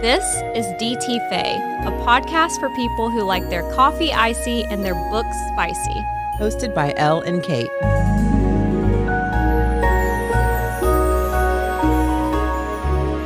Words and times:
This 0.00 0.24
is 0.54 0.66
DT 0.80 1.18
Fae, 1.30 1.56
a 1.86 1.90
podcast 2.04 2.60
for 2.60 2.68
people 2.76 3.10
who 3.10 3.22
like 3.22 3.48
their 3.48 3.62
coffee 3.74 4.12
icy 4.12 4.64
and 4.64 4.84
their 4.84 4.94
books 5.10 5.36
spicy. 5.52 6.04
Hosted 6.38 6.74
by 6.74 6.92
Elle 6.96 7.22
and 7.22 7.42
Kate. 7.42 7.70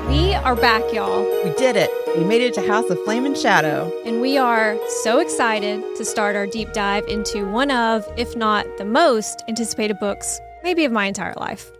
We 0.08 0.34
are 0.34 0.56
back, 0.56 0.82
y'all, 0.92 1.22
We 1.44 1.50
did 1.54 1.76
it. 1.76 1.90
We 2.18 2.24
made 2.24 2.42
it 2.42 2.52
to 2.54 2.66
House 2.66 2.90
of 2.90 3.02
Flame 3.04 3.24
and 3.24 3.36
Shadow. 3.36 3.90
and 4.04 4.20
we 4.20 4.36
are 4.36 4.76
so 5.02 5.18
excited 5.20 5.80
to 5.96 6.04
start 6.04 6.34
our 6.36 6.46
deep 6.46 6.72
dive 6.72 7.06
into 7.06 7.48
one 7.50 7.70
of, 7.70 8.04
if 8.16 8.36
not 8.36 8.66
the 8.76 8.84
most 8.84 9.42
anticipated 9.48 9.98
books, 10.00 10.40
maybe 10.64 10.84
of 10.84 10.92
my 10.92 11.06
entire 11.06 11.34
life. 11.36 11.70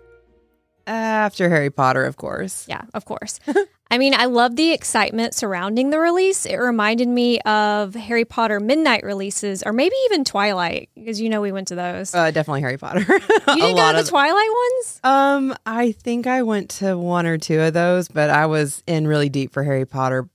After 0.87 1.49
Harry 1.49 1.71
Potter, 1.71 2.05
of 2.05 2.17
course. 2.17 2.65
Yeah, 2.69 2.83
of 2.95 3.05
course. 3.05 3.41
I 3.93 3.99
mean, 3.99 4.15
I 4.15 4.27
love 4.27 4.55
the 4.55 4.73
excitement 4.73 5.35
surrounding 5.35 5.91
the 5.91 5.99
release. 5.99 6.47
It 6.47 6.57
reminded 6.57 7.09
me 7.09 7.41
of 7.41 7.95
Harry 7.95 8.25
Potter 8.25 8.61
midnight 8.61 9.03
releases, 9.03 9.65
or 9.65 9.73
maybe 9.73 9.97
even 10.07 10.25
Twilight, 10.25 10.91
because 10.95 11.21
you 11.21 11.29
know 11.29 11.41
we 11.41 11.51
went 11.51 11.69
to 11.69 11.75
those. 11.75 12.15
Uh, 12.15 12.31
definitely 12.31 12.61
Harry 12.61 12.79
Potter. 12.79 13.01
you 13.09 13.09
didn't 13.57 13.77
go 13.77 13.93
to 13.93 14.03
the 14.03 14.09
Twilight 14.09 14.49
ones? 14.49 15.01
Um, 15.03 15.57
I 15.67 15.91
think 15.93 16.29
I 16.29 16.43
went 16.43 16.71
to 16.71 16.97
one 16.97 17.27
or 17.27 17.37
two 17.37 17.61
of 17.61 17.73
those, 17.75 18.07
but 18.07 18.31
I 18.31 18.47
was 18.47 18.83
in 18.87 19.09
really 19.09 19.29
deep 19.29 19.53
for 19.53 19.65
Harry 19.65 19.87
Potter 19.87 20.29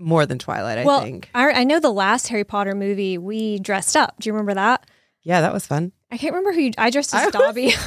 more 0.00 0.26
than 0.26 0.38
Twilight, 0.38 0.78
I 0.78 0.84
well, 0.84 1.02
think. 1.02 1.30
I, 1.34 1.50
I 1.52 1.64
know 1.64 1.78
the 1.78 1.92
last 1.92 2.26
Harry 2.28 2.44
Potter 2.44 2.74
movie 2.74 3.18
we 3.18 3.60
dressed 3.60 3.96
up. 3.96 4.16
Do 4.18 4.28
you 4.28 4.32
remember 4.32 4.54
that? 4.54 4.84
Yeah, 5.22 5.42
that 5.42 5.52
was 5.52 5.66
fun. 5.66 5.92
I 6.10 6.16
can't 6.16 6.34
remember 6.34 6.52
who 6.54 6.62
you, 6.62 6.72
I 6.76 6.90
dressed 6.90 7.14
I 7.14 7.20
as 7.20 7.26
was- 7.34 7.34
Dobby. 7.34 7.72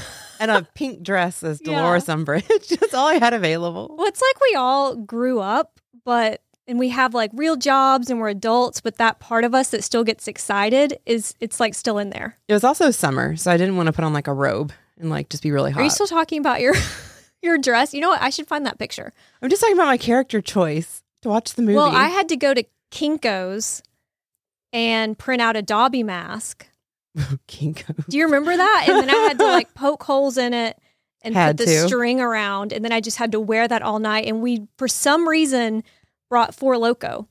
And 0.50 0.66
a 0.66 0.68
pink 0.76 1.04
dress 1.04 1.44
as 1.44 1.60
Yeah. 1.64 1.78
Dolores 1.80 2.06
Umbridge. 2.06 2.68
That's 2.80 2.94
all 2.94 3.08
I 3.08 3.16
had 3.16 3.34
available. 3.34 3.94
well, 3.98 4.08
it's 4.08 4.22
like 4.22 4.42
we 4.42 4.56
all 4.56 4.96
grew 4.96 5.40
up, 5.40 5.80
but 6.06 6.42
and 6.68 6.80
we 6.80 6.90
have 6.90 7.14
like 7.14 7.30
real 7.34 7.56
jobs 7.58 8.10
and 8.10 8.20
we're 8.20 8.30
adults, 8.30 8.80
but 8.82 8.98
that 8.98 9.20
part 9.20 9.44
of 9.44 9.54
us 9.54 9.70
that 9.72 9.84
still 9.84 10.04
gets 10.04 10.28
excited 10.28 10.98
is 11.06 11.34
it's 11.42 11.60
like 11.60 11.74
still 11.74 11.98
in 11.98 12.10
there. 12.10 12.38
It 12.48 12.54
was 12.54 12.64
also 12.64 12.90
summer, 12.92 13.36
so 13.36 13.52
I 13.52 13.58
didn't 13.58 13.76
want 13.76 13.88
to 13.88 13.94
put 13.94 14.06
on 14.06 14.14
like 14.14 14.28
a 14.28 14.34
robe 14.34 14.72
and 14.98 15.10
like 15.10 15.30
just 15.30 15.44
be 15.44 15.52
really 15.52 15.72
hot. 15.72 15.82
Are 15.82 15.84
you 15.84 15.90
still 15.90 16.08
talking 16.08 16.40
about 16.40 16.62
your 16.62 16.74
your 17.42 17.58
dress? 17.58 17.94
You 17.94 18.00
know 18.02 18.10
what? 18.10 18.22
I 18.22 18.30
should 18.30 18.48
find 18.48 18.66
that 18.66 18.80
picture. 18.80 19.12
I'm 19.42 19.50
just 19.50 19.62
talking 19.62 19.76
about 19.76 19.88
my 19.88 19.98
character 19.98 20.40
choice 20.42 21.04
to 21.24 21.30
watch 21.30 21.54
the 21.56 21.62
movie. 21.64 21.76
Well, 21.76 21.94
I 21.94 22.08
had 22.08 22.30
to 22.30 22.38
go 22.38 22.54
to 22.54 22.64
Kinko's 22.92 23.82
and 24.72 25.18
print 25.18 25.42
out 25.42 25.56
a 25.56 25.62
Dobby 25.62 26.04
mask. 26.04 26.68
Kinko. 27.48 28.06
Do 28.08 28.18
you 28.18 28.26
remember 28.26 28.56
that? 28.56 28.86
And 28.88 28.98
then 28.98 29.10
I 29.10 29.20
had 29.28 29.38
to 29.40 29.46
like 29.46 29.74
poke 29.76 30.04
holes 30.04 30.38
in 30.38 30.54
it 30.54 30.78
and 31.22 31.34
Had 31.36 31.58
put 31.58 31.66
the 31.66 31.72
to. 31.74 31.88
string 31.88 32.20
around, 32.20 32.74
and 32.74 32.84
then 32.84 32.92
I 32.92 33.00
just 33.02 33.18
had 33.18 33.32
to 33.34 33.40
wear 33.40 33.68
that 33.68 33.82
all 33.82 34.00
night. 34.00 34.26
And 34.28 34.42
we, 34.42 34.68
for 34.78 34.88
some 34.88 35.28
reason, 35.28 35.84
brought 36.30 36.54
Four 36.56 36.78
Loco. 36.78 37.28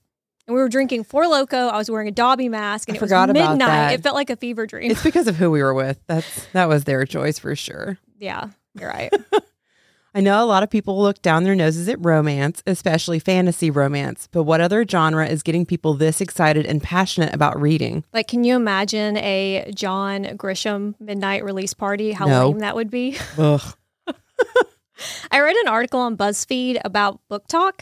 And 0.46 0.54
we 0.56 0.60
were 0.62 0.68
drinking 0.68 1.04
Four 1.04 1.26
Loco. 1.28 1.68
I 1.68 1.76
was 1.76 1.90
wearing 1.90 2.08
a 2.08 2.12
Dobby 2.12 2.48
mask, 2.48 2.88
and 2.88 2.96
I 2.96 2.98
it 2.98 3.02
was 3.02 3.10
midnight. 3.10 3.92
It 3.92 4.02
felt 4.02 4.14
like 4.14 4.30
a 4.30 4.36
fever 4.36 4.66
dream. 4.66 4.90
It's 4.90 5.02
because 5.02 5.26
of 5.28 5.36
who 5.36 5.50
we 5.50 5.62
were 5.62 5.74
with. 5.74 6.00
That's 6.06 6.46
that 6.52 6.68
was 6.68 6.84
their 6.84 7.04
choice 7.04 7.38
for 7.38 7.54
sure. 7.54 7.98
yeah, 8.18 8.48
you're 8.78 8.88
right. 8.88 9.12
I 10.14 10.20
know 10.20 10.42
a 10.42 10.46
lot 10.46 10.62
of 10.62 10.68
people 10.68 11.00
look 11.00 11.22
down 11.22 11.44
their 11.44 11.54
noses 11.54 11.88
at 11.88 11.96
romance, 12.04 12.62
especially 12.66 13.18
fantasy 13.18 13.70
romance, 13.70 14.28
but 14.30 14.42
what 14.42 14.60
other 14.60 14.84
genre 14.86 15.26
is 15.26 15.42
getting 15.42 15.64
people 15.64 15.94
this 15.94 16.20
excited 16.20 16.66
and 16.66 16.82
passionate 16.82 17.32
about 17.34 17.58
reading? 17.60 18.04
like, 18.12 18.28
can 18.28 18.44
you 18.44 18.54
imagine 18.54 19.16
a 19.16 19.70
John 19.74 20.24
Grisham 20.36 20.94
midnight 21.00 21.44
release 21.44 21.72
party? 21.72 22.12
How 22.12 22.26
No. 22.26 22.48
lame 22.48 22.58
that 22.58 22.74
would 22.76 22.90
be. 22.90 23.16
Ugh. 23.38 23.62
I 25.32 25.40
read 25.40 25.56
an 25.56 25.68
article 25.68 25.98
on 26.00 26.16
BuzzFeed 26.16 26.80
about 26.84 27.18
BookTok, 27.30 27.80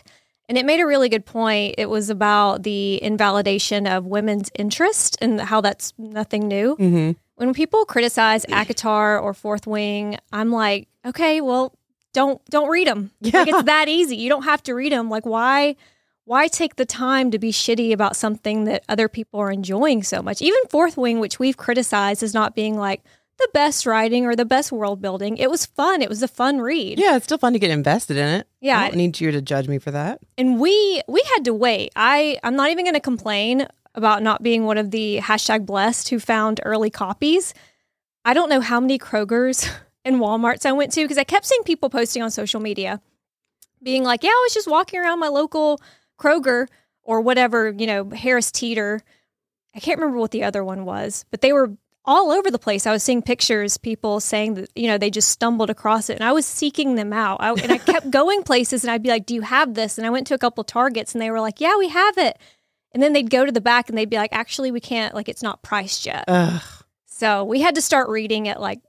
and 0.49 0.57
it 0.57 0.65
made 0.65 0.81
a 0.81 0.87
really 0.87 1.09
good 1.09 1.27
point. 1.27 1.75
It 1.79 1.91
was 1.91 2.09
about 2.09 2.63
the 2.63 3.03
invalidation 3.03 3.87
of 3.87 4.07
women's 4.07 4.51
interest 4.55 5.19
and 5.21 5.41
how 5.41 5.61
that's 5.61 5.93
nothing 5.99 6.49
new. 6.49 6.77
hmm 6.77 7.11
When 7.35 7.53
people 7.53 7.85
criticize 7.85 8.47
ACOTAR 8.47 9.21
or 9.21 9.35
Fourth 9.35 9.67
Wing, 9.67 10.17
I'm 10.33 10.51
like, 10.51 10.89
okay, 11.05 11.41
well, 11.41 11.75
don't 12.13 12.45
don't 12.51 12.69
read 12.69 12.87
them. 12.89 13.11
Like 13.21 13.33
Yeah. 13.33 13.45
it's 13.49 13.63
that 13.65 13.89
easy. 13.89 14.17
You 14.17 14.29
don't 14.29 14.45
have 14.45 14.63
to 14.65 14.75
read 14.75 14.93
them. 14.93 15.09
Like 15.11 15.27
why 15.27 15.77
why 16.25 16.47
take 16.49 16.77
the 16.77 16.85
time 16.87 17.31
to 17.33 17.39
be 17.39 17.51
shitty 17.51 17.93
about 17.93 18.15
something 18.15 18.65
that 18.65 18.85
other 18.89 19.09
people 19.09 19.41
are 19.41 19.51
enjoying 19.51 20.03
so 20.03 20.23
much? 20.23 20.41
Even 20.43 20.59
Fourth 20.69 20.97
Wing, 20.97 21.19
which 21.21 21.39
we've 21.39 21.57
criticized 21.57 22.23
as 22.23 22.35
not 22.35 22.55
being 22.55 22.77
like 22.79 23.03
the 23.39 23.49
best 23.55 23.87
writing 23.87 24.27
or 24.27 24.37
the 24.37 24.45
best 24.45 24.71
world 24.71 25.01
building, 25.01 25.39
it 25.39 25.51
was 25.51 25.65
fun. 25.65 26.03
It 26.03 26.09
was 26.11 26.23
a 26.23 26.29
fun 26.29 26.61
read. 26.61 26.99
Yeah, 26.99 27.17
it's 27.17 27.25
still 27.25 27.39
fun 27.39 27.55
to 27.55 27.59
get 27.59 27.71
invested 27.71 28.17
in 28.19 28.29
it. 28.29 28.47
Yeah. 28.61 28.79
I 28.79 28.89
don't 28.89 28.97
need 28.99 29.19
you 29.19 29.31
to 29.33 29.41
judge 29.41 29.67
me 29.67 29.79
for 29.79 29.91
that. 29.93 30.21
and 30.37 30.61
we 30.61 31.01
we 31.09 31.23
had 31.35 31.45
to 31.47 31.55
wait 31.55 31.91
i 31.97 32.39
i'm 32.45 32.55
not 32.55 32.71
even 32.71 32.85
going 32.85 32.95
to 32.95 33.01
complain 33.01 33.67
about 33.95 34.23
not 34.23 34.43
being 34.43 34.65
one 34.67 34.79
of 34.79 34.91
the 34.93 35.19
hashtag 35.23 35.65
blessed 35.67 36.11
who 36.11 36.19
found 36.21 36.61
early 36.65 36.91
copies 36.91 37.55
i 38.25 38.33
don't 38.35 38.49
know 38.51 38.61
how 38.61 38.79
many 38.79 38.99
krogers 38.99 39.69
and 40.05 40.17
walmarts 40.17 40.67
i 40.67 40.73
went 40.73 40.93
to 40.93 41.03
because 41.03 41.19
i 41.19 41.25
kept 41.25 41.47
seeing 41.47 41.63
people 41.63 41.91
posting 41.91 42.23
on 42.23 42.31
social 42.31 42.61
media 42.61 43.01
being 43.83 44.05
like 44.05 44.23
yeah 44.23 44.31
i 44.31 44.45
was 44.47 44.55
just 44.55 44.69
walking 44.69 45.01
around 45.01 45.19
my 45.19 45.29
local 45.29 45.81
kroger 46.19 46.67
or 47.03 47.21
whatever 47.21 47.71
you 47.71 47.87
know 47.87 48.11
harris 48.11 48.51
teeter 48.51 49.03
i 49.75 49.81
can't 49.81 49.99
remember 49.99 50.19
what 50.19 50.31
the 50.31 50.45
other 50.45 50.65
one 50.65 50.85
was 50.85 51.25
but 51.31 51.41
they 51.41 51.53
were 51.53 51.73
all 52.05 52.33
over 52.33 52.51
the 52.51 52.59
place. 52.59 52.87
I 52.87 52.93
was 52.93 53.03
seeing 53.03 53.23
pictures, 53.23 53.77
people 53.77 54.21
saying 54.21 54.55
that, 54.55 54.71
you 54.75 54.89
know, 54.89 54.99
they 54.99 55.11
just 55.11 55.29
stumbled 55.29 55.71
across 55.71 56.11
it 56.11 56.15
and 56.15 56.25
I 56.25 56.33
was 56.33 56.47
seeking 56.47 56.95
them 56.95 57.13
out. 57.13 57.39
I, 57.41 57.53
and 57.53 57.71
I 57.71 57.79
kept 57.93 58.11
going 58.11 58.43
places 58.43 58.83
and 58.83 58.91
I'd 58.91 59.03
be 59.03 59.11
like, 59.11 59.27
Do 59.27 59.35
you 59.35 59.43
have 59.43 59.75
this? 59.75 59.99
And 59.99 60.07
I 60.07 60.11
went 60.11 60.27
to 60.29 60.35
a 60.35 60.39
couple 60.39 60.65
Targets 60.65 61.15
and 61.15 61.23
they 61.23 61.31
were 61.31 61.41
like, 61.41 61.61
Yeah, 61.61 61.77
we 61.79 61.89
have 61.89 62.19
it. 62.19 62.39
And 62.93 63.03
then 63.03 63.13
they'd 63.13 63.31
go 63.31 63.45
to 63.45 63.53
the 63.53 63.61
back 63.61 63.89
and 63.89 63.97
they'd 63.97 64.11
be 64.11 64.17
like, 64.17 64.33
Actually, 64.33 64.71
we 64.71 64.81
can't, 64.81 65.15
like, 65.15 65.29
it's 65.29 65.43
not 65.43 65.63
priced 65.63 66.07
yet. 66.07 66.25
Ugh. 66.27 66.63
So 67.07 67.45
we 67.45 67.61
had 67.61 67.75
to 67.75 67.83
start 67.83 68.09
reading 68.09 68.49
at 68.49 68.61
like 68.61 68.81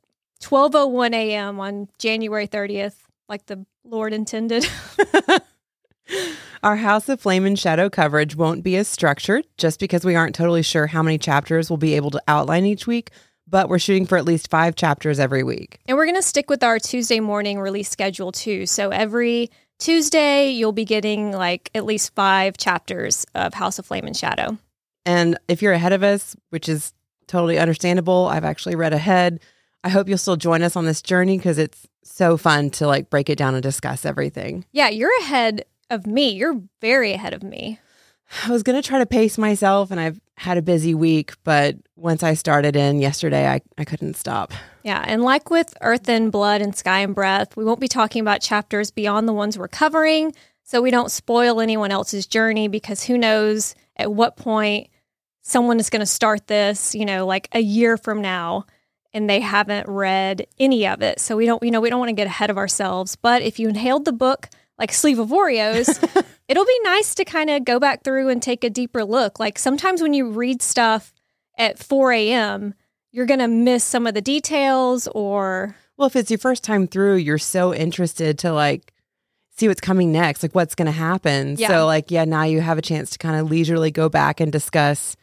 12.01 0.41 1.13
a.m. 1.13 1.59
on 1.59 1.88
January 2.00 2.47
30th, 2.47 2.96
like 3.29 3.46
the 3.46 3.66
Lord 3.84 4.13
intended. 4.13 4.68
Our 6.63 6.75
House 6.75 7.09
of 7.09 7.19
Flame 7.19 7.46
and 7.46 7.57
Shadow 7.57 7.90
coverage 7.90 8.35
won't 8.35 8.63
be 8.63 8.75
as 8.75 8.88
structured 8.88 9.46
just 9.57 9.79
because 9.79 10.03
we 10.06 10.16
aren't 10.16 10.35
totally 10.35 10.62
sure 10.62 10.88
how 10.88 11.02
many 11.02 11.18
chapters 11.18 11.69
we'll 11.69 11.78
be 11.78 11.96
able 11.96 12.12
to 12.12 12.22
outline 12.28 12.66
each 12.66 12.85
week, 12.85 13.12
but 13.47 13.69
we're 13.69 13.79
shooting 13.79 14.06
for 14.06 14.18
at 14.18 14.25
least 14.25 14.50
five 14.50 14.75
chapters 14.75 15.19
every 15.19 15.44
week. 15.44 15.79
And 15.88 15.97
we're 15.97 16.06
going 16.06 16.16
to 16.18 16.22
stick 16.22 16.50
with 16.50 16.63
our 16.63 16.78
Tuesday 16.78 17.19
morning 17.19 17.59
release 17.59 17.90
schedule 17.90 18.31
too. 18.31 18.66
So 18.66 18.90
every 18.90 19.50
Tuesday, 19.79 20.50
you'll 20.52 20.72
be 20.72 20.85
getting 20.85 21.31
like 21.31 21.72
at 21.73 21.85
least 21.85 22.13
five 22.13 22.58
chapters 22.58 23.25
of 23.34 23.53
House 23.56 23.79
of 23.79 23.85
Flame 23.85 24.06
and 24.06 24.16
Shadow. 24.16 24.58
And 25.06 25.40
if 25.47 25.63
you're 25.63 25.73
ahead 25.73 25.94
of 25.94 26.03
us, 26.03 26.35
which 26.50 26.69
is 26.69 26.94
totally 27.28 27.58
understandable, 27.58 28.28
I've 28.28 28.44
actually 28.44 28.75
read 28.75 28.94
ahead. 28.94 29.40
I 29.84 29.90
hope 29.90 30.08
you'll 30.08 30.18
still 30.18 30.36
join 30.36 30.62
us 30.62 30.75
on 30.75 30.86
this 30.86 31.02
journey 31.02 31.38
because 31.38 31.58
it's 31.58 31.88
so 32.03 32.38
fun 32.38 32.69
to 32.72 32.88
like 32.88 33.09
break 33.09 33.30
it 33.30 33.38
down 33.38 33.56
and 33.56 33.64
discuss 33.64 34.06
everything. 34.06 34.66
Yeah, 34.72 34.90
you're 34.90 35.16
ahead 35.22 35.66
of 35.90 36.06
me. 36.06 36.30
You're 36.30 36.62
very 36.81 37.14
ahead 37.14 37.34
of 37.34 37.44
me. 37.44 37.80
I 38.46 38.52
was 38.52 38.64
going 38.64 38.81
to 38.81 38.88
try 38.88 39.00
to 39.00 39.06
pace 39.06 39.38
myself 39.38 39.91
and 39.91 40.00
I've 40.00 40.20
had 40.38 40.58
a 40.58 40.62
busy 40.62 40.96
week, 40.96 41.34
but 41.44 41.75
once 41.96 42.24
I 42.24 42.34
started 42.34 42.75
in 42.75 43.00
yesterday, 43.00 43.47
I, 43.47 43.62
I 43.78 43.84
couldn't 43.84 44.16
stop. 44.16 44.53
Yeah, 44.84 45.03
and 45.06 45.22
like 45.22 45.50
with 45.50 45.74
Earth 45.81 46.08
and 46.09 46.31
Blood 46.31 46.62
and 46.62 46.75
Sky 46.75 47.00
and 47.00 47.14
Breath, 47.14 47.56
we 47.56 47.66
won't 47.66 47.80
be 47.80 47.88
talking 47.88 48.22
about 48.22 48.41
chapters 48.41 48.90
beyond 48.90 49.28
the 49.28 49.34
ones 49.34 49.58
we're 49.58 49.68
covering, 49.68 50.34
so 50.64 50.81
we 50.81 50.90
don't 50.91 51.12
spoil 51.12 51.59
anyone 51.59 51.91
else's 51.91 52.25
journey 52.25 52.68
because 52.68 53.03
who 53.03 53.18
knows 53.18 53.75
at 53.97 54.12
what 54.12 54.38
point 54.38 54.88
someone 55.41 55.80
is 55.80 55.90
going 55.90 56.00
to 56.00 56.06
start 56.06 56.47
this, 56.47 56.96
you 56.96 57.06
know, 57.06 57.28
like 57.28 57.50
a 57.52 57.59
year 57.59 57.97
from 57.97 58.22
now 58.22 58.66
and 59.13 59.29
they 59.29 59.39
haven't 59.39 59.88
read 59.88 60.47
any 60.59 60.88
of 60.88 61.01
it. 61.01 61.19
So 61.19 61.35
we 61.35 61.45
don't, 61.45 61.61
you 61.63 61.72
know, 61.72 61.81
we 61.81 61.89
don't 61.89 61.99
want 61.99 62.09
to 62.09 62.16
get 62.16 62.27
ahead 62.27 62.49
of 62.49 62.57
ourselves, 62.57 63.16
but 63.16 63.41
if 63.41 63.59
you 63.59 63.69
inhaled 63.69 64.05
the 64.05 64.13
book 64.13 64.49
like 64.78 64.91
sleeve 64.91 65.19
of 65.19 65.29
Oreos, 65.29 65.90
it'll 66.47 66.66
be 66.66 66.79
nice 66.84 67.13
to 67.16 67.25
kind 67.25 67.49
of 67.49 67.66
go 67.66 67.79
back 67.79 68.03
through 68.03 68.29
and 68.29 68.41
take 68.41 68.63
a 68.63 68.69
deeper 68.69 69.03
look. 69.03 69.40
Like 69.40 69.59
sometimes 69.59 70.02
when 70.02 70.13
you 70.13 70.29
read 70.29 70.61
stuff 70.61 71.13
at 71.58 71.78
4 71.78 72.13
a.m., 72.13 72.73
you're 73.11 73.25
going 73.25 73.40
to 73.41 73.47
miss 73.47 73.84
some 73.84 74.08
of 74.08 74.13
the 74.13 74.22
details 74.22 75.08
or 75.09 75.75
Well, 75.97 76.07
if 76.07 76.16
it's 76.16 76.31
your 76.31 76.37
first 76.37 76.64
time 76.64 76.87
through, 76.87 77.17
you're 77.17 77.37
so 77.37 77.73
interested 77.73 78.40
to 78.40 78.53
like 78.53 78.93
see 79.57 79.67
what's 79.67 79.81
coming 79.81 80.11
next, 80.11 80.41
like 80.43 80.55
what's 80.55 80.75
going 80.75 80.87
to 80.87 80.91
happen. 80.91 81.55
Yeah. 81.57 81.67
So, 81.67 81.85
like, 81.85 82.09
yeah, 82.09 82.25
now 82.25 82.43
you 82.43 82.61
have 82.61 82.78
a 82.78 82.81
chance 82.81 83.11
to 83.11 83.19
kind 83.19 83.40
of 83.40 83.52
leisurely 83.52 83.91
go 83.91 84.09
back 84.09 84.40
and 84.40 84.52
discuss 84.52 85.16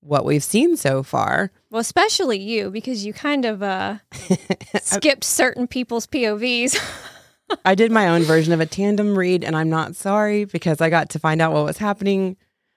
what 0.00 0.24
we've 0.24 0.42
seen 0.44 0.76
so 0.76 1.02
far. 1.02 1.50
well 1.70 1.80
especially 1.80 2.38
you 2.38 2.70
because 2.70 3.04
you 3.04 3.12
kind 3.12 3.44
of 3.44 3.62
uh 3.62 3.96
skipped 4.82 5.24
certain 5.24 5.66
people's 5.66 6.06
povs 6.06 6.78
I 7.64 7.74
did 7.74 7.90
my 7.90 8.06
own 8.08 8.22
version 8.22 8.52
of 8.52 8.60
a 8.60 8.66
tandem 8.66 9.18
read, 9.18 9.42
and 9.42 9.56
I'm 9.56 9.68
not 9.70 9.96
sorry 9.96 10.44
because 10.44 10.80
I 10.80 10.88
got 10.88 11.10
to 11.10 11.18
find 11.18 11.42
out 11.42 11.52
what 11.52 11.64
was 11.64 11.78
happening. 11.78 12.36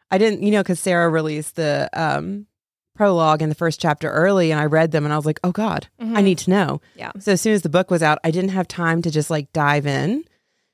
I 0.10 0.18
didn't, 0.18 0.42
you 0.42 0.50
know, 0.50 0.64
because 0.64 0.80
Sarah 0.80 1.10
released 1.10 1.58
the 1.58 1.92
um, 1.94 2.48
prologue 2.96 3.44
and 3.44 3.52
the 3.52 3.56
first 3.56 3.80
chapter 3.80 4.10
early, 4.10 4.50
and 4.52 4.60
I 4.60 4.66
read 4.66 4.90
them, 4.90 5.04
and 5.06 5.14
I 5.14 5.16
was 5.16 5.28
like, 5.28 5.40
oh 5.44 5.52
God, 5.52 5.90
I 6.00 6.04
Mhm. 6.06 6.24
need 6.24 6.38
to 6.40 6.50
know. 6.50 6.82
Yeah. 6.96 7.12
So 7.20 7.34
as 7.34 7.42
soon 7.42 7.54
as 7.54 7.62
the 7.62 7.70
book 7.70 7.92
was 7.92 8.02
out, 8.02 8.18
I 8.24 8.32
didn't 8.32 8.50
have 8.50 8.68
time 8.68 9.04
to 9.04 9.12
just 9.12 9.30
like 9.30 9.54
dive 9.54 9.86
in 9.86 10.24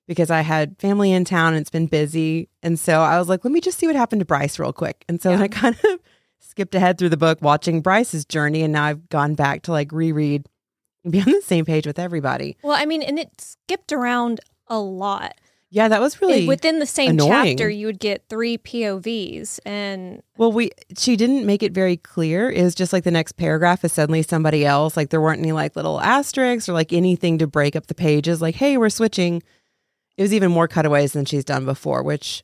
because 0.07 0.31
I 0.31 0.41
had 0.41 0.77
family 0.79 1.11
in 1.11 1.25
town 1.25 1.53
and 1.53 1.59
it's 1.61 1.69
been 1.69 1.87
busy. 1.87 2.47
And 2.63 2.79
so 2.79 3.01
I 3.01 3.19
was 3.19 3.27
like, 3.27 3.43
let 3.43 3.51
me 3.51 3.59
just 3.59 3.77
see 3.77 3.85
what 3.87 3.97
happened 3.97 4.21
to 4.21 4.25
Bryce 4.25 4.57
real 4.59 4.71
quick. 4.71 5.03
And 5.09 5.21
so 5.21 5.31
Yeah. 5.31 5.41
I 5.41 5.47
kind 5.49 5.75
of 5.83 5.99
skipped 6.39 6.75
ahead 6.75 6.97
through 6.97 7.09
the 7.09 7.17
book 7.17 7.39
watching 7.41 7.81
Bryce's 7.81 8.25
journey. 8.25 8.63
And 8.63 8.73
now 8.73 8.83
I've 8.85 9.09
gone 9.09 9.35
back 9.35 9.63
to 9.63 9.71
like 9.71 9.91
reread 9.91 10.47
and 11.03 11.11
be 11.11 11.19
on 11.21 11.31
the 11.31 11.41
same 11.41 11.65
page 11.65 11.87
with 11.87 11.99
everybody. 11.99 12.57
Well, 12.63 12.75
I 12.77 12.85
mean, 12.85 13.01
and 13.01 13.17
it 13.19 13.39
skipped 13.39 13.91
around 13.91 14.39
a 14.67 14.79
lot. 14.79 15.35
Yeah, 15.71 15.87
that 15.87 16.01
was 16.01 16.19
really 16.19 16.39
And 16.39 16.47
within 16.47 16.79
the 16.79 16.87
same 16.87 17.11
annoying. 17.11 17.55
chapter, 17.57 17.69
you 17.69 17.85
would 17.85 17.99
get 17.99 18.23
three 18.27 18.57
POVs, 18.57 19.59
and 19.67 20.23
Well, 20.35 20.51
we 20.51 20.71
she 20.97 21.15
didn't 21.15 21.45
make 21.45 21.61
it 21.61 21.73
very 21.73 21.95
clear. 21.95 22.49
It 22.49 22.63
was 22.63 22.73
just 22.73 22.91
like 22.91 23.03
the 23.03 23.11
next 23.11 23.33
paragraph 23.33 23.85
is 23.85 23.93
suddenly 23.93 24.23
somebody 24.23 24.65
else. 24.65 24.97
Like 24.97 25.11
there 25.11 25.21
weren't 25.21 25.39
any 25.41 25.51
like 25.51 25.75
little 25.75 26.01
asterisks 26.01 26.67
or 26.67 26.73
like 26.73 26.91
anything 26.91 27.37
to 27.37 27.45
break 27.45 27.75
up 27.75 27.85
the 27.85 27.93
pages. 27.93 28.41
Like, 28.41 28.55
hey, 28.55 28.77
we're 28.77 28.89
switching. 28.89 29.43
It 30.17 30.23
was 30.23 30.33
even 30.33 30.51
more 30.51 30.67
cutaways 30.67 31.13
than 31.13 31.25
she's 31.25 31.45
done 31.45 31.65
before, 31.65 32.01
which 32.01 32.41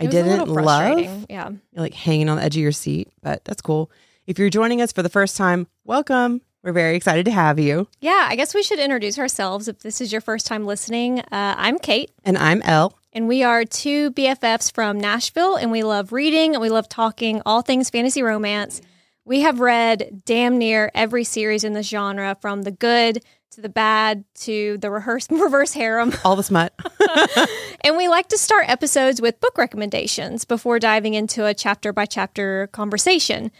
I 0.00 0.06
didn't 0.06 0.48
love. 0.48 1.26
Yeah. 1.28 1.48
You're 1.50 1.82
like 1.82 1.94
hanging 1.94 2.28
on 2.28 2.36
the 2.36 2.42
edge 2.44 2.56
of 2.56 2.62
your 2.62 2.72
seat, 2.72 3.08
but 3.22 3.44
that's 3.44 3.60
cool. 3.60 3.90
If 4.26 4.38
you're 4.38 4.50
joining 4.50 4.80
us 4.82 4.92
for 4.92 5.02
the 5.02 5.08
first 5.08 5.36
time, 5.36 5.66
welcome. 5.84 6.40
We're 6.62 6.72
very 6.72 6.96
excited 6.96 7.24
to 7.26 7.30
have 7.30 7.58
you. 7.58 7.88
Yeah, 8.00 8.26
I 8.28 8.36
guess 8.36 8.54
we 8.54 8.62
should 8.62 8.78
introduce 8.78 9.18
ourselves 9.18 9.68
if 9.68 9.78
this 9.80 10.00
is 10.00 10.12
your 10.12 10.20
first 10.20 10.46
time 10.46 10.66
listening. 10.66 11.20
Uh, 11.20 11.54
I'm 11.56 11.78
Kate, 11.78 12.10
And 12.24 12.36
I'm 12.36 12.60
Elle. 12.62 12.98
and 13.12 13.26
we 13.28 13.42
are 13.42 13.64
two 13.64 14.10
BFFs 14.12 14.72
from 14.72 14.98
Nashville, 15.00 15.54
and 15.56 15.70
we 15.70 15.82
love 15.82 16.12
reading 16.12 16.54
and 16.54 16.60
we 16.60 16.68
love 16.68 16.88
talking 16.88 17.40
all 17.46 17.62
things 17.62 17.90
fantasy 17.90 18.22
romance. 18.22 18.80
We 19.24 19.42
have 19.42 19.60
read 19.60 20.22
damn 20.26 20.58
near 20.58 20.90
every 20.94 21.24
series 21.24 21.62
in 21.64 21.74
this 21.74 21.88
genre, 21.88 22.36
from 22.40 22.62
the 22.62 22.70
good 22.72 23.22
to 23.52 23.60
the 23.60 23.68
bad 23.68 24.24
to 24.34 24.78
the 24.78 24.90
rehearse, 24.90 25.26
reverse 25.30 25.72
harem. 25.72 26.12
All 26.24 26.36
the 26.36 26.42
smut. 26.42 26.74
And 27.84 27.96
we 27.96 28.08
like 28.08 28.28
to 28.30 28.38
start 28.38 28.68
episodes 28.68 29.20
with 29.22 29.40
book 29.40 29.56
recommendations 29.56 30.44
before 30.44 30.78
diving 30.80 31.14
into 31.14 31.46
a 31.46 31.54
chapter 31.54 31.92
by 31.92 32.06
chapter 32.06 32.66
conversation. 32.72 33.50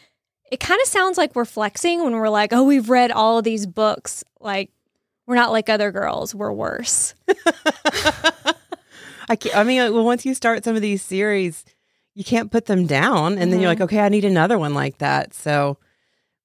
It 0.50 0.58
kind 0.60 0.80
of 0.82 0.88
sounds 0.88 1.16
like 1.16 1.34
we're 1.36 1.44
flexing 1.44 2.02
when 2.02 2.12
we're 2.14 2.28
like, 2.28 2.52
oh, 2.52 2.64
we've 2.64 2.90
read 2.90 3.10
all 3.12 3.38
of 3.38 3.44
these 3.44 3.64
books. 3.64 4.24
Like, 4.40 4.70
we're 5.26 5.36
not 5.36 5.52
like 5.52 5.68
other 5.68 5.92
girls, 5.92 6.34
we're 6.34 6.52
worse. 6.52 7.14
I 9.28 9.36
can't, 9.36 9.56
I 9.56 9.62
mean, 9.62 9.92
well, 9.94 10.04
once 10.04 10.24
you 10.26 10.34
start 10.34 10.64
some 10.64 10.74
of 10.74 10.82
these 10.82 11.02
series, 11.02 11.64
you 12.14 12.24
can't 12.24 12.50
put 12.50 12.66
them 12.66 12.86
down, 12.86 13.38
and 13.38 13.52
then 13.52 13.60
you're 13.60 13.70
Mm-hmm. 13.72 13.80
like, 13.82 13.92
okay, 13.92 14.00
I 14.00 14.08
need 14.08 14.24
another 14.24 14.58
one 14.58 14.74
like 14.74 14.98
that. 14.98 15.32
So, 15.34 15.78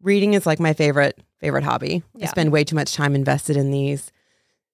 reading 0.04 0.34
is 0.34 0.46
like 0.46 0.60
my 0.60 0.74
favorite 0.74 1.18
favorite 1.40 1.64
hobby. 1.64 2.04
I 2.22 2.26
spend 2.28 2.52
way 2.52 2.64
too 2.64 2.76
much 2.76 2.94
time 2.94 3.16
invested 3.16 3.58
in 3.58 3.72
these. 3.72 4.12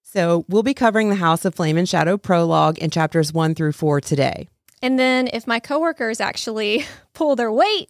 So, 0.03 0.43
we'll 0.49 0.63
be 0.63 0.73
covering 0.73 1.09
the 1.09 1.15
House 1.15 1.45
of 1.45 1.53
Flame 1.53 1.77
and 1.77 1.87
Shadow 1.87 2.17
prologue 2.17 2.79
in 2.79 2.89
chapters 2.89 3.31
one 3.31 3.53
through 3.53 3.73
four 3.73 4.01
today. 4.01 4.47
And 4.81 4.97
then 4.97 5.29
if 5.31 5.45
my 5.45 5.59
coworkers 5.59 6.19
actually 6.19 6.85
pull 7.13 7.35
their 7.35 7.51
weight 7.51 7.89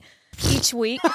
each 0.50 0.74
week, 0.74 1.02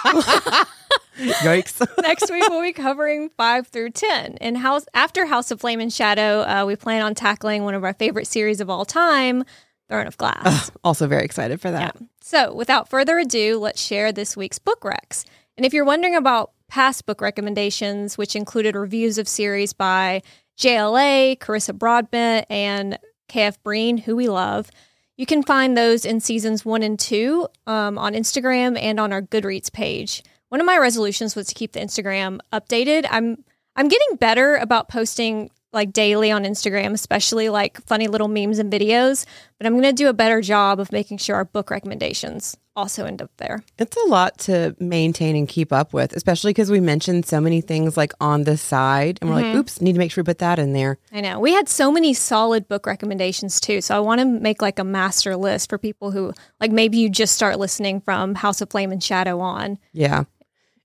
Yikes! 1.18 1.86
next 2.02 2.30
week 2.30 2.42
we'll 2.48 2.62
be 2.62 2.72
covering 2.72 3.30
five 3.36 3.68
through 3.68 3.90
ten. 3.90 4.36
And 4.40 4.56
house 4.58 4.86
after 4.94 5.26
House 5.26 5.50
of 5.50 5.60
Flame 5.60 5.80
and 5.80 5.92
Shadow, 5.92 6.40
uh, 6.42 6.64
we 6.66 6.74
plan 6.76 7.02
on 7.02 7.14
tackling 7.14 7.64
one 7.64 7.74
of 7.74 7.84
our 7.84 7.94
favorite 7.94 8.26
series 8.26 8.60
of 8.60 8.68
all 8.70 8.84
time, 8.84 9.44
Throne 9.88 10.06
of 10.06 10.16
Glass. 10.16 10.70
also 10.82 11.06
very 11.06 11.24
excited 11.24 11.60
for 11.60 11.70
that. 11.70 11.96
So, 12.20 12.52
without 12.54 12.88
further 12.88 13.18
ado, 13.18 13.58
let's 13.58 13.80
share 13.82 14.10
this 14.10 14.36
week's 14.36 14.58
book 14.58 14.80
recs. 14.80 15.24
And 15.56 15.64
if 15.64 15.72
you're 15.72 15.84
wondering 15.84 16.16
about 16.16 16.52
past 16.68 17.06
book 17.06 17.20
recommendations, 17.20 18.18
which 18.18 18.34
included 18.34 18.74
reviews 18.74 19.18
of 19.18 19.28
series 19.28 19.72
by 19.72 20.22
JLA, 20.58 21.38
Carissa 21.38 21.76
Broadbent, 21.76 22.46
and 22.50 22.98
KF 23.28 23.56
Breene, 23.64 24.00
who 24.00 24.16
we 24.16 24.28
love, 24.28 24.70
you 25.16 25.26
can 25.26 25.42
find 25.42 25.76
those 25.76 26.04
in 26.04 26.18
seasons 26.20 26.64
one 26.64 26.82
and 26.82 26.98
two 26.98 27.46
um, 27.66 27.98
on 27.98 28.14
Instagram 28.14 28.76
and 28.80 28.98
on 28.98 29.12
our 29.12 29.22
Goodreads 29.22 29.72
page. 29.72 30.24
One 30.48 30.60
of 30.60 30.66
my 30.66 30.76
resolutions 30.78 31.36
was 31.36 31.46
to 31.48 31.54
keep 31.54 31.72
the 31.72 31.80
Instagram 31.80 32.40
updated. 32.52 33.06
I'm 33.10 33.44
I'm 33.76 33.88
getting 33.88 34.16
better 34.16 34.56
about 34.56 34.88
posting 34.88 35.50
like 35.72 35.92
daily 35.92 36.30
on 36.30 36.44
Instagram, 36.44 36.92
especially 36.92 37.48
like 37.48 37.80
funny 37.86 38.06
little 38.06 38.28
memes 38.28 38.58
and 38.58 38.72
videos. 38.72 39.26
But 39.58 39.66
I'm 39.66 39.72
going 39.72 39.82
to 39.84 39.92
do 39.92 40.08
a 40.08 40.12
better 40.12 40.40
job 40.40 40.78
of 40.78 40.92
making 40.92 41.18
sure 41.18 41.34
our 41.34 41.44
book 41.44 41.70
recommendations 41.70 42.56
also 42.76 43.04
end 43.04 43.22
up 43.22 43.30
there. 43.36 43.62
It's 43.78 43.96
a 43.96 44.08
lot 44.08 44.38
to 44.40 44.74
maintain 44.80 45.36
and 45.36 45.48
keep 45.48 45.72
up 45.72 45.92
with, 45.92 46.12
especially 46.14 46.50
because 46.50 46.70
we 46.70 46.80
mentioned 46.80 47.24
so 47.26 47.40
many 47.40 47.60
things 47.60 47.96
like 47.96 48.12
on 48.20 48.44
the 48.44 48.56
side, 48.56 49.18
and 49.20 49.30
we're 49.30 49.36
Mm-hmm. 49.36 49.46
like, 49.48 49.56
oops, 49.56 49.80
need 49.80 49.92
to 49.92 49.98
make 49.98 50.10
sure 50.10 50.22
we 50.22 50.26
put 50.26 50.38
that 50.38 50.58
in 50.58 50.72
there. 50.72 50.98
I 51.12 51.20
know 51.20 51.38
we 51.38 51.52
had 51.52 51.68
so 51.68 51.92
many 51.92 52.14
solid 52.14 52.66
book 52.68 52.86
recommendations 52.86 53.60
too. 53.60 53.80
So 53.80 53.96
I 53.96 54.00
want 54.00 54.20
to 54.20 54.24
make 54.24 54.60
like 54.62 54.78
a 54.78 54.84
master 54.84 55.36
list 55.36 55.70
for 55.70 55.78
people 55.78 56.10
who 56.10 56.32
like 56.60 56.72
maybe 56.72 56.98
you 56.98 57.08
just 57.08 57.34
start 57.34 57.58
listening 57.58 58.00
from 58.00 58.34
House 58.34 58.60
of 58.60 58.70
Flame 58.70 58.90
and 58.92 59.02
Shadow 59.02 59.40
on. 59.40 59.78
Yeah. 59.92 60.24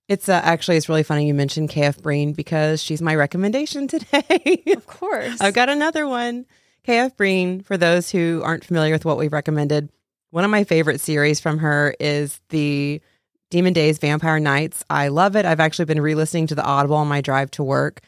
It's 0.07 0.27
uh, 0.27 0.41
actually 0.43 0.77
it's 0.77 0.89
really 0.89 1.03
funny 1.03 1.27
you 1.27 1.33
mentioned 1.35 1.69
KF 1.69 2.01
Breene 2.01 2.35
because 2.35 2.81
she's 2.81 3.01
my 3.01 3.15
recommendation 3.15 3.87
today. 3.87 4.63
Of 4.75 4.87
course. 4.87 5.39
I've 5.41 5.53
got 5.53 5.69
another 5.69 6.07
one. 6.07 6.45
KF 6.87 7.15
Breene, 7.15 7.63
for 7.63 7.77
those 7.77 8.09
who 8.09 8.41
aren't 8.43 8.63
familiar 8.65 8.93
with 8.93 9.05
what 9.05 9.17
we've 9.19 9.33
recommended, 9.33 9.89
one 10.31 10.43
of 10.43 10.51
my 10.51 10.63
favorite 10.63 11.01
series 11.01 11.39
from 11.39 11.57
her 11.59 11.95
is 11.99 12.39
the 12.49 13.01
Demon 13.49 13.73
Days 13.73 13.97
Vampire 13.97 14.39
Nights. 14.39 14.83
I 14.89 15.07
love 15.07 15.35
it. 15.35 15.45
I've 15.45 15.59
actually 15.59 15.85
been 15.85 16.01
re-listening 16.01 16.47
to 16.47 16.55
the 16.55 16.63
Audible 16.63 16.97
on 16.97 17.07
my 17.07 17.21
drive 17.21 17.49
to 17.51 17.63
work. 17.63 18.01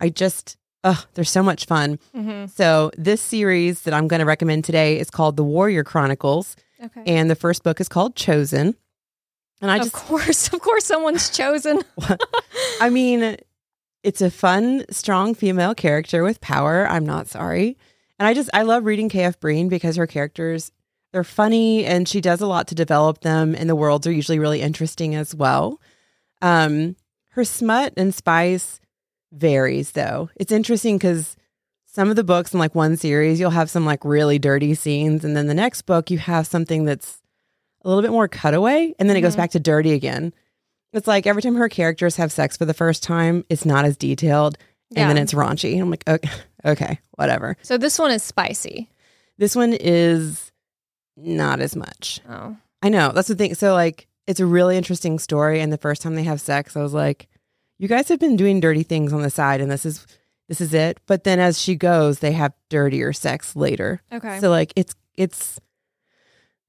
I 0.00 0.08
just 0.10 0.56
oh, 0.84 1.04
they're 1.14 1.22
so 1.24 1.42
much 1.44 1.66
fun. 1.66 1.98
Mhm. 2.14 2.50
So 2.50 2.90
this 2.98 3.20
series 3.20 3.82
that 3.82 3.94
I'm 3.94 4.08
going 4.08 4.18
to 4.20 4.26
recommend 4.26 4.64
today 4.64 4.98
is 4.98 5.10
called 5.10 5.36
The 5.36 5.44
Warrior 5.44 5.84
Chronicles, 5.84 6.56
Okay. 6.84 7.04
and 7.06 7.30
the 7.30 7.36
first 7.36 7.62
book 7.62 7.80
is 7.80 7.88
called 7.88 8.16
Chosen. 8.16 8.74
And 9.60 9.70
I 9.70 9.76
of 9.76 9.82
just 9.84 9.94
Of 9.94 10.00
course, 10.02 10.48
of 10.52 10.60
course, 10.60 10.84
someone's 10.84 11.30
chosen. 11.30 11.82
I 12.80 12.90
mean, 12.90 13.36
it's 14.02 14.20
a 14.20 14.28
fun, 14.30 14.84
strong 14.90 15.34
female 15.36 15.72
character 15.76 16.24
with 16.24 16.40
power. 16.40 16.84
I'm 16.88 17.06
not 17.06 17.28
sorry. 17.28 17.78
And 18.18 18.26
I 18.26 18.34
just, 18.34 18.50
I 18.52 18.62
love 18.62 18.84
reading 18.84 19.08
KF 19.08 19.36
Breene 19.38 19.68
because 19.68 19.94
her 19.94 20.08
characters, 20.08 20.72
they're 21.12 21.24
funny 21.24 21.84
and 21.84 22.08
she 22.08 22.20
does 22.20 22.40
a 22.40 22.46
lot 22.46 22.66
to 22.68 22.74
develop 22.74 23.20
them. 23.20 23.54
And 23.54 23.68
the 23.68 23.76
worlds 23.76 24.06
are 24.06 24.12
usually 24.12 24.38
really 24.38 24.60
interesting 24.62 25.14
as 25.14 25.34
well. 25.34 25.80
Um, 26.40 26.96
her 27.30 27.44
smut 27.44 27.92
and 27.96 28.14
spice 28.14 28.80
varies 29.32 29.92
though. 29.92 30.30
It's 30.36 30.52
interesting 30.52 30.96
because 30.98 31.36
some 31.86 32.08
of 32.10 32.16
the 32.16 32.24
books 32.24 32.52
in 32.54 32.58
like 32.58 32.74
one 32.74 32.96
series, 32.96 33.38
you'll 33.38 33.50
have 33.50 33.70
some 33.70 33.84
like 33.84 34.04
really 34.04 34.38
dirty 34.38 34.74
scenes. 34.74 35.24
And 35.24 35.36
then 35.36 35.46
the 35.46 35.54
next 35.54 35.82
book, 35.82 36.10
you 36.10 36.18
have 36.18 36.46
something 36.46 36.84
that's 36.84 37.20
a 37.84 37.88
little 37.88 38.02
bit 38.02 38.10
more 38.10 38.28
cutaway. 38.28 38.94
And 38.98 39.08
then 39.08 39.16
it 39.16 39.20
goes 39.20 39.34
Mhm. 39.34 39.38
back 39.38 39.50
to 39.52 39.60
dirty 39.60 39.92
again. 39.92 40.32
It's 40.92 41.06
like 41.06 41.26
every 41.26 41.42
time 41.42 41.54
her 41.56 41.68
characters 41.68 42.16
have 42.16 42.32
sex 42.32 42.56
for 42.56 42.64
the 42.64 42.74
first 42.74 43.02
time, 43.02 43.44
it's 43.48 43.64
not 43.64 43.84
as 43.84 43.96
detailed 43.96 44.56
and 44.94 45.08
then 45.08 45.16
it's 45.16 45.32
raunchy. 45.32 45.80
I'm 45.80 45.90
like, 45.90 46.06
okay, 46.06 46.28
okay, 46.66 46.98
whatever. 47.16 47.56
So 47.62 47.78
this 47.78 47.98
one 47.98 48.10
is 48.10 48.22
spicy. 48.22 48.90
This 49.38 49.56
one 49.56 49.72
is 49.72 50.51
not 51.16 51.60
as 51.60 51.76
much. 51.76 52.20
Oh. 52.28 52.56
I 52.82 52.88
know. 52.88 53.12
That's 53.12 53.28
the 53.28 53.34
thing. 53.34 53.54
So, 53.54 53.74
like, 53.74 54.08
it's 54.26 54.40
a 54.40 54.46
really 54.46 54.76
interesting 54.76 55.18
story. 55.18 55.60
And 55.60 55.72
the 55.72 55.78
first 55.78 56.02
time 56.02 56.14
they 56.14 56.24
have 56.24 56.40
sex, 56.40 56.76
I 56.76 56.82
was 56.82 56.94
like, 56.94 57.28
you 57.78 57.88
guys 57.88 58.08
have 58.08 58.20
been 58.20 58.36
doing 58.36 58.60
dirty 58.60 58.82
things 58.82 59.12
on 59.12 59.22
the 59.22 59.30
side, 59.30 59.60
and 59.60 59.70
this 59.70 59.84
is 59.84 60.06
this 60.48 60.60
is 60.60 60.74
it. 60.74 60.98
But 61.06 61.24
then 61.24 61.40
as 61.40 61.60
she 61.60 61.74
goes, 61.74 62.18
they 62.20 62.32
have 62.32 62.52
dirtier 62.68 63.12
sex 63.12 63.56
later. 63.56 64.02
Okay. 64.12 64.38
So 64.38 64.50
like 64.50 64.72
it's 64.76 64.94
it's 65.16 65.60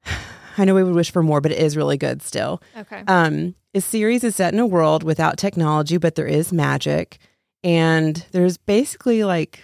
I 0.58 0.66
know 0.66 0.76
we 0.76 0.84
would 0.84 0.96
wish 0.96 1.12
for 1.12 1.24
more, 1.24 1.42
but 1.42 1.52
it 1.52 1.60
is 1.60 1.78
really 1.78 1.98
good 1.98 2.22
still. 2.22 2.62
okay. 2.78 3.04
Um, 3.08 3.56
this 3.74 3.86
series 3.86 4.24
is 4.24 4.36
set 4.36 4.54
in 4.54 4.60
a 4.60 4.68
world 4.68 5.04
without 5.04 5.38
technology, 5.38 5.98
but 5.98 6.16
there 6.16 6.28
is 6.28 6.54
magic, 6.54 7.18
and 7.64 8.26
there's 8.32 8.58
basically 8.58 9.24
like 9.24 9.64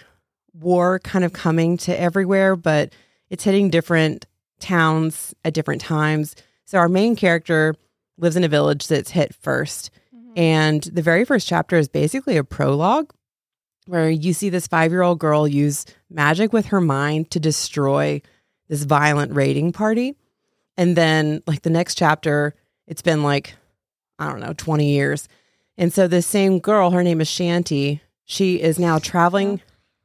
war 0.52 0.98
kind 0.98 1.24
of 1.24 1.32
coming 1.32 1.76
to 1.78 2.00
everywhere, 2.00 2.56
but 2.56 2.92
it's 3.28 3.44
hitting 3.44 3.70
different 3.70 4.26
towns 4.60 5.34
at 5.44 5.54
different 5.54 5.80
times. 5.80 6.36
So 6.64 6.78
our 6.78 6.88
main 6.88 7.16
character 7.16 7.74
lives 8.18 8.36
in 8.36 8.44
a 8.44 8.48
village 8.48 8.86
that's 8.86 9.10
hit 9.10 9.34
1st 9.34 9.90
Mhm. 10.14 10.32
and 10.38 10.82
the 10.84 11.02
very 11.02 11.24
first 11.24 11.46
chapter 11.48 11.76
is 11.76 11.88
basically 11.88 12.36
a 12.36 12.44
prologue 12.44 13.12
where 13.86 14.10
you 14.10 14.32
see 14.32 14.50
this 14.50 14.66
five 14.66 14.92
year 14.92 15.02
old 15.02 15.18
girl 15.18 15.48
use 15.48 15.86
magic 16.10 16.52
with 16.52 16.66
her 16.66 16.80
mind 16.80 17.30
to 17.30 17.40
destroy 17.40 18.20
this 18.68 18.84
violent 18.84 19.32
raiding 19.34 19.72
party. 19.72 20.14
And 20.76 20.96
then, 20.96 21.42
like, 21.46 21.62
the 21.62 21.70
next 21.70 21.96
chapter, 21.96 22.54
it's 22.86 23.02
been 23.02 23.22
like, 23.22 23.54
I 24.18 24.28
don't 24.28 24.40
know, 24.40 24.52
20 24.56 24.92
years. 24.92 25.28
And 25.76 25.92
so, 25.92 26.06
this 26.06 26.26
same 26.26 26.58
girl, 26.60 26.90
her 26.90 27.02
name 27.02 27.20
is 27.20 27.28
Shanti, 27.28 28.00
she 28.24 28.60
is 28.60 28.78
now 28.78 28.98
traveling. 28.98 29.60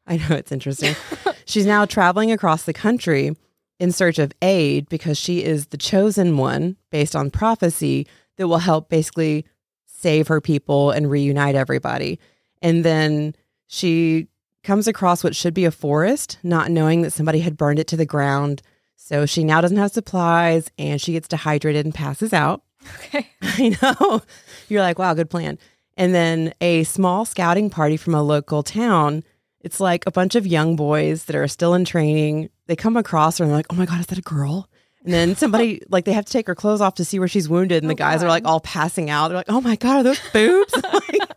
I 0.08 0.18
know 0.18 0.36
it's 0.36 0.52
interesting. 0.52 0.96
She's 1.46 1.66
now 1.66 1.86
traveling 1.86 2.32
across 2.32 2.64
the 2.64 2.74
country 2.74 3.36
in 3.80 3.92
search 3.92 4.20
of 4.20 4.32
aid 4.42 4.88
because 4.90 5.18
she 5.18 5.44
is 5.44 5.68
the 5.68 5.78
chosen 5.78 6.38
one 6.38 6.78
based 6.92 7.16
on 7.16 7.30
prophecy 7.30 8.08
that 8.38 8.48
will 8.48 8.60
help 8.60 8.90
basically 8.90 9.46
save 9.86 10.28
her 10.28 10.42
people 10.42 10.92
and 10.92 11.10
reunite 11.10 11.56
everybody. 11.56 12.20
And 12.62 12.84
then 12.84 13.36
she 13.68 14.28
comes 14.64 14.88
across 14.88 15.24
what 15.24 15.36
should 15.36 15.54
be 15.54 15.66
a 15.66 15.72
forest, 15.72 16.38
not 16.44 16.72
knowing 16.72 17.02
that 17.02 17.12
somebody 17.12 17.40
had 17.40 17.58
burned 17.58 17.80
it 17.80 17.88
to 17.88 17.98
the 17.98 18.06
ground. 18.06 18.62
So 18.96 19.26
she 19.26 19.44
now 19.44 19.62
doesn't 19.62 19.78
have 19.78 19.92
supplies 19.92 20.70
and 20.78 21.00
she 21.00 21.14
gets 21.14 21.28
dehydrated 21.28 21.86
and 21.86 21.94
passes 21.94 22.34
out. 22.34 22.64
Okay. 23.00 23.30
I 23.42 23.78
know. 23.82 24.22
You're 24.68 24.82
like, 24.82 25.00
wow, 25.00 25.14
good 25.14 25.30
plan. 25.30 25.58
And 25.98 26.14
then 26.14 26.54
a 26.60 26.84
small 26.84 27.26
scouting 27.26 27.70
party 27.70 27.98
from 27.98 28.16
a 28.16 28.24
local 28.24 28.64
town. 28.64 29.24
It's 29.66 29.80
like 29.80 30.04
a 30.06 30.12
bunch 30.12 30.36
of 30.36 30.46
young 30.46 30.76
boys 30.76 31.26
that 31.26 31.36
are 31.36 31.48
still 31.48 31.74
in 31.74 31.86
training. 31.86 32.50
They 32.68 32.76
come 32.76 32.96
across 32.96 33.40
her 33.40 33.44
and 33.44 33.50
they're 33.50 33.58
like, 33.58 33.66
oh 33.72 33.76
my 33.76 33.88
God, 33.88 34.00
is 34.00 34.06
that 34.06 34.20
a 34.20 34.22
girl? 34.22 34.70
And 35.04 35.12
then 35.12 35.36
somebody, 35.44 35.82
like, 35.90 36.06
they 36.06 36.14
have 36.14 36.26
to 36.26 36.32
take 36.32 36.46
her 36.46 36.54
clothes 36.54 36.82
off 36.82 36.94
to 36.96 37.04
see 37.04 37.18
where 37.18 37.28
she's 37.28 37.50
wounded. 37.50 37.82
And 37.82 37.90
Oh, 37.90 37.96
the 37.96 37.96
guys 37.96 38.22
are 38.22 38.30
like 38.30 38.46
all 38.46 38.60
passing 38.60 39.10
out. 39.10 39.30
They're 39.30 39.38
like, 39.38 39.50
oh 39.50 39.62
my 39.62 39.76
God, 39.76 39.98
are 39.98 40.04
those 40.04 40.22
boobs? 40.32 40.72
like, 40.94 41.32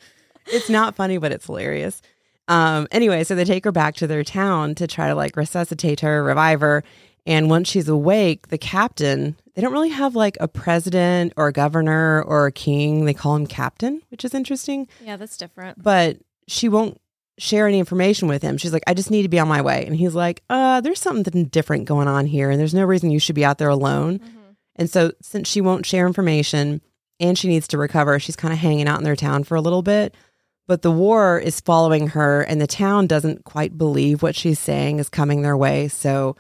it's 0.47 0.69
not 0.69 0.95
funny, 0.95 1.17
but 1.17 1.33
it's 1.33 1.47
hilarious. 1.47 2.03
Um, 2.49 2.87
anyway, 2.91 3.25
so 3.25 3.35
they 3.35 3.47
take 3.47 3.65
her 3.65 3.73
back 3.73 3.95
to 3.97 4.07
their 4.07 4.25
town 4.25 4.75
to 4.75 4.87
try 4.87 5.09
to 5.09 5.15
like 5.15 5.35
resuscitate 5.35 6.01
her, 6.01 6.23
revive 6.23 6.61
her. 6.61 6.85
And 7.27 7.49
once 7.49 7.69
she's 7.71 7.89
awake, 7.89 8.49
the 8.49 8.59
captain, 8.59 9.37
they 9.55 9.63
don't 9.63 9.73
really 9.73 9.89
have 9.89 10.15
like 10.15 10.37
a 10.39 10.49
president 10.49 11.33
or 11.39 11.49
a 11.49 11.53
governor 11.53 12.23
or 12.23 12.47
a 12.47 12.53
king. 12.53 13.07
They 13.07 13.15
call 13.15 13.37
him 13.37 13.47
captain, 13.47 14.03
which 14.11 14.23
is 14.23 14.35
interesting. 14.35 14.87
Yeah, 15.03 15.17
that's 15.17 15.39
different. 15.39 15.83
But 15.83 16.19
she 16.47 16.69
won't 16.69 17.01
share 17.39 17.67
any 17.67 17.79
information 17.79 18.29
with 18.29 18.43
him. 18.43 18.59
She's 18.59 18.73
like, 18.73 18.83
I 18.87 18.95
just 18.95 19.11
need 19.11 19.23
to 19.23 19.29
be 19.29 19.39
on 19.39 19.49
my 19.49 19.63
way. 19.63 19.85
And 19.87 19.95
he's 19.95 20.15
like, 20.15 20.43
uh, 20.51 20.81
there's 20.81 21.01
something 21.01 21.47
different 21.47 21.87
going 21.87 22.09
on 22.09 22.27
here. 22.27 22.51
And 22.51 22.61
there's 22.61 22.75
no 22.75 22.85
reason 22.85 23.11
you 23.11 23.21
should 23.21 23.35
be 23.35 23.45
out 23.45 23.59
there 23.59 23.69
alone. 23.69 24.21
And 24.77 24.89
so, 24.89 25.13
since 25.21 25.49
she 25.49 25.61
won't 25.61 25.87
share 25.87 26.07
information 26.07 26.81
and 27.21 27.37
she 27.37 27.49
needs 27.49 27.69
to 27.69 27.79
recover, 27.79 28.19
she's 28.21 28.37
kind 28.37 28.55
of 28.55 28.61
hanging 28.61 28.87
out 28.87 28.99
in 28.99 29.05
their 29.05 29.17
town 29.17 29.45
for 29.45 29.57
a 29.57 29.61
little 29.61 29.83
bit. 29.83 30.15
But 30.69 30.83
the 30.83 30.91
war 30.93 31.39
is 31.39 31.61
following 31.61 32.09
her, 32.09 32.43
and 32.43 32.61
the 32.61 32.67
town 32.67 33.07
doesn't 33.07 33.45
quite 33.45 33.77
believe 33.77 34.23
what 34.23 34.37
she's 34.37 34.59
saying 34.59 34.99
is 34.99 35.09
coming 35.09 35.43
their 35.43 35.57
way. 35.57 35.89
So, 35.89 36.37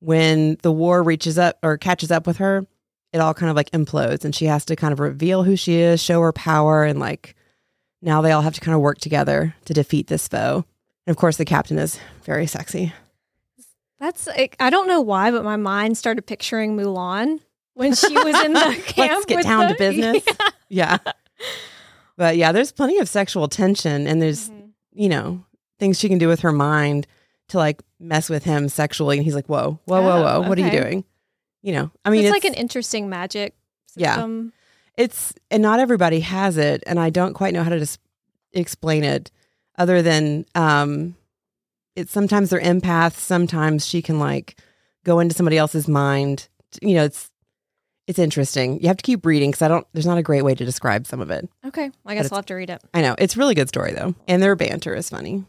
when 0.00 0.56
the 0.62 0.72
war 0.72 1.02
reaches 1.02 1.38
up 1.38 1.58
or 1.62 1.76
catches 1.76 2.10
up 2.10 2.26
with 2.26 2.38
her, 2.38 2.66
it 3.12 3.18
all 3.18 3.34
kind 3.34 3.50
of 3.50 3.56
like 3.56 3.70
implodes, 3.70 4.24
and 4.24 4.34
she 4.34 4.46
has 4.46 4.64
to 4.66 4.76
kind 4.76 4.92
of 4.92 5.00
reveal 5.00 5.42
who 5.42 5.56
she 5.56 5.76
is, 5.76 6.02
show 6.02 6.20
her 6.22 6.32
power, 6.32 6.84
and 6.84 6.98
like 6.98 7.34
now 8.06 8.22
they 8.22 8.32
all 8.32 8.40
have 8.40 8.54
to 8.54 8.60
kind 8.62 8.74
of 8.74 8.80
work 8.80 8.98
together 8.98 9.54
to 9.66 9.74
defeat 9.74 10.06
this 10.06 10.26
foe. 10.28 10.64
And 11.06 11.14
of 11.14 11.18
course, 11.18 11.36
the 11.36 11.44
captain 11.44 11.78
is 11.78 11.98
very 12.24 12.46
sexy. 12.46 12.92
That's 14.00 14.26
like, 14.26 14.56
I 14.60 14.70
don't 14.70 14.86
know 14.88 15.00
why, 15.02 15.30
but 15.30 15.44
my 15.44 15.56
mind 15.56 15.98
started 15.98 16.22
picturing 16.26 16.76
Mulan 16.76 17.40
when 17.74 17.94
she 17.94 18.14
was 18.14 18.42
in 18.44 18.52
the 18.54 18.82
camp. 18.86 19.12
Let's 19.12 19.24
get 19.26 19.42
down 19.42 19.68
the- 19.68 19.74
to 19.74 19.78
business. 19.78 20.24
yeah. 20.68 20.98
But 22.16 22.36
yeah, 22.36 22.52
there's 22.52 22.72
plenty 22.72 22.98
of 22.98 23.08
sexual 23.08 23.48
tension 23.48 24.06
and 24.06 24.22
there's, 24.22 24.48
Mhm. 24.48 24.70
you 24.92 25.08
know, 25.08 25.44
things 25.78 25.98
she 25.98 26.08
can 26.08 26.18
do 26.18 26.28
with 26.28 26.40
her 26.40 26.52
mind 26.52 27.06
to 27.48 27.58
like 27.58 27.82
mess 28.00 28.28
with 28.30 28.44
him 28.44 28.68
sexually. 28.68 29.16
And 29.18 29.24
he's 29.24 29.34
like, 29.34 29.46
whoa, 29.46 29.78
whoa, 29.84 30.02
whoa, 30.02 30.18
Oh, 30.18 30.40
whoa. 30.42 30.48
What 30.48 30.58
are 30.58 30.62
you 30.62 30.70
doing? 30.70 31.04
You 31.62 31.72
know, 31.72 31.90
I 32.04 32.10
mean, 32.10 32.20
it's, 32.20 32.34
it's, 32.34 32.44
like 32.44 32.50
an 32.50 32.54
interesting 32.58 33.08
magic 33.08 33.54
Yeah. 33.96 34.14
system. 34.14 34.52
It's, 34.96 35.34
and 35.50 35.62
not 35.62 35.80
everybody 35.80 36.20
has 36.20 36.56
it. 36.56 36.82
And 36.86 36.98
I 36.98 37.10
don't 37.10 37.34
quite 37.34 37.54
know 37.54 37.62
how 37.62 37.70
to 37.70 37.78
just 37.78 38.00
explain 38.52 39.04
it 39.04 39.30
other 39.78 40.02
than, 40.02 40.46
um, 40.54 41.16
it's 41.94 42.12
sometimes 42.12 42.50
they're 42.50 42.60
empaths. 42.60 43.14
Sometimes 43.14 43.86
she 43.86 44.02
can 44.02 44.18
like 44.18 44.60
go 45.04 45.20
into 45.20 45.34
somebody 45.34 45.58
else's 45.58 45.88
mind. 45.88 46.48
You 46.82 46.94
know, 46.94 47.04
it's, 47.04 47.30
it's 48.06 48.18
interesting. 48.18 48.80
You 48.80 48.88
have 48.88 48.98
to 48.98 49.02
keep 49.02 49.26
reading 49.26 49.50
because 49.50 49.62
I 49.62 49.68
don't, 49.68 49.86
there's 49.92 50.06
not 50.06 50.18
a 50.18 50.22
great 50.22 50.42
way 50.42 50.54
to 50.54 50.64
describe 50.64 51.06
some 51.06 51.20
of 51.20 51.30
it. 51.30 51.48
Okay. 51.66 51.90
I 52.04 52.14
guess 52.14 52.30
I'll 52.30 52.38
have 52.38 52.46
to 52.46 52.54
read 52.54 52.70
it. 52.70 52.82
I 52.94 53.02
know. 53.02 53.16
It's 53.18 53.34
a 53.34 53.38
really 53.38 53.54
good 53.54 53.68
story 53.68 53.92
though. 53.92 54.14
And 54.28 54.42
their 54.42 54.56
banter 54.56 54.94
is 54.94 55.10
funny. 55.10 55.44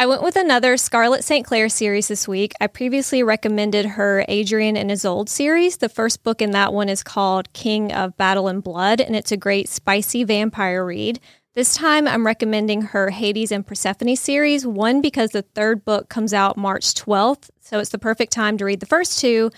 I 0.00 0.06
went 0.06 0.22
with 0.22 0.36
another 0.36 0.78
Scarlett 0.78 1.24
St. 1.24 1.44
Clair 1.44 1.68
series 1.68 2.08
this 2.08 2.26
week. 2.26 2.54
I 2.58 2.68
previously 2.68 3.22
recommended 3.22 3.84
her 3.84 4.24
Adrian 4.28 4.74
and 4.74 4.90
Isolde 4.90 5.28
series. 5.28 5.76
The 5.76 5.90
first 5.90 6.22
book 6.22 6.40
in 6.40 6.52
that 6.52 6.72
one 6.72 6.88
is 6.88 7.02
called 7.02 7.52
King 7.52 7.92
of 7.92 8.16
Battle 8.16 8.48
and 8.48 8.62
Blood, 8.62 9.02
and 9.02 9.14
it's 9.14 9.30
a 9.30 9.36
great 9.36 9.68
spicy 9.68 10.24
vampire 10.24 10.86
read. 10.86 11.20
This 11.52 11.74
time 11.74 12.08
I'm 12.08 12.24
recommending 12.24 12.80
her 12.80 13.10
Hades 13.10 13.52
and 13.52 13.66
Persephone 13.66 14.16
series, 14.16 14.66
one 14.66 15.02
because 15.02 15.32
the 15.32 15.42
third 15.42 15.84
book 15.84 16.08
comes 16.08 16.32
out 16.32 16.56
March 16.56 16.94
12th, 16.94 17.50
so 17.60 17.78
it's 17.78 17.90
the 17.90 17.98
perfect 17.98 18.32
time 18.32 18.56
to 18.56 18.64
read 18.64 18.80
the 18.80 18.86
first 18.86 19.20
two, 19.20 19.50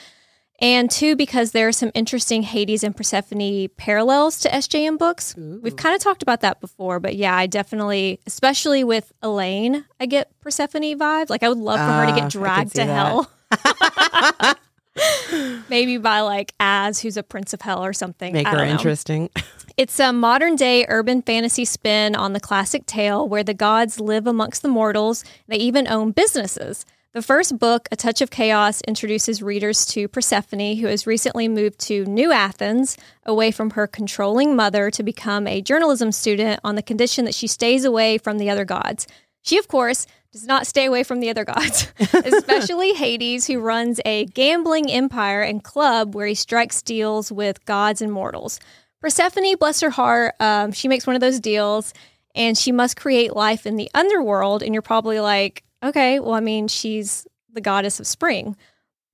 and 0.62 0.90
two 0.90 1.16
because 1.16 1.50
there 1.52 1.68
are 1.68 1.72
some 1.72 1.90
interesting 1.94 2.42
Hades 2.42 2.82
and 2.84 2.96
Persephone 2.96 3.68
parallels 3.76 4.38
to 4.40 4.48
SJM 4.48 4.96
books. 4.96 5.34
We've 5.36 5.76
kind 5.76 5.94
of 5.94 6.00
talked 6.00 6.22
about 6.22 6.40
that 6.40 6.60
before, 6.60 7.00
but 7.00 7.16
yeah, 7.16 7.36
I 7.36 7.46
definitely, 7.46 8.20
especially 8.26 8.84
with 8.84 9.12
Elain, 9.22 9.84
I 10.00 10.06
get 10.06 10.30
Persephone 10.40 10.82
vibes. 10.98 11.28
Like 11.28 11.42
I 11.42 11.48
would 11.48 11.58
love 11.58 11.78
for 11.80 11.84
her 11.84 12.06
to 12.06 12.12
Ah, 12.12 12.16
get 12.16 12.30
dragged 12.30 12.70
to 12.76 12.84
that. 12.86 12.86
hell. 12.86 14.56
Maybe 15.68 15.96
by 15.96 16.20
like 16.20 16.54
Az, 16.60 17.00
who's 17.00 17.16
a 17.16 17.22
prince 17.22 17.52
of 17.54 17.62
hell 17.62 17.82
or 17.84 17.92
something. 17.92 18.32
Make 18.32 18.46
her 18.46 18.58
know. 18.58 18.64
interesting. 18.64 19.30
It's 19.78 19.98
a 19.98 20.12
modern 20.12 20.54
day 20.54 20.84
urban 20.86 21.22
fantasy 21.22 21.64
spin 21.64 22.14
on 22.14 22.34
the 22.34 22.40
classic 22.40 22.84
tale 22.84 23.26
where 23.26 23.42
the 23.42 23.54
gods 23.54 23.98
live 23.98 24.26
amongst 24.26 24.60
the 24.60 24.68
mortals. 24.68 25.24
They 25.48 25.56
even 25.56 25.88
own 25.88 26.10
businesses. 26.10 26.84
The 27.14 27.20
first 27.20 27.58
book, 27.58 27.88
A 27.92 27.96
Touch 27.96 28.22
of 28.22 28.30
Chaos, 28.30 28.80
introduces 28.88 29.42
readers 29.42 29.84
to 29.88 30.08
Persephone, 30.08 30.76
who 30.78 30.86
has 30.86 31.06
recently 31.06 31.46
moved 31.46 31.78
to 31.80 32.06
New 32.06 32.32
Athens, 32.32 32.96
away 33.26 33.50
from 33.50 33.68
her 33.72 33.86
controlling 33.86 34.56
mother 34.56 34.90
to 34.90 35.02
become 35.02 35.46
a 35.46 35.60
journalism 35.60 36.10
student 36.10 36.58
on 36.64 36.74
the 36.74 36.82
condition 36.82 37.26
that 37.26 37.34
she 37.34 37.46
stays 37.46 37.84
away 37.84 38.16
from 38.16 38.38
the 38.38 38.48
other 38.48 38.64
gods. 38.64 39.06
She, 39.42 39.58
of 39.58 39.68
course, 39.68 40.06
does 40.32 40.46
not 40.46 40.66
stay 40.66 40.86
away 40.86 41.02
from 41.02 41.20
the 41.20 41.28
other 41.28 41.44
gods, 41.44 41.92
especially 42.14 42.94
Hades, 42.94 43.46
who 43.46 43.60
runs 43.60 44.00
a 44.06 44.24
gambling 44.24 44.90
empire 44.90 45.42
and 45.42 45.62
club 45.62 46.14
where 46.14 46.26
he 46.26 46.34
strikes 46.34 46.80
deals 46.80 47.30
with 47.30 47.62
gods 47.66 48.00
and 48.00 48.10
mortals. 48.10 48.58
Persephone, 49.02 49.56
bless 49.56 49.82
her 49.82 49.90
heart, 49.90 50.34
um, 50.40 50.72
she 50.72 50.88
makes 50.88 51.06
one 51.06 51.14
of 51.14 51.20
those 51.20 51.40
deals 51.40 51.92
and 52.34 52.56
she 52.56 52.72
must 52.72 52.96
create 52.96 53.36
life 53.36 53.66
in 53.66 53.76
the 53.76 53.90
underworld. 53.92 54.62
And 54.62 54.74
you're 54.74 54.80
probably 54.80 55.20
like, 55.20 55.62
okay, 55.82 56.20
well, 56.20 56.34
I 56.34 56.40
mean, 56.40 56.68
she's 56.68 57.26
the 57.52 57.60
goddess 57.60 58.00
of 58.00 58.06
spring. 58.06 58.56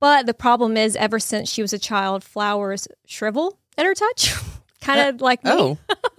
But 0.01 0.27
the 0.27 0.35
problem 0.35 0.77
is, 0.77 0.95
ever 0.97 1.19
since 1.19 1.51
she 1.51 1.63
was 1.63 1.73
a 1.73 1.79
child, 1.79 2.23
flowers 2.23 2.87
shrivel 3.07 3.59
at 3.77 3.85
her 3.85 3.95
touch, 3.95 4.33
kind 4.81 5.01
of 5.01 5.21
uh, 5.21 5.25
like 5.25 5.43
me. 5.45 5.51
oh, 5.53 5.79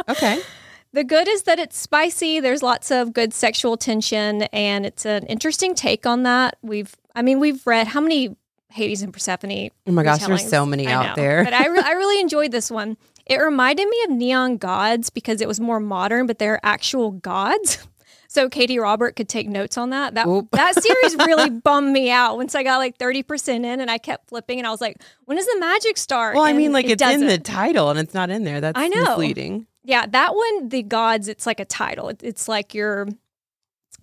okay. 0.09 0.41
The 0.91 1.03
good 1.03 1.27
is 1.27 1.43
that 1.43 1.59
it's 1.59 1.77
spicy. 1.77 2.39
There's 2.39 2.63
lots 2.63 2.89
of 2.89 3.13
good 3.13 3.31
sexual 3.31 3.77
tension, 3.77 4.41
and 4.51 4.87
it's 4.87 5.05
an 5.05 5.23
interesting 5.27 5.75
take 5.75 6.07
on 6.07 6.23
that. 6.23 6.57
We've, 6.63 6.95
I 7.13 7.21
mean, 7.21 7.39
we've 7.39 7.65
read 7.67 7.85
how 7.85 8.01
many 8.01 8.35
Hades 8.71 9.03
and 9.03 9.13
Persephone. 9.13 9.69
Oh 9.85 9.91
my 9.91 10.01
gosh, 10.01 10.25
there's 10.25 10.49
so 10.49 10.65
many 10.65 10.87
out 10.87 11.15
there. 11.15 11.43
but 11.43 11.53
I, 11.53 11.67
re- 11.67 11.83
I 11.85 11.91
really 11.91 12.19
enjoyed 12.21 12.51
this 12.51 12.71
one. 12.71 12.97
It 13.27 13.37
reminded 13.37 13.87
me 13.87 13.97
of 14.05 14.11
Neon 14.11 14.57
Gods 14.57 15.11
because 15.11 15.41
it 15.41 15.47
was 15.47 15.59
more 15.59 15.79
modern, 15.79 16.25
but 16.25 16.39
they're 16.39 16.59
actual 16.63 17.11
gods. 17.11 17.87
So 18.31 18.47
Katee 18.47 18.79
Robert 18.79 19.15
could 19.15 19.27
take 19.27 19.49
notes 19.49 19.75
on 19.75 19.89
that. 19.89 20.13
That 20.13 20.27
Oop. 20.27 20.51
that 20.51 20.75
series 20.81 21.15
really 21.17 21.49
bummed 21.63 21.91
me 21.91 22.11
out 22.11 22.37
once 22.37 22.53
I 22.53 22.61
got 22.61 22.77
like 22.77 22.95
30% 22.99 23.65
in 23.65 23.81
and 23.81 23.89
I 23.89 23.97
kept 23.97 24.29
flipping 24.29 24.59
and 24.59 24.67
I 24.67 24.69
was 24.69 24.79
like, 24.81 24.97
when 25.25 25.35
does 25.35 25.47
the 25.47 25.57
magic 25.59 25.97
start? 25.97 26.35
Well, 26.35 26.43
I 26.43 26.49
And 26.49 26.57
mean, 26.59 26.71
like 26.71 26.85
it 26.85 27.01
it's 27.01 27.01
in 27.01 27.25
the 27.25 27.39
title 27.39 27.89
and 27.89 27.97
it's 27.97 28.13
not 28.13 28.29
in 28.29 28.43
there. 28.43 28.61
That's 28.61 28.79
I 28.79 28.87
know. 28.87 29.03
misleading. 29.03 29.65
Yeah, 29.83 30.05
that 30.05 30.35
one, 30.35 30.69
the 30.69 30.83
gods, 30.83 31.27
it's 31.27 31.47
like 31.47 31.59
a 31.59 31.65
title. 31.65 32.11
It's 32.21 32.47
like 32.47 32.75
you're 32.75 33.07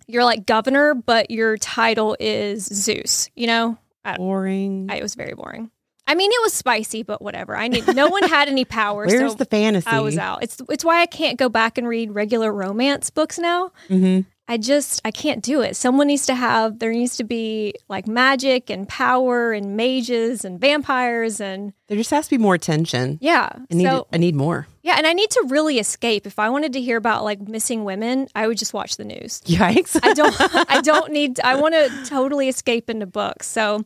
you're 0.07 0.25
like 0.25 0.45
governor, 0.45 0.93
but 0.93 1.31
your 1.31 1.57
title 1.57 2.17
is 2.19 2.65
Zeus. 2.65 3.29
You 3.33 3.47
know, 3.47 3.77
Boring. 4.17 4.87
I, 4.89 4.97
it 4.97 5.03
was 5.03 5.15
very 5.15 5.35
boring. 5.35 5.71
I 6.07 6.15
mean, 6.15 6.31
it 6.31 6.41
was 6.41 6.53
spicy, 6.53 7.03
but 7.03 7.21
whatever. 7.21 7.55
I 7.57 7.67
need 7.67 7.93
no 7.95 8.07
one 8.07 8.23
had 8.23 8.47
any 8.47 8.63
power, 8.65 9.05
Where's 9.07 9.31
so 9.31 9.37
the 9.37 9.45
fantasy? 9.45 9.87
I 9.89 9.99
was 9.99 10.17
out. 10.17 10.41
It's 10.43 10.61
it's 10.69 10.85
why 10.85 11.01
I 11.01 11.05
can't 11.05 11.37
go 11.37 11.49
back 11.49 11.77
and 11.77 11.87
read 11.87 12.11
regular 12.11 12.53
romance 12.53 13.09
books 13.09 13.37
now. 13.37 13.71
hmm 13.87 14.21
I 14.49 14.55
just 14.55 15.01
I 15.03 15.11
can't 15.11 15.43
do 15.43 15.59
it. 15.61 15.75
Someone 15.75 16.07
needs 16.07 16.25
to 16.27 16.33
have 16.33 16.79
there 16.79 16.93
needs 16.93 17.17
to 17.17 17.25
be 17.25 17.73
like 17.89 18.07
magic 18.07 18.69
and 18.69 18.87
power 18.87 19.51
and 19.51 19.75
mages 19.75 20.45
and 20.45 20.57
vampires 20.57 21.41
and 21.41 21.73
There 21.87 21.97
just 21.97 22.11
has 22.11 22.27
to 22.27 22.37
be 22.37 22.41
more 22.41 22.57
tension. 22.57 23.17
yeah. 23.19 23.49
I 23.69 23.73
need. 23.73 23.83
so 23.83 24.07
I 24.13 24.15
need 24.17 24.35
more. 24.35 24.65
yeah, 24.83 24.95
and 24.97 25.05
I 25.05 25.11
need 25.11 25.31
to 25.31 25.43
really 25.49 25.79
escape. 25.79 26.25
If 26.25 26.39
I 26.39 26.47
wanted 26.49 26.71
to 26.73 26.79
hear 26.81 26.95
about 26.95 27.25
like 27.25 27.41
missing 27.41 27.83
women, 27.83 28.29
I 28.35 28.47
would 28.47 28.57
just 28.57 28.73
watch 28.73 28.95
the 28.95 29.03
news. 29.03 29.41
Yikes! 29.47 29.99
I 30.01 30.13
don't 30.13 30.33
I 30.71 30.79
don't 30.79 31.11
need 31.11 31.41
I 31.41 31.55
want 31.59 31.73
to 31.75 32.05
totally 32.05 32.47
escape 32.47 32.89
into 32.89 33.05
books. 33.05 33.47
So 33.47 33.83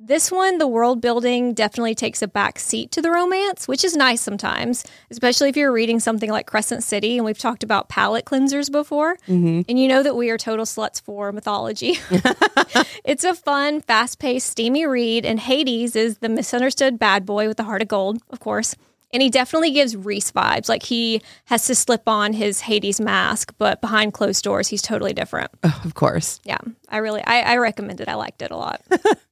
this 0.00 0.30
one, 0.30 0.58
the 0.58 0.68
world 0.68 1.00
building 1.00 1.54
definitely 1.54 1.94
takes 1.94 2.22
a 2.22 2.28
back 2.28 2.58
seat 2.58 2.92
to 2.92 3.02
the 3.02 3.10
romance, 3.10 3.66
which 3.66 3.84
is 3.84 3.96
nice 3.96 4.20
sometimes, 4.20 4.84
especially 5.10 5.48
if 5.48 5.56
you're 5.56 5.72
reading 5.72 5.98
something 5.98 6.30
like 6.30 6.46
Crescent 6.46 6.84
City. 6.84 7.16
And 7.16 7.24
we've 7.24 7.38
talked 7.38 7.64
about 7.64 7.88
palette 7.88 8.24
cleansers 8.24 8.70
before. 8.70 9.16
hmm 9.26 9.62
And 9.68 9.78
you 9.78 9.88
know 9.88 10.02
that 10.02 10.14
we 10.14 10.30
are 10.30 10.38
total 10.38 10.64
sluts 10.64 11.00
for 11.02 11.32
mythology. 11.32 11.98
it's 13.04 13.24
a 13.24 13.34
fun, 13.34 13.80
fast 13.80 14.18
paced, 14.20 14.48
steamy 14.48 14.86
read. 14.86 15.26
And 15.26 15.40
Hades 15.40 15.96
is 15.96 16.18
the 16.18 16.28
misunderstood 16.28 16.98
bad 16.98 17.26
boy 17.26 17.48
with 17.48 17.58
a 17.58 17.64
heart 17.64 17.82
of 17.82 17.88
gold, 17.88 18.22
of 18.30 18.38
course. 18.38 18.76
And 19.12 19.22
he 19.22 19.30
definitely 19.30 19.70
gives 19.70 19.96
Rhys 19.96 20.30
vibes. 20.30 20.68
Like 20.68 20.82
he 20.82 21.22
has 21.46 21.66
to 21.66 21.74
slip 21.74 22.06
on 22.06 22.34
his 22.34 22.60
Hades 22.60 23.00
mask, 23.00 23.54
but 23.58 23.80
behind 23.80 24.12
closed 24.12 24.44
doors, 24.44 24.68
he's 24.68 24.82
totally 24.82 25.14
different. 25.14 25.50
Oh, 25.64 25.80
of 25.84 25.94
course. 25.94 26.40
Yeah, 26.44 26.58
I 26.88 26.98
really, 26.98 27.22
I, 27.24 27.40
I 27.40 27.56
recommend 27.56 28.00
it. 28.00 28.08
I 28.08 28.14
liked 28.14 28.42
it 28.42 28.50
a 28.50 28.56
lot. 28.56 28.82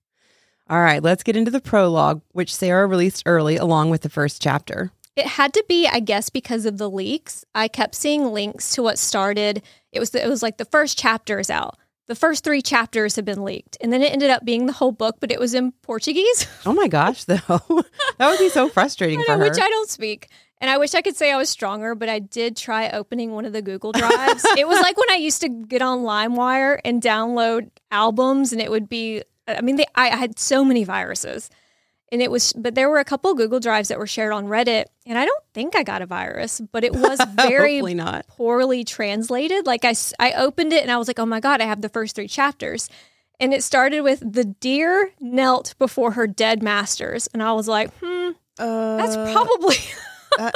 All 0.68 0.80
right, 0.80 1.02
let's 1.02 1.22
get 1.22 1.36
into 1.36 1.50
the 1.50 1.60
prologue, 1.60 2.22
which 2.32 2.54
Sarah 2.54 2.86
released 2.86 3.22
early 3.26 3.56
along 3.56 3.90
with 3.90 4.02
the 4.02 4.08
first 4.08 4.42
chapter. 4.42 4.90
It 5.14 5.26
had 5.26 5.54
to 5.54 5.64
be, 5.68 5.86
I 5.86 6.00
guess, 6.00 6.28
because 6.28 6.66
of 6.66 6.76
the 6.78 6.90
leaks. 6.90 7.44
I 7.54 7.68
kept 7.68 7.94
seeing 7.94 8.32
links 8.32 8.74
to 8.74 8.82
what 8.82 8.98
started. 8.98 9.62
It 9.92 10.00
was 10.00 10.10
the, 10.10 10.22
it 10.24 10.28
was 10.28 10.42
like 10.42 10.58
the 10.58 10.64
first 10.66 10.98
chapter 10.98 11.38
is 11.38 11.50
out. 11.50 11.78
The 12.06 12.14
first 12.14 12.44
three 12.44 12.62
chapters 12.62 13.16
have 13.16 13.24
been 13.24 13.42
leaked, 13.42 13.76
and 13.80 13.92
then 13.92 14.02
it 14.02 14.12
ended 14.12 14.30
up 14.30 14.44
being 14.44 14.66
the 14.66 14.72
whole 14.72 14.92
book, 14.92 15.16
but 15.20 15.32
it 15.32 15.40
was 15.40 15.54
in 15.54 15.72
Portuguese. 15.82 16.46
Oh 16.66 16.72
my 16.72 16.88
gosh, 16.88 17.24
though. 17.24 17.36
that 18.18 18.30
would 18.30 18.38
be 18.38 18.48
so 18.48 18.68
frustrating 18.68 19.22
for 19.22 19.32
her. 19.32 19.38
which 19.38 19.58
I 19.58 19.68
don't 19.68 19.88
speak. 19.88 20.28
And 20.60 20.70
I 20.70 20.78
wish 20.78 20.94
I 20.94 21.02
could 21.02 21.16
say 21.16 21.30
I 21.32 21.36
was 21.36 21.48
stronger, 21.48 21.94
but 21.94 22.08
I 22.08 22.18
did 22.18 22.56
try 22.56 22.90
opening 22.90 23.32
one 23.32 23.44
of 23.44 23.52
the 23.52 23.62
Google 23.62 23.92
Drives. 23.92 24.44
it 24.56 24.66
was 24.66 24.80
like 24.80 24.96
when 24.96 25.10
I 25.10 25.16
used 25.16 25.42
to 25.42 25.48
get 25.48 25.82
on 25.82 26.00
LimeWire 26.00 26.80
and 26.84 27.00
download 27.02 27.70
albums, 27.90 28.52
and 28.52 28.60
it 28.60 28.70
would 28.70 28.88
be, 28.88 29.22
I 29.48 29.60
mean, 29.60 29.76
they, 29.76 29.86
I, 29.94 30.08
had 30.08 30.38
so 30.38 30.64
many 30.64 30.84
viruses. 30.84 31.50
And 32.12 32.22
it 32.22 32.30
was, 32.30 32.52
but 32.52 32.76
there 32.76 32.88
were 32.88 33.00
a 33.00 33.04
couple 33.04 33.34
Google 33.34 33.58
Drives 33.58 33.88
that 33.88 33.98
were 33.98 34.06
shared 34.06 34.32
on 34.32 34.46
Reddit, 34.46 34.84
and 35.06 35.18
I 35.18 35.24
don't 35.24 35.42
think 35.54 35.74
I 35.74 35.82
got 35.82 36.02
a 36.02 36.06
virus, 36.06 36.60
but 36.60 36.84
it 36.84 36.92
was 36.92 37.18
very 37.34 37.82
poorly 38.28 38.84
translated. 38.84 39.66
Like 39.66 39.84
I, 39.84 39.94
I 40.20 40.32
opened 40.34 40.72
it 40.72 40.82
and 40.82 40.92
I 40.92 40.98
was 40.98 41.08
like, 41.08 41.18
oh 41.18 41.26
my 41.26 41.40
God, 41.40 41.60
I 41.60 41.64
have 41.64 41.80
the 41.80 41.88
first 41.88 42.14
three 42.14 42.28
chapters. 42.28 42.88
And 43.40 43.52
it 43.52 43.64
started 43.64 44.00
with 44.02 44.20
the 44.20 44.44
deer 44.44 45.12
knelt 45.20 45.74
before 45.78 46.12
her 46.12 46.26
dead 46.26 46.62
masters. 46.62 47.26
And 47.34 47.42
I 47.42 47.52
was 47.52 47.66
like, 47.68 47.90
hmm, 48.00 48.30
Uh, 48.58 48.96
that's 48.96 49.16
probably 49.32 49.76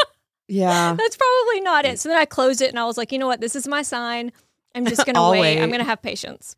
yeah. 0.49 0.95
that's 0.95 1.17
probably 1.17 1.61
not 1.61 1.85
it. 1.85 1.99
So 2.01 2.09
then 2.09 2.19
I 2.19 2.25
closed 2.25 2.63
it 2.63 2.71
and 2.71 2.79
I 2.79 2.85
was 2.85 2.97
like, 2.97 3.13
you 3.13 3.19
know 3.19 3.27
what? 3.27 3.41
This 3.41 3.57
is 3.57 3.69
my 3.69 3.83
sign. 3.83 4.33
I'm 4.75 4.87
just 4.87 5.05
gonna 5.05 5.31
wait. 5.31 5.41
wait. 5.41 5.61
I'm 5.61 5.71
gonna 5.71 5.85
have 5.85 6.01
patience. 6.01 6.57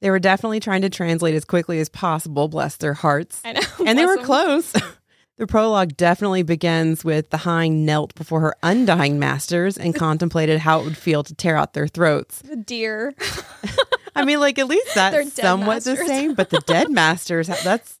They 0.00 0.10
were 0.10 0.18
definitely 0.18 0.60
trying 0.60 0.82
to 0.82 0.90
translate 0.90 1.34
as 1.34 1.44
quickly 1.44 1.78
as 1.80 1.88
possible, 1.88 2.48
bless 2.48 2.76
their 2.76 2.94
hearts. 2.94 3.40
I 3.44 3.52
know. 3.52 3.60
And 3.86 3.98
they 3.98 4.06
were 4.06 4.16
Bless 4.16 4.74
'em. 4.74 4.80
close. 4.80 4.92
the 5.36 5.46
prologue 5.46 5.96
definitely 5.96 6.42
begins 6.42 7.04
with 7.04 7.30
the 7.30 7.36
hind 7.38 7.84
knelt 7.86 8.14
before 8.14 8.40
her 8.40 8.56
undying 8.62 9.18
masters 9.18 9.76
and 9.78 9.94
contemplated 10.06 10.58
how 10.60 10.80
it 10.80 10.84
would 10.84 10.96
feel 10.96 11.22
to 11.22 11.34
tear 11.34 11.56
out 11.56 11.74
their 11.74 11.86
throats. 11.86 12.40
The 12.42 12.56
deer. 12.56 13.14
I 14.16 14.24
mean, 14.24 14.40
like, 14.40 14.58
at 14.58 14.66
least 14.66 14.94
that's 14.94 15.34
somewhat 15.34 15.84
the 15.84 15.96
same, 15.96 16.34
but 16.34 16.50
the 16.50 16.58
dead 16.60 16.90
masters, 16.90 17.46
that's 17.46 17.99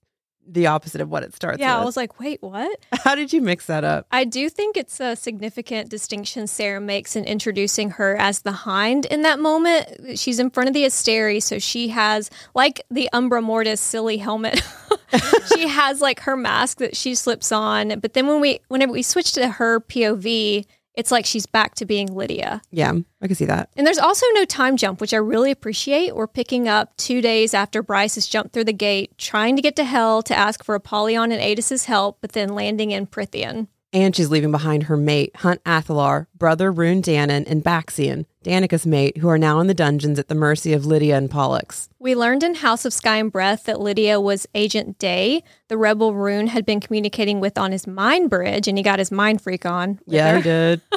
the 0.52 0.66
opposite 0.66 1.00
of 1.00 1.08
what 1.08 1.22
it 1.22 1.34
starts 1.34 1.54
with. 1.54 1.60
yeah, 1.60 1.78
I 1.78 1.84
was 1.84 1.96
like, 1.96 2.18
wait, 2.18 2.42
what? 2.42 2.78
How 2.92 3.14
did 3.14 3.32
you 3.32 3.40
mix 3.40 3.66
that 3.66 3.84
up? 3.84 4.06
I 4.10 4.24
do 4.24 4.48
think 4.48 4.76
it's 4.76 5.00
a 5.00 5.16
significant 5.16 5.88
distinction 5.88 6.46
Sarah 6.46 6.80
makes 6.80 7.16
in 7.16 7.24
introducing 7.24 7.90
her 7.92 8.16
as 8.16 8.42
the 8.42 8.52
hind 8.52 9.06
in 9.06 9.22
that 9.22 9.38
moment. 9.38 10.18
She's 10.18 10.38
in 10.38 10.50
front 10.50 10.68
of 10.68 10.74
the 10.74 10.84
Asteri, 10.84 11.42
so 11.42 11.58
she 11.58 11.88
has 11.88 12.30
like 12.54 12.82
the 12.90 13.08
Umbra 13.12 13.42
Mortis 13.42 13.80
silly 13.80 14.16
helmet. 14.16 14.62
she 15.54 15.68
has 15.68 16.00
like 16.00 16.20
her 16.20 16.36
mask 16.36 16.78
that 16.78 16.96
she 16.96 17.14
slips 17.14 17.52
on, 17.52 18.00
but 18.00 18.14
then 18.14 18.26
when 18.26 18.40
we 18.40 18.60
whenever 18.68 18.92
we 18.92 19.02
switch 19.02 19.32
to 19.32 19.48
her 19.48 19.80
POV, 19.80 20.66
it's 20.94 21.10
like 21.10 21.24
she's 21.24 21.46
back 21.46 21.74
to 21.76 21.84
being 21.84 22.14
Lidia. 22.14 22.62
Yeah, 22.70 22.92
I 23.22 23.26
can 23.26 23.36
see 23.36 23.44
that. 23.46 23.70
And 23.76 23.86
there's 23.86 23.98
also 23.98 24.26
no 24.34 24.44
time 24.44 24.76
jump, 24.76 25.00
which 25.00 25.14
I 25.14 25.18
really 25.18 25.50
appreciate. 25.50 26.14
We're 26.14 26.26
picking 26.26 26.68
up 26.68 26.96
two 26.96 27.20
days 27.20 27.54
after 27.54 27.82
Bryce 27.82 28.16
has 28.16 28.26
jumped 28.26 28.52
through 28.52 28.64
the 28.64 28.72
gate, 28.72 29.16
trying 29.18 29.56
to 29.56 29.62
get 29.62 29.76
to 29.76 29.84
Hell 29.84 30.22
to 30.22 30.36
ask 30.36 30.64
for 30.64 30.74
Apollion 30.74 31.32
and 31.32 31.40
Aidas's 31.40 31.86
help, 31.86 32.18
but 32.20 32.32
then 32.32 32.50
landing 32.50 32.90
in 32.90 33.06
Prythian. 33.06 33.68
And 33.92 34.14
she's 34.14 34.30
leaving 34.30 34.52
behind 34.52 34.84
her 34.84 34.96
mate, 34.96 35.34
Hunt 35.36 35.62
Athalar, 35.64 36.26
brother 36.40 36.72
Ruhn 36.72 37.02
Danaan, 37.02 37.44
and 37.46 37.62
Baxian, 37.62 38.24
Danica's 38.42 38.86
mate, 38.86 39.18
who 39.18 39.28
are 39.28 39.38
now 39.38 39.60
in 39.60 39.68
the 39.68 39.74
dungeons 39.74 40.18
at 40.18 40.26
the 40.28 40.34
mercy 40.34 40.72
of 40.72 40.86
Lidia 40.86 41.16
and 41.16 41.30
Pollux. 41.30 41.88
We 42.00 42.16
learned 42.16 42.42
in 42.42 42.56
House 42.56 42.86
of 42.86 42.94
Sky 42.94 43.18
and 43.18 43.30
Breath 43.30 43.64
that 43.64 43.78
Lidia 43.78 44.18
was 44.20 44.46
Agent 44.54 44.98
Day, 44.98 45.44
the 45.68 45.76
rebel 45.76 46.14
Ruhn 46.14 46.48
had 46.48 46.64
been 46.64 46.80
communicating 46.80 47.38
with 47.38 47.58
on 47.58 47.70
his 47.70 47.86
mind 47.86 48.30
bridge, 48.30 48.66
and 48.66 48.76
he 48.78 48.82
got 48.82 48.98
his 48.98 49.12
mind 49.12 49.42
freak 49.42 49.64
on. 49.66 50.00
Yeah, 50.06 50.30
her. 50.30 50.36
he 50.38 50.42
did. 50.42 50.80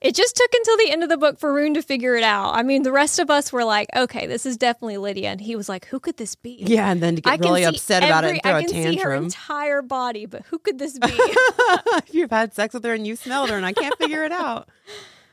It 0.00 0.14
just 0.14 0.34
took 0.34 0.50
until 0.54 0.76
the 0.78 0.90
end 0.92 1.02
of 1.02 1.10
the 1.10 1.18
book 1.18 1.38
for 1.38 1.52
Ruhn 1.52 1.74
to 1.74 1.82
figure 1.82 2.16
it 2.16 2.24
out. 2.24 2.56
I 2.56 2.62
mean, 2.62 2.84
the 2.84 2.92
rest 2.92 3.18
of 3.18 3.28
us 3.28 3.52
were 3.52 3.64
like, 3.64 3.88
okay, 3.94 4.26
this 4.26 4.46
is 4.46 4.56
definitely 4.56 4.96
Lidia. 4.96 5.28
And 5.28 5.40
he 5.40 5.56
was 5.56 5.68
like, 5.68 5.84
who 5.86 6.00
could 6.00 6.16
this 6.16 6.34
be? 6.34 6.56
Yeah, 6.66 6.90
and 6.90 7.02
then 7.02 7.16
to 7.16 7.20
get 7.20 7.32
can 7.32 7.40
really 7.42 7.64
upset 7.64 8.02
about 8.02 8.24
it 8.24 8.30
and 8.30 8.42
throw 8.42 8.52
I 8.52 8.58
a 8.58 8.60
can 8.62 8.68
see 8.70 8.82
her 8.82 8.92
tantrum. 8.92 9.24
entire 9.24 9.82
body, 9.82 10.24
but 10.24 10.42
who 10.46 10.58
could 10.58 10.78
this 10.78 10.98
be? 10.98 11.10
if 11.10 12.14
you've 12.14 12.30
had 12.30 12.54
sex 12.54 12.72
with 12.72 12.84
her 12.84 12.94
and 12.94 13.06
you 13.06 13.14
smelled 13.14 13.50
her 13.50 13.56
and 13.56 13.66
I 13.66 13.74
can't 13.74 13.96
figure 13.98 14.24
it 14.24 14.32
out. 14.32 14.59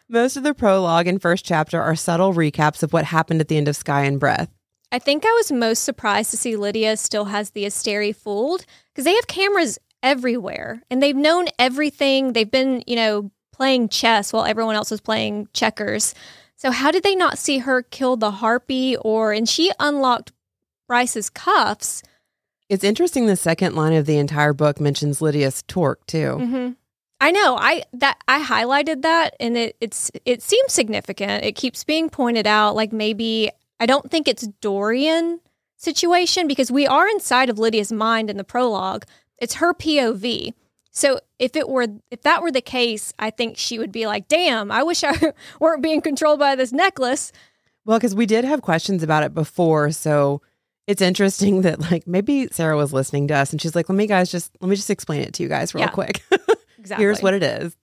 Most 0.10 0.38
of 0.38 0.44
the 0.44 0.54
prologue 0.54 1.08
and 1.08 1.22
first 1.22 1.44
chapter 1.44 1.82
are 1.82 1.96
subtle 1.96 2.34
recaps 2.34 2.82
of 2.82 2.94
what 2.94 3.06
happened 3.06 3.42
at 3.42 3.50
the 3.50 3.58
end 3.58 3.68
of 3.68 3.76
Sky 3.76 4.04
and 4.04 4.20
Breath. 4.20 4.50
I 4.92 5.00
think 5.00 5.26
I 5.26 5.32
was 5.32 5.52
most 5.52 5.84
surprised 5.84 6.32
to 6.32 6.38
see 6.38 6.56
Lidia 6.56 6.96
still 6.96 7.26
has 7.26 7.50
the 7.50 7.66
Asteri 7.66 8.16
fooled 8.16 8.66
because 8.94 9.04
they 9.04 9.16
have 9.16 9.28
cameras 9.28 9.78
everywhere 10.02 10.82
and 10.90 11.04
they've 11.04 11.16
known 11.16 11.48
everything. 11.60 12.32
They've 12.34 12.50
been, 12.50 12.84
you 12.88 12.96
know, 12.96 13.32
playing 13.52 13.90
chess 13.90 14.32
while 14.32 14.46
everyone 14.46 14.76
else 14.76 14.92
was 14.92 15.02
playing 15.02 15.50
checkers. 15.52 16.16
So 16.56 16.72
how 16.72 16.92
did 16.92 17.04
they 17.04 17.16
not 17.16 17.38
see 17.38 17.60
her 17.60 17.82
kill 17.82 18.16
the 18.16 18.32
harpy 18.32 18.96
or 18.96 19.34
and 19.34 19.48
she 19.48 19.72
unlocked 19.80 20.32
Bryce's 20.88 21.30
cuffs? 21.30 22.02
It's 22.70 22.84
interesting 22.84 23.26
the 23.26 23.36
second 23.36 23.76
line 23.76 23.94
of 23.94 24.06
the 24.06 24.18
entire 24.18 24.54
book 24.54 24.80
mentions 24.80 25.22
Lidia's 25.22 25.64
torque 25.68 26.06
too. 26.06 26.34
hmm 26.34 26.70
I 27.20 27.32
know. 27.32 27.58
I 27.58 27.84
that 27.94 28.18
I 28.28 28.44
highlighted 28.44 29.02
that, 29.02 29.36
and 29.40 29.58
it 29.58 29.76
it's 29.82 30.12
it 30.26 30.42
seems 30.42 30.72
significant. 30.74 31.44
It 31.44 31.56
keeps 31.56 31.84
being 31.84 32.10
pointed 32.10 32.46
out. 32.48 32.76
Like 32.76 32.94
maybe 32.94 33.50
I 33.80 33.86
don't 33.86 34.10
think 34.12 34.28
it's 34.28 34.46
Dorian 34.62 35.40
situation 35.78 36.48
because 36.48 36.72
we 36.72 36.86
are 36.88 37.08
inside 37.10 37.50
of 37.50 37.58
Lidia's 37.58 37.92
mind 37.92 38.30
in 38.30 38.38
the 38.38 38.44
prologue. 38.44 39.06
It's 39.40 39.56
her 39.56 39.74
POV. 39.74 40.54
So 40.92 41.20
if 41.40 41.56
it 41.56 41.70
were 41.70 41.88
if 42.12 42.22
that 42.24 42.42
were 42.42 42.52
the 42.52 42.62
case, 42.62 43.14
I 43.20 43.30
think 43.30 43.58
she 43.58 43.80
would 43.80 43.92
be 43.92 44.06
like, 44.08 44.28
"Damn, 44.28 44.72
I 44.72 44.84
wish 44.84 45.04
I 45.04 45.34
weren't 45.60 45.82
being 45.84 46.02
controlled 46.02 46.40
by 46.40 46.56
this 46.56 46.72
necklace." 46.72 47.32
Well, 47.86 47.98
because 47.98 48.14
we 48.16 48.26
did 48.26 48.46
have 48.46 48.62
questions 48.62 49.02
about 49.02 49.24
it 49.24 49.34
before, 49.34 49.92
so 49.92 50.42
it's 50.88 51.02
interesting 51.02 51.62
that 51.64 51.80
like 51.92 52.06
maybe 52.08 52.48
Sarah 52.52 52.78
was 52.78 52.94
listening 52.94 53.28
to 53.30 53.36
us 53.36 53.52
and 53.52 53.62
she's 53.62 53.76
like, 53.76 53.90
"Let 53.90 53.96
me 53.96 54.06
guys 54.08 54.32
just 54.32 54.52
let 54.62 54.70
me 54.70 54.76
just 54.76 54.90
explain 54.90 55.22
it 55.22 55.34
to 55.36 55.44
you 55.44 55.50
guys 55.50 55.74
real 55.74 55.84
Yeah. 55.86 55.90
quick. 55.90 56.24
Exactly. 56.88 57.04
Here's 57.04 57.22
what 57.22 57.34
it 57.34 57.44
is." 57.44 57.76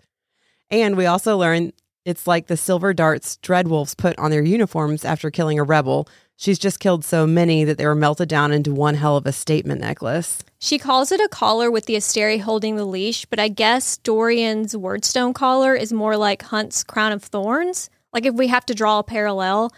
And 0.71 0.97
we 0.97 1.07
also 1.07 1.37
learned 1.37 1.73
it's 2.05 2.27
like 2.27 2.47
the 2.47 2.57
silver 2.57 2.93
darts 2.93 3.39
Dreadwolves 3.43 3.97
put 3.97 4.19
on 4.19 4.31
their 4.31 4.43
uniforms 4.43 5.05
after 5.05 5.31
killing 5.31 5.59
a 5.59 5.63
rebel. 5.63 6.09
She's 6.37 6.59
just 6.59 6.81
killed 6.81 7.05
so 7.05 7.27
many 7.27 7.65
that 7.65 7.79
they 7.79 7.87
were 7.87 7.95
melted 7.95 8.29
down 8.29 8.53
into 8.53 8.75
one 8.75 8.95
hell 8.95 9.17
of 9.17 9.25
a 9.25 9.33
statement 9.33 9.81
necklace. 9.81 10.41
She 10.59 10.79
calls 10.79 11.13
it 11.13 11.21
a 11.21 11.29
collar 11.29 11.71
with 11.71 11.87
the 11.87 11.95
Asteri 11.95 12.41
holding 12.41 12.77
the 12.77 12.85
leash, 12.85 13.25
but 13.27 13.39
I 13.39 13.49
guess 13.49 13.99
Dorian's 13.99 14.75
Wyrdstone 14.75 15.35
collar 15.35 15.75
is 15.75 15.93
more 15.93 16.17
like 16.17 16.43
Hunt's 16.43 16.83
Crown 16.83 17.13
of 17.13 17.23
Thorns. 17.23 17.89
Like 18.13 18.27
if 18.27 18.35
we 18.35 18.49
have 18.49 18.67
to 18.67 18.75
draw 18.75 18.99
a 18.99 19.05
parallel, 19.05 19.73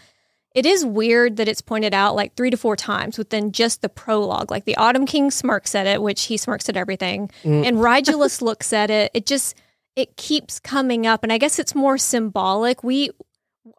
it 0.57 0.65
is 0.65 0.83
weird 0.83 1.37
that 1.37 1.47
it's 1.47 1.61
pointed 1.61 1.93
out 1.93 2.15
like 2.15 2.33
three 2.35 2.49
to 2.49 2.57
four 2.57 2.75
times 2.75 3.17
within 3.19 3.51
just 3.51 3.83
the 3.83 3.89
prologue. 3.89 4.49
Like 4.49 4.65
the 4.65 4.75
Autumn 4.77 5.05
King 5.05 5.29
smirks 5.29 5.75
at 5.75 5.85
it, 5.85 6.01
which 6.01 6.23
he 6.23 6.35
smirks 6.35 6.67
at 6.67 6.75
everything, 6.75 7.29
Mm. 7.43 7.65
and 7.67 7.77
Rigelus 7.77 8.41
looks 8.47 8.73
at 8.73 8.89
it. 8.89 9.11
It 9.13 9.25
just 9.27 9.55
it 9.95 10.17
keeps 10.17 10.59
coming 10.59 11.05
up, 11.05 11.21
and 11.23 11.31
I 11.31 11.37
guess 11.37 11.59
it's 11.59 11.75
more 11.75 11.97
symbolic. 11.99 12.83
We 12.83 13.11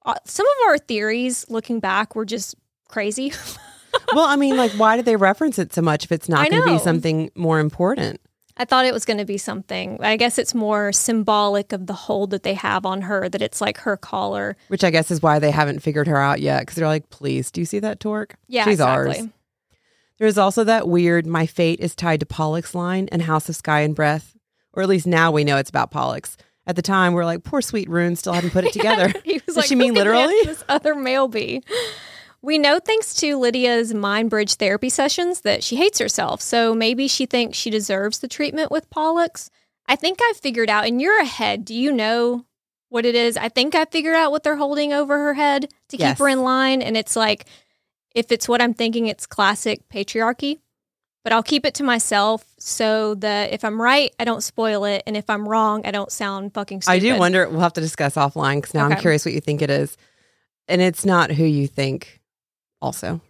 uh, 0.07 0.15
some 0.25 0.47
of 0.47 0.69
our 0.69 0.79
theories 0.79 1.45
looking 1.49 1.81
back 1.81 2.15
were 2.15 2.25
just 2.25 2.55
crazy. 2.89 3.33
well, 4.15 4.27
I 4.27 4.37
mean, 4.37 4.57
like, 4.57 4.73
why 4.73 4.97
did 4.97 5.05
they 5.05 5.17
reference 5.17 5.59
it 5.59 5.73
so 5.73 5.83
much 5.83 6.05
if 6.05 6.13
it's 6.13 6.29
not 6.29 6.49
going 6.51 6.63
to 6.63 6.69
be 6.75 6.79
something 6.79 7.31
more 7.35 7.59
important? 7.59 8.21
I 8.59 8.65
thought 8.65 8.85
it 8.87 8.93
was 8.93 9.05
going 9.05 9.19
to 9.19 9.25
be 9.25 9.39
something. 9.39 9.99
I 10.03 10.17
guess 10.17 10.37
it's 10.39 10.55
more 10.55 10.93
symbolic 10.93 11.73
of 11.73 11.87
the 11.87 11.93
hold 11.93 12.31
that 12.31 12.43
they 12.43 12.55
have 12.55 12.85
on 12.85 13.03
her, 13.03 13.29
that 13.29 13.41
it's 13.41 13.61
like 13.61 13.79
her 13.79 13.97
collar. 13.97 14.57
Which 14.69 14.83
I 14.85 14.91
guess 14.91 15.11
is 15.11 15.23
why 15.23 15.39
they 15.39 15.51
haven't 15.53 15.81
figured 15.81 16.09
her 16.09 16.17
out 16.19 16.41
yet 16.41 16.61
because 16.63 16.75
they're 16.75 16.87
like, 16.89 17.09
please, 17.11 17.51
do 17.53 17.61
you 17.61 17.65
see 17.67 17.79
that 17.79 18.01
torque? 18.01 18.35
Yeah, 18.49 18.65
She's 18.65 18.75
exactly. 18.75 19.19
ours. 19.19 19.29
There's 20.19 20.39
also 20.39 20.65
that 20.65 20.89
weird 20.89 21.27
"My 21.27 21.47
fate 21.47 21.79
is 21.79 21.95
tied 21.95 22.19
to 22.21 22.27
Pollux" 22.27 22.75
line 22.75 23.09
in 23.13 23.21
House 23.21 23.49
of 23.49 23.55
Sky 23.55 23.81
and 23.83 23.95
Breath, 23.95 24.37
or 24.73 24.83
at 24.83 24.89
least 24.89 25.07
now 25.07 25.31
we 25.31 25.45
know 25.45 25.57
it's 25.59 25.71
about 25.71 25.93
Pollux. 25.93 26.37
At 26.67 26.75
the 26.77 26.83
time, 26.83 27.13
we're 27.15 27.25
like, 27.25 27.45
poor 27.45 27.63
sweet 27.63 27.89
Ruhn 27.89 28.17
still 28.17 28.33
hadn't 28.33 28.51
put 28.51 28.65
it 28.65 28.73
together. 28.75 29.13
he 29.25 29.35
was 29.35 29.43
Does 29.47 29.57
like, 29.57 29.67
she 29.67 29.77
mean 29.77 29.95
literally?" 29.95 30.35
This 30.45 30.65
other 30.69 30.97
male 30.97 31.29
be. 31.29 31.63
We 32.41 32.57
know 32.59 32.79
thanks 32.79 33.15
to 33.15 33.37
Lidia's 33.39 33.93
mind 33.93 34.31
bridge 34.31 34.55
therapy 34.55 34.89
sessions 34.89 35.41
that 35.41 35.65
she 35.65 35.77
hates 35.77 35.99
herself. 35.99 36.41
So 36.41 36.75
maybe 36.75 37.09
she 37.09 37.27
thinks 37.27 37.59
she 37.59 37.71
deserves 37.71 38.21
the 38.21 38.29
treatment 38.29 38.71
with 38.71 38.89
Pollux. 38.91 39.51
I 39.87 39.97
think 39.97 40.19
I 40.21 40.33
figured 40.41 40.71
out, 40.71 40.87
and 40.87 41.01
you're 41.01 41.21
ahead. 41.21 41.65
Do 41.65 41.75
you 41.75 41.91
know 41.91 42.45
what 42.91 43.05
it 43.05 43.15
is? 43.15 43.37
I 43.37 43.49
think 43.49 43.75
I 43.75 43.85
figured 43.87 44.15
out 44.15 44.31
what 44.31 44.45
they're 44.45 44.57
holding 44.57 44.93
over 44.93 45.17
her 45.19 45.35
head 45.35 45.69
to 45.89 45.97
Yes. 45.97 46.13
keep 46.13 46.19
her 46.21 46.29
in 46.29 46.43
line. 46.43 46.81
And 46.81 46.97
it's 46.97 47.17
like, 47.17 47.47
if 48.15 48.31
it's 48.31 48.49
what 48.49 48.63
I'm 48.63 48.73
thinking, 48.75 49.07
it's 49.07 49.27
classic 49.27 49.89
patriarchy. 49.89 50.59
but 51.25 51.33
I'll 51.35 51.43
keep 51.43 51.67
it 51.67 51.75
to 51.75 51.83
myself 51.83 52.47
so 52.59 53.15
that 53.17 53.53
if 53.53 53.63
I'm 53.63 53.83
right, 53.83 54.15
I 54.19 54.25
don't 54.25 54.43
spoil 54.43 54.85
it, 54.87 55.03
and 55.07 55.15
if 55.15 55.29
I'm 55.29 55.47
wrong, 55.47 55.85
I 55.85 55.91
don't 55.91 56.11
sound 56.11 56.55
fucking 56.55 56.81
stupid. 56.83 56.95
I 56.97 56.99
do 57.01 57.19
wonder. 57.19 57.47
We'll 57.49 57.61
have 57.61 57.75
to 57.75 57.83
discuss 57.83 58.15
offline 58.15 58.59
because 58.59 58.73
now 58.73 58.87
I'm 58.87 58.97
curious 58.99 59.27
what 59.27 59.35
you 59.35 59.41
think 59.43 59.61
it 59.61 59.69
is, 59.69 59.99
and 60.69 60.81
it's 60.81 61.05
not 61.05 61.31
who 61.33 61.45
you 61.45 61.67
think. 61.67 62.18
Also, 62.81 63.21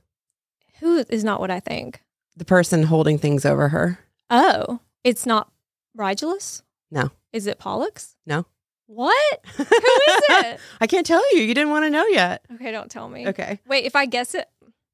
who 0.80 1.04
is 1.08 1.24
not 1.24 1.40
what 1.40 1.50
I 1.50 1.60
think. 1.60 2.02
the 2.36 2.44
person 2.44 2.84
holding 2.84 3.18
things 3.18 3.44
over 3.44 3.68
her. 3.70 3.98
Oh, 4.30 4.80
it's 5.04 5.24
not 5.26 5.50
Rigelus? 5.96 6.62
No. 6.90 7.10
Is 7.32 7.46
it 7.46 7.58
Pollux? 7.58 8.16
No. 8.26 8.46
What? 8.86 9.40
Who 9.56 9.62
is 9.64 10.22
it? 10.30 10.60
I 10.80 10.86
can't 10.86 11.04
tell 11.04 11.22
you. 11.34 11.42
You 11.42 11.52
didn't 11.54 11.70
want 11.70 11.84
to 11.84 11.90
know 11.90 12.06
yet. 12.06 12.42
okay, 12.54 12.70
don't 12.72 12.90
tell 12.90 13.08
me. 13.08 13.26
Okay, 13.28 13.60
Wait, 13.66 13.84
if 13.84 13.94
I 13.94 14.06
guess 14.06 14.34
it, 14.34 14.48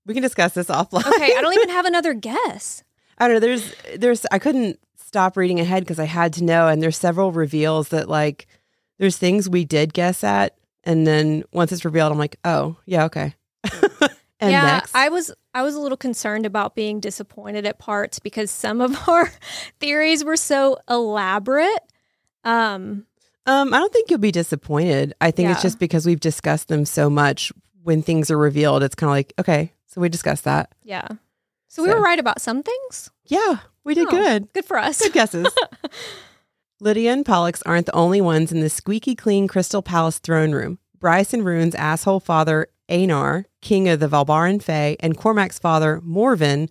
we 0.05 0.15
can 0.15 0.23
discuss 0.23 0.53
this 0.53 0.67
offline. 0.67 1.07
okay, 1.07 1.33
I 1.37 1.41
don't 1.41 1.55
even 1.55 1.69
have 1.77 1.87
another 1.87 2.13
guess. 2.15 2.83
I 3.19 3.29
don't 3.29 3.37
know. 3.37 3.41
There's, 3.41 3.73
there's. 3.97 4.27
I 4.33 4.41
couldn't 4.41 4.81
stop 4.97 5.37
reading 5.37 5.61
ahead 5.61 5.85
because 5.85 6.01
I 6.01 6.07
had 6.07 6.33
to 6.35 6.45
know, 6.45 6.67
and 6.67 6.83
there's 6.83 6.97
several 6.97 7.31
reveals 7.31 7.91
that 7.91 8.09
like, 8.09 8.49
there's 8.99 9.17
things 9.17 9.49
we 9.49 9.65
did 9.65 9.95
guess 9.95 10.25
at, 10.25 10.57
and 10.83 11.07
then 11.07 11.45
once 11.53 11.71
it's 11.71 11.85
revealed, 11.85 12.11
I'm 12.11 12.19
like, 12.19 12.37
oh 12.45 12.77
yeah, 12.87 13.05
okay. 13.05 13.35
and 14.45 14.53
yeah, 14.53 14.63
next, 14.65 14.95
I 14.95 15.09
was 15.09 15.33
I 15.53 15.63
was 15.63 15.75
a 15.75 15.81
little 15.81 15.97
concerned 15.99 16.47
about 16.47 16.75
being 16.75 17.01
disappointed 17.01 17.67
at 17.67 17.79
parts 17.79 18.19
because 18.19 18.51
some 18.51 18.81
of 18.81 18.97
our 19.09 19.31
theories 19.81 20.25
were 20.25 20.37
so 20.37 20.79
elaborate. 20.89 21.81
Um, 22.45 23.07
um, 23.47 23.75
I 23.75 23.79
don't 23.79 23.93
think 23.93 24.11
you'll 24.11 24.19
be 24.19 24.31
disappointed. 24.33 25.15
I 25.21 25.31
think 25.31 25.51
it's 25.51 25.63
just 25.63 25.79
because 25.79 26.07
we've 26.07 26.21
discussed 26.21 26.69
them 26.69 26.85
so 26.85 27.11
much. 27.11 27.53
When 27.83 28.01
things 28.03 28.31
are 28.31 28.39
revealed, 28.39 28.83
it's 28.83 28.95
kind 28.95 29.09
of 29.11 29.15
like, 29.15 29.33
okay, 29.39 29.73
so 29.87 30.01
we 30.01 30.09
discussed 30.09 30.45
that. 30.45 30.75
yeah. 30.83 31.07
So 31.69 31.83
we 31.83 31.89
were 31.93 32.01
right 32.01 32.19
about 32.21 32.41
some 32.41 32.63
things. 32.63 33.11
Yeah, 33.27 33.57
we 33.83 33.95
did 33.95 34.07
Oh. 34.07 34.11
good. 34.11 34.53
Good 34.53 34.65
for 34.65 34.79
us. 34.79 35.01
Good 35.03 35.13
guesses. 35.13 35.49
Lydia 36.81 37.13
and 37.13 37.25
Pollux 37.27 37.63
aren't 37.65 37.87
the 37.87 37.95
only 37.95 38.21
ones 38.21 38.53
in 38.53 38.61
the 38.61 38.69
squeaky 38.71 39.15
clean 39.15 39.49
Crystal 39.49 39.83
Palace 39.83 40.19
throne 40.19 40.53
room. 40.53 40.79
Bryce 40.99 41.33
and 41.35 41.43
Ruhn's 41.43 41.75
asshole 41.75 42.21
father, 42.21 42.69
Einar, 42.89 43.47
king 43.63 43.89
of 43.89 44.01
the 44.01 44.09
Valbaran 44.09 44.63
Fae, 44.63 44.97
and 45.01 45.17
Cormac's 45.17 45.59
father, 45.59 46.01
Morven. 46.03 46.69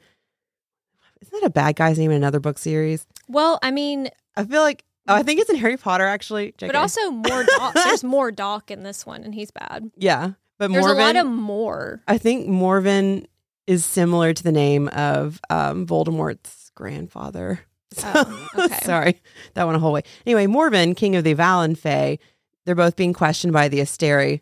Isn't 1.21 1.41
that 1.41 1.47
a 1.47 1.49
bad 1.49 1.75
guy's 1.75 1.97
name 1.97 2.11
in 2.11 2.17
another 2.17 2.39
book 2.39 2.57
series? 2.57 3.07
Well, 3.27 3.59
I 3.63 3.71
mean, 3.71 4.09
I 4.35 4.43
feel 4.43 4.61
like, 4.61 4.83
oh, 5.07 5.15
I 5.15 5.23
think 5.23 5.39
it's 5.39 5.49
in 5.49 5.55
Harry 5.55 5.77
Potter, 5.77 6.05
actually. 6.05 6.53
but 6.59 6.75
also 6.75 6.99
Mordoc. 7.11 7.73
There's 7.83 8.03
Mordoc 8.03 8.69
in 8.71 8.83
this 8.83 9.05
one, 9.05 9.23
and 9.23 9.33
he's 9.33 9.51
bad. 9.51 9.89
yeah. 9.97 10.31
But 10.59 10.71
There's 10.71 10.85
Morven, 10.85 11.01
a 11.01 11.05
lot 11.05 11.15
of 11.15 11.27
more. 11.27 12.03
I 12.07 12.17
think 12.19 12.47
Morven 12.47 13.25
is 13.65 13.83
similar 13.85 14.33
to 14.33 14.43
the 14.43 14.51
name 14.51 14.87
of 14.89 15.41
um, 15.49 15.85
Voldemort's 15.87 16.71
grandfather. 16.75 17.59
Oh, 18.03 18.49
okay. 18.57 18.79
Sorry, 18.83 19.21
that 19.53 19.65
went 19.65 19.75
a 19.75 19.79
whole 19.79 19.93
way. 19.93 20.01
Anyway, 20.25 20.47
Morven, 20.47 20.95
king 20.95 21.15
of 21.15 21.23
the 21.23 21.35
Valen 21.35 21.77
Fae, 21.77 22.17
they're 22.65 22.73
both 22.73 22.95
being 22.95 23.13
questioned 23.13 23.53
by 23.53 23.67
the 23.67 23.81
Asteri. 23.81 24.41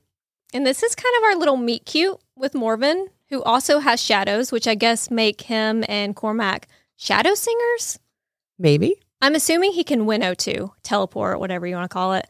And 0.54 0.66
this 0.66 0.84
is 0.84 0.96
kind 0.96 1.16
of 1.18 1.24
our 1.24 1.36
little 1.36 1.58
meet 1.58 1.86
cute 1.86 2.18
with 2.36 2.54
Morven, 2.54 3.08
who 3.30 3.42
also 3.44 3.80
has 3.80 4.02
shadows, 4.02 4.52
which 4.52 4.68
I 4.68 4.76
guess 4.76 5.10
make 5.10 5.42
him 5.42 5.86
and 5.88 6.16
Cormac 6.16 6.68
shadow 6.98 7.34
singers. 7.34 8.00
Maybe. 8.60 9.02
I'm 9.22 9.36
assuming 9.36 9.72
he 9.72 9.84
can 9.84 10.06
winnow 10.06 10.34
too, 10.34 10.74
teleport, 10.84 11.40
whatever 11.40 11.66
you 11.66 11.76
want 11.76 11.90
to 11.90 11.94
call 11.94 12.14
it. 12.14 12.28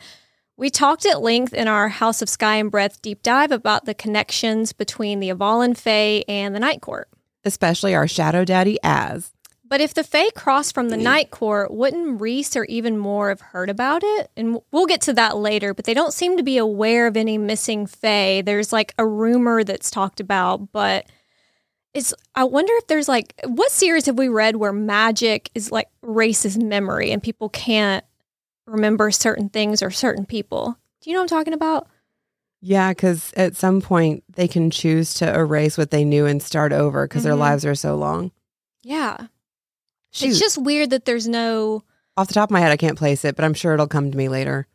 We 0.57 0.69
talked 0.69 1.05
at 1.05 1.21
length 1.21 1.53
in 1.53 1.67
our 1.67 1.89
House 1.89 2.21
of 2.21 2.29
Sky 2.29 2.57
and 2.57 2.69
Breath 2.69 3.01
deep 3.01 3.23
dive 3.23 3.51
about 3.51 3.85
the 3.85 3.95
connections 3.95 4.73
between 4.73 5.19
the 5.19 5.29
Avallen 5.29 5.75
Fae 5.75 6.23
and 6.27 6.53
the 6.53 6.59
Night 6.59 6.81
Court. 6.81 7.09
Especially 7.43 7.95
our 7.95 8.07
shadow 8.07 8.45
daddy, 8.45 8.77
Az. 8.83 9.31
But 9.71 9.79
if 9.79 9.93
the 9.93 10.03
Fae 10.03 10.29
crossed 10.35 10.73
from 10.73 10.89
the 10.89 10.97
Night 10.97 11.31
Court, 11.31 11.71
wouldn't 11.71 12.19
Rhys 12.19 12.57
or 12.57 12.65
even 12.65 12.97
more 12.97 13.29
have 13.29 13.39
heard 13.39 13.69
about 13.69 14.03
it? 14.03 14.29
And 14.35 14.59
we'll 14.73 14.85
get 14.85 14.99
to 15.03 15.13
that 15.13 15.37
later, 15.37 15.73
but 15.73 15.85
they 15.85 15.93
don't 15.93 16.13
seem 16.13 16.35
to 16.35 16.43
be 16.43 16.57
aware 16.57 17.07
of 17.07 17.15
any 17.15 17.37
missing 17.37 17.87
Fae. 17.87 18.41
There's 18.41 18.73
like 18.73 18.93
a 18.97 19.07
rumor 19.07 19.63
that's 19.63 19.89
talked 19.89 20.19
about, 20.19 20.73
but 20.73 21.05
it's 21.93 22.13
I 22.35 22.43
wonder 22.43 22.73
if 22.75 22.87
there's 22.87 23.07
like 23.07 23.33
what 23.45 23.71
series 23.71 24.07
have 24.07 24.17
we 24.17 24.27
read 24.27 24.57
where 24.57 24.73
magic 24.73 25.49
is 25.55 25.71
like 25.71 25.87
races 26.01 26.57
memory 26.57 27.11
and 27.11 27.23
people 27.23 27.47
can't 27.47 28.03
remember 28.67 29.09
certain 29.09 29.47
things 29.47 29.81
or 29.81 29.89
certain 29.89 30.25
people. 30.25 30.77
Do 30.99 31.09
you 31.09 31.15
know 31.15 31.21
what 31.21 31.31
I'm 31.31 31.37
talking 31.39 31.53
about? 31.53 31.87
Yeah, 32.59 32.89
because 32.89 33.31
at 33.37 33.55
some 33.55 33.79
point 33.79 34.25
they 34.35 34.49
can 34.49 34.69
choose 34.69 35.13
to 35.13 35.33
erase 35.33 35.77
what 35.77 35.91
they 35.91 36.03
knew 36.03 36.25
and 36.25 36.43
start 36.43 36.73
over 36.73 37.07
because 37.07 37.23
their 37.23 37.35
Mhm. 37.35 37.39
lives 37.39 37.65
are 37.65 37.73
so 37.73 37.95
long. 37.95 38.31
Yeah. 38.83 39.27
Shoot. 40.11 40.29
It's 40.29 40.39
just 40.39 40.57
weird 40.57 40.89
that 40.91 41.05
there's 41.05 41.27
no 41.27 41.83
Off 42.17 42.27
the 42.27 42.33
top 42.33 42.49
of 42.49 42.51
my 42.51 42.59
head, 42.59 42.71
I 42.71 42.77
can't 42.77 42.97
place 42.97 43.23
it, 43.25 43.35
but 43.35 43.45
I'm 43.45 43.53
sure 43.53 43.73
it'll 43.73 43.87
come 43.87 44.11
to 44.11 44.17
me 44.17 44.29
later. 44.29 44.67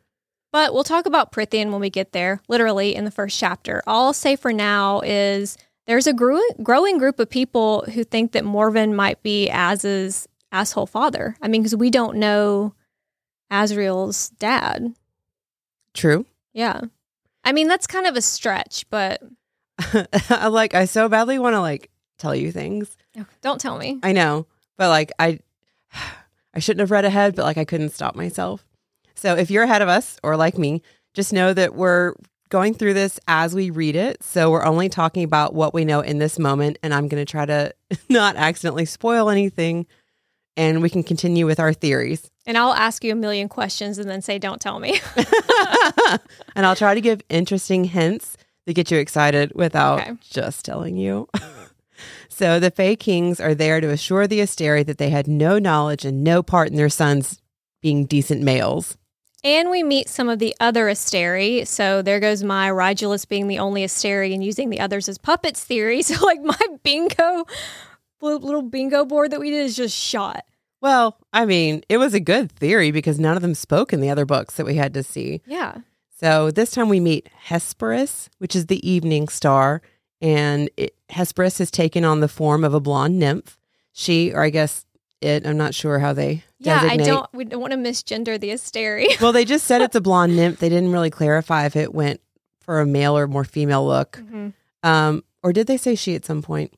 But 0.51 0.73
we'll 0.73 0.83
talk 0.83 1.05
about 1.05 1.31
Prythian 1.31 1.71
when 1.71 1.79
we 1.81 1.89
get 1.89 2.11
there, 2.11 2.41
literally 2.47 2.95
in 2.95 3.05
the 3.05 3.11
first 3.11 3.37
chapter. 3.39 3.83
All 3.85 4.07
I'll 4.07 4.13
say 4.13 4.35
for 4.35 4.51
now 4.51 5.01
is 5.01 5.57
there's 5.85 6.07
a 6.07 6.13
growing, 6.13 6.47
growing 6.63 6.97
group 6.97 7.19
of 7.19 7.29
people 7.29 7.85
who 7.93 8.03
think 8.03 8.31
that 8.31 8.43
Morven 8.45 8.95
might 8.95 9.21
be 9.21 9.49
Az's 9.49 10.27
asshole 10.51 10.87
father. 10.87 11.37
I 11.41 11.47
mean, 11.47 11.61
because 11.61 11.75
we 11.75 11.89
don't 11.89 12.17
know 12.17 12.73
Azriel's 13.51 14.29
dad. 14.29 14.95
True. 15.93 16.25
Yeah. 16.53 16.81
I 17.43 17.51
mean, 17.51 17.67
that's 17.67 17.87
kind 17.87 18.07
of 18.07 18.15
a 18.15 18.21
stretch, 18.21 18.85
but 18.89 19.21
like, 20.29 20.73
I 20.73 20.85
so 20.85 21.07
badly 21.07 21.39
want 21.39 21.53
to 21.53 21.61
like 21.61 21.89
tell 22.17 22.35
you 22.35 22.51
things. 22.51 22.97
don't 23.41 23.61
tell 23.61 23.77
me. 23.77 23.99
I 24.01 24.11
know, 24.11 24.47
but 24.77 24.89
like 24.89 25.11
I 25.19 25.39
I 26.53 26.59
shouldn't 26.59 26.79
have 26.81 26.91
read 26.91 27.05
ahead, 27.05 27.35
but 27.35 27.43
like 27.45 27.57
I 27.57 27.65
couldn't 27.65 27.89
stop 27.89 28.15
myself. 28.15 28.65
So 29.15 29.35
if 29.35 29.51
you're 29.51 29.63
ahead 29.63 29.81
of 29.81 29.89
us 29.89 30.19
or 30.23 30.35
like 30.37 30.57
me, 30.57 30.81
just 31.13 31.33
know 31.33 31.53
that 31.53 31.75
we're 31.75 32.13
going 32.49 32.73
through 32.73 32.93
this 32.93 33.19
as 33.27 33.53
we 33.53 33.69
read 33.69 33.95
it. 33.95 34.23
So 34.23 34.49
we're 34.51 34.63
only 34.65 34.89
talking 34.89 35.23
about 35.23 35.53
what 35.53 35.73
we 35.73 35.85
know 35.85 35.99
in 36.01 36.17
this 36.19 36.39
moment 36.39 36.77
and 36.81 36.93
I'm 36.93 37.07
going 37.07 37.23
to 37.23 37.29
try 37.29 37.45
to 37.45 37.73
not 38.09 38.35
accidentally 38.37 38.85
spoil 38.85 39.29
anything 39.29 39.85
and 40.55 40.81
we 40.81 40.89
can 40.89 41.03
continue 41.03 41.45
with 41.45 41.59
our 41.59 41.73
theories. 41.73 42.31
And 42.47 42.57
I'll 42.57 42.73
ask 42.73 43.03
you 43.03 43.11
a 43.11 43.15
million 43.15 43.49
questions 43.49 43.97
and 43.97 44.09
then 44.09 44.21
say, 44.21 44.39
don't 44.39 44.61
tell 44.61 44.79
me. 44.79 44.99
and 46.55 46.65
I'll 46.65 46.75
try 46.75 46.95
to 46.95 47.01
give 47.01 47.21
interesting 47.29 47.83
hints 47.83 48.37
to 48.65 48.73
get 48.73 48.89
you 48.89 48.97
excited 48.97 49.51
without 49.55 49.99
Okay. 50.01 50.13
just 50.21 50.65
telling 50.65 50.97
you. 50.97 51.27
so 52.37 52.59
the 52.59 52.69
Fae 52.69 52.95
Kings 52.95 53.39
are 53.39 53.55
there 53.55 53.81
to 53.81 53.89
assure 53.89 54.27
the 54.27 54.39
Asteri 54.39 54.85
that 54.85 54.99
they 54.99 55.09
had 55.09 55.27
no 55.27 55.57
knowledge 55.57 56.05
and 56.05 56.23
no 56.23 56.43
part 56.43 56.69
in 56.69 56.75
their 56.75 56.87
sons 56.87 57.41
being 57.81 58.05
decent 58.05 58.43
males. 58.43 58.95
And 59.43 59.71
we 59.71 59.81
meet 59.81 60.07
some 60.07 60.29
of 60.29 60.37
the 60.37 60.55
other 60.59 60.85
Asteri. 60.85 61.65
So 61.65 62.03
there 62.03 62.19
goes 62.19 62.43
my 62.43 62.69
Rigelus 62.69 63.27
being 63.27 63.47
the 63.47 63.59
only 63.59 63.83
Asteri 63.83 64.33
and 64.33 64.43
using 64.43 64.69
the 64.69 64.79
others 64.79 65.09
as 65.09 65.17
puppets 65.17 65.63
theory. 65.63 66.01
So, 66.07 66.23
like, 66.25 66.41
my 66.41 66.59
bingo, 66.83 67.45
little 68.21 68.61
bingo 68.61 69.03
board 69.03 69.31
that 69.31 69.39
we 69.39 69.49
did 69.49 69.65
is 69.65 69.75
just 69.75 69.97
shot. 69.97 70.43
Well, 70.79 71.17
I 71.33 71.45
mean, 71.45 71.81
it 71.89 71.97
was 71.97 72.13
a 72.13 72.19
good 72.19 72.51
theory 72.51 72.91
because 72.91 73.19
none 73.19 73.35
of 73.35 73.41
them 73.41 73.55
spoke 73.55 73.93
in 73.93 73.99
the 73.99 74.11
other 74.11 74.25
books 74.25 74.55
that 74.55 74.65
we 74.65 74.75
had 74.75 74.93
to 74.93 75.01
see. 75.01 75.41
Yeah. 75.47 75.77
So 76.19 76.51
this 76.51 76.71
time 76.71 76.89
we 76.89 76.99
meet 76.99 77.29
Hesperus, 77.47 78.29
which 78.37 78.55
is 78.55 78.67
the 78.67 78.87
evening 78.87 79.27
star, 79.27 79.81
and 80.21 80.69
it, 80.77 80.95
Hesperus 81.09 81.57
has 81.59 81.71
taken 81.71 82.03
on 82.03 82.19
the 82.19 82.27
form 82.27 82.63
of 82.63 82.73
a 82.73 82.79
blonde 82.79 83.19
nymph. 83.19 83.57
She, 83.93 84.31
or 84.33 84.43
I 84.43 84.49
guess 84.49 84.85
it, 85.21 85.45
I'm 85.47 85.57
not 85.57 85.73
sure 85.73 85.99
how 85.99 86.13
they 86.13 86.43
Yeah, 86.59 86.81
designate. 86.81 87.01
I 87.01 87.05
don't, 87.05 87.33
we 87.33 87.45
don't 87.45 87.61
want 87.61 87.71
to 87.73 87.77
misgender 87.79 88.39
the 88.39 88.49
Asteri. 88.49 89.07
well, 89.21 89.31
they 89.31 89.45
just 89.45 89.65
said 89.65 89.81
it's 89.81 89.95
a 89.95 90.01
blonde 90.09 90.35
nymph. 90.35 90.59
They 90.59 90.69
didn't 90.69 90.91
really 90.91 91.09
clarify 91.09 91.65
if 91.65 91.75
it 91.75 91.93
went 91.93 92.21
for 92.59 92.79
a 92.81 92.85
male 92.85 93.17
or 93.17 93.27
more 93.27 93.43
female 93.43 93.85
look. 93.85 94.17
Mhm. 94.17 94.53
Um, 94.83 95.23
or 95.43 95.53
did 95.53 95.67
they 95.67 95.77
say 95.77 95.95
she 95.95 96.15
at 96.15 96.25
some 96.25 96.41
point? 96.41 96.73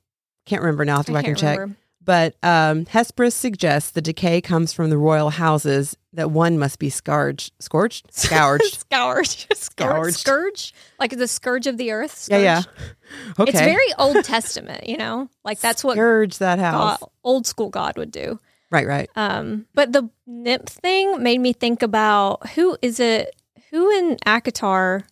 Can't 0.46 0.62
remember 0.62 0.86
now. 0.86 0.94
I'll 0.94 0.98
have 1.00 1.06
to 1.08 1.12
I 1.12 1.16
go 1.16 1.20
back 1.20 1.28
and 1.28 1.38
check. 1.38 1.58
remember. 1.60 1.79
But 2.10 2.34
um, 2.42 2.88
Hesperus 2.88 3.36
suggests 3.36 3.92
the 3.92 4.02
decay 4.02 4.42
comes 4.42 4.74
from 4.74 4.90
the 4.90 4.98
royal 4.98 5.30
houses, 5.30 5.96
that 6.14 6.32
one 6.32 6.58
must 6.58 6.80
be 6.80 6.90
scourged, 6.90 7.54
scourged, 7.60 8.08
scourged. 8.12 8.80
Scourge. 8.80 9.48
Scourge. 9.54 9.56
Scourged. 9.56 10.18
Scourge. 10.18 10.74
Like 11.00 11.16
the 11.16 11.28
scourge 11.28 11.68
of 11.68 11.78
the 11.78 11.92
earth. 11.92 12.28
yeah, 12.32 12.40
yeah. 12.40 12.62
Okay. 13.40 13.52
It's 13.52 13.60
very 13.60 13.94
Old 14.00 14.24
Testament, 14.24 14.90
you 14.90 14.98
know? 14.98 15.30
Like 15.46 15.60
that's 15.60 15.84
what 15.84 15.98
scourge 15.98 16.40
that 16.40 16.58
house. 16.58 16.98
God, 17.00 17.10
old 17.24 17.46
school 17.46 17.70
God 17.70 17.96
would 17.96 18.10
do. 18.10 18.40
Right, 18.72 18.88
right. 18.88 19.08
Um, 19.16 19.68
but 19.76 19.92
the 19.92 20.10
nymph 20.26 20.68
thing 20.68 21.22
made 21.22 21.40
me 21.40 21.54
think 21.54 21.84
about 21.84 22.50
who 22.50 22.76
is 22.82 23.00
it? 23.00 23.36
Who 23.70 23.92
in 23.92 24.18
ACOTAR 24.26 25.04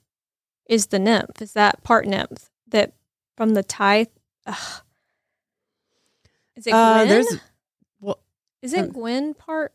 is 0.67 0.87
the 0.87 0.97
nymph? 0.97 1.43
Is 1.43 1.53
that 1.53 1.83
part 1.83 2.07
nymph 2.07 2.49
that 2.69 2.93
from 3.35 3.53
the 3.53 3.61
tithe? 3.61 4.07
Ugh. 4.47 4.81
Is 6.57 6.67
it 6.67 6.73
Uh, 6.73 6.97
Gwen? 7.05 7.07
there's 7.09 7.37
well, 8.01 8.19
is 8.61 8.73
it 8.73 8.79
uh, 8.83 8.87
Gwen 8.87 9.33
part? 9.33 9.73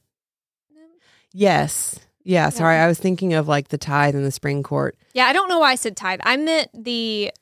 yes, 1.32 1.98
yeah. 2.24 2.48
Sorry, 2.50 2.76
I 2.76 2.86
was 2.86 2.98
thinking 2.98 3.34
of 3.34 3.48
like 3.48 3.68
the 3.68 3.78
tithe 3.78 4.14
and 4.14 4.24
the 4.24 4.30
spring 4.30 4.62
court. 4.62 4.96
Yeah, 5.14 5.26
I 5.26 5.32
don't 5.32 5.48
know 5.48 5.58
why 5.60 5.72
I 5.72 5.74
said 5.76 5.96
tithe. 5.96 6.20
I 6.24 6.36
meant 6.36 6.68
the 6.74 7.32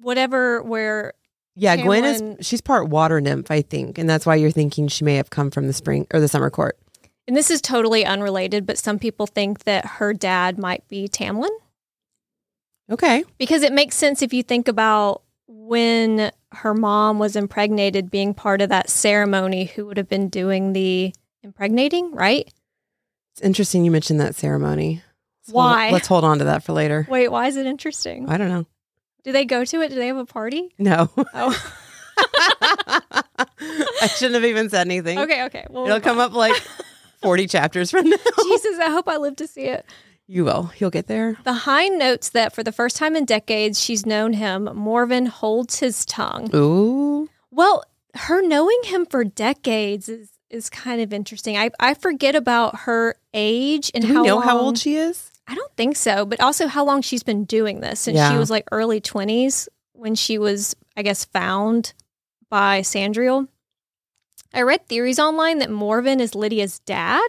whatever 0.00 0.62
where 0.62 1.14
Yeah, 1.54 1.76
Gwen 1.76 2.04
is 2.04 2.46
she's 2.46 2.60
part 2.60 2.88
water 2.88 3.20
nymph, 3.20 3.50
I 3.50 3.62
think, 3.62 3.98
and 3.98 4.08
that's 4.08 4.26
why 4.26 4.34
you're 4.36 4.50
thinking 4.50 4.88
she 4.88 5.04
may 5.04 5.16
have 5.16 5.30
come 5.30 5.50
from 5.50 5.66
the 5.66 5.72
spring 5.72 6.06
or 6.12 6.20
the 6.20 6.28
summer 6.28 6.50
court. 6.50 6.78
And 7.26 7.36
this 7.36 7.50
is 7.50 7.60
totally 7.60 8.04
unrelated, 8.06 8.64
but 8.64 8.78
some 8.78 8.98
people 8.98 9.26
think 9.26 9.64
that 9.64 9.84
her 9.84 10.14
dad 10.14 10.58
might 10.58 10.86
be 10.88 11.08
Tamlin 11.08 11.50
Okay. 12.90 13.22
because 13.36 13.62
it 13.62 13.72
makes 13.72 13.96
sense 13.96 14.22
if 14.22 14.32
you 14.32 14.42
think 14.42 14.66
about 14.66 15.22
when 15.48 16.30
her 16.52 16.74
mom 16.74 17.18
was 17.18 17.34
impregnated, 17.34 18.10
being 18.10 18.34
part 18.34 18.60
of 18.60 18.68
that 18.68 18.88
ceremony, 18.90 19.64
who 19.64 19.86
would 19.86 19.96
have 19.96 20.08
been 20.08 20.28
doing 20.28 20.72
the 20.74 21.12
impregnating, 21.42 22.12
right? 22.12 22.52
It's 23.32 23.42
interesting 23.42 23.84
you 23.84 23.90
mentioned 23.90 24.20
that 24.20 24.34
ceremony. 24.34 25.02
Let's 25.46 25.52
hold- 25.52 25.64
Why? 25.64 25.90
let's 25.90 26.06
hold 26.06 26.24
on 26.24 26.38
to 26.38 26.44
that 26.44 26.62
for 26.62 26.72
later. 26.72 27.06
Wait, 27.08 27.28
why 27.28 27.46
is 27.46 27.56
it 27.56 27.66
interesting? 27.66 28.28
I 28.28 28.36
don't 28.36 28.48
know. 28.48 28.66
Do 29.24 29.32
they 29.32 29.44
go 29.44 29.64
to 29.64 29.80
it? 29.80 29.88
Do 29.88 29.94
they 29.96 30.06
have 30.08 30.16
a 30.16 30.24
party? 30.26 30.74
No. 30.78 31.10
Oh, 31.34 31.70
I 34.00 34.06
shouldn't 34.16 34.34
have 34.34 34.44
even 34.44 34.70
said 34.70 34.86
anything. 34.86 35.18
okay, 35.18 35.44
okay. 35.44 35.66
Well, 35.70 35.86
It'll 35.86 36.00
come 36.00 36.18
up 36.18 36.32
like 36.32 36.54
40 37.22 37.46
chapters 37.48 37.90
from 37.90 38.08
now. 38.08 38.16
Jesus, 38.42 38.78
I 38.78 38.90
hope 38.90 39.08
I 39.08 39.16
live 39.16 39.36
to 39.36 39.46
see 39.46 39.62
it. 39.62 39.84
You 40.30 40.44
will. 40.44 40.70
You'll 40.78 40.90
get 40.90 41.06
there. 41.06 41.38
The 41.44 41.54
Hind 41.54 41.98
notes 41.98 42.28
that 42.30 42.54
for 42.54 42.62
the 42.62 42.70
first 42.70 42.96
time 42.96 43.16
in 43.16 43.24
decades 43.24 43.80
she's 43.80 44.04
known 44.04 44.34
him, 44.34 44.68
Morven 44.74 45.26
holds 45.26 45.80
his 45.80 46.04
tongue. 46.04 46.50
Ooh. 46.54 47.30
Well, 47.50 47.82
her 48.14 48.42
knowing 48.42 48.78
him 48.84 49.06
for 49.06 49.24
decades 49.24 50.08
is 50.08 50.30
is 50.50 50.70
kind 50.70 51.00
of 51.00 51.12
interesting. 51.12 51.56
I, 51.58 51.70
I 51.78 51.94
forget 51.94 52.34
about 52.34 52.80
her 52.80 53.16
age 53.34 53.90
and 53.94 54.02
Do 54.02 54.14
how 54.14 54.22
know 54.22 54.40
how 54.40 54.58
old 54.58 54.78
she 54.78 54.96
is? 54.96 55.30
I 55.46 55.54
don't 55.54 55.74
think 55.76 55.96
so, 55.96 56.24
but 56.24 56.40
also 56.40 56.66
how 56.66 56.84
long 56.84 57.02
she's 57.02 57.22
been 57.22 57.44
doing 57.44 57.80
this 57.80 58.00
since 58.00 58.18
she 58.28 58.36
was 58.36 58.50
like 58.50 58.66
early 58.72 59.00
20s 59.00 59.68
when 59.92 60.14
she 60.14 60.38
was, 60.38 60.74
I 60.96 61.02
guess, 61.02 61.24
found 61.24 61.92
by 62.50 62.80
Sandriel. 62.80 63.48
I 64.54 64.62
read 64.62 64.86
theories 64.86 65.18
online 65.18 65.58
that 65.58 65.70
Morven 65.70 66.20
is 66.20 66.32
Lidia's 66.32 66.78
dad 66.80 67.26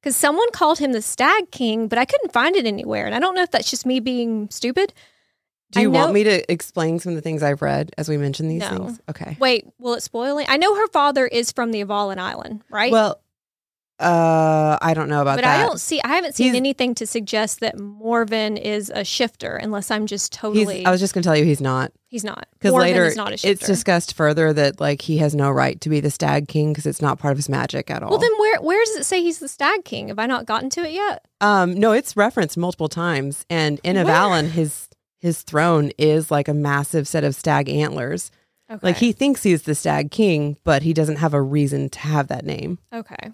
because 0.00 0.16
someone 0.16 0.50
called 0.52 0.78
him 0.78 0.92
the 0.92 1.02
Stag 1.02 1.50
King, 1.50 1.88
but 1.88 1.98
I 1.98 2.04
couldn't 2.04 2.32
find 2.32 2.56
it 2.56 2.66
anywhere. 2.66 3.06
And 3.06 3.14
I 3.14 3.18
don't 3.18 3.34
know 3.34 3.42
if 3.42 3.50
that's 3.50 3.70
just 3.70 3.86
me 3.86 4.00
being 4.00 4.48
stupid. 4.50 4.92
Do 5.70 5.80
you 5.82 5.90
know- 5.90 6.00
want 6.00 6.14
me 6.14 6.24
to 6.24 6.50
explain 6.50 6.98
some 6.98 7.10
of 7.10 7.16
the 7.16 7.22
things 7.22 7.42
I've 7.42 7.60
read 7.60 7.92
as 7.98 8.08
we 8.08 8.16
mention 8.16 8.48
these 8.48 8.62
No. 8.62 8.68
things? 8.70 9.00
Okay. 9.10 9.36
Wait, 9.38 9.66
will 9.78 9.94
it 9.94 10.02
spoil 10.02 10.38
it? 10.38 10.46
I 10.48 10.56
know 10.56 10.74
her 10.74 10.88
father 10.88 11.26
is 11.26 11.52
from 11.52 11.72
the 11.72 11.80
Avallen 11.84 12.18
Island, 12.18 12.62
right? 12.70 12.90
Well, 12.90 13.20
uh, 14.00 14.78
I 14.80 14.94
don't 14.94 15.08
know 15.08 15.20
about 15.22 15.36
but 15.38 15.42
that. 15.44 15.56
But 15.56 15.64
I 15.64 15.66
don't 15.66 15.80
see. 15.80 16.00
I 16.02 16.08
haven't 16.08 16.34
seen 16.34 16.46
He's- 16.46 16.56
anything 16.56 16.94
to 16.96 17.06
suggest 17.06 17.60
that 17.60 17.78
Morven 17.78 18.56
is 18.56 18.90
a 18.94 19.04
shifter, 19.04 19.56
unless 19.56 19.90
I'm 19.90 20.06
just 20.06 20.32
totally. 20.32 20.86
I 20.86 20.90
was 20.90 21.00
just 21.00 21.14
going 21.14 21.22
to 21.22 21.26
tell 21.26 21.36
you 21.36 21.44
he's 21.44 21.60
not. 21.60 21.92
he's 22.06 22.24
not 22.24 22.46
Because 22.52 22.72
later 22.74 23.04
is 23.04 23.16
not 23.16 23.32
a 23.32 23.48
it's 23.48 23.66
discussed 23.66 24.14
further 24.14 24.52
that 24.52 24.80
like 24.80 25.02
he 25.02 25.18
has 25.18 25.34
no 25.34 25.50
right 25.50 25.80
to 25.80 25.88
be 25.88 26.00
the 26.00 26.10
stag 26.10 26.48
king 26.48 26.72
because 26.72 26.86
it's 26.86 27.02
not 27.02 27.18
part 27.18 27.32
of 27.32 27.38
his 27.38 27.48
magic 27.48 27.90
at 27.90 28.02
all. 28.02 28.10
well, 28.10 28.18
then 28.18 28.30
where 28.38 28.60
where 28.60 28.84
does 28.84 28.96
it 28.96 29.04
say 29.04 29.20
he's 29.22 29.40
the 29.40 29.48
Stag 29.48 29.84
King? 29.84 30.08
Have 30.08 30.18
I 30.18 30.26
not 30.26 30.46
gotten 30.46 30.70
to 30.70 30.80
it 30.84 30.92
yet? 30.92 31.26
um, 31.40 31.74
no, 31.74 31.92
it's 31.92 32.16
referenced 32.16 32.56
multiple 32.56 32.88
times, 32.88 33.44
and 33.50 33.80
in? 33.82 33.96
Avallen, 33.96 34.48
his 34.50 34.88
his 35.20 35.42
throne 35.42 35.90
is 35.98 36.30
like 36.30 36.46
a 36.46 36.54
massive 36.54 37.08
set 37.08 37.24
of 37.24 37.34
stag 37.34 37.68
antlers. 37.68 38.30
Okay. 38.70 38.78
Like 38.88 38.96
he 38.98 39.12
thinks 39.12 39.42
he's 39.42 39.62
the 39.62 39.74
stag 39.74 40.10
king, 40.10 40.56
but 40.62 40.82
he 40.82 40.92
doesn't 40.92 41.16
have 41.16 41.32
a 41.34 41.40
reason 41.42 41.88
to 41.88 41.98
have 42.00 42.28
that 42.28 42.44
name. 42.44 42.78
Okay. 42.92 43.32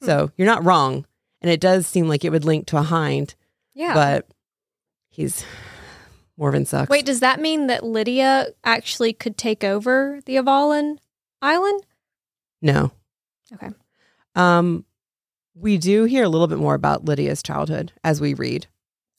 Hmm. 0.00 0.06
So 0.06 0.30
you're 0.36 0.46
not 0.46 0.64
wrong, 0.64 1.06
and 1.42 1.50
it 1.50 1.60
does 1.60 1.86
seem 1.86 2.08
like 2.08 2.24
it 2.24 2.30
would 2.30 2.44
link 2.44 2.66
to 2.68 2.76
a 2.78 2.82
hind, 2.82 3.34
Yeah. 3.74 3.94
but 3.94 4.26
he's 5.10 5.44
Morven 6.36 6.64
sucks. 6.66 6.88
Wait, 6.88 7.04
does 7.04 7.20
that 7.20 7.40
mean 7.40 7.66
that 7.66 7.84
Lidia 7.84 8.48
actually 8.64 9.12
could 9.12 9.36
take 9.36 9.64
over 9.64 10.20
the 10.26 10.36
Avallen 10.36 10.98
Island? 11.42 11.82
no. 12.62 12.90
Okay. 13.52 13.68
Um, 14.34 14.84
we 15.54 15.78
do 15.78 16.04
hear 16.04 16.22
a 16.22 16.28
little 16.28 16.46
bit 16.46 16.58
more 16.58 16.74
about 16.74 17.04
Lidia's 17.06 17.42
childhood 17.42 17.92
as 18.04 18.20
we 18.20 18.34
read. 18.34 18.66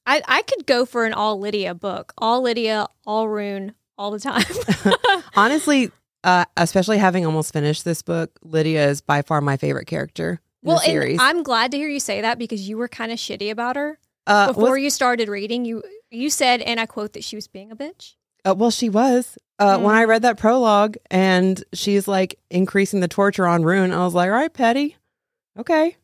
I 0.06 0.22
I 0.26 0.42
could 0.42 0.66
go 0.66 0.86
for 0.86 1.04
an 1.04 1.12
all 1.12 1.38
Lidia 1.40 1.74
book, 1.74 2.12
all 2.16 2.40
Lidia, 2.42 2.86
all 3.04 3.26
Ruhn, 3.26 3.74
all 3.98 4.10
the 4.12 4.20
time. 4.20 4.44
Honestly, 5.36 5.90
uh, 6.24 6.44
especially 6.56 6.98
having 6.98 7.26
almost 7.26 7.52
finished 7.52 7.84
this 7.84 8.02
book, 8.02 8.30
Lidia 8.42 8.88
is 8.88 9.00
by 9.00 9.20
far 9.22 9.40
my 9.40 9.56
favorite 9.56 9.86
character 9.86 10.40
well, 10.62 10.78
series. 10.78 11.12
and 11.12 11.20
I'm 11.20 11.42
glad 11.42 11.70
to 11.72 11.76
hear 11.78 11.88
you 11.88 12.00
say 12.00 12.20
that 12.20 12.38
because 12.38 12.68
you 12.68 12.76
were 12.76 12.88
kind 12.88 13.10
of 13.12 13.18
shitty 13.18 13.50
about 13.50 13.76
her. 13.76 13.98
uh, 14.26 14.48
before 14.48 14.72
was- 14.72 14.82
you 14.82 14.90
started 14.90 15.28
reading, 15.28 15.64
you 15.64 15.82
you 16.10 16.28
said, 16.30 16.60
and 16.62 16.80
I 16.80 16.86
quote 16.86 17.12
that 17.14 17.24
she 17.24 17.36
was 17.36 17.46
being 17.48 17.70
a 17.70 17.76
bitch. 17.76 18.14
uh, 18.44 18.54
well, 18.56 18.70
she 18.70 18.88
was. 18.88 19.38
Uh, 19.58 19.78
When 19.78 19.94
Mm. 19.94 19.98
I 19.98 20.04
read 20.04 20.22
that 20.22 20.38
prologue 20.38 20.96
and 21.10 21.62
she's 21.74 22.08
like 22.08 22.38
increasing 22.50 23.00
the 23.00 23.08
torture 23.08 23.46
on 23.46 23.62
Ruhn, 23.62 23.92
I 23.92 24.04
was 24.04 24.14
like, 24.14 24.26
all 24.28 24.36
right, 24.36 24.52
Petty. 24.52 24.96
Okay. 25.58 25.96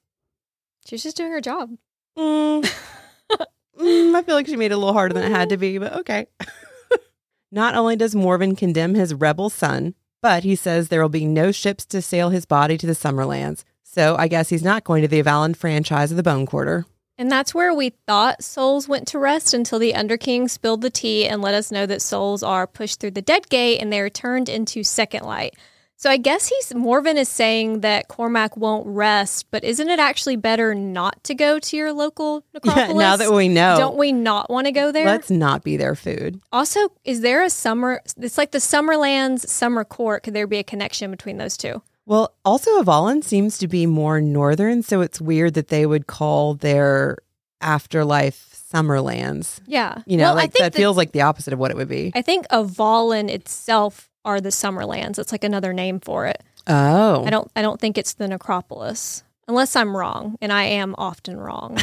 She's 0.86 1.02
just 1.02 1.16
doing 1.16 1.32
her 1.32 1.40
job. 1.40 1.70
Mm. 2.18 2.64
Mm, 3.78 4.14
I 4.14 4.22
feel 4.22 4.34
like 4.34 4.46
she 4.46 4.56
made 4.56 4.70
it 4.72 4.74
a 4.74 4.78
little 4.78 4.94
harder 4.94 5.12
than 5.12 5.30
it 5.30 5.36
had 5.36 5.50
to 5.50 5.58
be, 5.58 5.76
but 5.76 5.92
okay. 5.98 6.26
Not 7.52 7.74
only 7.74 7.94
does 7.94 8.14
Morven 8.14 8.56
condemn 8.56 8.94
his 8.94 9.12
rebel 9.12 9.50
son, 9.50 9.94
but 10.22 10.44
he 10.44 10.56
says 10.56 10.88
there 10.88 11.02
will 11.02 11.10
be 11.10 11.26
no 11.26 11.52
ships 11.52 11.84
to 11.86 12.00
sail 12.00 12.30
his 12.30 12.46
body 12.46 12.78
to 12.78 12.86
the 12.86 12.94
Summerlands. 12.94 13.64
So 13.96 14.14
I 14.18 14.28
guess 14.28 14.50
he's 14.50 14.62
not 14.62 14.84
going 14.84 15.00
to 15.00 15.08
the 15.08 15.22
Avallen 15.22 15.56
franchise 15.56 16.10
of 16.10 16.18
the 16.18 16.22
Bone 16.22 16.44
Quarter. 16.44 16.84
And 17.16 17.32
that's 17.32 17.54
where 17.54 17.72
we 17.72 17.94
thought 18.06 18.44
souls 18.44 18.86
went 18.86 19.08
to 19.08 19.18
rest 19.18 19.54
until 19.54 19.78
the 19.78 19.94
Underking 19.94 20.48
spilled 20.48 20.82
the 20.82 20.90
tea 20.90 21.26
and 21.26 21.40
let 21.40 21.54
us 21.54 21.72
know 21.72 21.86
that 21.86 22.02
souls 22.02 22.42
are 22.42 22.66
pushed 22.66 23.00
through 23.00 23.12
the 23.12 23.22
dead 23.22 23.48
gate 23.48 23.80
and 23.80 23.90
they 23.90 24.00
are 24.00 24.10
turned 24.10 24.50
into 24.50 24.82
second 24.82 25.24
light. 25.24 25.54
So 25.96 26.10
I 26.10 26.18
guess 26.18 26.46
he's 26.46 26.74
Morven 26.74 27.16
is 27.16 27.30
saying 27.30 27.80
that 27.80 28.08
Cormac 28.08 28.54
won't 28.54 28.86
rest, 28.86 29.46
but 29.50 29.64
isn't 29.64 29.88
it 29.88 29.98
actually 29.98 30.36
better 30.36 30.74
not 30.74 31.24
to 31.24 31.34
go 31.34 31.58
to 31.58 31.76
your 31.78 31.94
local 31.94 32.44
necropolis? 32.52 32.88
Yeah, 32.88 32.92
now 32.92 33.16
that 33.16 33.32
we 33.32 33.48
know, 33.48 33.76
don't 33.78 33.96
we 33.96 34.12
not 34.12 34.50
want 34.50 34.66
to 34.66 34.72
go 34.72 34.92
there? 34.92 35.06
let's 35.06 35.30
not 35.30 35.64
be 35.64 35.78
their 35.78 35.94
food. 35.94 36.38
also, 36.52 36.80
is 37.06 37.22
there 37.22 37.42
a 37.42 37.48
summer? 37.48 38.02
It's 38.18 38.36
like 38.36 38.50
the 38.50 38.58
Summerlands 38.58 39.48
Summer 39.48 39.84
Court. 39.84 40.22
Could 40.22 40.34
there 40.34 40.46
be 40.46 40.58
a 40.58 40.64
connection 40.64 41.10
between 41.10 41.38
those 41.38 41.56
two? 41.56 41.80
Well, 42.06 42.32
also 42.44 42.70
Avallen 42.80 43.22
seems 43.24 43.58
to 43.58 43.68
be 43.68 43.84
more 43.84 44.20
northern, 44.20 44.82
so 44.82 45.00
it's 45.00 45.20
weird 45.20 45.54
that 45.54 45.68
they 45.68 45.86
would 45.86 46.06
call 46.06 46.54
their 46.54 47.18
afterlife 47.60 48.48
Summerlands. 48.72 49.60
Yeah, 49.66 50.02
You 50.06 50.16
know, 50.16 50.24
Well, 50.24 50.34
like 50.34 50.52
that 50.54 50.74
feels 50.74 50.96
like 50.96 51.12
the 51.12 51.22
opposite 51.22 51.52
of 51.52 51.58
what 51.58 51.70
it 51.70 51.76
would 51.76 51.88
be. 51.88 52.12
I 52.14 52.22
think 52.22 52.46
Avallen 52.48 53.28
itself 53.28 54.08
are 54.24 54.40
the 54.40 54.50
Summerlands. 54.50 55.18
It's 55.18 55.32
like 55.32 55.44
another 55.44 55.72
name 55.72 56.00
for 56.00 56.26
it. 56.26 56.42
Oh. 56.66 57.24
I 57.24 57.30
don't 57.30 57.50
I 57.54 57.62
don't 57.62 57.80
think 57.80 57.96
it's 57.96 58.14
the 58.14 58.28
necropolis. 58.28 59.22
Unless 59.48 59.76
I'm 59.76 59.96
wrong, 59.96 60.36
and 60.40 60.52
I 60.52 60.64
am 60.64 60.96
often 60.98 61.38
wrong. 61.38 61.78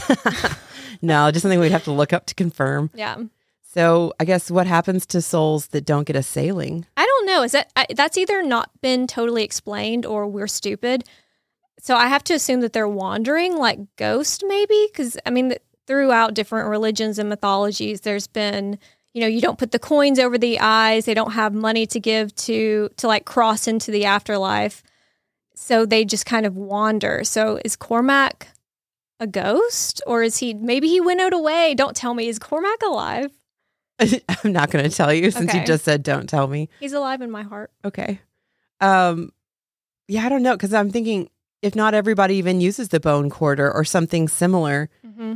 no, 1.01 1.31
just 1.31 1.43
something 1.43 1.61
we'd 1.61 1.71
have 1.71 1.85
to 1.85 1.93
look 1.93 2.11
up 2.11 2.25
to 2.25 2.35
confirm. 2.35 2.89
yeah. 2.93 3.15
So 3.73 4.13
I 4.19 4.25
guess 4.25 4.51
what 4.51 4.67
happens 4.67 5.03
to 5.07 5.21
souls 5.21 5.67
that 5.67 5.83
don't 5.83 6.05
get 6.05 6.15
a 6.15 6.21
sailing? 6.21 6.85
I 6.95 7.05
don't 7.07 7.25
know. 7.25 7.41
Is 7.41 7.53
that 7.53 7.71
I, 7.75 7.87
that's 7.95 8.19
either 8.19 8.43
not 8.43 8.69
been 8.81 9.07
totally 9.07 9.43
explained 9.43 10.05
or 10.05 10.27
we're 10.27 10.45
stupid. 10.45 11.05
So 11.79 11.95
I 11.95 12.07
have 12.07 12.23
to 12.25 12.35
assume 12.35 12.61
that 12.61 12.73
they're 12.73 12.87
wandering 12.87 13.57
like 13.57 13.79
ghost 13.95 14.43
maybe? 14.47 14.89
Cuz 14.93 15.17
I 15.25 15.31
mean 15.31 15.55
throughout 15.87 16.35
different 16.35 16.69
religions 16.69 17.17
and 17.17 17.29
mythologies 17.29 18.01
there's 18.01 18.27
been 18.27 18.77
you 19.13 19.21
know 19.21 19.27
you 19.27 19.41
don't 19.41 19.57
put 19.57 19.71
the 19.71 19.79
coins 19.79 20.19
over 20.19 20.37
the 20.37 20.59
eyes. 20.59 21.05
They 21.05 21.15
don't 21.15 21.33
have 21.33 21.55
money 21.55 21.87
to 21.87 21.99
give 21.99 22.35
to 22.47 22.89
to 22.97 23.07
like 23.07 23.25
cross 23.25 23.67
into 23.67 23.89
the 23.89 24.05
afterlife. 24.05 24.83
So 25.55 25.83
they 25.87 26.05
just 26.05 26.27
kind 26.27 26.45
of 26.45 26.55
wander. 26.55 27.23
So 27.23 27.59
is 27.65 27.75
cormac 27.75 28.49
a 29.19 29.25
ghost? 29.25 29.99
Or 30.05 30.21
is 30.21 30.37
he 30.37 30.53
maybe 30.53 30.89
he 30.89 31.01
winnowed 31.01 31.33
away 31.33 31.73
don't 31.73 31.95
tell 31.95 32.13
me. 32.13 32.27
Is 32.27 32.37
cormac 32.37 32.83
alive 32.83 33.31
I'm 34.43 34.51
not 34.51 34.71
going 34.71 34.89
to 34.89 34.95
tell 34.95 35.13
you 35.13 35.31
since 35.31 35.53
you 35.53 35.63
just 35.65 35.85
said 35.85 36.03
don't 36.03 36.27
tell 36.27 36.47
me. 36.47 36.69
he's 36.79 36.93
alive 36.93 37.21
in 37.21 37.31
my 37.31 37.43
heart 37.43 37.71
Okay. 37.85 38.19
Um 38.81 39.31
yeah, 40.07 40.25
I 40.25 40.29
don't 40.29 40.43
know 40.43 40.57
cuz 40.57 40.73
I'm 40.73 40.89
thinking 40.91 41.29
if 41.61 41.75
not 41.75 41.93
everybody 41.93 42.35
even 42.35 42.59
uses 42.59 42.89
the 42.89 42.99
bone 42.99 43.29
quarter 43.29 43.71
or 43.71 43.85
something 43.85 44.27
similar, 44.27 44.89
mm-hmm. 45.05 45.35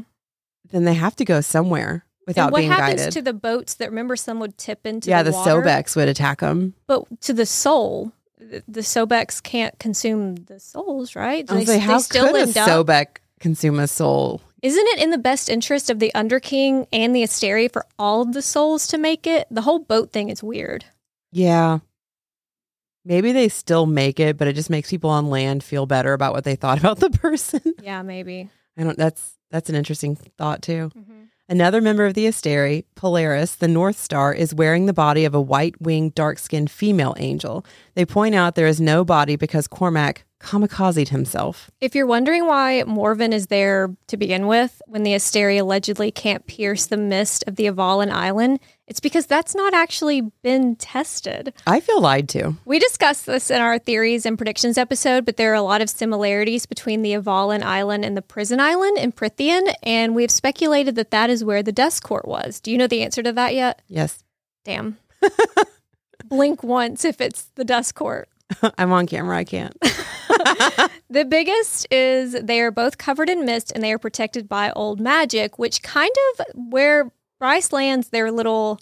then 0.71 0.83
they 0.83 0.93
have 0.93 1.15
to 1.15 1.25
go 1.25 1.39
somewhere 1.39 2.05
without 2.27 2.47
and 2.47 2.51
what 2.51 2.59
being 2.59 2.71
happens 2.71 2.99
guided. 2.99 3.13
to 3.13 3.21
the 3.21 3.33
boats 3.33 3.75
that 3.75 3.89
remember 3.89 4.17
some 4.17 4.39
would 4.41 4.57
tip 4.57 4.85
into 4.85 5.09
yeah, 5.09 5.23
the, 5.23 5.31
the, 5.31 5.37
water, 5.37 5.61
Sobex 5.61 5.95
would 5.95 6.09
attack 6.09 6.41
them. 6.41 6.73
but 6.85 7.05
to 7.21 7.33
the 7.33 7.45
soul 7.45 8.11
the, 8.39 8.63
the 8.67 8.81
Sobex 8.81 9.41
can't 9.41 9.77
consume 9.79 10.35
the 10.35 10.59
souls 10.59 11.15
right 11.15 11.49
was 11.49 11.65
they, 11.65 11.75
like, 11.75 11.81
how 11.81 11.97
they 11.97 12.03
still 12.03 12.27
could 12.27 12.35
a 12.35 12.39
end 12.41 12.57
up 12.57 12.69
Sobek 12.69 13.07
consume 13.39 13.79
a 13.79 13.87
soul? 13.87 14.41
Isn't 14.63 14.87
it 14.87 14.99
in 14.99 15.11
the 15.11 15.17
best 15.17 15.49
interest 15.49 15.89
of 15.89 15.99
the 15.99 16.11
Underking 16.15 16.87
and 16.91 17.15
the 17.15 17.23
Asteria 17.23 17.69
for 17.69 17.85
all 17.99 18.21
of 18.21 18.33
the 18.33 18.41
souls 18.41 18.87
to 18.87 18.97
make 18.97 19.27
it 19.27 19.47
the 19.51 19.61
whole 19.61 19.79
boat 19.79 20.11
thing 20.11 20.29
is 20.29 20.41
weird 20.43 20.85
Yeah. 21.31 21.79
Maybe 23.05 23.31
they 23.31 23.47
still 23.47 23.85
make 23.85 24.19
it, 24.19 24.37
but 24.37 24.49
it 24.49 24.53
just 24.53 24.69
makes 24.69 24.89
people 24.89 25.09
on 25.09 25.29
land 25.29 25.63
feel 25.63 25.85
better 25.85 26.11
about 26.11 26.33
what 26.33 26.43
they 26.43 26.55
thought 26.57 26.77
about 26.83 26.99
the 26.99 27.09
person. 27.09 27.61
yeah 27.81 28.01
maybe 28.01 28.49
I 28.77 28.83
don't 28.83 28.97
that's 28.97 29.35
that's 29.49 29.69
an 29.69 29.75
interesting 29.75 30.15
thought 30.37 30.61
too. 30.61 30.91
Mm-hmm. 30.95 31.13
Another 31.49 31.79
member 31.79 32.05
of 32.05 32.13
the 32.13 32.25
Asteri, 32.25 32.83
Polaris, 32.95 33.55
the 33.55 33.69
North 33.69 33.97
Star, 33.97 34.33
is 34.33 34.53
wearing 34.53 34.85
the 34.85 34.91
body 34.93 35.23
of 35.23 35.33
a 35.33 35.39
white 35.39 35.79
winged, 35.81 36.13
dark 36.13 36.37
skinned 36.39 36.69
female 36.69 37.15
angel. 37.17 37.65
They 37.95 38.05
point 38.05 38.35
out 38.35 38.55
there 38.55 38.67
is 38.67 38.81
no 38.81 39.05
body 39.05 39.37
because 39.37 39.65
Cormac 39.69 40.25
kamikazed 40.39 41.09
himself. 41.09 41.71
If 41.81 41.95
you're 41.95 42.05
wondering 42.05 42.45
why 42.45 42.83
Morven 42.85 43.33
is 43.33 43.47
there 43.47 43.95
to 44.07 44.17
begin 44.17 44.47
with, 44.47 44.81
when 44.87 45.03
the 45.03 45.13
Asteri 45.13 45.59
allegedly 45.59 46.11
can't 46.11 46.45
pierce 46.47 46.85
the 46.85 46.97
mist 46.97 47.43
of 47.47 47.55
the 47.55 47.65
Avallen 47.65 48.11
Island, 48.11 48.59
it's 48.87 48.99
because 48.99 49.25
that's 49.25 49.55
not 49.55 49.73
actually 49.73 50.21
been 50.43 50.75
tested. 50.75 51.53
I 51.65 51.79
feel 51.79 52.01
lied 52.01 52.29
to. 52.29 52.55
We 52.65 52.79
discussed 52.79 53.25
this 53.25 53.51
in 53.51 53.59
our 53.61 53.79
theories 53.79 54.25
and 54.25 54.37
predictions 54.37 54.77
episode, 54.77 55.25
but 55.25 55.37
there 55.37 55.51
are 55.51 55.55
a 55.55 55.61
lot 55.61 55.81
of 55.81 55.89
similarities 55.89 56.65
between 56.65 57.01
the 57.01 57.13
Avallen 57.13 57.63
Island 57.63 58.05
and 58.05 58.15
the 58.15 58.21
prison 58.21 58.59
island 58.59 58.97
in 58.97 59.11
Prythian, 59.11 59.73
and 59.83 60.15
we've 60.15 60.31
speculated 60.31 60.95
that 60.95 61.11
that 61.11 61.29
is 61.29 61.43
where 61.43 61.63
the 61.63 61.71
Dust 61.71 62.03
court 62.03 62.27
was. 62.27 62.59
Do 62.59 62.71
you 62.71 62.77
know 62.77 62.87
the 62.87 63.01
answer 63.03 63.23
to 63.23 63.33
that 63.33 63.55
yet? 63.55 63.81
Yes. 63.87 64.23
Damn. 64.63 64.97
Blink 66.25 66.63
once 66.63 67.05
if 67.05 67.21
it's 67.21 67.43
the 67.55 67.63
dust 67.63 67.95
court. 67.95 68.27
I'm 68.77 68.91
on 68.91 69.07
camera. 69.07 69.37
I 69.37 69.43
can't. 69.43 69.75
The 71.09 71.25
biggest 71.25 71.87
is 71.91 72.33
they 72.41 72.59
are 72.61 72.71
both 72.71 72.97
covered 72.97 73.29
in 73.29 73.45
mist 73.45 73.71
and 73.73 73.83
they 73.83 73.91
are 73.93 73.99
protected 73.99 74.47
by 74.49 74.71
old 74.71 74.99
magic, 74.99 75.57
which 75.57 75.81
kind 75.81 76.11
of 76.39 76.45
where 76.55 77.11
Bryce 77.39 77.71
lands 77.71 78.09
their 78.09 78.31
little 78.31 78.79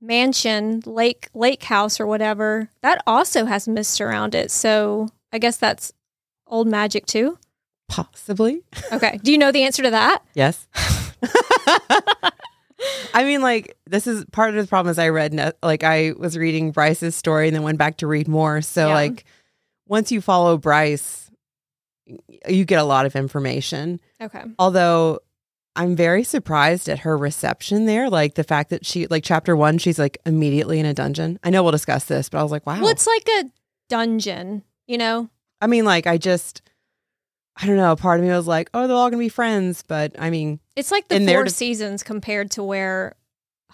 mansion, 0.00 0.82
lake 0.86 1.28
lake 1.34 1.62
house 1.62 1.98
or 2.00 2.06
whatever, 2.06 2.68
that 2.82 3.02
also 3.06 3.44
has 3.46 3.66
mist 3.68 4.00
around 4.00 4.34
it. 4.34 4.50
So 4.50 5.08
I 5.32 5.38
guess 5.38 5.56
that's 5.56 5.92
old 6.46 6.66
magic 6.68 7.06
too. 7.06 7.38
Possibly. 7.88 8.62
Okay. 8.92 9.18
Do 9.22 9.30
you 9.30 9.38
know 9.38 9.52
the 9.52 9.62
answer 9.62 9.82
to 9.82 9.90
that? 9.90 10.22
Yes. 10.34 10.66
I 13.14 13.24
mean, 13.24 13.40
like, 13.40 13.76
this 13.86 14.06
is 14.06 14.24
part 14.32 14.50
of 14.54 14.56
the 14.62 14.68
problem 14.68 14.90
is 14.90 14.98
I 14.98 15.08
read, 15.08 15.54
like, 15.62 15.82
I 15.84 16.12
was 16.18 16.36
reading 16.36 16.70
Bryce's 16.72 17.14
story 17.16 17.46
and 17.48 17.54
then 17.54 17.62
went 17.62 17.78
back 17.78 17.98
to 17.98 18.06
read 18.06 18.28
more. 18.28 18.60
So, 18.60 18.88
Yeah. 18.88 18.94
like, 18.94 19.24
once 19.86 20.10
you 20.12 20.20
follow 20.20 20.56
Bryce, 20.56 21.30
you 22.48 22.64
get 22.64 22.78
a 22.78 22.84
lot 22.84 23.06
of 23.06 23.16
information. 23.16 24.00
Okay. 24.20 24.42
Although 24.58 25.20
I'm 25.76 25.96
very 25.96 26.22
surprised 26.22 26.88
at 26.88 27.00
her 27.00 27.16
reception 27.16 27.86
there. 27.86 28.08
Like, 28.08 28.34
the 28.34 28.44
fact 28.44 28.70
that 28.70 28.86
she, 28.86 29.06
like, 29.06 29.24
chapter 29.24 29.56
one, 29.56 29.78
she's 29.78 29.98
like 29.98 30.18
immediately 30.24 30.78
in 30.78 30.86
a 30.86 30.94
dungeon. 30.94 31.38
I 31.42 31.50
know 31.50 31.62
we'll 31.62 31.72
discuss 31.72 32.04
this, 32.04 32.28
but 32.28 32.38
I 32.38 32.42
was 32.42 32.52
like, 32.52 32.66
wow. 32.66 32.80
Well, 32.80 32.90
it's 32.90 33.06
like 33.06 33.28
a 33.40 33.44
dungeon, 33.88 34.62
you 34.86 34.98
know? 34.98 35.30
I 35.60 35.66
mean, 35.66 35.84
like, 35.84 36.06
I 36.06 36.18
just, 36.18 36.62
I 37.56 37.66
don't 37.66 37.76
know. 37.76 37.96
Part 37.96 38.20
of 38.20 38.26
me 38.26 38.32
was 38.32 38.46
like, 38.46 38.70
oh, 38.74 38.86
they're 38.86 38.96
all 38.96 39.10
going 39.10 39.18
to 39.18 39.24
be 39.24 39.28
friends. 39.28 39.82
But 39.86 40.14
I 40.18 40.30
mean, 40.30 40.60
It's 40.76 40.92
like 40.92 41.08
the 41.08 41.26
four 41.26 41.48
seasons 41.48 42.02
compared 42.02 42.50
to 42.52 42.62
where 42.62 43.16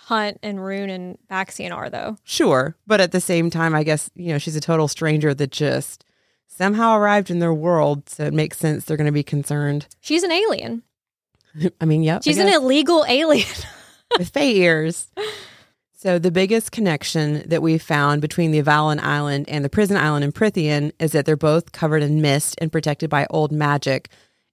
Hunt 0.04 0.38
and 0.42 0.58
Ruhn 0.58 0.90
and 0.90 1.18
Baxian 1.30 1.72
are, 1.74 1.88
though. 1.88 2.16
Sure. 2.24 2.74
But 2.86 3.00
at 3.00 3.12
the 3.12 3.20
same 3.20 3.50
time, 3.50 3.74
I 3.74 3.84
guess, 3.84 4.10
you 4.14 4.32
know, 4.32 4.38
she's 4.38 4.56
a 4.56 4.60
total 4.60 4.88
stranger 4.88 5.34
that 5.34 5.52
just 5.52 6.04
somehow 6.48 6.96
arrived 6.96 7.30
in 7.30 7.38
their 7.38 7.54
world. 7.54 8.08
So 8.08 8.24
it 8.24 8.34
makes 8.34 8.58
sense 8.58 8.84
they're 8.84 8.96
going 8.96 9.06
to 9.06 9.12
be 9.12 9.22
concerned. 9.22 9.86
She's 10.00 10.22
an 10.22 10.32
alien. 10.32 10.82
I 11.80 11.84
mean, 11.84 12.02
yep. 12.02 12.24
She's 12.24 12.38
an 12.38 12.48
illegal 12.48 13.04
alien. 13.08 13.46
with 14.18 14.30
Fae 14.30 14.42
ears. 14.42 15.08
So 15.96 16.18
the 16.18 16.30
biggest 16.30 16.72
connection 16.72 17.46
that 17.48 17.62
we 17.62 17.76
found 17.78 18.22
between 18.22 18.52
the 18.52 18.62
Avallen 18.62 19.00
Island 19.00 19.48
and 19.48 19.64
the 19.64 19.68
prison 19.68 19.96
island 19.96 20.24
in 20.24 20.32
Prythian 20.32 20.92
is 20.98 21.12
that 21.12 21.26
they're 21.26 21.36
both 21.36 21.72
covered 21.72 22.02
in 22.02 22.22
mist 22.22 22.56
and 22.58 22.72
protected 22.72 23.10
by 23.10 23.26
old 23.28 23.52
magic. 23.52 24.08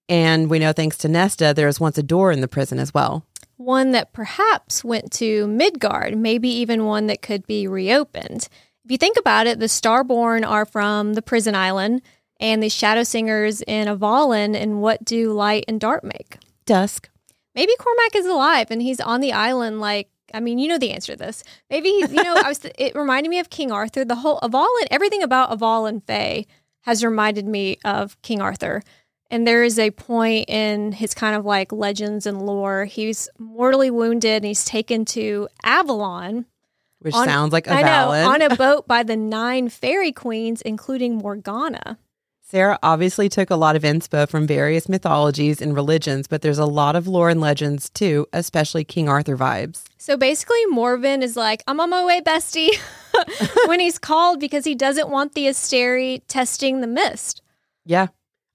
And 0.09 0.49
we 0.49 0.59
know, 0.59 0.73
thanks 0.73 0.97
to 0.99 1.07
Nesta, 1.07 1.53
there 1.55 1.67
was 1.67 1.79
once 1.79 1.97
a 1.97 2.03
door 2.03 2.31
in 2.31 2.41
the 2.41 2.47
prison 2.47 2.79
as 2.79 2.93
well. 2.93 3.25
One 3.57 3.91
that 3.91 4.13
perhaps 4.13 4.83
went 4.83 5.11
to 5.13 5.47
Midgard, 5.47 6.15
maybe 6.15 6.49
even 6.49 6.85
one 6.85 7.07
that 7.07 7.21
could 7.21 7.45
be 7.45 7.67
reopened. 7.67 8.47
If 8.85 8.91
you 8.91 8.97
think 8.97 9.17
about 9.17 9.47
it, 9.47 9.59
the 9.59 9.65
Starborn 9.65 10.47
are 10.47 10.65
from 10.65 11.15
the 11.15 11.21
prison 11.21 11.55
island, 11.55 12.01
and 12.39 12.61
the 12.61 12.69
Shadow 12.69 13.03
Singers 13.03 13.61
in 13.63 13.87
Avallen, 13.87 14.55
and 14.55 14.81
what 14.81 15.03
do 15.03 15.33
light 15.33 15.65
and 15.67 15.79
dark 15.79 16.03
make? 16.03 16.37
Dusk. 16.65 17.09
Maybe 17.55 17.73
Cormac 17.79 18.15
is 18.15 18.27
alive 18.27 18.67
and 18.69 18.81
he's 18.81 18.99
on 18.99 19.19
the 19.19 19.33
island. 19.33 19.81
Like, 19.81 20.09
I 20.31 20.39
mean, 20.39 20.59
you 20.59 20.67
know 20.67 20.77
the 20.77 20.91
answer 20.91 21.13
to 21.13 21.17
this. 21.17 21.43
Maybe 21.71 21.89
he's, 21.89 22.11
you 22.11 22.21
know, 22.23 22.35
I 22.35 22.49
was. 22.49 22.63
It 22.77 22.93
reminded 22.93 23.29
me 23.29 23.39
of 23.39 23.49
King 23.49 23.71
Arthur. 23.71 24.05
The 24.05 24.15
whole 24.15 24.39
Avallen, 24.41 24.87
everything 24.91 25.23
about 25.23 25.49
Avallen 25.49 26.05
Fae 26.05 26.45
has 26.81 27.03
reminded 27.03 27.47
me 27.47 27.79
of 27.83 28.21
King 28.21 28.41
Arthur. 28.41 28.83
And 29.29 29.45
there 29.45 29.63
is 29.63 29.77
a 29.77 29.91
point 29.91 30.49
in 30.49 30.93
his 30.93 31.13
kind 31.13 31.35
of 31.35 31.45
like 31.45 31.71
legends 31.71 32.25
and 32.25 32.41
lore. 32.41 32.85
He's 32.85 33.27
mortally 33.37 33.91
wounded 33.91 34.37
and 34.37 34.45
he's 34.45 34.63
taken 34.65 35.03
to 35.05 35.47
Avalon. 35.63 36.45
Which 36.99 37.13
On- 37.13 37.27
sounds 37.27 37.53
like 37.53 37.67
a 37.67 37.73
I 37.73 37.81
know 37.81 37.87
valid. 37.87 38.25
on 38.25 38.41
a 38.41 38.55
boat 38.55 38.87
by 38.87 39.03
the 39.03 39.15
nine 39.17 39.69
fairy 39.69 40.11
queens, 40.11 40.61
including 40.61 41.17
Morgana. 41.17 41.99
Sarah 42.49 42.79
obviously 42.81 43.27
took 43.27 43.49
a 43.49 43.57
lot 43.57 43.75
of 43.75 43.83
inspo 43.83 44.27
from 44.27 44.47
various 44.47 44.87
mythologies 44.87 45.61
and 45.61 45.75
religions, 45.75 46.27
but 46.27 46.41
there's 46.41 46.57
a 46.57 46.65
lot 46.65 46.95
of 46.95 47.05
lore 47.05 47.29
and 47.29 47.41
legends 47.41 47.89
too, 47.89 48.25
especially 48.31 48.85
King 48.85 49.09
Arthur 49.09 49.35
vibes. 49.35 49.83
So 49.97 50.15
basically, 50.15 50.65
Morven 50.67 51.21
is 51.21 51.35
like, 51.35 51.61
I'm 51.67 51.81
on 51.81 51.89
my 51.89 52.05
way, 52.05 52.21
bestie, 52.21 52.73
when 53.67 53.81
he's 53.81 53.99
called 53.99 54.39
because 54.39 54.63
he 54.63 54.75
doesn't 54.75 55.09
want 55.09 55.33
the 55.33 55.47
Asteri 55.47 56.21
testing 56.29 56.79
the 56.79 56.87
mist. 56.87 57.41
Yeah. 57.85 58.07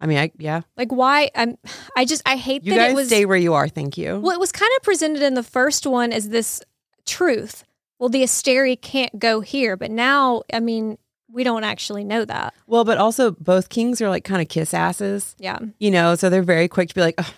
I 0.02 0.06
mean, 0.06 0.18
I 0.18 0.32
yeah. 0.38 0.62
Like, 0.76 0.90
why? 0.92 1.30
I'm, 1.34 1.56
I 1.96 2.04
just, 2.04 2.22
I 2.26 2.36
hate 2.36 2.64
You 2.64 2.72
that 2.74 2.78
guys 2.78 2.90
it 2.92 2.94
was. 2.96 3.06
stay 3.06 3.24
where 3.24 3.36
you 3.36 3.54
are, 3.54 3.68
thank 3.68 3.96
you. 3.96 4.18
well, 4.20 4.34
it 4.34 4.40
was 4.40 4.52
kind 4.52 4.70
of 4.76 4.82
presented 4.82 5.22
in 5.22 5.34
the 5.34 5.42
first 5.42 5.86
one 5.86 6.12
as 6.12 6.28
this 6.30 6.60
truth. 7.06 7.64
Well, 7.98 8.08
the 8.08 8.22
Asteri 8.22 8.80
can't 8.80 9.16
go 9.18 9.40
here, 9.40 9.76
but 9.76 9.90
now, 9.90 10.42
I 10.52 10.58
mean, 10.60 10.98
we 11.30 11.44
don't 11.44 11.64
actually 11.64 12.04
know 12.04 12.24
that. 12.24 12.52
Well, 12.66 12.84
but 12.84 12.98
also 12.98 13.30
both 13.30 13.68
kings 13.68 14.02
are 14.02 14.08
like 14.08 14.24
kind 14.24 14.42
of 14.42 14.48
kiss 14.48 14.74
asses, 14.74 15.34
Yeah. 15.38 15.58
you 15.78 15.90
know, 15.90 16.14
so 16.16 16.28
they're 16.28 16.42
very 16.42 16.68
quick 16.68 16.88
to 16.88 16.94
be 16.94 17.00
like, 17.00 17.14
oh, 17.18 17.32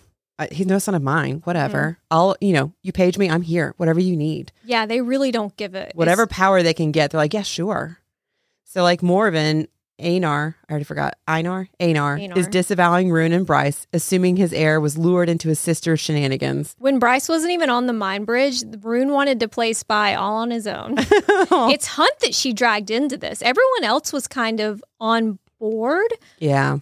he's 0.50 0.66
no 0.66 0.79
son 0.79 0.94
of 0.94 1.03
mine, 1.03 1.42
whatever. 1.44 1.79
Mm-hmm. 1.79 2.00
I'll, 2.11 2.37
you 2.40 2.55
know, 2.55 2.72
you 2.83 2.92
page 2.92 3.18
me, 3.18 3.29
I'm 3.31 3.42
here, 3.42 3.74
whatever 3.77 4.00
you 4.00 4.16
need. 4.16 4.53
Yeah, 4.64 4.87
they 4.87 5.00
really 5.00 5.31
don't 5.31 5.55
give 5.57 5.74
it. 5.74 5.92
Whatever 5.94 6.22
It's- 6.24 6.37
power 6.37 6.62
they 6.62 6.74
can 6.74 6.92
get, 6.92 7.11
they're 7.11 7.20
like, 7.20 7.35
yeah, 7.35 7.42
sure. 7.42 7.98
So 8.64 8.83
like 8.83 9.03
Morven, 9.03 9.68
Einar, 10.00 10.57
I 10.68 10.72
already 10.72 10.85
forgot, 10.85 11.14
Einar, 11.28 11.68
Einar, 11.78 12.16
Einar. 12.16 12.38
is 12.38 12.48
disavowing 12.48 13.11
Ruhn 13.11 13.33
and 13.33 13.46
Bryce, 13.46 13.87
assuming 13.92 14.37
his 14.37 14.52
heir 14.52 14.80
was 14.80 14.98
lured 14.98 15.28
into 15.28 15.48
his 15.48 15.61
sister's 15.61 16.00
shenanigans. 16.00 16.74
When 16.78 16.98
Bryce 16.98 17.28
wasn't 17.28 17.52
even 17.52 17.70
on 17.70 17.87
the 17.87 17.92
mine 17.92 18.24
bridge, 18.24 18.62
Ruhn 18.62 19.12
wanted 19.12 19.38
to 19.40 19.48
play 19.48 19.72
spy 19.72 20.14
all 20.14 20.37
on 20.37 20.50
his 20.50 20.66
own. 20.66 20.94
it's 20.98 21.87
Hunt 21.87 22.18
that 22.20 22.35
she 22.35 22.52
dragged 22.52 22.90
into 22.90 23.16
this. 23.16 23.40
Everyone 23.42 23.85
else 23.85 24.12
was 24.12 24.26
kind 24.26 24.61
of 24.61 24.83
on 24.98 25.38
board, 25.61 26.12
yeah, 26.38 26.78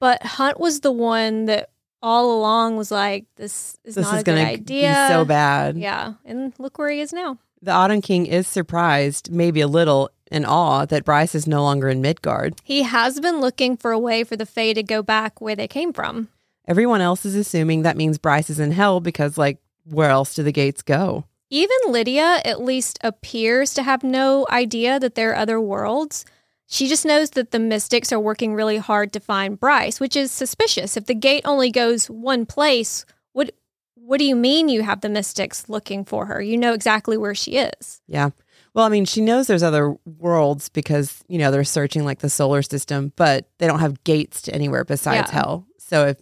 but 0.00 0.22
Hunt 0.24 0.58
was 0.58 0.80
the 0.80 0.92
one 0.92 1.44
that 1.44 1.70
all 2.02 2.36
along 2.38 2.76
was 2.76 2.90
like, 2.90 3.26
"This 3.36 3.78
is 3.84 3.94
this 3.94 4.04
not 4.04 4.16
is 4.16 4.20
a 4.22 4.24
good 4.24 4.38
idea." 4.38 5.06
so 5.08 5.24
bad. 5.24 5.76
Yeah, 5.78 6.14
and 6.24 6.52
look 6.58 6.78
where 6.78 6.90
he 6.90 7.00
is 7.00 7.12
now. 7.12 7.38
The 7.62 7.70
Autumn 7.70 8.02
King 8.02 8.26
is 8.26 8.46
surprised, 8.46 9.30
maybe 9.30 9.62
a 9.62 9.68
little 9.68 10.10
in 10.34 10.44
awe, 10.44 10.84
that 10.86 11.04
Bryce 11.04 11.34
is 11.34 11.46
no 11.46 11.62
longer 11.62 11.88
in 11.88 12.02
Midgard. 12.02 12.56
He 12.64 12.82
has 12.82 13.20
been 13.20 13.40
looking 13.40 13.76
for 13.76 13.92
a 13.92 13.98
way 13.98 14.24
for 14.24 14.36
the 14.36 14.44
Fae 14.44 14.72
to 14.72 14.82
go 14.82 15.02
back 15.02 15.40
where 15.40 15.56
they 15.56 15.68
came 15.68 15.92
from. 15.92 16.28
Everyone 16.66 17.00
else 17.00 17.24
is 17.24 17.36
assuming 17.36 17.82
that 17.82 17.96
means 17.96 18.18
Bryce 18.18 18.50
is 18.50 18.58
in 18.58 18.72
hell 18.72 19.00
because, 19.00 19.38
like, 19.38 19.58
where 19.84 20.10
else 20.10 20.34
do 20.34 20.42
the 20.42 20.52
gates 20.52 20.82
go? 20.82 21.24
Even 21.50 21.76
Lidia 21.88 22.40
at 22.44 22.62
least 22.62 22.98
appears 23.04 23.74
to 23.74 23.82
have 23.82 24.02
no 24.02 24.46
idea 24.50 24.98
that 24.98 25.14
there 25.14 25.30
are 25.30 25.36
other 25.36 25.60
worlds. 25.60 26.24
She 26.66 26.88
just 26.88 27.04
knows 27.04 27.30
that 27.30 27.50
the 27.50 27.58
mystics 27.58 28.12
are 28.12 28.18
working 28.18 28.54
really 28.54 28.78
hard 28.78 29.12
to 29.12 29.20
find 29.20 29.60
Bryce, 29.60 30.00
which 30.00 30.16
is 30.16 30.32
suspicious. 30.32 30.96
If 30.96 31.06
the 31.06 31.14
gate 31.14 31.42
only 31.44 31.70
goes 31.70 32.10
one 32.10 32.46
place, 32.46 33.04
what 33.32 33.52
what 33.94 34.18
do 34.18 34.24
you 34.24 34.36
mean 34.36 34.68
you 34.68 34.82
have 34.82 35.00
the 35.00 35.08
mystics 35.08 35.68
looking 35.68 36.04
for 36.04 36.26
her? 36.26 36.42
You 36.42 36.58
know 36.58 36.74
exactly 36.74 37.16
where 37.16 37.34
she 37.34 37.56
is. 37.56 38.02
Yeah. 38.06 38.30
Well, 38.74 38.84
I 38.84 38.88
mean, 38.88 39.04
she 39.04 39.20
knows 39.20 39.46
there's 39.46 39.62
other 39.62 39.94
worlds 40.04 40.68
because, 40.68 41.22
you 41.28 41.38
know, 41.38 41.50
they're 41.52 41.62
searching 41.64 42.04
like 42.04 42.18
the 42.18 42.28
solar 42.28 42.60
system, 42.62 43.12
but 43.16 43.48
they 43.58 43.66
don't 43.68 43.78
have 43.78 44.02
gates 44.04 44.42
to 44.42 44.54
anywhere 44.54 44.84
besides 44.84 45.30
Yeah. 45.30 45.40
hell. 45.40 45.66
So 45.78 46.06
if, 46.08 46.18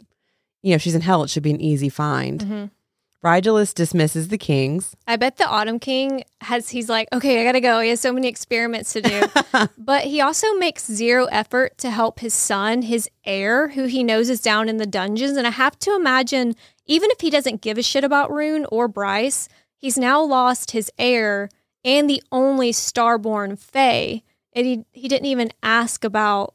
you 0.63 0.71
know, 0.71 0.75
if 0.77 0.83
she's 0.83 0.95
in 0.95 1.01
hell, 1.01 1.23
it 1.23 1.31
should 1.31 1.43
be 1.43 1.51
an 1.51 1.61
easy 1.61 1.89
find. 1.89 2.41
Mm-hmm. 2.41 2.65
Rigelus 3.25 3.73
dismisses 3.73 4.29
the 4.29 4.37
kings. 4.37 4.97
I 5.07 5.15
bet 5.15 5.37
the 5.37 5.47
Autumn 5.47 5.79
King 5.79 6.25
has, 6.41 6.69
he's 6.71 6.89
like, 6.89 7.07
okay, 7.13 7.41
I 7.41 7.45
gotta 7.45 7.61
go. 7.61 7.79
He 7.81 7.89
has 7.91 8.01
so 8.01 8.13
many 8.13 8.27
experiments 8.27 8.93
to 8.95 9.01
do. 9.01 9.23
but 9.79 10.03
he 10.05 10.21
also 10.21 10.53
makes 10.55 10.85
zero 10.87 11.27
effort 11.27 11.79
to 11.79 11.91
help 11.91 12.19
his 12.19 12.35
son, 12.35 12.83
his 12.83 13.09
heir, 13.25 13.69
who 13.69 13.85
he 13.85 14.03
knows 14.03 14.29
is 14.29 14.41
down 14.41 14.69
in 14.69 14.79
the 14.79 14.87
dungeons. 14.87 15.37
And 15.37 15.47
I 15.47 15.51
have 15.51 15.79
to 15.81 15.95
imagine, 15.95 16.55
even 16.87 17.11
if 17.13 17.21
he 17.21 17.31
doesn't 17.31 17.63
give 17.63 17.79
a 17.79 17.83
shit 17.83 18.03
about 18.03 18.31
Ruhn 18.31 18.67
or 18.73 18.89
Bryce, 18.89 19.49
he's 19.77 19.97
now 19.97 20.21
lost 20.21 20.73
his 20.73 20.91
heir 20.99 21.49
and 21.85 22.09
the 22.09 22.23
only 22.31 22.73
starborn 22.73 23.59
Fae. 23.59 24.23
And 24.53 24.67
he, 24.67 24.85
he 24.93 25.09
didn't 25.09 25.27
even 25.27 25.51
ask 25.63 26.05
about 26.05 26.55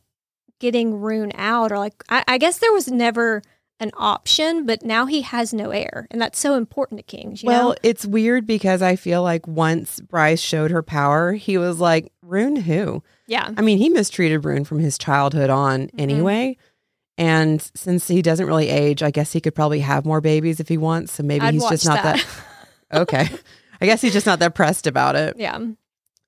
getting 0.60 0.94
Ruhn 0.94 1.32
out 1.36 1.72
or 1.72 1.78
like, 1.78 2.04
I, 2.10 2.24
I 2.28 2.38
guess 2.38 2.60
there 2.60 2.74
was 2.74 2.88
never 2.88 3.42
an 3.80 3.92
option, 3.96 4.66
but 4.66 4.84
now 4.84 5.06
he 5.06 5.22
has 5.22 5.54
no 5.54 5.70
heir, 5.70 6.08
and 6.10 6.20
that's 6.20 6.40
so 6.40 6.56
important 6.56 7.00
to 7.00 7.04
kings. 7.04 7.44
You 7.44 7.48
well, 7.48 7.70
know? 7.70 7.76
it's 7.84 8.06
weird 8.06 8.48
because 8.48 8.82
I 8.82 8.96
feel 8.96 9.22
like 9.22 9.48
once 9.48 10.00
Bryce 10.00 10.40
showed 10.40 10.72
her 10.72 10.82
power, 10.82 11.34
he 11.34 11.58
was 11.58 11.80
like, 11.80 12.12
Ruhn 12.26 12.60
who? 12.62 13.04
yeah, 13.28 13.52
I 13.56 13.62
mean, 13.62 13.78
he 13.78 13.90
mistreated 13.90 14.42
Ruhn 14.42 14.66
from 14.66 14.80
his 14.80 14.98
childhood 14.98 15.50
on 15.50 15.88
Mm-hmm. 15.88 16.00
anyway. 16.00 16.58
And 17.20 17.62
since 17.74 18.08
he 18.08 18.22
doesn't 18.22 18.46
really 18.46 18.70
age, 18.70 19.02
I 19.02 19.10
guess 19.10 19.32
he 19.32 19.42
could 19.42 19.56
probably 19.56 19.80
have 19.80 20.06
more 20.06 20.22
babies 20.22 20.60
if 20.60 20.68
he 20.68 20.78
wants. 20.78 21.14
So 21.14 21.24
maybe 21.24 21.46
I'd 21.46 21.54
he's 21.56 21.68
just 21.68 21.86
not 21.86 22.04
that. 22.04 22.26
okay. 22.94 23.28
I 23.82 23.86
guess 23.86 24.02
he's 24.02 24.14
just 24.14 24.26
not 24.26 24.40
that 24.40 24.56
pressed 24.56 24.88
about 24.88 25.16
it. 25.16 25.36
yeah, 25.38 25.60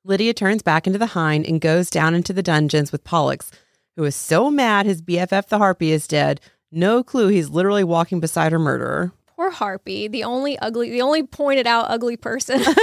Lidia 0.04 0.34
turns 0.34 0.62
back 0.62 0.88
into 0.88 1.00
the 1.00 1.08
hind 1.08 1.45
and 1.45 1.60
goes 1.62 1.89
down 1.89 2.16
into 2.16 2.34
the 2.34 2.43
dungeons 2.43 2.91
with 2.91 3.04
Pollux, 3.04 3.52
who 3.95 4.04
is 4.04 4.16
so 4.16 4.50
mad 4.50 4.86
his 4.86 5.02
BFF 5.02 5.47
the 5.47 5.58
Harpy 5.58 5.91
is 5.91 6.08
dead. 6.08 6.39
No 6.72 7.04
clue 7.04 7.28
he's 7.28 7.50
literally 7.50 7.84
walking 7.84 8.20
beside 8.20 8.52
her 8.52 8.60
murderer. 8.60 9.12
poor 9.36 9.50
Harpy, 9.52 10.08
the 10.08 10.24
only 10.24 10.58
ugly, 10.60 10.89
the 10.89 11.02
only 11.02 11.24
pointed 11.24 11.68
out 11.68 11.89
ugly 11.89 12.18
person. 12.18 12.62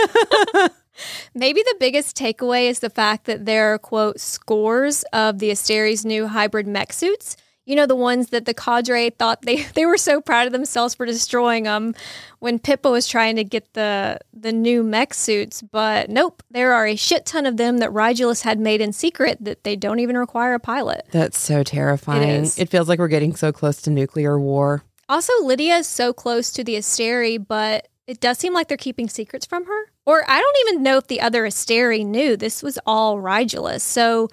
Maybe 1.34 1.62
the 1.62 1.76
biggest 1.78 2.16
takeaway 2.16 2.68
is 2.68 2.80
the 2.80 2.90
fact 2.90 3.26
that 3.26 3.44
there 3.44 3.74
are, 3.74 3.78
quote, 3.78 4.20
scores 4.20 5.04
of 5.12 5.38
the 5.38 5.50
Asteri's 5.50 6.04
new 6.04 6.26
hybrid 6.26 6.66
mech 6.66 6.92
suits. 6.92 7.36
You 7.66 7.76
know, 7.76 7.84
the 7.84 7.96
ones 7.96 8.28
that 8.28 8.46
the 8.46 8.54
cadre 8.54 9.10
thought 9.10 9.42
they, 9.42 9.62
they 9.74 9.84
were 9.84 9.98
so 9.98 10.20
proud 10.20 10.46
of 10.46 10.52
themselves 10.52 10.94
for 10.94 11.04
destroying 11.04 11.64
them 11.64 11.94
when 12.38 12.58
Pippa 12.58 12.90
was 12.90 13.06
trying 13.06 13.36
to 13.36 13.44
get 13.44 13.74
the, 13.74 14.18
the 14.32 14.52
new 14.52 14.82
mech 14.82 15.12
suits. 15.12 15.60
But 15.62 16.08
nope, 16.08 16.42
there 16.50 16.72
are 16.72 16.86
a 16.86 16.96
shit 16.96 17.26
ton 17.26 17.44
of 17.44 17.56
them 17.56 17.78
that 17.78 17.90
Rigelus 17.90 18.42
had 18.42 18.58
made 18.58 18.80
in 18.80 18.92
secret 18.92 19.38
that 19.42 19.64
they 19.64 19.76
don't 19.76 19.98
even 19.98 20.16
require 20.16 20.54
a 20.54 20.60
pilot. 20.60 21.06
That's 21.10 21.38
so 21.38 21.62
terrifying. 21.62 22.44
It. 22.44 22.58
It 22.58 22.68
feels 22.70 22.88
like 22.88 22.98
we're 22.98 23.08
getting 23.08 23.36
so 23.36 23.52
close 23.52 23.82
to 23.82 23.90
nuclear 23.90 24.38
war. 24.38 24.82
Also, 25.08 25.32
Lidia 25.42 25.76
is 25.76 25.86
so 25.86 26.12
close 26.12 26.50
to 26.52 26.64
the 26.64 26.74
Asteri, 26.74 27.44
but 27.44 27.88
it 28.06 28.20
does 28.20 28.38
seem 28.38 28.54
like 28.54 28.68
they're 28.68 28.76
keeping 28.76 29.08
secrets 29.08 29.46
from 29.46 29.66
her. 29.66 29.84
Or 30.04 30.24
I 30.28 30.40
don't 30.40 30.56
even 30.68 30.82
know 30.82 30.96
if 30.96 31.08
the 31.08 31.20
other 31.20 31.44
Asteri 31.44 32.04
knew 32.04 32.36
this 32.36 32.62
was 32.62 32.78
all 32.86 33.18
Rigelus. 33.18 33.80
So, 33.80 34.28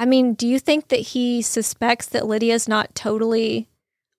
I 0.00 0.06
mean, 0.06 0.32
do 0.32 0.48
you 0.48 0.58
think 0.58 0.88
that 0.88 1.00
he 1.00 1.42
suspects 1.42 2.06
that 2.06 2.22
Lidia's 2.22 2.66
not 2.66 2.94
totally 2.94 3.68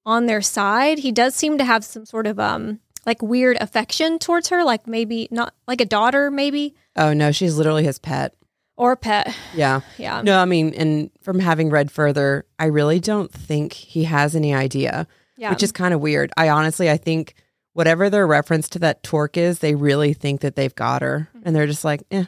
on 0.05 0.27
their 0.27 0.41
side? 0.41 0.99
He 0.99 1.11
does 1.11 1.33
seem 1.33 1.57
to 1.57 1.65
have 1.65 1.83
some 1.83 2.05
sort 2.05 2.27
of 2.27 2.39
um 2.39 2.79
like 3.05 3.23
weird 3.23 3.57
affection 3.59 4.19
towards 4.19 4.49
her, 4.49 4.63
like 4.63 4.85
maybe 4.85 5.27
not 5.31 5.55
like 5.67 5.81
a 5.81 5.85
daughter, 5.85 6.29
maybe 6.29 6.75
Oh 6.95 7.13
no, 7.13 7.31
she's 7.31 7.57
literally 7.57 7.83
his 7.83 7.97
pet. 7.97 8.35
or 8.77 8.95
pet. 8.95 9.35
Yeah. 9.55 9.81
Yeah, 9.97 10.21
No, 10.21 10.39
I 10.39 10.45
mean, 10.45 10.73
and 10.75 11.09
from 11.21 11.39
having 11.39 11.69
read 11.71 11.89
further, 11.91 12.45
I 12.59 12.65
really 12.65 12.99
don't 12.99 13.31
think 13.31 13.73
he 13.73 14.03
has 14.03 14.35
any 14.35 14.53
idea, 14.53 15.07
yeah. 15.35 15.49
which 15.49 15.63
is 15.63 15.71
kind 15.71 15.93
of 15.93 15.99
weird. 16.01 16.31
I 16.37 16.49
honestly, 16.49 16.89
I 16.91 16.97
think 16.97 17.33
whatever 17.73 18.09
their 18.09 18.27
reference 18.27 18.69
to 18.69 18.79
that 18.79 19.01
torque 19.01 19.37
is, 19.37 19.59
they 19.59 19.73
really 19.73 20.13
think 20.13 20.41
that 20.41 20.55
they've 20.55 20.75
got 20.75 21.01
her, 21.01 21.29
and 21.43 21.55
they're 21.55 21.67
just 21.67 21.83
like, 21.85 22.03
eh. 22.11 22.25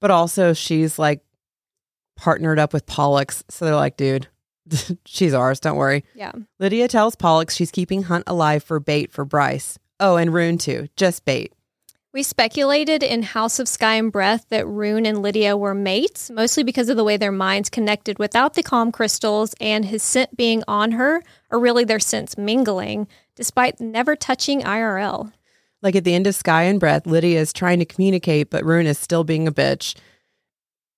But 0.00 0.10
also, 0.10 0.52
she's 0.52 0.98
like 0.98 1.22
partnered 2.18 2.58
up 2.58 2.72
with 2.74 2.84
Pollux, 2.84 3.44
so 3.48 3.64
they're 3.64 3.74
like, 3.76 3.96
dude, 3.96 4.26
she's 5.06 5.32
ours. 5.32 5.60
Don't 5.60 5.76
worry. 5.76 6.04
yeah. 6.14 6.32
Lidia 6.58 6.88
tells 6.88 7.16
Pollux 7.16 7.54
she's 7.54 7.70
keeping 7.70 8.02
Hunt 8.02 8.24
alive 8.26 8.62
for 8.62 8.78
bait 8.80 9.10
for 9.12 9.24
Bryce. 9.24 9.78
Oh, 10.00 10.16
and 10.16 10.30
Ruhn 10.30 10.60
too, 10.60 10.88
just 10.96 11.24
bait. 11.24 11.52
We 12.12 12.22
speculated 12.22 13.02
in 13.02 13.22
House 13.22 13.58
of 13.58 13.68
Sky 13.68 13.94
and 13.94 14.10
Breath 14.10 14.46
that 14.48 14.64
Ruhn 14.64 15.06
and 15.06 15.22
Lidia 15.22 15.56
were 15.56 15.74
mates, 15.74 16.30
mostly 16.30 16.62
because 16.64 16.88
of 16.88 16.96
the 16.96 17.04
way 17.04 17.16
their 17.16 17.30
minds 17.32 17.68
connected 17.70 18.18
without 18.18 18.54
the 18.54 18.62
calm 18.62 18.90
crystals 18.90 19.54
and 19.60 19.84
his 19.84 20.02
scent 20.02 20.36
being 20.36 20.62
on 20.66 20.92
her, 20.92 21.22
or 21.50 21.58
really 21.60 21.84
their 21.84 22.00
scents 22.00 22.36
mingling, 22.38 23.06
despite 23.36 23.78
never 23.78 24.16
touching 24.16 24.62
IRL. 24.62 25.32
Like 25.82 25.94
at 25.94 26.04
the 26.04 26.14
end 26.14 26.26
of 26.26 26.34
Sky 26.34 26.62
and 26.64 26.80
Breath, 26.80 27.06
Lidia 27.06 27.38
is 27.38 27.52
trying 27.52 27.78
to 27.78 27.84
communicate, 27.84 28.50
but 28.50 28.64
Ruhn 28.64 28.86
is 28.86 28.98
still 28.98 29.22
being 29.22 29.46
a 29.46 29.52
bitch. 29.52 29.94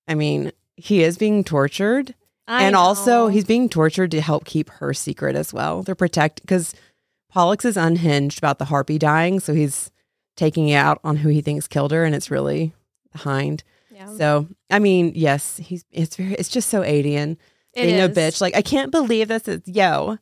I 0.08 0.14
mean, 0.14 0.52
he 0.80 1.02
is 1.02 1.18
being 1.18 1.44
tortured. 1.44 2.14
I 2.46 2.64
and 2.64 2.74
also, 2.74 3.28
he's 3.28 3.44
being 3.44 3.68
tortured 3.68 4.10
to 4.10 4.20
help 4.20 4.44
keep 4.44 4.70
her 4.70 4.92
secret 4.92 5.36
as 5.36 5.52
well. 5.52 5.82
They're 5.82 5.94
protect 5.94 6.40
because 6.40 6.74
Pollux 7.30 7.64
is 7.64 7.76
unhinged 7.76 8.38
about 8.38 8.58
the 8.58 8.64
harpy 8.64 8.98
dying, 8.98 9.38
so 9.38 9.54
he's 9.54 9.90
taking 10.36 10.68
it 10.68 10.74
out 10.74 11.00
on 11.04 11.16
who 11.18 11.28
he 11.28 11.42
thinks 11.42 11.68
killed 11.68 11.92
her, 11.92 12.04
and 12.04 12.14
it's 12.14 12.30
really 12.30 12.72
the 13.12 13.18
hind. 13.18 13.62
Yeah. 13.92 14.12
So, 14.16 14.48
I 14.70 14.78
mean, 14.78 15.12
yes, 15.14 15.58
he's 15.58 15.84
it's 15.92 16.16
very 16.16 16.32
it's 16.34 16.48
just 16.48 16.70
so 16.70 16.82
Adian 16.82 17.36
It 17.74 17.86
being 17.86 18.00
a 18.00 18.08
bitch. 18.08 18.40
Like, 18.40 18.56
I 18.56 18.62
can't 18.62 18.90
believe 18.90 19.28
this 19.28 19.46
is 19.46 19.60
yo, 19.66 20.18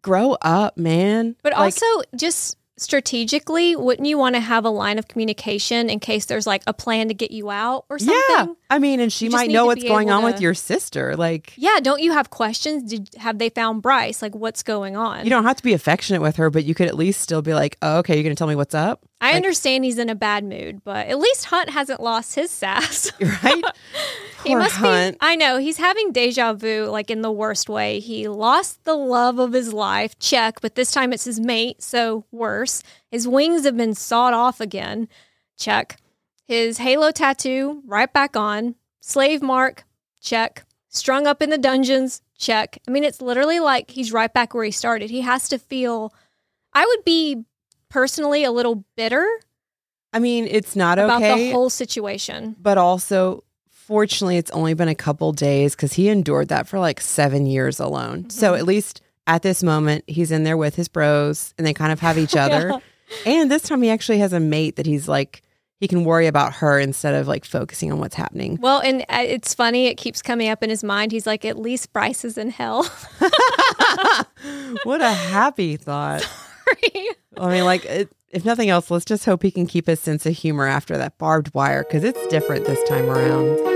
grow 0.00 0.36
up, 0.42 0.76
man. 0.76 1.36
But 1.42 1.52
Like, 1.52 1.74
also, 1.74 1.86
just 2.16 2.56
strategically, 2.76 3.76
wouldn't 3.76 4.06
you 4.08 4.18
want 4.18 4.34
to 4.34 4.40
have 4.40 4.64
a 4.64 4.70
line 4.70 4.98
of 4.98 5.08
communication 5.08 5.90
in 5.90 6.00
case 6.00 6.26
there's 6.26 6.46
like 6.46 6.62
a 6.66 6.72
plan 6.72 7.08
to 7.08 7.14
get 7.14 7.30
you 7.30 7.50
out 7.50 7.84
or 7.88 7.98
something? 7.98 8.16
yeah, 8.30 8.46
I 8.70 8.78
mean, 8.78 9.00
and 9.00 9.12
she 9.12 9.26
You 9.26 9.30
might 9.30 9.50
know 9.50 9.66
what's 9.66 9.84
going 9.84 10.10
on 10.10 10.24
with 10.24 10.40
your 10.40 10.54
sister. 10.54 11.16
Like, 11.16 11.52
Yeah, 11.56 11.80
don't 11.82 12.00
you 12.00 12.12
have 12.12 12.30
questions? 12.30 12.90
Did 12.90 13.10
have 13.16 13.38
they 13.38 13.48
found 13.48 13.82
Bryce? 13.82 14.22
Like, 14.22 14.34
what's 14.34 14.62
going 14.62 14.96
on? 14.96 15.24
you 15.24 15.30
don't 15.30 15.44
have 15.44 15.56
to 15.56 15.62
be 15.62 15.72
affectionate 15.72 16.20
with 16.22 16.36
her, 16.36 16.50
but 16.50 16.64
you 16.64 16.74
could 16.74 16.88
at 16.88 16.96
least 16.96 17.20
still 17.20 17.42
be 17.42 17.54
like, 17.54 17.76
oh, 17.82 17.98
okay, 17.98 18.14
you're 18.14 18.24
gonna 18.24 18.34
tell 18.34 18.46
me 18.48 18.56
what's 18.56 18.74
up, 18.74 19.04
I 19.24 19.28
like- 19.28 19.36
understand 19.36 19.84
he's 19.84 19.98
in 19.98 20.08
a 20.10 20.14
bad 20.14 20.44
mood, 20.44 20.82
but 20.84 21.06
at 21.06 21.18
least 21.18 21.46
Hunt 21.46 21.70
hasn't 21.70 22.00
lost 22.00 22.34
his 22.34 22.50
sass. 22.50 23.10
right? 23.20 23.64
he 24.44 24.50
Poor 24.50 24.58
must 24.58 24.74
Hunt. 24.76 25.14
be. 25.14 25.26
I 25.26 25.36
know 25.36 25.56
he's 25.58 25.78
having 25.78 26.12
deja 26.12 26.52
vu, 26.52 26.84
like 26.86 27.10
in 27.10 27.22
the 27.22 27.32
worst 27.32 27.68
way. 27.68 28.00
He 28.00 28.28
lost 28.28 28.84
the 28.84 28.94
love 28.94 29.38
of 29.38 29.52
his 29.52 29.72
life. 29.72 30.18
Check, 30.18 30.60
but 30.60 30.74
this 30.74 30.92
time 30.92 31.12
it's 31.12 31.24
his 31.24 31.40
mate, 31.40 31.82
so 31.82 32.24
worse. 32.30 32.82
His 33.10 33.26
wings 33.26 33.64
have 33.64 33.76
been 33.76 33.94
sawed 33.94 34.34
off 34.34 34.60
again. 34.60 35.08
Check. 35.58 35.96
His 36.46 36.78
halo 36.78 37.10
tattoo 37.10 37.82
right 37.86 38.12
back 38.12 38.36
on. 38.36 38.74
Slave 39.00 39.40
mark. 39.42 39.84
Check. 40.20 40.64
Strung 40.88 41.26
up 41.26 41.40
in 41.42 41.50
the 41.50 41.58
dungeons. 41.58 42.20
Check. 42.38 42.78
I 42.86 42.90
mean, 42.90 43.04
it's 43.04 43.22
literally 43.22 43.60
like 43.60 43.90
he's 43.90 44.12
right 44.12 44.32
back 44.32 44.52
where 44.54 44.64
he 44.64 44.70
started. 44.70 45.08
He 45.10 45.22
has 45.22 45.48
to 45.48 45.58
feel. 45.58 46.12
I 46.74 46.84
would 46.84 47.04
be 47.04 47.44
personally 47.94 48.42
a 48.42 48.50
little 48.50 48.84
bitter 48.96 49.24
I 50.12 50.18
mean, 50.20 50.46
it's 50.48 50.76
not 50.76 50.98
okay. 50.98 51.04
about 51.06 51.22
okay, 51.22 51.46
the 51.48 51.52
whole 51.52 51.70
situation. 51.70 52.54
but 52.60 52.78
also, 52.78 53.42
fortunately, 53.68 54.36
it's 54.36 54.50
only 54.52 54.74
been 54.74 54.88
a 54.88 54.94
couple 54.94 55.32
days 55.32 55.74
because 55.74 55.94
he 55.94 56.08
endured 56.08 56.48
that 56.48 56.68
for 56.68 56.78
like 56.78 57.00
seven 57.00 57.46
years 57.46 57.80
alone. 57.80 58.30
So 58.30 58.52
Mm-hmm. 58.52 58.58
at 58.60 58.64
least 58.64 59.00
at 59.26 59.42
this 59.42 59.64
moment, 59.64 60.04
he's 60.06 60.30
in 60.30 60.44
there 60.44 60.56
with 60.56 60.76
his 60.76 60.86
bros, 60.86 61.52
and 61.58 61.66
they 61.66 61.74
kind 61.74 61.92
of 61.92 61.98
have 61.98 62.16
each 62.16 62.36
other. 62.44 62.80
And 63.26 63.50
this 63.50 63.62
time, 63.62 63.82
he 63.82 63.90
actually 63.90 64.18
has 64.18 64.32
a 64.32 64.38
mate 64.38 64.76
that 64.76 64.86
he's 64.86 65.08
like 65.08 65.42
he 65.80 65.88
can 65.88 66.04
worry 66.04 66.28
about 66.28 66.54
her 66.54 66.78
instead 66.78 67.14
of 67.14 67.26
like 67.26 67.44
focusing 67.44 67.90
on 67.90 67.98
what's 67.98 68.14
happening. 68.14 68.58
Well, 68.60 68.80
and 68.80 69.02
uh, 69.02 69.24
it's 69.26 69.52
funny. 69.52 69.88
It 69.88 69.96
keeps 69.96 70.22
coming 70.22 70.48
up 70.48 70.62
in 70.62 70.70
his 70.70 70.84
mind. 70.84 71.10
He's 71.10 71.26
like, 71.26 71.44
at 71.44 71.58
least 71.58 71.92
Bryce 71.92 72.24
is 72.24 72.38
in 72.38 72.50
hell. 72.50 72.84
what 74.84 75.02
a 75.02 75.10
happy 75.10 75.76
thought. 75.76 76.24
I 77.38 77.48
mean, 77.48 77.64
like, 77.64 77.84
it, 77.84 78.10
if 78.30 78.44
nothing 78.44 78.68
else, 78.68 78.90
let's 78.90 79.04
just 79.04 79.24
hope 79.24 79.42
he 79.42 79.50
can 79.50 79.66
keep 79.66 79.86
his 79.86 80.00
sense 80.00 80.26
of 80.26 80.36
humor 80.36 80.66
after 80.66 80.96
that 80.98 81.18
barbed 81.18 81.54
wire 81.54 81.84
because 81.84 82.04
it's 82.04 82.26
different 82.28 82.66
this 82.66 82.82
time 82.88 83.08
around. 83.08 83.73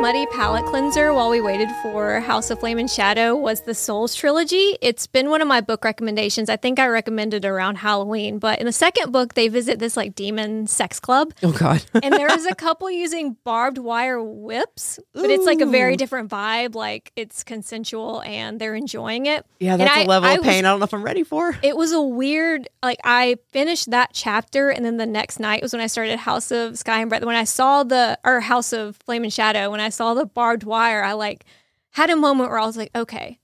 Smutty 0.00 0.24
palette 0.28 0.64
cleanser 0.64 1.12
while 1.12 1.28
we 1.28 1.42
waited 1.42 1.68
for 1.82 2.20
House 2.20 2.48
of 2.50 2.58
Flame 2.58 2.78
and 2.78 2.90
Shadow 2.90 3.36
was 3.36 3.60
the 3.60 3.74
Souls 3.74 4.14
trilogy. 4.14 4.78
It's 4.80 5.06
been 5.06 5.28
one 5.28 5.42
of 5.42 5.46
my 5.46 5.60
book 5.60 5.84
recommendations. 5.84 6.48
I 6.48 6.56
think 6.56 6.78
I 6.78 6.86
recommended 6.86 7.44
around 7.44 7.76
Halloween, 7.76 8.38
but 8.38 8.60
in 8.60 8.64
the 8.66 8.72
second 8.72 9.12
book, 9.12 9.34
they 9.34 9.48
visit 9.48 9.78
this 9.78 9.98
like 9.98 10.14
demon 10.14 10.66
sex 10.66 11.00
club, 11.00 11.34
Oh, 11.42 11.52
God. 11.52 11.84
and 12.02 12.14
there 12.14 12.32
is 12.32 12.46
a 12.46 12.54
couple 12.54 12.90
using 12.90 13.36
barbed 13.44 13.76
wire 13.76 14.22
whips, 14.22 14.98
but 15.12 15.28
it's 15.28 15.44
like 15.44 15.60
a 15.60 15.66
very 15.66 15.96
different 15.96 16.30
vibe. 16.30 16.74
Like 16.74 17.12
it's 17.14 17.44
consensual 17.44 18.22
and 18.22 18.58
they're 18.58 18.74
enjoying 18.74 19.26
it. 19.26 19.44
yeah, 19.58 19.72
And 19.72 19.82
that's 19.82 19.96
I- 19.96 20.02
a 20.04 20.06
level 20.06 20.30
I 20.30 20.32
of 20.32 20.38
was- 20.38 20.46
pain 20.46 20.64
I 20.64 20.70
don't 20.70 20.80
know 20.80 20.84
if 20.84 20.94
I'm 20.94 21.02
ready 21.02 21.24
for. 21.24 21.54
It 21.62 21.76
was 21.76 21.92
a 21.92 22.00
weird, 22.00 22.70
like, 22.82 23.00
I 23.04 23.36
finished 23.50 23.90
that 23.90 24.10
chapter, 24.14 24.70
and 24.70 24.82
then 24.82 24.96
the 24.96 25.04
next 25.06 25.38
night 25.40 25.60
was 25.62 25.74
when 25.74 25.82
I 25.82 25.88
started 25.88 26.18
House 26.20 26.50
of 26.50 26.78
Sky 26.78 27.00
and 27.02 27.10
Breath. 27.10 27.22
When 27.22 27.36
I 27.36 27.44
saw 27.44 27.82
the, 27.84 28.18
or 28.24 28.40
House 28.40 28.72
of 28.72 28.96
Flame 29.04 29.24
and 29.24 29.32
Shadow, 29.32 29.70
when 29.70 29.80
I 29.80 29.89
saw 29.90 30.14
the 30.14 30.26
barbed 30.26 30.64
wire, 30.64 31.02
I 31.04 31.12
like 31.12 31.44
had 31.90 32.10
a 32.10 32.16
moment 32.16 32.50
where 32.50 32.58
I 32.58 32.66
was 32.66 32.76
like, 32.76 32.90
okay, 32.96 33.38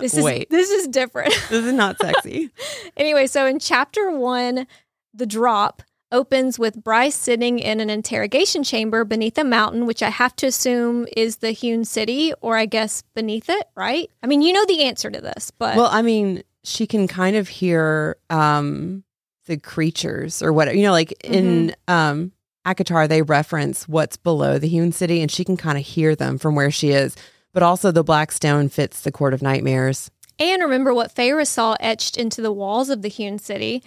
this 0.00 0.14
is 0.14 0.22
Wait. 0.24 0.50
this 0.50 0.70
is 0.70 0.86
different. 0.88 1.32
This 1.48 1.64
is 1.64 1.72
not 1.72 1.98
sexy. 1.98 2.50
anyway, 2.96 3.26
so 3.26 3.46
in 3.46 3.58
chapter 3.58 4.10
one, 4.10 4.66
the 5.14 5.26
drop 5.26 5.82
opens 6.12 6.58
with 6.58 6.82
Bryce 6.84 7.16
sitting 7.16 7.58
in 7.58 7.80
an 7.80 7.90
interrogation 7.90 8.62
chamber 8.62 9.04
beneath 9.04 9.36
a 9.38 9.44
mountain, 9.44 9.86
which 9.86 10.02
I 10.02 10.10
have 10.10 10.36
to 10.36 10.46
assume 10.46 11.06
is 11.16 11.38
the 11.38 11.50
hewn 11.50 11.84
city, 11.84 12.32
or 12.40 12.56
I 12.56 12.66
guess 12.66 13.02
beneath 13.14 13.48
it, 13.48 13.66
right? 13.74 14.08
I 14.22 14.26
mean, 14.26 14.40
you 14.42 14.52
know 14.52 14.64
the 14.66 14.84
answer 14.84 15.10
to 15.10 15.20
this, 15.20 15.50
but 15.50 15.76
well, 15.76 15.88
I 15.90 16.02
mean, 16.02 16.42
she 16.62 16.86
can 16.86 17.08
kind 17.08 17.34
of 17.36 17.48
hear 17.48 18.16
um 18.30 19.04
the 19.46 19.56
creatures 19.56 20.42
or 20.42 20.52
whatever, 20.52 20.76
you 20.76 20.82
know, 20.84 20.92
like 20.92 21.12
in 21.24 21.68
Mm-hmm. 21.88 21.92
um 21.92 22.32
ACOTAR, 22.66 23.08
they 23.08 23.22
reference 23.22 23.88
what's 23.88 24.16
below 24.16 24.58
the 24.58 24.68
hewn 24.68 24.92
city, 24.92 25.22
and 25.22 25.30
she 25.30 25.44
can 25.44 25.56
kind 25.56 25.78
of 25.78 25.84
hear 25.84 26.16
them 26.16 26.36
from 26.36 26.54
where 26.54 26.70
she 26.70 26.90
is. 26.90 27.16
But 27.52 27.62
also, 27.62 27.92
the 27.92 28.04
black 28.04 28.32
stone 28.32 28.68
fits 28.68 29.00
the 29.00 29.12
court 29.12 29.32
of 29.32 29.40
nightmares. 29.40 30.10
And 30.38 30.62
remember 30.62 30.92
what 30.92 31.14
Feyre 31.14 31.46
saw 31.46 31.76
etched 31.80 32.16
into 32.16 32.42
the 32.42 32.52
walls 32.52 32.90
of 32.90 33.02
the 33.02 33.08
hewn 33.08 33.38
city. 33.38 33.82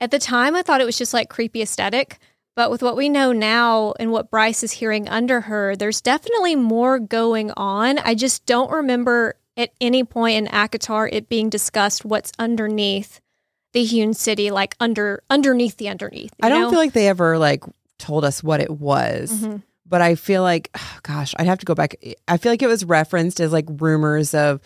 At 0.00 0.10
the 0.10 0.18
time, 0.18 0.54
I 0.54 0.62
thought 0.62 0.80
it 0.80 0.86
was 0.86 0.98
just 0.98 1.14
like 1.14 1.30
creepy 1.30 1.62
aesthetic. 1.62 2.18
But 2.56 2.70
with 2.70 2.82
what 2.82 2.96
we 2.96 3.08
know 3.08 3.32
now 3.32 3.94
and 3.98 4.12
what 4.12 4.30
Bryce 4.30 4.62
is 4.62 4.72
hearing 4.72 5.08
under 5.08 5.42
her, 5.42 5.74
there's 5.74 6.00
definitely 6.00 6.54
more 6.54 6.98
going 6.98 7.50
on. 7.56 7.98
I 7.98 8.14
just 8.14 8.46
don't 8.46 8.70
remember 8.70 9.36
at 9.56 9.70
any 9.80 10.04
point 10.04 10.36
in 10.36 10.46
ACOTAR 10.46 11.08
it 11.12 11.28
being 11.28 11.48
discussed 11.48 12.04
what's 12.04 12.32
underneath 12.38 13.20
the 13.72 13.84
hewn 13.84 14.14
city, 14.14 14.50
like 14.50 14.76
under 14.78 15.22
underneath 15.30 15.78
the 15.78 15.88
underneath. 15.88 16.32
I 16.42 16.48
don't 16.48 16.62
know? 16.62 16.70
feel 16.70 16.78
like 16.78 16.92
they 16.92 17.08
ever 17.08 17.38
like 17.38 17.64
told 17.98 18.24
us 18.24 18.42
what 18.42 18.60
it 18.60 18.70
was. 18.70 19.30
Mhm. 19.32 19.62
But 19.86 20.00
I 20.00 20.14
feel 20.14 20.42
like, 20.42 20.70
oh, 20.76 20.98
gosh, 21.02 21.34
I'd 21.38 21.46
have 21.46 21.58
to 21.58 21.66
go 21.66 21.74
back. 21.74 21.96
I 22.28 22.36
feel 22.36 22.52
like 22.52 22.62
it 22.62 22.68
was 22.68 22.84
referenced 22.84 23.40
as 23.40 23.52
like 23.52 23.66
rumors 23.68 24.34
of 24.34 24.60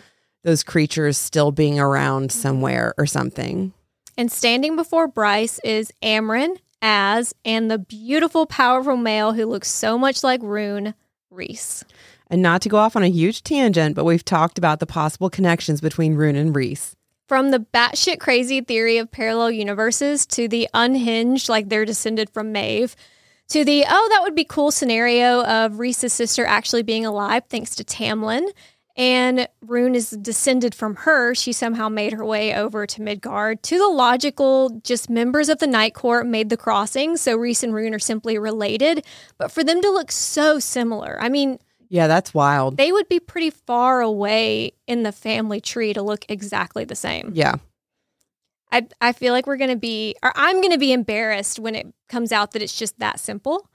those 0.45 0.63
creatures 0.63 1.19
still 1.19 1.51
being 1.51 1.81
around 1.81 2.31
somewhere 2.33 2.95
or 2.97 3.07
something. 3.07 3.73
And 4.17 4.31
standing 4.33 4.77
before 4.77 5.07
Bryce 5.09 5.61
is 5.65 5.93
Amren, 6.03 6.57
Az, 6.83 7.35
and 7.45 7.71
the 7.71 7.79
beautiful, 7.79 8.47
powerful 8.47 8.97
male 8.97 9.33
who 9.33 9.47
looks 9.47 9.69
so 9.69 9.99
much 9.99 10.23
like 10.25 10.41
Ruhn, 10.41 10.95
Rhys. 11.31 11.85
And 12.31 12.43
not 12.43 12.63
to 12.63 12.69
go 12.69 12.77
off 12.77 12.95
on 12.97 13.03
a 13.03 13.09
huge 13.09 13.43
tangent, 13.43 13.95
but 13.95 14.05
we've 14.05 14.25
talked 14.25 14.59
about 14.59 14.81
the 14.81 14.87
possible 14.87 15.31
connections 15.31 15.81
between 15.81 16.15
Ruhn 16.15 16.37
and 16.37 16.55
Rhys. 16.55 16.95
From 17.27 17.51
the 17.51 17.59
batshit 17.61 18.21
crazy 18.21 18.61
theory 18.61 18.99
of 18.99 19.11
parallel 19.11 19.51
universes 19.51 20.25
to 20.27 20.49
the 20.49 20.69
unhinged, 20.73 21.49
like 21.49 21.69
they're 21.69 21.85
descended 21.85 22.31
from 22.31 22.53
Maeve, 22.53 22.97
to 23.49 23.65
the 23.65 23.85
oh, 23.89 24.09
that 24.13 24.23
would 24.23 24.35
be 24.35 24.45
cool 24.45 24.71
scenario 24.71 25.43
of 25.45 25.79
Rhys's 25.79 26.13
sister 26.13 26.45
actually 26.47 26.83
being 26.83 27.05
alive 27.07 27.45
thanks 27.49 27.75
to 27.77 27.85
Tamlin. 27.85 28.49
And 28.97 29.47
Ruhn 29.65 29.95
is 29.95 30.11
descended 30.11 30.75
from 30.75 30.97
her. 30.97 31.33
She 31.33 31.53
somehow 31.53 31.89
made 31.89 32.13
her 32.15 32.25
way 32.25 32.53
over 32.53 32.85
to 32.85 33.01
Midgard. 33.01 33.63
To 33.63 33.79
the 33.79 33.87
logical, 33.87 34.81
just 34.83 35.09
members 35.09 35.49
of 35.49 35.59
the 35.61 35.69
Night 35.69 35.95
Court 35.95 36.27
made 36.27 36.49
the 36.51 36.57
crossing. 36.57 37.17
So 37.17 37.37
Rhys 37.37 37.63
and 37.63 37.73
Ruhn 37.73 37.95
are 37.95 38.01
simply 38.01 38.39
related. 38.39 39.05
But 39.39 39.53
for 39.53 39.63
them 39.63 39.81
to 39.83 39.91
look 39.91 40.11
so 40.11 40.59
similar, 40.59 41.17
I 41.21 41.29
mean, 41.29 41.61
Yeah, 41.89 42.09
that's 42.09 42.35
wild. 42.35 42.77
they 42.77 42.91
would 42.91 43.09
be 43.09 43.21
pretty 43.21 43.51
far 43.51 44.01
away 44.01 44.73
in 44.89 45.05
the 45.05 45.13
family 45.13 45.61
tree 45.61 45.93
to 45.93 46.03
look 46.03 46.25
exactly 46.29 46.85
the 46.85 46.97
same. 46.97 47.31
Yeah. 47.35 47.55
I 48.73 48.87
I 49.01 49.13
feel 49.13 49.33
like 49.33 49.47
we're 49.47 49.57
gonna 49.57 49.77
be, 49.77 50.15
or 50.23 50.33
I'm 50.35 50.61
gonna 50.61 50.79
be 50.79 50.93
embarrassed 50.93 51.59
when 51.59 51.75
it 51.75 51.87
comes 52.09 52.33
out 52.33 52.53
that 52.53 52.63
it's 52.63 52.79
just 52.79 52.99
that 52.99 53.21
simple. 53.21 53.69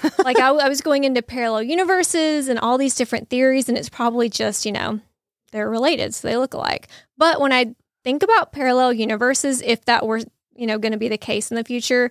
like 0.24 0.38
I, 0.38 0.48
I 0.48 0.68
was 0.68 0.80
going 0.80 1.04
into 1.04 1.22
parallel 1.22 1.62
universes 1.62 2.48
and 2.48 2.58
all 2.58 2.78
these 2.78 2.94
different 2.94 3.28
theories, 3.30 3.68
and 3.68 3.76
it's 3.76 3.88
probably 3.88 4.28
just 4.28 4.64
you 4.66 4.72
know 4.72 5.00
they're 5.52 5.70
related, 5.70 6.14
so 6.14 6.28
they 6.28 6.36
look 6.36 6.54
alike. 6.54 6.88
But 7.16 7.40
when 7.40 7.52
I 7.52 7.74
think 8.04 8.22
about 8.22 8.52
parallel 8.52 8.92
universes, 8.92 9.62
if 9.62 9.84
that 9.84 10.06
were 10.06 10.20
you 10.54 10.66
know 10.66 10.78
going 10.78 10.92
to 10.92 10.98
be 10.98 11.08
the 11.08 11.18
case 11.18 11.50
in 11.50 11.56
the 11.56 11.64
future, 11.64 12.10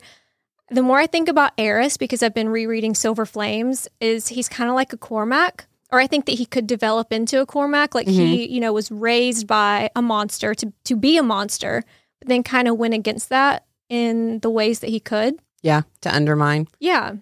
the 0.72 0.82
more 0.82 0.98
I 0.98 1.08
think 1.08 1.28
about 1.28 1.52
Eris, 1.58 1.98
because 1.98 2.24
I've 2.24 2.34
been 2.34 2.50
rereading 2.50 2.96
Silver 2.96 3.26
Flames, 3.26 3.88
is 4.00 4.30
he's 4.30 4.48
kind 4.48 4.70
of 4.70 4.76
like 4.76 4.94
a 4.94 4.98
Cormac. 4.98 5.68
Or 5.92 6.00
I 6.00 6.08
think 6.08 6.26
that 6.28 6.36
he 6.36 6.46
could 6.46 6.68
develop 6.68 7.12
into 7.12 7.42
a 7.42 7.46
Cormac. 7.46 7.94
Like 7.94 8.08
he, 8.08 8.46
mm-hmm. 8.46 8.54
you 8.54 8.62
know, 8.62 8.72
was 8.72 8.90
raised 8.90 9.46
by 9.46 9.90
a 9.94 10.02
monster 10.02 10.56
to, 10.56 10.72
to 10.86 10.96
be 10.96 11.18
a 11.18 11.24
monster, 11.24 11.84
but 12.22 12.30
then 12.30 12.44
kind 12.44 12.68
of 12.68 12.78
went 12.78 12.94
against 12.94 13.30
that 13.30 13.66
in 13.90 14.40
the 14.40 14.50
ways 14.50 14.80
that 14.80 14.90
he 14.90 15.02
could. 15.02 15.36
Yeah. 15.62 15.82
To 16.02 16.16
undermine. 16.16 16.68
Yeah. 16.80 17.16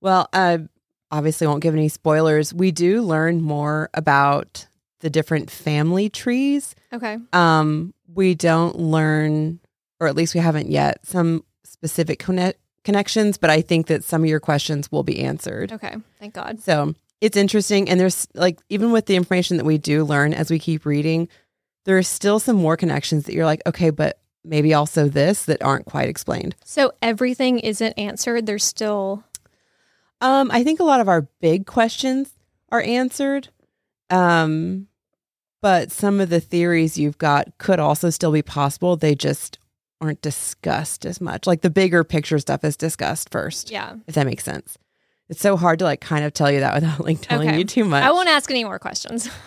Well, 0.00 0.28
uh, 0.32 0.58
obviously, 1.10 1.46
won't 1.46 1.62
give 1.62 1.74
any 1.74 1.88
spoilers. 1.88 2.54
We 2.54 2.70
do 2.70 3.02
learn 3.02 3.42
more 3.42 3.90
about 3.94 4.66
the 5.00 5.10
different 5.10 5.50
family 5.50 6.08
trees. 6.08 6.74
Okay. 6.92 7.18
Um, 7.32 7.92
we 8.06 8.34
don't 8.34 8.78
learn, 8.78 9.58
or 9.98 10.06
at 10.06 10.14
least 10.14 10.34
we 10.34 10.40
haven't 10.40 10.70
yet, 10.70 11.04
some 11.04 11.44
specific 11.64 12.18
conne- 12.20 12.54
connections, 12.84 13.38
but 13.38 13.50
I 13.50 13.62
think 13.62 13.86
that 13.88 14.04
some 14.04 14.22
of 14.22 14.28
your 14.28 14.40
questions 14.40 14.92
will 14.92 15.02
be 15.02 15.20
answered. 15.20 15.72
Okay. 15.72 15.96
Thank 16.20 16.34
God. 16.34 16.60
So 16.60 16.94
it's 17.20 17.36
interesting. 17.36 17.88
And 17.88 17.98
there's 17.98 18.28
like, 18.34 18.60
even 18.68 18.92
with 18.92 19.06
the 19.06 19.16
information 19.16 19.56
that 19.56 19.64
we 19.64 19.78
do 19.78 20.04
learn 20.04 20.34
as 20.34 20.50
we 20.50 20.58
keep 20.58 20.84
reading, 20.84 21.28
there's 21.84 22.06
still 22.06 22.38
some 22.38 22.56
more 22.56 22.76
connections 22.76 23.24
that 23.24 23.34
you're 23.34 23.46
like, 23.46 23.62
okay, 23.66 23.90
but 23.90 24.18
maybe 24.44 24.74
also 24.74 25.08
this 25.08 25.44
that 25.44 25.62
aren't 25.62 25.86
quite 25.86 26.08
explained. 26.08 26.54
So 26.64 26.92
everything 27.00 27.58
isn't 27.60 27.92
answered. 27.98 28.46
There's 28.46 28.64
still. 28.64 29.24
Um, 30.20 30.50
I 30.52 30.62
think 30.64 30.80
a 30.80 30.84
lot 30.84 31.00
of 31.00 31.08
our 31.08 31.22
big 31.40 31.66
questions 31.66 32.32
are 32.70 32.80
answered. 32.82 33.48
Um, 34.10 34.88
but 35.60 35.90
some 35.92 36.20
of 36.20 36.28
the 36.28 36.40
theories 36.40 36.98
you've 36.98 37.18
got 37.18 37.56
could 37.58 37.78
also 37.80 38.10
still 38.10 38.32
be 38.32 38.42
possible. 38.42 38.96
They 38.96 39.14
just 39.14 39.58
aren't 40.00 40.20
discussed 40.22 41.06
as 41.06 41.20
much. 41.20 41.46
Like 41.46 41.60
the 41.62 41.70
bigger 41.70 42.02
picture 42.04 42.38
stuff 42.38 42.64
is 42.64 42.76
discussed 42.76 43.30
first, 43.30 43.70
Yeah. 43.70 43.94
if 44.06 44.14
that 44.16 44.26
makes 44.26 44.42
sense. 44.44 44.76
It's 45.32 45.40
so 45.40 45.56
hard 45.56 45.78
to 45.78 45.86
like 45.86 46.00
kind 46.02 46.24
of 46.26 46.34
tell 46.34 46.50
you 46.50 46.60
that 46.60 46.74
without 46.74 47.00
like 47.00 47.20
telling 47.22 47.48
Okay. 47.48 47.58
you 47.58 47.64
too 47.64 47.84
much. 47.84 48.04
I 48.04 48.10
won't 48.12 48.28
ask 48.28 48.50
any 48.50 48.64
more 48.64 48.78
questions. 48.78 49.28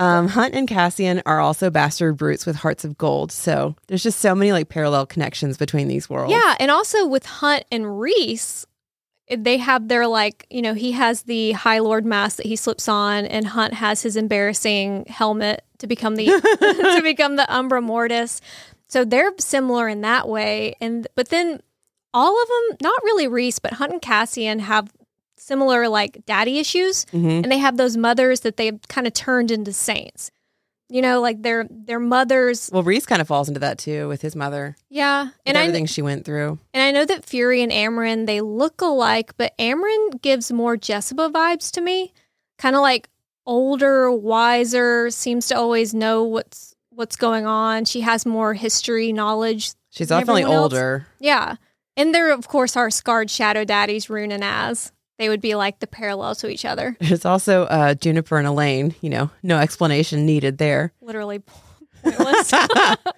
Um, 0.00 0.26
Hunt 0.26 0.54
and 0.54 0.66
Cassian 0.66 1.22
are 1.24 1.38
also 1.38 1.70
bastard 1.70 2.16
brutes 2.16 2.44
with 2.44 2.56
hearts 2.56 2.84
of 2.84 2.98
gold. 2.98 3.30
So 3.30 3.76
there's 3.86 4.02
just 4.02 4.18
so 4.18 4.34
many 4.34 4.50
like 4.50 4.68
parallel 4.68 5.06
connections 5.06 5.56
between 5.56 5.86
these 5.86 6.10
worlds. 6.10 6.32
Yeah, 6.32 6.56
and 6.58 6.70
also 6.72 7.06
with 7.06 7.24
Hunt 7.26 7.64
and 7.70 8.00
Rhys, 8.00 8.66
they 9.30 9.58
have 9.58 9.86
their 9.86 10.08
like, 10.08 10.46
you 10.50 10.60
know, 10.62 10.74
he 10.74 10.90
has 10.92 11.22
the 11.22 11.52
High 11.52 11.78
Lord 11.78 12.04
mask 12.04 12.38
that 12.38 12.46
he 12.46 12.56
slips 12.56 12.88
on, 12.88 13.26
and 13.26 13.46
Hunt 13.46 13.74
has 13.74 14.02
his 14.02 14.16
embarrassing 14.16 15.04
helmet 15.06 15.64
to 15.78 15.86
become 15.86 16.16
the 16.16 16.26
to 16.96 17.00
become 17.04 17.36
the 17.36 17.52
Umbra 17.54 17.80
Mortis. 17.80 18.40
So 18.88 19.04
they're 19.04 19.32
similar 19.38 19.86
in 19.86 20.00
that 20.00 20.26
way, 20.28 20.74
and 20.80 21.06
but 21.14 21.28
then 21.28 21.60
all 22.14 22.40
of 22.42 22.48
them, 22.48 22.76
not 22.82 23.02
really 23.04 23.26
Rhys, 23.28 23.58
but 23.58 23.74
Hunt 23.74 23.92
and 23.92 24.02
Cassian 24.02 24.58
have 24.60 24.90
similar 25.36 25.88
like 25.88 26.24
daddy 26.26 26.58
issues, 26.58 27.04
Mhm. 27.06 27.42
and 27.44 27.52
they 27.52 27.58
have 27.58 27.76
those 27.76 27.96
mothers 27.96 28.40
that 28.40 28.56
they've 28.56 28.78
kind 28.88 29.06
of 29.06 29.12
turned 29.14 29.50
into 29.50 29.72
saints. 29.72 30.30
You 30.90 31.02
know, 31.02 31.20
like 31.20 31.42
their 31.42 31.66
their 31.70 32.00
mothers. 32.00 32.70
Well, 32.72 32.82
Rhys 32.82 33.04
kind 33.04 33.20
of 33.20 33.28
falls 33.28 33.46
into 33.48 33.60
that 33.60 33.78
too 33.78 34.08
with 34.08 34.22
his 34.22 34.34
mother 34.34 34.74
Yeah, 34.88 35.20
and 35.20 35.30
and 35.44 35.58
I 35.58 35.62
everything 35.64 35.84
she 35.84 36.00
went 36.00 36.24
through. 36.24 36.58
and 36.72 36.82
I 36.82 36.90
know 36.92 37.04
that 37.04 37.26
Fury 37.26 37.62
and 37.62 37.70
Amren, 37.70 38.24
they 38.26 38.40
look 38.40 38.80
alike, 38.80 39.32
but 39.36 39.52
Amren 39.58 40.20
gives 40.22 40.50
more 40.50 40.78
Jessica 40.78 41.28
vibes 41.28 41.70
to 41.72 41.82
me. 41.82 42.14
Kind 42.56 42.74
of 42.74 42.80
like 42.80 43.10
older, 43.46 44.10
wiser, 44.10 45.10
seems 45.10 45.46
to 45.48 45.56
always 45.58 45.92
know 45.94 46.24
what's 46.24 46.74
what's 46.90 47.16
going 47.16 47.44
on. 47.46 47.84
She 47.84 48.00
has 48.00 48.24
more 48.26 48.54
history 48.54 49.12
knowledge. 49.12 49.72
She's 49.90 50.08
definitely 50.08 50.42
everyone 50.42 50.56
else. 50.62 50.72
older. 50.72 51.06
Yeah. 51.20 51.56
And 51.98 52.14
there, 52.14 52.32
of 52.32 52.46
course, 52.46 52.76
are 52.76 52.90
scarred 52.90 53.28
shadow 53.28 53.64
daddies, 53.64 54.06
Ruhn 54.06 54.32
and 54.32 54.44
Az. 54.44 54.92
They 55.18 55.28
would 55.28 55.40
be 55.40 55.56
like 55.56 55.80
the 55.80 55.88
parallel 55.88 56.36
to 56.36 56.48
each 56.48 56.64
other. 56.64 56.96
There's 57.00 57.24
also 57.24 57.64
uh, 57.64 57.94
Juniper 57.94 58.38
and 58.38 58.46
Elain. 58.46 58.94
You 59.00 59.10
know, 59.10 59.30
no 59.42 59.58
explanation 59.58 60.24
needed 60.24 60.58
there. 60.58 60.92
Literally 61.02 61.42
pointless. 62.04 62.54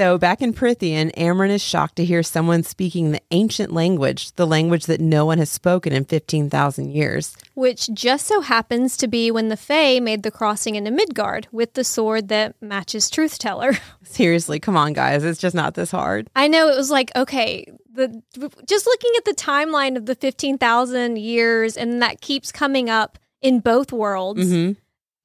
So 0.00 0.16
back 0.16 0.40
in 0.40 0.54
Prythian, 0.54 1.14
Amren 1.14 1.50
is 1.50 1.62
shocked 1.62 1.96
to 1.96 2.06
hear 2.06 2.22
someone 2.22 2.62
speaking 2.62 3.12
the 3.12 3.20
ancient 3.32 3.70
language, 3.70 4.32
the 4.36 4.46
language 4.46 4.86
that 4.86 4.98
no 4.98 5.26
one 5.26 5.36
has 5.36 5.50
spoken 5.50 5.92
in 5.92 6.06
15,000 6.06 6.90
years. 6.90 7.36
Which 7.52 7.90
just 7.92 8.26
so 8.26 8.40
happens 8.40 8.96
to 8.96 9.06
be 9.06 9.30
when 9.30 9.48
the 9.48 9.58
Fae 9.58 10.00
made 10.00 10.22
the 10.22 10.30
crossing 10.30 10.74
into 10.74 10.90
Midgard 10.90 11.48
with 11.52 11.74
the 11.74 11.84
sword 11.84 12.28
that 12.28 12.54
matches 12.62 13.10
Truth 13.10 13.38
Teller. 13.38 13.74
Seriously, 14.02 14.58
come 14.58 14.74
on, 14.74 14.94
guys. 14.94 15.22
It's 15.22 15.38
just 15.38 15.54
not 15.54 15.74
this 15.74 15.90
hard. 15.90 16.30
I 16.34 16.48
know 16.48 16.70
it 16.70 16.78
was 16.78 16.90
like 16.90 17.10
okay, 17.14 17.66
the 17.92 18.22
just 18.66 18.86
looking 18.86 19.10
at 19.18 19.26
the 19.26 19.34
timeline 19.34 19.98
of 19.98 20.06
the 20.06 20.14
fifteen 20.14 20.56
thousand 20.56 21.18
years, 21.18 21.76
and 21.76 22.00
that 22.00 22.22
keeps 22.22 22.50
coming 22.50 22.88
up 22.88 23.18
in 23.42 23.60
both 23.60 23.92
worlds. 23.92 24.50
hmm 24.50 24.72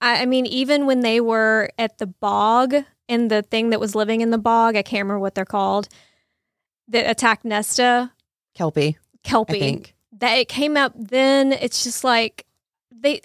I, 0.01 0.23
I 0.23 0.25
mean, 0.25 0.45
even 0.45 0.85
when 0.85 0.99
they 0.99 1.21
were 1.21 1.69
at 1.79 1.97
the 1.97 2.07
bog 2.07 2.83
and 3.09 3.29
the 3.31 3.41
thing 3.41 3.69
that 3.69 3.79
was 3.79 3.95
living 3.95 4.21
in 4.21 4.31
the 4.31 4.37
bog, 4.37 4.75
I 4.75 4.81
can't 4.81 5.03
remember 5.03 5.19
what 5.19 5.35
they're 5.35 5.45
called, 5.45 5.87
that 6.87 7.09
attacked 7.09 7.45
Nesta 7.45 8.11
Kelpie, 8.53 8.97
I 8.97 9.27
Kelpie. 9.27 9.59
think. 9.59 9.95
That 10.17 10.35
it 10.37 10.47
came 10.47 10.77
up 10.77 10.93
then. 10.95 11.51
It's 11.51 11.83
just 11.83 12.03
like 12.03 12.45
they 12.91 13.21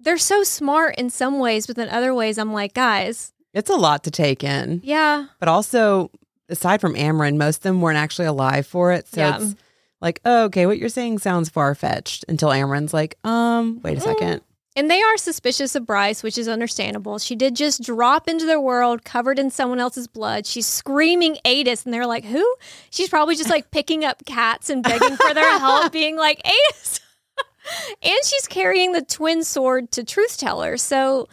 they're 0.00 0.18
so 0.18 0.42
smart 0.42 0.96
in 0.96 1.08
some 1.10 1.38
ways, 1.38 1.66
but 1.66 1.78
in 1.78 1.88
other 1.88 2.12
ways, 2.14 2.36
I'm 2.38 2.52
like, 2.52 2.74
guys, 2.74 3.32
It's 3.54 3.70
a 3.70 3.76
lot 3.76 4.04
to 4.04 4.10
take 4.10 4.44
in. 4.44 4.80
yeah, 4.84 5.26
But 5.40 5.48
also, 5.48 6.10
aside 6.50 6.80
from 6.82 6.94
Amren, 6.94 7.36
most 7.38 7.58
of 7.58 7.62
them 7.62 7.80
weren't 7.80 7.96
actually 7.96 8.26
alive 8.26 8.66
for 8.66 8.92
it. 8.92 9.08
So 9.08 9.20
Yeah. 9.22 9.36
it's 9.40 9.54
like, 10.02 10.20
oh, 10.26 10.44
okay, 10.44 10.66
what 10.66 10.76
you're 10.78 10.90
saying 10.90 11.18
sounds 11.20 11.48
far 11.48 11.74
fetched 11.74 12.26
until 12.28 12.50
Amren's 12.50 12.92
like, 12.92 13.16
um, 13.24 13.80
wait 13.82 13.96
a 13.96 14.00
Mm. 14.02 14.40
And 14.76 14.90
they 14.90 15.00
are 15.00 15.16
suspicious 15.16 15.74
of 15.74 15.86
Bryce, 15.86 16.22
which 16.22 16.36
is 16.36 16.48
understandable. 16.48 17.18
She 17.18 17.34
did 17.34 17.56
just 17.56 17.82
drop 17.82 18.28
into 18.28 18.44
their 18.44 18.60
world 18.60 19.04
covered 19.04 19.38
in 19.38 19.50
someone 19.50 19.80
else's 19.80 20.06
blood. 20.06 20.44
She's 20.44 20.66
screaming 20.66 21.38
Aidas, 21.46 21.86
and 21.86 21.94
they're 21.94 22.06
like, 22.06 22.26
Who? 22.26 22.56
She's 22.90 23.08
probably 23.08 23.36
just 23.36 23.48
like 23.48 23.70
picking 23.70 24.04
up 24.04 24.24
cats 24.26 24.68
and 24.68 24.82
begging 24.82 25.16
for 25.16 25.32
their 25.32 25.58
help, 25.58 25.92
being 25.92 26.16
like, 26.16 26.42
Aidas. 26.44 27.00
and 28.02 28.18
she's 28.24 28.46
carrying 28.46 28.92
the 28.92 29.02
twin 29.02 29.42
sword 29.42 29.90
to 29.92 30.04
Truth 30.04 30.36
Teller. 30.36 30.76
So 30.76 31.26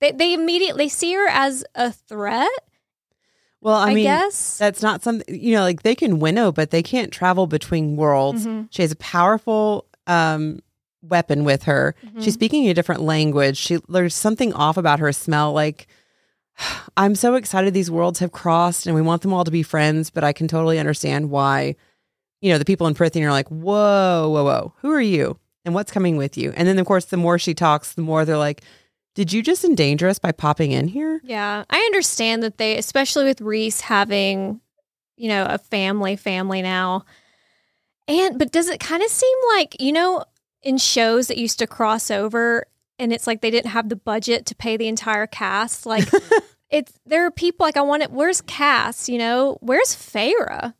they, 0.00 0.12
they 0.12 0.34
immediately 0.34 0.90
see 0.90 1.14
her 1.14 1.26
as 1.28 1.64
a 1.74 1.92
threat. 1.92 2.50
Well, 3.62 3.76
I, 3.76 3.90
I 3.90 3.94
mean, 3.94 4.04
guess. 4.04 4.58
that's 4.58 4.82
not 4.82 5.02
something 5.02 5.34
you 5.34 5.54
know. 5.54 5.62
Like 5.62 5.82
they 5.82 5.94
can 5.94 6.18
winnow, 6.18 6.52
but 6.52 6.70
they 6.70 6.82
can't 6.82 7.12
travel 7.12 7.46
between 7.46 7.96
worlds. 7.96 8.46
Mhm. 8.46 8.68
She 8.70 8.82
has 8.82 8.92
a 8.92 8.96
powerful 8.96 9.86
um, 10.06 10.60
weapon 11.02 11.44
with 11.44 11.64
her. 11.64 11.94
Mhm. 12.04 12.22
She's 12.22 12.34
speaking 12.34 12.68
a 12.68 12.74
different 12.74 13.02
language. 13.02 13.56
She 13.56 13.78
there's 13.88 14.14
something 14.14 14.52
off 14.52 14.76
about 14.76 14.98
her 14.98 15.12
smell. 15.12 15.52
Like 15.52 15.86
I'm 16.96 17.14
so 17.14 17.34
excited 17.34 17.72
these 17.74 17.90
worlds 17.90 18.18
have 18.18 18.32
crossed, 18.32 18.86
and 18.86 18.94
we 18.94 19.02
want 19.02 19.22
them 19.22 19.32
all 19.32 19.44
to 19.44 19.50
be 19.50 19.62
friends. 19.62 20.10
But 20.10 20.24
I 20.24 20.32
can 20.32 20.48
totally 20.48 20.78
understand 20.78 21.30
why, 21.30 21.76
you 22.40 22.52
know, 22.52 22.58
the 22.58 22.64
people 22.64 22.86
in 22.86 22.94
Prythian 22.94 23.24
are 23.26 23.30
like, 23.30 23.48
"Whoa, 23.48 24.28
whoa, 24.30 24.44
whoa, 24.44 24.74
who 24.80 24.90
are 24.90 25.00
you, 25.00 25.38
and 25.64 25.74
what's 25.74 25.92
coming 25.92 26.16
with 26.16 26.36
you?" 26.36 26.52
And 26.56 26.66
then, 26.68 26.78
of 26.78 26.86
course, 26.86 27.06
the 27.06 27.16
more 27.16 27.38
she 27.38 27.54
talks, 27.54 27.94
the 27.94 28.02
more 28.02 28.24
they're 28.24 28.36
like, 28.36 28.62
"Did 29.14 29.32
you 29.32 29.42
just 29.42 29.64
endanger 29.64 30.08
us 30.08 30.18
by 30.18 30.32
popping 30.32 30.72
in 30.72 30.88
here?" 30.88 31.20
Yeah, 31.24 31.64
I 31.70 31.78
understand 31.78 32.42
that 32.42 32.58
they, 32.58 32.76
especially 32.76 33.24
with 33.24 33.40
Rhys 33.40 33.80
having, 33.82 34.60
you 35.16 35.28
know, 35.28 35.46
a 35.48 35.58
family, 35.58 36.16
family 36.16 36.60
now. 36.62 37.04
And, 38.08 38.38
but 38.40 38.50
does 38.50 38.68
it 38.68 38.80
kind 38.80 39.02
of 39.04 39.08
seem 39.08 39.36
like, 39.54 39.76
you 39.80 39.92
know, 39.92 40.24
in 40.62 40.78
shows 40.78 41.28
that 41.28 41.38
used 41.38 41.58
to 41.60 41.66
cross 41.66 42.10
over 42.10 42.66
and 42.98 43.12
it's 43.12 43.26
like 43.26 43.40
they 43.40 43.50
didn't 43.50 43.70
have 43.70 43.88
the 43.88 43.96
budget 43.96 44.46
to 44.46 44.54
pay 44.54 44.76
the 44.76 44.88
entire 44.88 45.26
cast? 45.26 45.86
Like, 45.86 46.08
it's, 46.70 46.92
there 47.06 47.24
are 47.26 47.30
people 47.30 47.64
like, 47.64 47.76
I 47.76 47.82
want 47.82 48.02
it, 48.02 48.10
where's 48.10 48.40
Cass, 48.42 49.08
you 49.08 49.18
know, 49.18 49.56
where's 49.60 49.94
Feyre? 49.96 50.74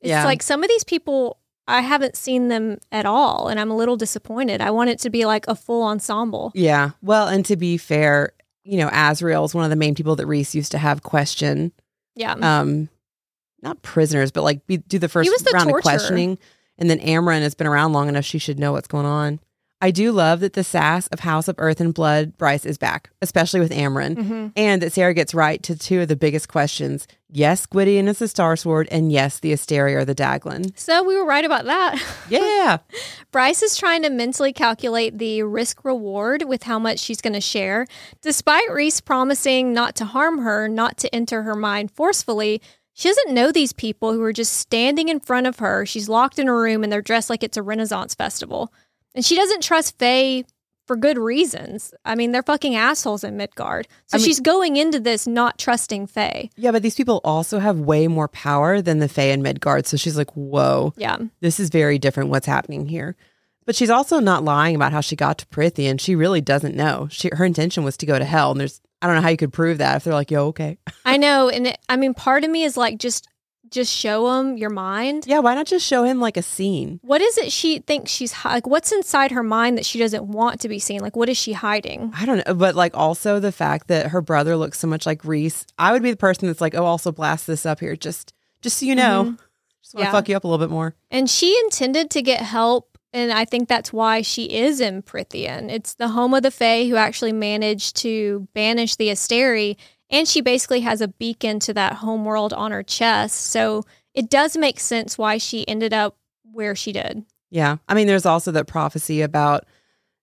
It's 0.00 0.10
Yeah. 0.10 0.24
like 0.24 0.42
some 0.42 0.62
of 0.62 0.68
these 0.68 0.84
people, 0.84 1.38
I 1.66 1.80
haven't 1.80 2.16
seen 2.16 2.48
them 2.48 2.78
at 2.92 3.06
all 3.06 3.48
and 3.48 3.58
I'm 3.58 3.70
a 3.70 3.76
little 3.76 3.96
disappointed. 3.96 4.60
I 4.60 4.70
want 4.70 4.90
it 4.90 5.00
to 5.00 5.10
be 5.10 5.24
like 5.24 5.48
a 5.48 5.56
full 5.56 5.82
ensemble. 5.82 6.52
Yeah. 6.54 6.90
Well, 7.02 7.26
and 7.26 7.44
to 7.46 7.56
be 7.56 7.76
fair, 7.76 8.32
you 8.62 8.78
know, 8.78 8.88
Azriel 8.88 9.44
is 9.44 9.54
one 9.54 9.64
of 9.64 9.70
the 9.70 9.76
main 9.76 9.94
people 9.96 10.14
that 10.16 10.26
Rhys 10.26 10.54
used 10.54 10.70
to 10.72 10.78
have 10.78 11.02
question. 11.02 11.72
Yeah. 12.14 12.32
Um, 12.40 12.88
not 13.62 13.82
prisoners, 13.82 14.30
but 14.30 14.42
like 14.44 14.64
be, 14.66 14.76
do 14.76 14.98
the 15.00 15.08
first 15.08 15.28
round 15.52 15.64
torturer. 15.70 15.78
of 15.78 15.82
questioning. 15.82 16.38
And 16.78 16.88
then 16.90 16.98
Amren 17.00 17.40
has 17.40 17.54
been 17.54 17.66
around 17.66 17.92
long 17.92 18.08
enough; 18.08 18.24
she 18.24 18.38
should 18.38 18.58
know 18.58 18.72
what's 18.72 18.88
going 18.88 19.06
on. 19.06 19.40
I 19.78 19.90
do 19.90 20.10
love 20.10 20.40
that 20.40 20.54
the 20.54 20.64
sass 20.64 21.06
of 21.08 21.20
House 21.20 21.48
of 21.48 21.54
Earth 21.58 21.82
and 21.82 21.92
Blood 21.92 22.38
Bryce 22.38 22.64
is 22.64 22.78
back, 22.78 23.10
especially 23.20 23.60
with 23.60 23.72
Amren, 23.72 24.16
Mhm. 24.16 24.52
and 24.56 24.80
that 24.80 24.94
Sarah 24.94 25.12
gets 25.12 25.34
right 25.34 25.62
to 25.64 25.76
two 25.76 26.00
of 26.00 26.08
the 26.08 26.16
biggest 26.16 26.48
questions. 26.48 27.06
Yes, 27.30 27.66
Gwydion 27.66 28.08
is 28.08 28.18
the 28.18 28.26
Star 28.26 28.56
Sword, 28.56 28.88
and 28.90 29.12
yes, 29.12 29.38
the 29.38 29.52
Asteria 29.52 29.98
are 29.98 30.04
the 30.06 30.14
Daglan. 30.14 30.74
So 30.76 31.02
we 31.02 31.14
were 31.14 31.26
right 31.26 31.44
about 31.44 31.66
that. 31.66 32.02
Yeah, 32.30 32.78
Bryce 33.30 33.62
is 33.62 33.76
trying 33.76 34.02
to 34.04 34.08
mentally 34.10 34.54
calculate 34.54 35.18
the 35.18 35.42
risk 35.42 35.84
reward 35.84 36.44
with 36.48 36.62
how 36.62 36.78
much 36.78 36.98
she's 36.98 37.20
going 37.20 37.34
to 37.34 37.40
share. 37.42 37.86
Despite 38.22 38.70
Rhys 38.72 39.02
promising 39.02 39.74
not 39.74 39.94
to 39.96 40.06
harm 40.06 40.38
her, 40.38 40.68
not 40.68 40.96
to 40.98 41.14
enter 41.14 41.42
her 41.42 41.54
mind 41.54 41.90
forcefully, 41.90 42.62
she 42.98 43.08
doesn't 43.10 43.34
know 43.34 43.52
these 43.52 43.74
people 43.74 44.14
who 44.14 44.22
are 44.22 44.32
just 44.32 44.54
standing 44.54 45.08
in 45.10 45.20
front 45.20 45.46
of 45.46 45.58
her. 45.58 45.84
She's 45.84 46.08
locked 46.08 46.38
in 46.38 46.48
a 46.48 46.54
room 46.54 46.82
and 46.82 46.90
they're 46.90 47.02
dressed 47.02 47.28
like 47.28 47.42
it's 47.42 47.58
a 47.58 47.62
Renaissance 47.62 48.14
festival. 48.14 48.72
And 49.14 49.22
she 49.22 49.36
doesn't 49.36 49.62
trust 49.62 49.98
Fae 49.98 50.44
for 50.86 50.96
good 50.96 51.18
reasons. 51.18 51.92
I 52.06 52.14
mean, 52.14 52.32
they're 52.32 52.42
fucking 52.42 52.74
assholes 52.74 53.22
in 53.22 53.36
Midgard. 53.36 53.86
So 54.06 54.16
I 54.16 54.18
mean- 54.18 54.24
she's 54.26 54.40
going 54.40 54.76
into 54.78 54.98
this 54.98 55.26
not 55.26 55.58
trusting 55.58 56.06
Fae. 56.06 56.48
yeah, 56.56 56.70
but 56.70 56.82
these 56.82 56.94
people 56.94 57.20
also 57.22 57.58
have 57.58 57.78
way 57.80 58.08
more 58.08 58.28
power 58.28 58.80
than 58.80 58.98
the 59.00 59.08
Fae 59.08 59.24
in 59.24 59.42
Midgard. 59.42 59.86
So 59.86 59.96
she's 59.98 60.16
like, 60.16 60.30
"Whoa, 60.34 60.94
Yeah. 60.96 61.18
this 61.40 61.60
is 61.60 61.68
very 61.68 61.98
different 61.98 62.30
what's 62.30 62.46
happening 62.46 62.86
here. 62.88 63.14
But 63.66 63.74
she's 63.76 63.90
also 63.90 64.20
not 64.20 64.44
lying 64.44 64.74
about 64.76 64.92
how 64.92 65.00
she 65.02 65.16
got 65.16 65.38
to 65.38 65.46
Prythian. 65.46 65.98
She 66.00 66.14
really 66.14 66.40
doesn't 66.40 66.76
know. 66.76 67.08
She 67.10 67.30
her 67.34 67.44
intention 67.44 67.82
was 67.84 67.96
to 67.98 68.06
go 68.06 68.16
to 68.18 68.24
hell, 68.24 68.52
and 68.52 68.60
there's 68.60 68.80
I 69.02 69.06
don't 69.06 69.16
know 69.16 69.22
how 69.22 69.28
you 69.28 69.36
could 69.36 69.52
prove 69.52 69.78
that 69.78 69.96
if 69.96 70.04
they're 70.04 70.14
like, 70.14 70.30
"Yo, 70.30 70.46
okay, 70.48 70.78
I 71.04 71.16
know. 71.16 71.48
And 71.48 71.68
it, 71.68 71.78
I 71.88 71.96
mean, 71.96 72.14
part 72.14 72.44
of 72.44 72.50
me 72.50 72.64
is 72.64 72.76
like, 72.76 72.98
just. 72.98 73.28
Just 73.68 73.92
show 73.92 74.28
them 74.36 74.56
your 74.56 74.70
mind. 74.70 75.24
yeah, 75.26 75.40
why 75.40 75.56
not 75.56 75.66
just 75.66 75.84
show 75.84 76.04
him 76.04 76.20
like 76.20 76.36
a 76.36 76.42
scene?" 76.42 77.00
What 77.02 77.20
is 77.20 77.36
it 77.36 77.50
she 77.50 77.80
thinks 77.80 78.12
she's 78.12 78.30
hi- 78.30 78.54
like? 78.54 78.66
What's 78.68 78.92
inside 78.92 79.32
her 79.32 79.42
mind 79.42 79.76
that 79.76 79.84
she 79.84 79.98
doesn't 79.98 80.22
want 80.22 80.60
to 80.60 80.68
be 80.68 80.78
seen? 80.78 81.00
Like, 81.00 81.16
what 81.16 81.28
is 81.28 81.36
she 81.36 81.52
hiding? 81.52 82.12
I 82.14 82.26
don't 82.26 82.46
know, 82.46 82.54
but 82.54 82.76
like 82.76 82.96
also 82.96 83.40
the 83.40 83.50
fact 83.50 83.88
that 83.88 84.06
her 84.12 84.20
brother 84.22 84.56
looks 84.56 84.78
so 84.78 84.86
much 84.86 85.04
like 85.04 85.24
Rhys. 85.24 85.66
I 85.80 85.90
would 85.90 86.00
be 86.04 86.12
the 86.12 86.16
person 86.16 86.46
that's 86.46 86.60
like, 86.60 86.76
"Oh, 86.76 86.84
also 86.84 87.10
blast 87.10 87.48
this 87.48 87.66
up 87.66 87.80
here, 87.80 87.96
just 87.96 88.32
just 88.62 88.78
so 88.78 88.86
you 88.86 88.94
know, 88.94 89.24
mm-hmm. 89.24 89.34
just 89.82 89.94
want 89.96 90.04
to 90.04 90.08
Yeah. 90.10 90.12
fuck 90.12 90.28
you 90.28 90.36
up 90.36 90.44
a 90.44 90.46
little 90.46 90.64
bit 90.64 90.70
more." 90.72 90.94
And 91.10 91.28
she 91.28 91.58
intended 91.64 92.08
to 92.12 92.22
get 92.22 92.42
help, 92.42 92.95
and 93.16 93.32
I 93.32 93.44
think 93.44 93.68
that's 93.68 93.92
why 93.92 94.22
she 94.22 94.44
is 94.44 94.80
in 94.80 95.02
Prythian. 95.02 95.70
It's 95.70 95.94
the 95.94 96.08
home 96.08 96.34
of 96.34 96.42
the 96.42 96.50
Fae 96.50 96.84
who 96.86 96.96
actually 96.96 97.32
managed 97.32 97.96
to 97.98 98.46
banish 98.54 98.96
the 98.96 99.08
Asteri, 99.08 99.76
and 100.10 100.28
she 100.28 100.40
basically 100.40 100.80
has 100.82 101.00
a 101.00 101.08
beacon 101.08 101.58
to 101.60 101.74
that 101.74 101.94
homeworld 101.94 102.52
on 102.52 102.72
her 102.72 102.82
chest. 102.82 103.36
So 103.46 103.84
it 104.14 104.28
does 104.30 104.56
make 104.56 104.78
sense 104.80 105.16
why 105.18 105.38
she 105.38 105.66
ended 105.68 105.92
up 105.94 106.16
where 106.52 106.74
she 106.76 106.92
did. 106.92 107.24
Yeah, 107.50 107.76
I 107.88 107.94
mean, 107.94 108.06
there's 108.06 108.26
also 108.26 108.52
that 108.52 108.66
prophecy 108.66 109.22
about 109.22 109.64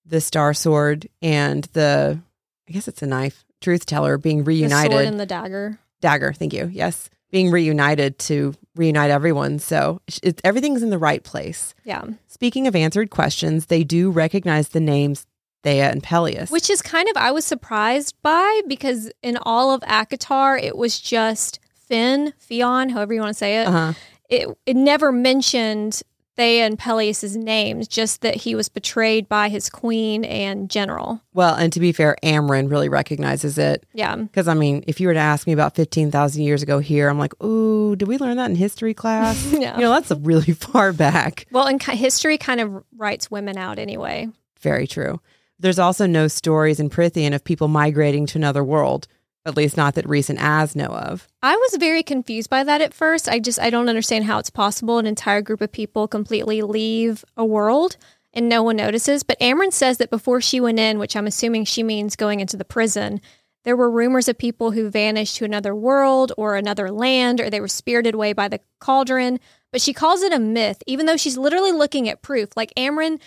the 0.06 0.22
Star 0.22 0.54
Sword 0.54 1.08
and 1.22 1.64
the, 1.74 2.20
I 2.68 2.72
guess 2.72 2.88
it's 2.88 3.02
a 3.02 3.08
knife, 3.08 3.44
Truth 3.62 3.86
Teller 3.86 4.18
being 4.18 4.40
The 4.40 4.44
reunited. 4.44 4.92
sword 4.92 5.06
and 5.06 5.20
the 5.20 5.26
dagger. 5.26 5.80
dagger 6.02 6.34
thank 6.34 6.54
you 6.54 6.70
yes 6.72 7.10
being 7.34 7.52
reunited 7.52 8.18
to 8.20 8.54
reunite 8.76 9.10
everyone 9.12 9.60
so 9.60 10.00
it, 10.22 10.40
everything's 10.46 10.82
in 10.84 10.90
the 10.92 10.98
right 10.98 11.24
place 11.24 11.74
Yeah. 11.84 12.04
speaking 12.28 12.68
of 12.68 12.76
answered 12.76 13.10
questions 13.10 13.66
they 13.66 13.84
do 13.84 14.10
recognize 14.10 14.70
the 14.70 14.80
names 14.80 15.26
Theia 15.64 15.92
and 15.92 16.04
Pelias 16.04 16.52
Which 16.52 16.70
is 16.70 16.82
kind 16.82 17.08
of 17.10 17.18
I 17.18 17.32
was 17.32 17.44
surprised 17.46 18.16
by 18.22 18.62
because 18.68 19.12
in 19.22 19.38
all 19.42 19.72
of 19.74 19.82
ACOTAR 19.82 20.58
it 20.62 20.78
was 20.78 21.00
just 21.00 21.60
Finn, 21.74 22.34
Fionn, 22.38 22.90
however 22.90 23.14
you 23.14 23.20
want 23.20 23.32
to 23.32 23.38
say 23.38 23.62
it. 23.62 23.68
uh-huh. 23.68 23.94
It 24.30 24.48
it 24.66 24.76
never 24.76 25.12
mentioned 25.12 26.02
Theia 26.38 26.66
and 26.66 26.80
Pelias' 26.80 27.36
names, 27.36 27.88
just 27.88 28.22
that 28.22 28.36
he 28.36 28.56
was 28.56 28.68
betrayed 28.70 29.30
by 29.30 29.50
his 29.50 29.70
queen 29.70 30.26
and 30.26 30.70
general. 30.70 31.22
well 31.34 31.56
and 31.56 31.72
to 31.74 31.80
be 31.80 31.92
fair 31.92 32.16
Amren 32.24 32.70
really 32.72 32.90
recognizes 32.90 33.58
it 33.58 33.86
Yeah. 33.94 34.16
because 34.16 34.48
i 34.48 34.54
mean 34.54 34.84
if 34.88 35.00
you 35.00 35.08
were 35.08 35.14
to 35.14 35.20
ask 35.20 35.46
me 35.48 35.54
about 35.54 35.76
15000 35.76 36.42
years 36.44 36.64
ago 36.64 36.80
here 36.80 37.10
i'm 37.10 37.20
like 37.20 37.34
ooh 37.44 37.96
did 37.96 38.08
we 38.08 38.18
learn 38.18 38.38
that 38.38 38.50
in 38.50 38.56
history 38.56 38.94
class 38.94 39.46
Yeah. 39.54 39.76
you 39.76 39.82
know 39.82 39.90
that's 39.92 40.12
really 40.22 40.54
far 40.68 40.92
back 40.94 41.46
Well, 41.52 41.68
and 41.68 41.82
history 41.82 42.38
kind 42.38 42.60
of 42.62 42.84
writes 42.98 43.30
women 43.30 43.58
out 43.58 43.78
anyway. 43.80 44.28
very 44.62 44.88
true 44.88 45.20
there's 45.60 45.80
also 45.80 46.06
no 46.08 46.28
stories 46.28 46.80
in 46.80 46.90
Prythian 46.90 47.34
of 47.34 47.44
people 47.44 47.68
migrating 47.68 48.26
to 48.28 48.38
another 48.38 48.64
world 48.64 49.08
at 49.46 49.58
least 49.58 49.78
not 49.78 49.96
that 49.96 50.08
recent 50.08 50.40
as 50.42 50.76
know 50.76 50.86
of 50.88 51.28
I 51.42 51.56
was 51.56 51.78
very 51.80 52.04
confused 52.04 52.50
by 52.50 52.64
that 52.64 52.82
at 52.82 52.94
first. 52.94 53.28
I 53.28 53.40
just 53.40 53.60
I 53.60 53.70
don't 53.70 53.90
understand 53.90 54.26
how 54.26 54.40
it's 54.40 54.50
possible 54.50 55.00
an 55.00 55.06
entire 55.06 55.42
group 55.42 55.62
of 55.62 55.72
people 55.72 56.08
completely 56.08 56.62
leave 56.62 57.26
a 57.36 57.46
world 57.46 57.98
and 58.34 58.50
no 58.50 58.64
one 58.64 58.76
notices. 58.76 59.24
But 59.24 59.40
Amren 59.40 59.72
says 59.72 59.98
that 59.98 60.10
before 60.10 60.42
she 60.42 60.60
went 60.60 60.80
in, 60.80 61.00
which 61.00 61.16
I'm 61.16 61.28
assuming 61.28 61.66
she 61.66 61.84
means 61.84 62.16
going 62.16 62.40
into 62.40 62.58
the 62.58 62.66
prison, 62.66 63.22
there 63.64 63.78
were 63.78 63.90
rumors 63.90 64.28
of 64.28 64.38
people 64.38 64.72
who 64.72 64.90
vanished 64.90 65.38
to 65.38 65.46
another 65.46 65.74
world 65.76 66.34
or 66.38 66.56
another 66.56 66.92
land 66.92 67.40
or 67.40 67.50
they 67.50 67.62
were 67.62 67.68
spirited 67.68 68.16
away 68.16 68.34
by 68.34 68.48
the 68.48 68.60
cauldron. 68.80 69.40
But 69.72 69.82
she 69.82 69.94
calls 69.94 70.22
it 70.22 70.34
a 70.34 70.40
myth, 70.40 70.84
even 70.86 71.06
though 71.06 71.18
she's 71.18 71.38
literally 71.38 71.72
looking 71.72 72.10
at 72.10 72.22
proof. 72.22 72.50
Like 72.56 72.74
Amren, 72.76 73.20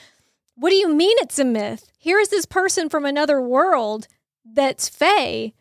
what 0.55 0.71
do 0.71 0.77
you 0.77 0.93
mean 0.93 1.17
it's 1.21 1.39
a 1.39 1.45
myth? 1.45 1.91
Here 1.99 2.19
is 2.19 2.29
this 2.29 2.47
person 2.47 2.89
from 2.89 3.05
another 3.05 3.41
world 3.41 4.09
that's 4.45 4.89
Fae 4.89 5.53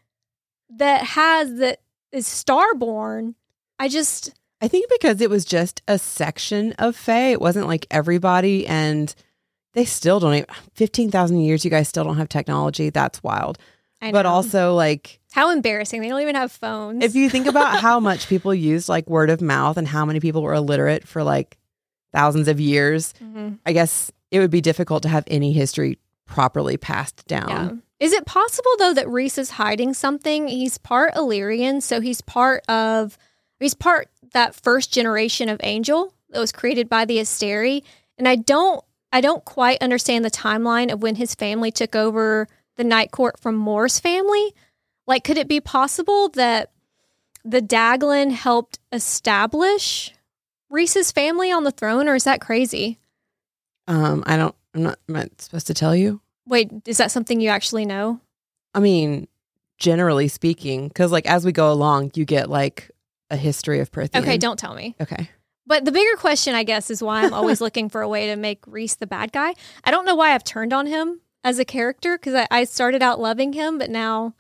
that 0.70 1.04
has 1.04 1.56
that 1.60 1.80
is 2.12 2.26
starborn. 2.28 3.36
I 3.80 3.88
just 3.90 4.34
I 4.62 4.68
think 4.68 4.90
because 4.90 5.22
it 5.22 5.30
was 5.30 5.46
just 5.46 5.82
a 5.88 5.98
section 6.00 6.74
of 6.74 6.96
Fae, 6.96 7.32
it 7.32 7.42
wasn't 7.42 7.68
like 7.68 7.86
everybody, 7.92 8.66
and 8.68 9.14
they 9.74 9.86
still 9.86 10.20
don't. 10.20 10.34
Even, 10.34 10.46
Fifteen 10.74 11.12
thousand 11.12 11.42
years, 11.42 11.64
you 11.66 11.72
guys 11.72 11.90
still 11.90 12.04
don't 12.04 12.18
have 12.18 12.30
technology. 12.30 12.90
That's 12.90 13.22
wild. 13.24 13.58
I 14.02 14.12
But 14.12 14.26
also, 14.26 14.74
like, 14.76 15.20
how 15.32 15.52
embarrassing. 15.52 16.02
They 16.02 16.10
don't 16.10 16.22
even 16.22 16.36
have 16.36 16.52
phones. 16.52 17.04
if 17.04 17.16
you 17.16 17.30
think 17.30 17.48
about 17.48 17.80
how 17.80 18.00
much 18.12 18.28
people 18.28 18.54
used 18.54 18.88
like 18.90 19.10
word 19.10 19.30
of 19.30 19.42
mouth 19.42 19.78
and 19.78 19.88
how 19.88 20.06
many 20.06 20.20
people 20.20 20.42
were 20.42 20.54
illiterate 20.54 21.08
for 21.08 21.24
like 21.24 21.58
thousands 22.14 22.48
of 22.48 22.60
years, 22.60 23.14
Mhm. 23.24 23.60
I 23.66 23.74
guess 23.74 24.12
it 24.32 24.40
would 24.40 24.52
be 24.52 24.62
difficult 24.62 25.04
to 25.04 25.10
have 25.10 25.24
any 25.28 25.52
history 25.54 25.98
properly 26.26 26.78
passed 26.78 27.26
down. 27.28 27.82
Is 28.00 28.12
it 28.12 28.26
possible 28.26 28.72
though 28.78 28.94
that 28.94 29.08
Rhys 29.08 29.38
is 29.38 29.52
hiding 29.52 29.94
something? 29.94 30.48
He's 30.48 30.78
part 30.78 31.16
Illyrian, 31.16 31.82
so 31.82 32.02
he's 32.02 32.22
part 32.22 32.64
of 32.68 33.18
he's 33.60 33.74
part 33.74 34.10
that 34.34 34.56
first 34.56 34.94
generation 34.94 35.48
of 35.48 35.60
angel 35.64 36.14
that 36.30 36.40
was 36.40 36.52
created 36.52 36.90
by 36.90 37.06
the 37.06 37.18
Asteri. 37.18 37.84
And 38.18 38.28
I 38.28 38.36
don't 38.36 38.84
I 39.12 39.22
don't 39.22 39.46
quite 39.46 39.82
understand 39.82 40.26
the 40.26 40.32
timeline 40.32 40.92
of 40.92 41.02
when 41.02 41.16
his 41.16 41.36
family 41.36 41.72
took 41.72 41.96
over 41.96 42.48
the 42.76 42.84
Night 42.84 43.12
Court 43.12 43.40
from 43.40 43.56
Mor's 43.56 44.00
family. 44.00 44.54
Like 45.08 45.24
could 45.24 45.38
it 45.38 45.48
be 45.48 45.62
possible 45.62 46.30
that 46.30 46.72
the 47.46 47.62
Daglan 47.62 48.32
helped 48.32 48.80
establish 48.92 50.12
Rhys's 50.70 51.12
family 51.12 51.52
on 51.52 51.64
the 51.64 51.72
throne, 51.72 52.10
or 52.10 52.16
is 52.16 52.24
that 52.24 52.42
crazy? 52.42 52.98
Um, 53.88 54.24
I 54.26 54.36
don't. 54.36 54.56
I'm 54.74 54.84
not, 54.84 55.00
am 55.08 55.16
I 55.16 55.30
supposed 55.38 55.68
to 55.68 55.74
tell 55.74 55.96
you? 55.96 56.20
Wait, 56.48 56.72
is 56.86 56.98
that 56.98 57.12
something 57.12 57.40
you 57.42 57.50
actually 57.50 57.86
know? 57.86 58.20
I 58.74 58.80
mean, 58.80 59.28
generally 59.78 60.28
speaking, 60.28 60.88
because 60.88 61.12
like 61.12 61.26
as 61.26 61.46
we 61.46 61.52
go 61.52 61.72
along, 61.72 62.12
you 62.16 62.26
get 62.26 62.50
like 62.50 62.92
a 63.30 63.38
history 63.38 63.80
of 63.80 63.92
Prythian. 63.92 64.22
Okay, 64.22 64.38
don't 64.38 64.60
tell 64.60 64.76
me. 64.76 64.96
Okay. 65.02 65.30
But 65.68 65.86
the 65.86 65.92
bigger 65.92 66.16
question, 66.18 66.54
I 66.54 66.64
guess, 66.64 66.92
is 66.92 67.02
why 67.02 67.24
I'm 67.24 67.34
always 67.34 67.60
looking 67.66 67.90
for 67.90 68.02
a 68.02 68.08
way 68.08 68.28
to 68.28 68.36
make 68.36 68.64
Rhys 68.68 68.98
the 68.98 69.08
bad 69.08 69.32
guy. 69.32 69.56
I 69.84 69.92
don't 69.92 70.06
know 70.06 70.16
why 70.16 70.34
I've 70.34 70.44
turned 70.44 70.74
on 70.74 70.86
him 70.86 71.22
as 71.44 71.60
a 71.60 71.66
character 71.66 72.18
because 72.18 72.36
I, 72.36 72.48
I 72.52 72.64
started 72.66 73.02
out 73.02 73.20
loving 73.20 73.54
him, 73.54 73.78
but 73.78 73.90
now 73.90 74.36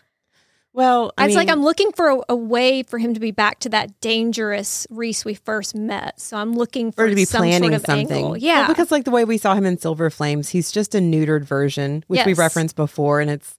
Well, 0.76 1.14
I 1.18 1.26
it's 1.28 1.36
like 1.36 1.50
I'm 1.50 1.64
looking 1.64 1.92
for 1.94 2.10
a, 2.10 2.20
a 2.30 2.36
way 2.36 2.84
for 2.84 2.98
him 3.00 3.14
to 3.14 3.20
be 3.22 3.32
back 3.32 3.60
to 3.62 3.70
that 3.70 4.00
dangerous 4.02 4.86
Rhys 4.90 5.24
we 5.24 5.34
first 5.34 5.74
met. 5.74 6.20
So 6.20 6.36
I'm 6.36 6.54
looking 6.54 6.92
for 6.92 7.08
to 7.10 7.16
be 7.16 7.24
some 7.24 7.40
planning 7.40 7.70
sort 7.70 7.74
of 7.76 7.86
something. 7.86 8.12
angle. 8.12 8.30
Well, 8.32 8.38
Yeah, 8.38 8.68
because 8.68 8.92
like 8.92 9.06
the 9.06 9.12
way 9.12 9.24
we 9.24 9.38
saw 9.38 9.56
him 9.56 9.66
in 9.66 9.78
Silver 9.78 10.10
Flames, 10.10 10.50
he's 10.50 10.72
just 10.74 10.94
a 10.94 11.00
neutered 11.00 11.46
version, 11.46 12.04
which 12.08 12.26
we 12.26 12.34
referenced 12.34 12.76
before, 12.76 13.22
and 13.22 13.30
it's 13.32 13.58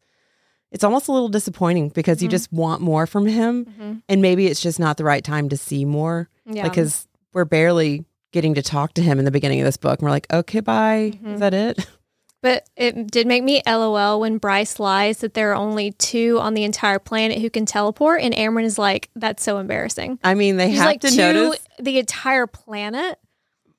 it's 0.73 0.85
almost 0.85 1.09
a 1.09 1.12
little 1.12 1.29
disappointing 1.29 1.89
because 1.91 2.21
you 2.21 2.29
Mhm. 2.29 2.33
just 2.33 2.53
want 2.53 2.83
more 2.83 3.07
from 3.07 3.25
him, 3.25 3.64
Mhm. 3.81 4.03
and 4.09 4.21
maybe 4.21 4.47
it's 4.47 4.61
just 4.61 4.79
not 4.79 4.97
the 4.99 5.05
right 5.05 5.25
time 5.25 5.49
to 5.49 5.57
see 5.57 5.85
more 5.87 6.29
yeah. 6.45 6.64
because 6.64 7.07
we're 7.33 7.45
barely 7.47 8.05
getting 8.33 8.53
to 8.55 8.62
talk 8.62 8.93
to 8.95 9.01
him 9.01 9.19
in 9.19 9.25
the 9.25 9.31
beginning 9.31 9.61
of 9.61 9.64
this 9.64 9.77
book, 9.79 10.01
and 10.01 10.07
we're 10.07 10.11
like, 10.11 10.27
okay, 10.31 10.61
bye, 10.61 11.12
Mhm. 11.25 11.35
is 11.35 11.41
that 11.41 11.55
it? 11.55 11.87
But 12.47 12.68
it 12.76 13.11
did 13.11 13.26
make 13.26 13.42
me 13.42 13.61
LOL 13.66 14.20
when 14.20 14.38
Bryce 14.38 14.78
lies 14.78 15.18
that 15.18 15.34
there 15.34 15.51
are 15.51 15.57
only 15.57 15.90
two 15.90 16.38
on 16.38 16.55
the 16.55 16.62
entire 16.62 17.01
planet 17.01 17.40
who 17.40 17.51
can 17.51 17.66
teleport, 17.66 18.20
and 18.22 18.32
Amren 18.32 18.62
is 18.62 18.78
like, 18.78 19.11
"That's 19.16 19.42
so 19.42 19.59
embarrassing." 19.59 20.20
I 20.22 20.34
mean, 20.34 20.57
they 20.57 20.68
He's 20.68 20.78
have 20.78 20.86
like 20.86 21.01
to 21.01 21.11
notice, 21.11 21.59
the 21.80 21.99
entire 21.99 22.47
planet. 22.47 23.18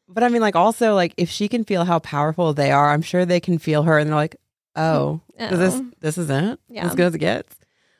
but 0.09 0.21
I 0.21 0.27
mean, 0.27 0.41
like 0.41 0.57
also 0.57 0.95
like 0.95 1.13
if 1.15 1.29
she 1.29 1.47
can 1.47 1.63
feel 1.63 1.85
how 1.85 1.99
powerful 1.99 2.53
they 2.53 2.69
are, 2.71 2.91
I'm 2.91 3.01
sure 3.01 3.23
they 3.25 3.39
can 3.39 3.57
feel 3.57 3.83
her, 3.83 3.97
and 3.97 4.09
they're 4.09 4.17
like, 4.17 4.35
oh, 4.75 5.21
is 5.39 5.59
this 5.59 5.75
Oh. 5.75 5.85
this 6.01 6.17
is 6.17 6.29
it? 6.29 6.59
Yeah. 6.67 6.87
As 6.87 6.93
good 6.93 7.05
as 7.07 7.15
it 7.15 7.19
gets. 7.19 7.55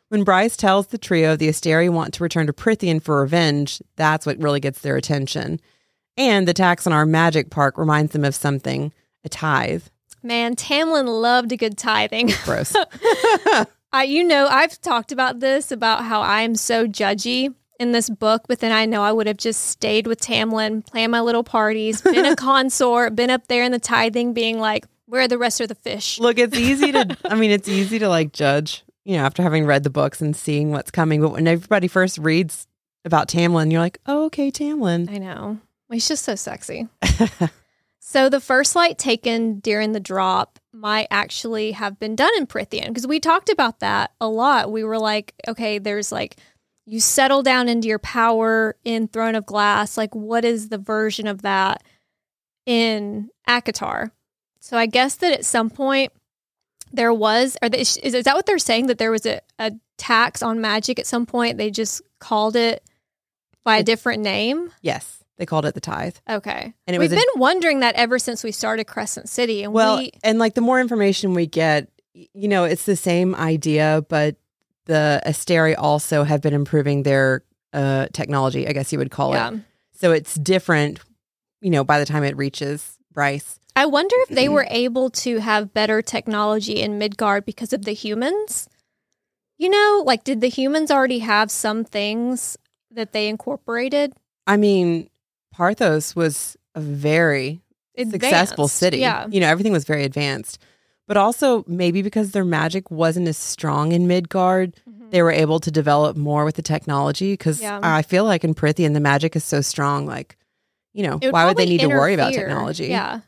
When 0.09 0.25
Bryce 0.25 0.57
tells 0.57 0.87
the 0.87 0.97
trio 0.97 1.37
the 1.37 1.47
Asteri 1.47 1.89
want 1.89 2.13
to 2.15 2.23
return 2.23 2.45
to 2.47 2.51
Prythian 2.53 3.01
for 3.01 3.21
revenge, 3.21 3.81
that's 3.95 4.25
what 4.25 4.37
really 4.41 4.59
gets 4.59 4.81
their 4.81 4.97
attention. 4.97 5.61
And 6.17 6.45
the 6.45 6.53
tax 6.53 6.85
on 6.85 6.91
our 6.91 7.05
magic 7.05 7.51
park 7.51 7.77
reminds 7.77 8.11
them 8.11 8.25
of 8.25 8.35
something 8.35 8.91
a 9.23 9.29
tithe. 9.29 9.83
Man, 10.27 10.57
Tamlin 10.57 11.07
loved 11.21 11.53
a 11.53 11.57
good 11.57 11.77
tithing. 11.77 12.31
Gross. 12.43 12.75
I, 13.93 14.03
you 14.03 14.25
know, 14.25 14.45
I've 14.47 14.79
talked 14.81 15.13
about 15.13 15.39
this 15.39 15.71
about 15.71 16.03
how 16.03 16.19
I 16.19 16.41
am 16.41 16.55
so 16.55 16.85
judgy 16.85 17.53
in 17.79 17.93
this 17.93 18.09
book, 18.09 18.43
but 18.49 18.59
then 18.59 18.73
I 18.73 18.85
know 18.85 19.03
I 19.03 19.13
would 19.13 19.25
have 19.27 19.37
just 19.37 19.67
stayed 19.67 20.05
with 20.05 20.19
Tamlin, 20.19 20.85
planned 20.85 21.13
my 21.13 21.21
little 21.21 21.45
parties, 21.45 22.01
been 22.01 22.25
a 22.25 22.35
consort, 22.35 23.15
been 23.15 23.29
up 23.29 23.47
there 23.47 23.63
in 23.63 23.71
the 23.71 23.79
tithing, 23.79 24.33
being 24.33 24.59
like, 24.59 24.85
"Where 25.05 25.21
are 25.21 25.27
the 25.29 25.37
rest 25.37 25.61
of 25.61 25.69
the 25.69 25.75
fish?" 25.75 26.19
Look, 26.19 26.37
it's 26.37 26.57
easy 26.57 26.91
to, 26.91 27.17
I 27.25 27.35
mean, 27.35 27.51
it's 27.51 27.69
easy 27.69 27.97
to 27.99 28.09
like 28.09 28.33
judge, 28.33 28.83
you 29.05 29.15
know, 29.15 29.23
after 29.23 29.41
having 29.41 29.65
read 29.65 29.83
the 29.83 29.89
books 29.89 30.19
and 30.19 30.35
seeing 30.35 30.71
what's 30.71 30.91
coming. 30.91 31.21
But 31.21 31.31
when 31.31 31.47
everybody 31.47 31.87
first 31.87 32.17
reads 32.17 32.67
about 33.05 33.29
Tamlin, 33.29 33.71
you're 33.71 33.79
like, 33.79 33.99
oh, 34.05 34.25
okay, 34.25 34.51
Tamlin. 34.51 35.09
I 35.09 35.19
know. 35.19 35.59
He's 35.89 36.09
just 36.09 36.25
so 36.25 36.35
sexy. 36.35 36.89
So 38.09 38.29
the 38.29 38.39
first 38.39 38.73
light 38.73 38.97
taken 38.97 39.59
during 39.59 39.91
the 39.91 39.99
drop 39.99 40.59
might 40.71 41.07
actually 41.11 41.73
have 41.73 41.99
been 41.99 42.15
done 42.15 42.31
in 42.37 42.47
Prythian 42.47 42.87
because 42.87 43.05
we 43.05 43.19
talked 43.19 43.49
about 43.49 43.81
that 43.81 44.11
a 44.21 44.29
lot. 44.29 44.71
We 44.71 44.85
were 44.85 44.97
like, 44.97 45.33
okay, 45.45 45.77
there's 45.77 46.09
like 46.09 46.37
you 46.85 47.01
settle 47.01 47.43
down 47.43 47.67
into 47.67 47.89
your 47.89 47.99
power 47.99 48.77
in 48.85 49.09
Throne 49.09 49.35
of 49.35 49.45
Glass. 49.45 49.97
Like, 49.97 50.15
what 50.15 50.45
is 50.45 50.69
the 50.69 50.77
version 50.77 51.27
of 51.27 51.41
that 51.41 51.83
in 52.65 53.29
ACOTAR? 53.45 54.11
So 54.61 54.77
I 54.77 54.85
guess 54.85 55.15
that 55.15 55.33
at 55.33 55.43
some 55.43 55.69
point 55.69 56.13
there 56.93 57.13
was, 57.13 57.57
or 57.61 57.67
is, 57.73 57.97
is 57.97 58.23
that 58.23 58.35
what 58.37 58.45
they're 58.45 58.57
saying? 58.57 58.87
That 58.87 58.99
there 58.99 59.11
was 59.11 59.25
a, 59.25 59.41
a 59.59 59.73
tax 59.97 60.41
on 60.41 60.61
magic 60.61 60.97
at 60.97 61.07
some 61.07 61.25
point? 61.25 61.57
They 61.57 61.71
just 61.71 62.01
called 62.21 62.55
it 62.55 62.81
by 63.65 63.79
a 63.79 63.83
different 63.83 64.23
name? 64.23 64.71
Yes, 64.81 65.25
they 65.37 65.45
called 65.45 65.65
it 65.65 65.73
the 65.73 65.81
tithe. 65.81 66.15
Okay. 66.29 66.73
And 66.85 66.95
it 66.95 66.99
We've 66.99 67.11
was 67.11 67.19
a- 67.19 67.23
been 67.23 67.39
wondering 67.39 67.79
that 67.81 67.95
ever 67.95 68.19
since 68.19 68.43
we 68.43 68.51
started 68.51 68.85
Crescent 68.85 69.29
City. 69.29 69.63
And 69.63 69.73
Well, 69.73 69.97
we, 69.97 70.11
and 70.23 70.39
like 70.39 70.55
the 70.55 70.61
more 70.61 70.79
information 70.79 71.33
we 71.33 71.45
get, 71.45 71.89
you 72.13 72.47
know, 72.47 72.63
it's 72.63 72.85
the 72.85 72.95
same 72.95 73.35
idea, 73.35 74.03
but 74.09 74.35
the 74.85 75.21
Asteri 75.25 75.75
also 75.77 76.23
have 76.23 76.41
been 76.41 76.53
improving 76.53 77.03
their 77.03 77.43
uh, 77.73 78.07
technology, 78.13 78.67
I 78.67 78.73
guess 78.73 78.91
you 78.91 78.99
would 78.99 79.11
call 79.11 79.33
yeah. 79.33 79.51
it. 79.51 79.59
So 79.93 80.11
it's 80.11 80.35
different, 80.35 80.99
you 81.61 81.69
know, 81.69 81.83
by 81.83 81.99
the 81.99 82.05
time 82.05 82.23
it 82.23 82.35
reaches 82.37 82.97
Bryce. 83.11 83.59
I 83.75 83.85
wonder 83.85 84.15
if 84.21 84.29
they 84.29 84.49
were 84.49 84.65
able 84.69 85.11
to 85.11 85.37
have 85.37 85.73
better 85.73 86.01
technology 86.01 86.81
in 86.81 86.97
Midgard 86.97 87.45
because 87.45 87.73
of 87.73 87.85
the 87.85 87.91
humans. 87.91 88.67
You 89.59 89.69
know, 89.69 90.03
like 90.03 90.23
did 90.23 90.41
the 90.41 90.49
humans 90.49 90.89
already 90.89 91.19
have 91.19 91.51
some 91.51 91.83
things 91.83 92.57
that 92.89 93.11
they 93.13 93.27
incorporated? 93.27 94.13
I 94.47 94.57
mean, 94.57 95.09
Parthos 95.57 96.15
was 96.15 96.55
a 96.75 96.79
very 96.79 97.61
successful 97.97 98.67
city. 98.67 98.99
Yeah. 98.99 99.25
You 99.29 99.39
know, 99.39 99.47
everything 99.47 99.71
was 99.71 99.85
very 99.85 100.03
advanced. 100.03 100.59
But 101.07 101.17
also, 101.17 101.63
maybe 101.67 102.01
because 102.01 102.31
their 102.31 102.43
magic 102.45 102.91
wasn't 102.91 103.27
as 103.29 103.37
strong 103.37 103.91
in 103.93 104.07
Midgard, 104.07 104.75
Mhm. 104.87 105.09
they 105.11 105.21
were 105.23 105.31
able 105.31 105.59
to 105.61 105.71
develop 105.71 106.17
more 106.17 106.43
with 106.45 106.55
the 106.55 106.61
technology. 106.61 107.33
Because 107.33 107.61
Yeah. 107.61 107.79
I 107.81 108.01
feel 108.01 108.25
like 108.25 108.43
in 108.43 108.53
Prythian, 108.53 108.93
the 108.93 108.99
magic 108.99 109.35
is 109.35 109.43
so 109.45 109.61
strong. 109.61 110.05
Like, 110.05 110.37
you 110.93 111.03
know, 111.03 111.17
It 111.21 111.31
why 111.31 111.45
would 111.45 111.57
they 111.57 111.65
need 111.65 111.79
to 111.81 111.87
worry 111.87 112.13
about 112.13 112.33
technology? 112.33 112.87
Yeah. 112.87 113.21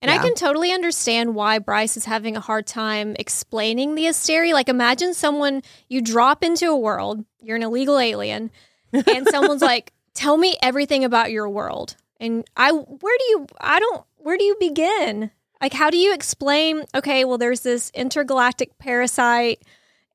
And 0.00 0.10
I 0.12 0.18
can 0.18 0.34
totally 0.36 0.70
understand 0.72 1.34
why 1.34 1.58
Bryce 1.58 1.96
is 1.96 2.04
having 2.04 2.36
a 2.36 2.40
hard 2.40 2.66
time 2.68 3.14
explaining 3.18 3.94
the 3.96 4.04
Asteri. 4.04 4.52
Like, 4.52 4.68
imagine 4.68 5.12
someone 5.12 5.60
you 5.88 6.00
drop 6.00 6.42
into 6.44 6.66
a 6.70 6.76
world, 6.76 7.24
you're 7.40 7.56
an 7.56 7.64
illegal 7.64 7.98
alien, 7.98 8.50
and 8.92 9.26
someone's 9.28 9.60
like, 9.72 9.92
"Tell 10.14 10.36
me 10.36 10.56
everything 10.62 11.04
about 11.04 11.30
your 11.30 11.48
world." 11.48 11.96
And 12.20 12.44
I, 12.56 12.72
where 12.72 13.18
do 13.18 13.24
you? 13.30 13.46
I 13.60 13.78
don't. 13.80 14.04
Where 14.16 14.36
do 14.36 14.44
you 14.44 14.56
begin? 14.58 15.30
Like, 15.60 15.72
how 15.72 15.90
do 15.90 15.96
you 15.96 16.12
explain? 16.14 16.84
Okay, 16.94 17.24
well, 17.24 17.38
there's 17.38 17.60
this 17.60 17.90
intergalactic 17.94 18.78
parasite, 18.78 19.62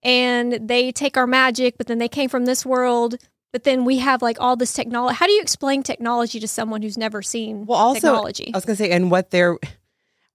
and 0.04 0.68
they 0.68 0.92
take 0.92 1.18
our 1.18 1.28
magic, 1.28 1.78
but 1.78 1.88
then 1.88 1.98
they 1.98 2.08
came 2.10 2.30
from 2.30 2.46
this 2.46 2.66
world. 2.66 3.16
But 3.52 3.64
then 3.66 3.86
we 3.86 4.00
have 4.00 4.22
like 4.24 4.38
all 4.40 4.56
this 4.56 4.74
technology. 4.74 5.16
How 5.16 5.28
do 5.28 5.32
you 5.32 5.42
explain 5.42 5.84
technology 5.84 6.40
to 6.40 6.48
someone 6.48 6.82
who's 6.82 6.98
never 6.98 7.22
seen 7.22 7.66
Well, 7.68 7.78
also, 7.78 8.00
technology? 8.00 8.52
I 8.54 8.58
was 8.58 8.66
gonna 8.66 8.76
say, 8.76 8.90
and 8.92 9.12
what 9.12 9.30
they're 9.32 9.58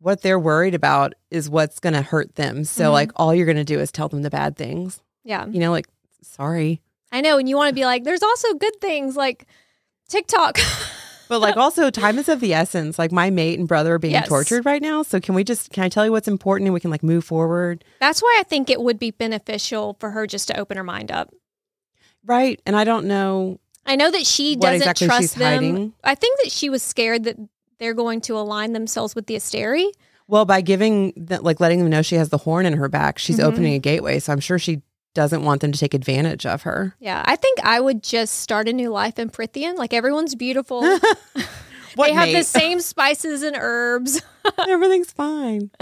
what 0.01 0.23
they're 0.23 0.39
worried 0.39 0.77
about 0.77 1.15
is 1.31 1.51
what's 1.51 1.81
gonna 1.81 2.03
hurt 2.03 2.37
them. 2.37 2.63
So 2.65 2.85
Mhm. 2.91 2.93
like 2.93 3.11
all 3.17 3.35
you're 3.35 3.47
gonna 3.47 3.65
do 3.65 3.81
is 3.81 3.91
tell 3.91 4.09
them 4.09 4.23
the 4.23 4.31
bad 4.31 4.57
things. 4.57 5.01
yeah. 5.25 5.45
You 5.47 5.59
know, 5.59 5.73
like 5.73 5.89
sorry. 6.23 6.81
I 7.13 7.21
know, 7.21 7.39
and 7.39 7.49
you 7.49 7.57
want 7.57 7.71
to 7.71 7.75
be 7.75 7.85
like, 7.85 8.05
there's 8.05 8.23
also 8.23 8.55
good 8.55 8.81
things 8.81 9.17
like 9.17 9.47
TikTok. 10.09 10.59
But 11.29 11.41
like 11.41 11.57
also 11.59 11.91
time 11.91 12.19
is 12.19 12.29
of 12.29 12.41
the 12.41 12.55
essence. 12.55 12.99
Like 12.99 13.13
my 13.13 13.31
mate 13.31 13.59
and 13.59 13.67
brother 13.69 13.95
are 13.95 13.99
being 13.99 14.13
Yes. 14.15 14.29
tortured 14.29 14.65
right 14.67 14.83
now. 14.83 15.03
So 15.03 15.21
can 15.21 15.35
we 15.35 15.45
just 15.45 15.71
can 15.73 15.85
I 15.85 15.89
tell 15.89 16.05
you 16.05 16.13
what's 16.13 16.29
important 16.29 16.67
and 16.67 16.75
we 16.75 16.81
can 16.81 16.91
like 16.91 17.03
move 17.03 17.25
forward? 17.25 17.85
That's 18.01 18.21
why 18.21 18.37
I 18.41 18.43
think 18.43 18.71
it 18.71 18.81
would 18.81 18.99
be 18.99 19.11
beneficial 19.11 19.97
for 20.01 20.11
her 20.11 20.27
just 20.27 20.49
to 20.49 20.59
open 20.59 20.77
her 20.77 20.85
mind 20.85 21.11
up. 21.11 21.33
Right. 22.25 22.61
And 22.67 22.77
I 22.77 22.85
don't 22.85 23.07
know 23.07 23.59
I 23.87 23.97
know 23.97 24.11
that 24.11 24.27
she 24.27 24.57
doesn't 24.57 24.77
exactly 24.83 25.07
trust 25.07 25.37
them. 25.37 25.53
hiding. 25.63 25.93
I 26.05 26.15
think 26.15 26.39
that 26.43 26.53
she 26.53 26.69
was 26.69 26.83
scared 26.83 27.25
that 27.25 27.37
they're 27.79 27.95
going 27.95 28.21
to 28.23 28.37
align 28.37 28.73
themselves 28.75 29.15
with 29.15 29.27
the 29.27 29.35
Asteri. 29.37 29.87
Well, 30.27 30.45
by 30.45 30.61
giving 30.61 31.15
the, 31.17 31.41
like 31.41 31.59
letting 31.59 31.79
them 31.79 31.89
know 31.89 32.03
she 32.03 32.17
has 32.17 32.29
the 32.29 32.37
horn 32.39 32.67
in 32.67 32.75
her 32.75 32.89
back, 32.89 33.19
she's 33.19 33.39
Mhm. 33.39 33.45
opening 33.45 33.73
a 33.75 33.79
gateway. 33.79 34.19
So 34.19 34.31
I'm 34.33 34.41
sure 34.41 34.59
she 34.59 34.83
doesn't 35.19 35.43
want 35.43 35.63
them 35.63 35.73
to 35.73 35.79
take 35.81 35.95
advantage 35.95 36.47
of 36.47 36.63
her. 36.63 36.95
Yeah, 37.01 37.25
I 37.27 37.35
think 37.35 37.59
I 37.65 37.81
would 37.81 38.05
just 38.05 38.39
start 38.39 38.69
a 38.69 38.73
new 38.73 38.91
life 38.91 39.19
in 39.19 39.31
Prythian. 39.31 39.77
Like 39.77 39.93
everyone's 39.93 40.37
beautiful. 40.37 40.83
They 41.97 42.13
have 42.13 42.31
the 42.31 42.45
same 42.45 42.81
spices 42.81 43.43
and 43.43 43.57
herbs. 43.59 44.23
Everything's 44.69 45.11
fine. 45.11 45.73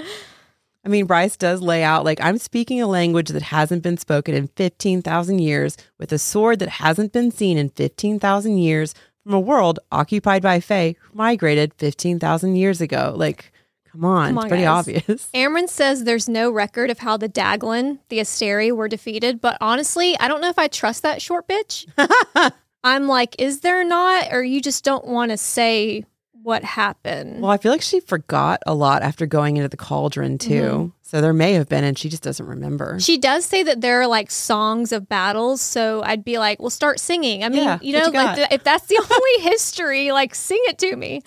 I 0.83 0.89
mean, 0.89 1.05
Bryce 1.05 1.37
does 1.37 1.61
lay 1.61 1.83
out 1.83 2.07
like 2.07 2.19
I'm 2.23 2.39
speaking 2.39 2.81
a 2.81 2.87
language 2.87 3.29
that 3.29 3.43
hasn't 3.43 3.83
been 3.83 3.99
spoken 3.99 4.35
in 4.35 4.49
15,000 4.49 5.39
years 5.41 5.77
with 5.99 6.13
a 6.13 6.19
sword 6.19 6.61
that 6.61 6.71
hasn't 6.71 7.13
been 7.13 7.31
seen 7.31 7.59
in 7.59 7.69
15,000 7.69 8.57
years 8.57 8.95
from 9.23 9.35
a 9.35 9.41
world 9.41 9.79
occupied 9.93 10.41
by 10.41 10.59
Fae 10.61 10.95
who 10.99 11.19
migrated 11.19 11.75
15,000 11.75 12.57
years 12.57 12.81
ago. 12.81 13.13
Like, 13.15 13.53
come 13.97 14.05
on, 14.05 14.29
Come 14.29 14.37
it's 14.39 14.45
on, 14.45 14.49
pretty 14.49 14.65
guys. 14.65 14.79
obvious. 14.79 15.29
Amren 15.35 15.69
says 15.69 16.05
there's 16.05 16.29
no 16.29 16.51
record 16.51 16.91
of 16.91 16.99
how 17.01 17.17
the 17.17 17.29
Daglan, 17.29 17.99
the 18.09 18.19
Asteri, 18.19 18.71
were 18.71 18.89
defeated, 18.89 19.41
but 19.41 19.57
honestly, 19.61 20.19
I 20.19 20.29
don't 20.29 20.41
know 20.41 20.49
if 20.49 20.59
I 20.59 20.69
trust 20.69 21.03
that 21.03 21.21
short 21.21 21.49
bitch. 21.49 21.87
I'm 22.85 23.09
like, 23.09 23.35
is 23.41 23.61
there 23.61 23.85
not, 23.85 24.33
or 24.33 24.43
you 24.45 24.61
just 24.61 24.85
don't 24.85 25.07
want 25.07 25.33
to 25.33 25.37
say 25.37 26.05
what 26.43 26.63
happened? 26.63 27.43
Well, 27.43 27.51
I 27.51 27.57
feel 27.57 27.73
like 27.73 27.83
she 27.83 27.99
forgot 27.99 28.63
a 28.67 28.75
lot 28.75 29.03
after 29.03 29.27
going 29.27 29.57
into 29.57 29.69
the 29.69 29.77
cauldron 29.77 30.39
too. 30.39 30.63
Mm-hmm. 30.63 30.87
So 31.03 31.21
there 31.21 31.33
may 31.33 31.55
have 31.55 31.69
been, 31.69 31.83
and 31.83 31.99
she 31.99 32.09
just 32.09 32.23
doesn't 32.23 32.47
remember. 32.47 32.99
She 33.01 33.19
does 33.19 33.45
say 33.45 33.63
that 33.65 33.81
there 33.81 34.01
are 34.01 34.07
like 34.07 34.31
songs 34.31 34.93
of 34.93 35.09
battles, 35.09 35.61
so 35.61 36.03
I'd 36.05 36.25
be 36.25 36.39
like, 36.39 36.61
"Well, 36.61 36.71
start 36.71 37.01
singing." 37.01 37.43
I 37.45 37.49
mean, 37.49 37.63
Yeah, 37.63 37.79
you 37.81 37.93
know, 37.93 38.07
you 38.07 38.13
like 38.13 38.53
if 38.53 38.63
that's 38.65 38.87
the 38.87 38.99
only 39.11 39.51
history, 39.51 40.13
like 40.13 40.35
sing 40.35 40.61
it 40.65 40.79
to 40.79 40.95
me. 40.97 41.23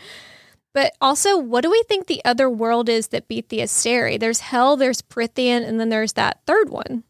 But 0.74 0.94
also, 1.02 1.38
what 1.38 1.62
do 1.62 1.72
we 1.72 1.84
think 1.88 2.06
the 2.08 2.24
other 2.24 2.50
world 2.50 2.90
is 2.90 3.08
that 3.08 3.28
beat 3.28 3.50
the 3.50 3.60
Asteri? 3.60 4.20
There's 4.20 4.40
Hell, 4.40 4.78
there's 4.78 5.02
Prythian, 5.02 5.68
and 5.68 5.80
then 5.80 5.90
there's 5.90 6.14
that 6.14 6.42
third 6.46 6.70
one. 6.70 7.04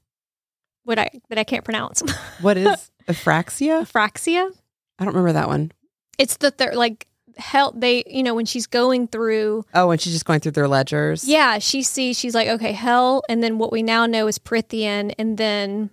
What 0.85 0.97
I 0.97 1.09
that 1.29 1.37
I 1.37 1.43
can't 1.43 1.65
pronounce. 1.65 2.01
What 2.41 2.57
is 2.57 2.89
Aphraxia? 3.07 3.85
Phraxia. 3.91 4.49
I 4.97 5.03
don't 5.05 5.13
remember 5.13 5.33
that 5.33 5.47
one. 5.49 5.71
It's 6.17 6.37
the 6.37 6.51
third 6.51 6.75
like 6.75 7.05
hell 7.37 7.71
they 7.75 8.03
you 8.07 8.23
know 8.23 8.33
when 8.33 8.45
she's 8.45 8.65
going 8.67 9.07
through 9.07 9.63
Oh, 9.73 9.91
and 9.91 10.01
she's 10.01 10.13
just 10.13 10.25
going 10.25 10.39
through 10.41 10.53
their 10.53 10.67
ledgers. 10.67 11.25
yeah 11.27 11.57
she 11.59 11.83
sees 11.83 12.17
she's 12.19 12.35
like 12.35 12.49
okay 12.49 12.73
hell 12.73 13.23
and 13.29 13.41
then 13.41 13.57
what 13.57 13.71
we 13.71 13.81
now 13.83 14.05
know 14.05 14.27
is 14.27 14.37
Prythian 14.39 15.13
and 15.17 15.37
then 15.37 15.89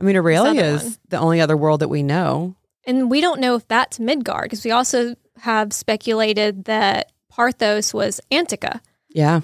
I 0.00 0.04
mean, 0.04 0.16
Aurelia 0.16 0.62
is 0.64 0.98
the 1.08 1.18
only 1.18 1.40
other 1.40 1.56
world 1.56 1.80
that 1.80 1.88
we 1.88 2.02
know. 2.02 2.56
and 2.86 3.08
we 3.10 3.20
don't 3.20 3.40
know 3.40 3.54
if 3.56 3.66
that's 3.68 4.00
midgard 4.00 4.44
because 4.44 4.64
we 4.64 4.70
also 4.72 5.14
have 5.40 5.72
speculated 5.72 6.64
that 6.64 7.12
parthos 7.32 7.92
was 7.92 8.20
antica 8.30 8.80
Yeah. 9.10 9.40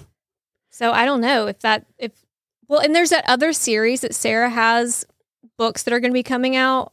so 0.71 0.93
i 0.93 1.05
don't 1.05 1.21
know 1.21 1.47
if 1.47 1.59
that 1.61 1.87
if 1.99 2.13
well 2.69 2.81
and 2.81 2.95
there's 2.95 3.11
that 3.11 3.25
other 3.29 3.53
series 3.53 4.01
that 4.01 4.15
sarah 4.15 4.51
has 4.51 5.05
books 5.59 5.83
that 5.83 5.93
are 5.93 6.01
going 6.01 6.11
to 6.13 6.15
be 6.15 6.23
coming 6.23 6.57
out 6.57 6.93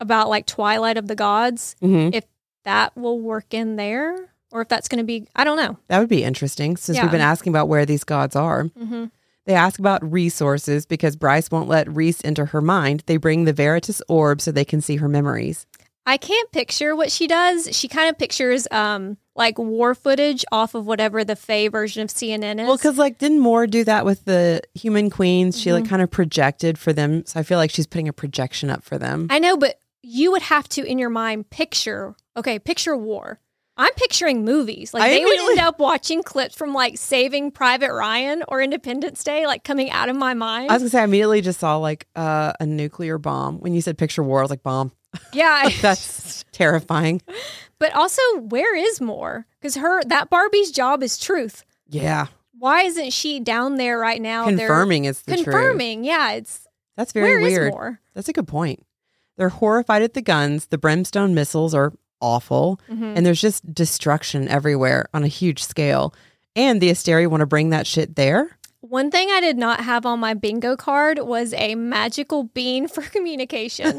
about 0.00 0.28
like 0.28 0.46
twilight 0.46 0.96
of 0.96 1.06
the 1.08 1.14
gods 1.16 1.76
hmm 1.80 2.08
that 2.64 2.94
will 2.94 3.18
work 3.18 3.54
in 3.54 3.76
there 3.76 4.14
or 4.52 4.60
if 4.62 4.68
that's 4.68 4.88
going 4.88 4.98
to 4.98 5.04
be 5.04 5.26
i 5.36 5.44
don't 5.44 5.56
know 5.56 5.78
That 5.88 5.98
would 6.00 6.08
be 6.10 6.24
interesting 6.24 6.76
since 6.76 6.96
Yeah. 6.96 7.04
we've 7.04 7.10
been 7.12 7.20
asking 7.20 7.52
about 7.52 7.68
where 7.68 7.86
these 7.86 8.04
gods 8.04 8.34
are. 8.36 8.64
mm-hmm. 8.64 9.06
They 9.46 9.54
ask 9.54 9.78
about 9.80 10.08
resources 10.12 10.84
because 10.84 11.16
Bryce 11.16 11.50
won't 11.50 11.68
let 11.68 11.88
Rhys 11.92 12.20
enter 12.22 12.44
her 12.46 12.60
mind. 12.60 13.02
They 13.06 13.16
bring 13.16 13.44
the 13.46 13.54
Veritas 13.54 14.02
orb 14.06 14.40
so 14.42 14.52
they 14.52 14.66
can 14.66 14.80
see 14.82 14.96
her 14.96 15.08
memories. 15.08 15.66
I 16.10 16.16
can't 16.16 16.50
picture 16.50 16.96
what 16.96 17.12
she 17.12 17.28
does. 17.28 17.68
She 17.70 17.86
kind 17.86 18.10
of 18.10 18.18
pictures 18.18 18.66
um 18.72 19.16
like 19.36 19.58
war 19.58 19.94
footage 19.94 20.44
off 20.50 20.74
of 20.74 20.84
whatever 20.84 21.22
the 21.22 21.36
Fae 21.36 21.68
version 21.68 22.02
of 22.02 22.08
CNN 22.08 22.60
is. 22.60 22.66
Well, 22.66 22.76
because 22.76 22.98
like, 22.98 23.18
didn't 23.18 23.38
Mor 23.38 23.68
do 23.68 23.84
that 23.84 24.04
with 24.04 24.24
the 24.24 24.60
human 24.74 25.08
queens? 25.08 25.58
She 25.58 25.70
Mm-hmm. 25.70 25.82
like 25.82 25.88
kind 25.88 26.02
of 26.02 26.10
projected 26.10 26.78
for 26.78 26.92
them. 26.92 27.24
So 27.26 27.38
I 27.38 27.44
feel 27.44 27.58
like 27.58 27.70
she's 27.70 27.86
putting 27.86 28.08
a 28.08 28.12
projection 28.12 28.70
up 28.70 28.82
for 28.82 28.98
them. 28.98 29.28
I 29.30 29.38
know, 29.38 29.56
but 29.56 29.78
you 30.02 30.32
would 30.32 30.42
have 30.42 30.68
to 30.70 30.84
in 30.84 30.98
your 30.98 31.10
mind 31.10 31.48
picture. 31.50 32.16
Okay, 32.36 32.58
picture 32.58 32.96
war. 32.96 33.38
I'm 33.76 33.92
picturing 33.94 34.44
movies. 34.44 34.92
Like 34.92 35.04
I 35.04 35.10
they 35.10 35.24
would 35.24 35.40
end 35.50 35.60
up 35.60 35.78
watching 35.78 36.24
clips 36.24 36.56
from 36.56 36.74
like 36.74 36.98
Saving 36.98 37.52
Private 37.52 37.92
Ryan 37.94 38.42
or 38.48 38.60
Independence 38.60 39.22
Day, 39.22 39.46
like 39.46 39.62
coming 39.62 39.90
out 39.90 40.08
of 40.08 40.16
my 40.16 40.34
mind. 40.34 40.70
I 40.70 40.74
was 40.74 40.82
gonna 40.82 40.90
say 40.90 41.00
I 41.00 41.04
immediately 41.04 41.40
just 41.40 41.60
saw 41.60 41.76
like 41.76 42.08
uh, 42.16 42.52
a 42.58 42.66
nuclear 42.66 43.16
bomb. 43.16 43.60
When 43.60 43.74
you 43.74 43.80
said 43.80 43.96
picture 43.96 44.24
war, 44.24 44.40
I 44.40 44.42
was 44.42 44.50
like 44.50 44.64
bomb. 44.64 44.90
yeah, 45.32 45.68
That's 45.82 46.44
terrifying. 46.52 47.22
but 47.78 47.94
also 47.94 48.20
where 48.38 48.74
is 48.76 49.00
Mor? 49.00 49.46
Because 49.60 49.76
her 49.76 50.02
that 50.04 50.30
Barbie's 50.30 50.70
job 50.70 51.02
is 51.02 51.18
truth. 51.18 51.64
Yeah, 51.88 52.26
Why 52.58 52.82
isn't 52.82 53.12
she 53.12 53.40
down 53.40 53.76
there 53.76 53.98
right 53.98 54.20
now? 54.22 54.44
They're 54.46 54.56
confirming 54.58 55.04
it's 55.06 55.22
the 55.22 55.32
truth. 55.34 55.44
confirming. 55.44 56.04
Yeah, 56.04 56.32
it's 56.32 56.66
That's 56.96 57.12
very 57.12 57.36
where 57.36 57.40
is 57.40 57.58
weird. 57.58 57.98
That's 58.14 58.28
a 58.28 58.32
good 58.32 58.46
point. 58.48 58.84
They're 59.36 59.48
horrified 59.48 60.02
at 60.02 60.14
the 60.14 60.22
guns. 60.22 60.66
The 60.66 60.78
brimstone 60.78 61.34
missiles 61.34 61.74
are 61.74 61.92
awful, 62.20 62.78
Mhm. 62.90 63.16
and 63.16 63.24
there's 63.26 63.40
just 63.40 63.74
destruction 63.74 64.46
everywhere 64.48 65.06
on 65.14 65.24
a 65.24 65.28
huge 65.28 65.62
scale. 65.64 66.12
And 66.54 66.80
the 66.80 66.90
Asteri 66.90 67.26
want 67.26 67.40
to 67.40 67.46
bring 67.46 67.70
that 67.70 67.86
shit 67.86 68.16
there. 68.16 68.58
One 68.80 69.10
thing 69.10 69.30
I 69.30 69.40
did 69.40 69.56
not 69.56 69.80
have 69.80 70.04
on 70.04 70.20
my 70.20 70.34
bingo 70.34 70.76
card 70.76 71.18
was 71.20 71.54
a 71.54 71.74
magical 71.74 72.44
bean 72.44 72.88
for 72.88 73.02
communication. 73.16 73.98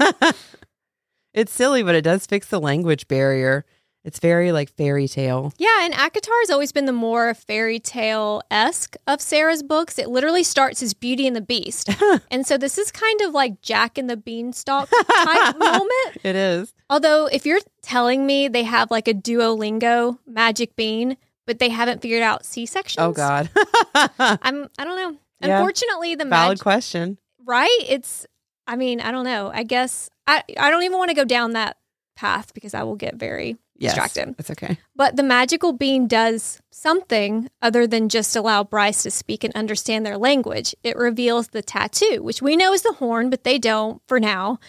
It's 1.34 1.51
silly, 1.51 1.84
but 1.84 1.95
it 1.95 2.01
does 2.03 2.25
fix 2.25 2.47
the 2.47 2.59
language 2.59 3.07
barrier. 3.07 3.65
It's 4.03 4.17
very 4.19 4.51
like 4.51 4.69
fairy 4.71 5.07
tale. 5.07 5.53
yeah, 5.59 5.86
and 5.86 5.93
ACOTAR 5.93 6.39
has 6.41 6.49
always 6.49 6.71
been 6.71 6.86
the 6.88 6.91
more 6.91 7.36
fairy 7.36 7.77
tale 7.79 8.41
esque 8.49 8.95
of 9.05 9.21
Sarah's 9.21 9.61
books. 9.61 9.99
It 9.99 10.09
literally 10.09 10.41
starts 10.41 10.82
as 10.82 10.95
Beauty 10.95 11.27
and 11.27 11.36
the 11.36 11.41
Beast. 11.41 11.88
and 12.32 12.45
so 12.47 12.57
this 12.57 12.79
is 12.79 12.91
kind 12.91 13.21
of 13.21 13.34
like 13.36 13.61
Jack 13.61 13.99
and 13.99 14.09
the 14.09 14.17
Beanstalk 14.17 14.89
type 15.11 15.55
moment. 15.55 16.17
It 16.23 16.36
is. 16.36 16.73
Although, 16.89 17.27
if 17.27 17.45
you're 17.45 17.59
telling 17.84 18.25
me 18.25 18.47
they 18.47 18.63
have 18.63 18.89
like 18.89 19.07
a 19.07 19.13
Duolingo 19.13 20.17
magic 20.25 20.75
bean, 20.75 21.15
but 21.45 21.59
they 21.59 21.69
haven't 21.69 22.01
figured 22.01 22.23
out 22.23 22.43
C 22.43 22.65
sections, 22.65 23.03
Oh 23.05 23.11
God. 23.11 23.51
I'm, 23.93 24.67
I 24.79 24.84
don't 24.84 24.97
know. 24.97 25.17
Yeah. 25.43 25.57
Unfortunately, 25.59 26.15
the 26.15 26.25
Valid 26.25 26.49
magic. 26.57 26.63
question. 26.63 27.17
right 27.45 27.69
it's 27.88 28.25
i 28.68 28.76
mean 28.76 28.99
i 29.01 29.12
don't 29.12 29.26
know. 29.26 29.51
I 29.53 29.64
guess 29.64 30.09
i 30.28 30.43
i 30.59 30.70
don't 30.70 30.84
even 30.84 30.97
want 30.97 31.09
to 31.09 31.16
go 31.16 31.26
down 31.26 31.53
that 31.53 31.78
path 32.16 32.53
because 32.53 32.74
i 32.74 32.84
will 32.84 32.95
get 32.95 33.16
very 33.16 33.57
Yes, 33.78 33.95
distracted. 33.95 34.36
That's 34.38 34.51
okay. 34.51 34.78
but 34.95 35.16
the 35.16 35.24
magical 35.24 35.74
bean 35.74 36.07
does 36.07 36.62
something 36.70 37.49
other 37.64 37.88
than 37.88 38.09
just 38.09 38.36
allow 38.36 38.64
bryce 38.64 39.01
to 39.01 39.09
speak 39.09 39.43
and 39.43 39.51
understand 39.55 40.05
their 40.05 40.20
language. 40.20 40.76
It 40.84 40.95
reveals 40.95 41.47
the 41.47 41.64
tattoo 41.64 42.22
which 42.22 42.43
we 42.43 42.55
know 42.55 42.74
is 42.74 42.84
the 42.84 42.93
horn 42.93 43.32
but 43.32 43.43
they 43.43 43.57
don't 43.57 43.99
for 44.07 44.20
now. 44.20 44.59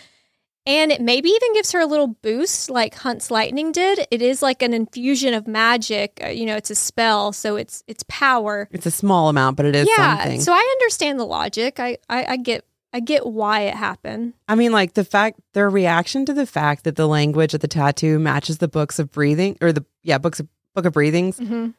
And 0.65 0.91
it 0.93 1.01
maybe 1.03 1.29
even 1.29 1.53
gives 1.53 1.73
her 1.73 1.81
a 1.81 1.87
little 1.87 2.07
boost 2.07 2.71
like 2.71 2.95
hunt's 2.95 3.31
lightning 3.31 3.71
did. 3.73 4.07
It 4.11 4.23
is 4.23 4.41
like 4.43 4.63
an 4.63 4.73
infusion 4.73 5.35
of 5.35 5.47
magic 5.47 6.19
uh, 6.25 6.29
you 6.29 6.47
know 6.47 6.57
it's 6.57 6.71
a 6.71 6.75
spell 6.75 7.33
so 7.35 7.57
it's 7.57 7.85
it's 7.87 8.05
power. 8.09 8.67
It's 8.73 8.87
a 8.87 8.91
small 8.91 9.29
amount, 9.29 9.59
but 9.59 9.67
it 9.67 9.77
is 9.77 9.89
yeah 9.95 10.21
something. 10.21 10.41
so 10.41 10.53
i 10.55 10.77
understand 10.81 11.21
the 11.21 11.27
logic. 11.27 11.79
I, 11.79 11.99
I 12.09 12.25
i 12.31 12.37
get 12.39 12.65
i 12.93 13.01
get 13.01 13.27
why 13.27 13.61
it 13.63 13.75
happened 13.75 14.35
I 14.49 14.55
mean, 14.55 14.73
like 14.73 14.95
the 14.95 15.05
fact 15.05 15.41
their 15.55 15.71
reaction 15.71 16.27
to 16.27 16.35
the 16.35 16.47
fact 16.47 16.85
that 16.85 16.97
the 16.97 17.09
language 17.09 17.55
of 17.55 17.61
the 17.61 17.69
tattoo 17.69 18.19
matches 18.19 18.59
the 18.59 18.69
books 18.69 18.99
of 18.99 19.11
breathing 19.11 19.57
or 19.61 19.73
the 19.73 19.85
yeah 20.03 20.19
books 20.19 20.41
of 20.41 20.49
book 20.75 20.85
of 20.87 20.93
breathings. 20.93 21.39
hmm 21.39 21.71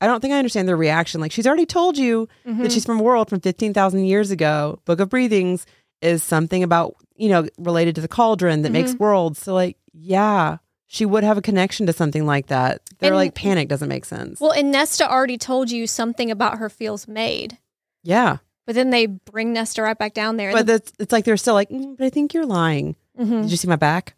I 0.00 0.06
don't 0.08 0.20
think 0.20 0.34
I 0.34 0.38
understand 0.38 0.66
their 0.66 0.76
reaction. 0.76 1.20
Like 1.20 1.30
she's 1.30 1.46
already 1.46 1.64
told 1.66 1.96
you 1.96 2.28
Mm-hmm. 2.44 2.62
that 2.64 2.72
she's 2.72 2.84
from 2.84 2.98
a 2.98 3.02
world 3.04 3.30
from 3.30 3.38
fifteen 3.40 3.72
thousand 3.72 4.04
years 4.06 4.32
ago. 4.32 4.80
Book 4.84 4.98
of 4.98 5.08
breathings 5.08 5.64
is 6.00 6.24
something 6.24 6.64
about 6.64 6.96
you 7.14 7.28
know 7.28 7.46
related 7.56 7.94
to 7.94 8.00
the 8.00 8.08
cauldron 8.08 8.62
that 8.62 8.72
makes 8.72 8.94
worlds. 8.96 9.38
So 9.40 9.54
like 9.54 9.76
yeah, 9.92 10.56
she 10.88 11.06
would 11.06 11.22
have 11.22 11.38
a 11.38 11.42
connection 11.42 11.86
to 11.86 11.92
something 11.92 12.26
like 12.26 12.48
that. 12.48 12.80
They're 12.98 13.10
And- 13.10 13.16
like 13.16 13.34
panic 13.36 13.68
doesn't 13.68 13.88
make 13.88 14.04
sense. 14.04 14.40
Well, 14.40 14.50
and 14.50 14.72
Nesta 14.72 15.08
already 15.08 15.38
told 15.38 15.70
you 15.70 15.86
something 15.86 16.32
about 16.32 16.58
her 16.58 16.68
feels 16.68 17.06
made, 17.06 17.58
yeah, 18.02 18.38
but 18.66 18.74
then 18.74 18.90
they 18.90 19.06
bring 19.06 19.52
Nesta 19.52 19.82
right 19.82 19.96
back 19.98 20.14
down 20.14 20.36
there. 20.36 20.52
but 20.52 20.66
the, 20.66 20.72
that's 20.74 20.92
it's 20.98 21.12
like 21.12 21.24
they're 21.24 21.36
still 21.36 21.54
like, 21.54 21.68
"Mm, 21.70 21.96
but 21.96 22.04
I 22.04 22.10
think 22.10 22.34
you're 22.34 22.46
lying. 22.46 22.96
Mhm. 23.18 23.42
Did 23.42 23.50
you 23.50 23.56
see 23.56 23.68
my 23.68 23.76
back? 23.76 24.14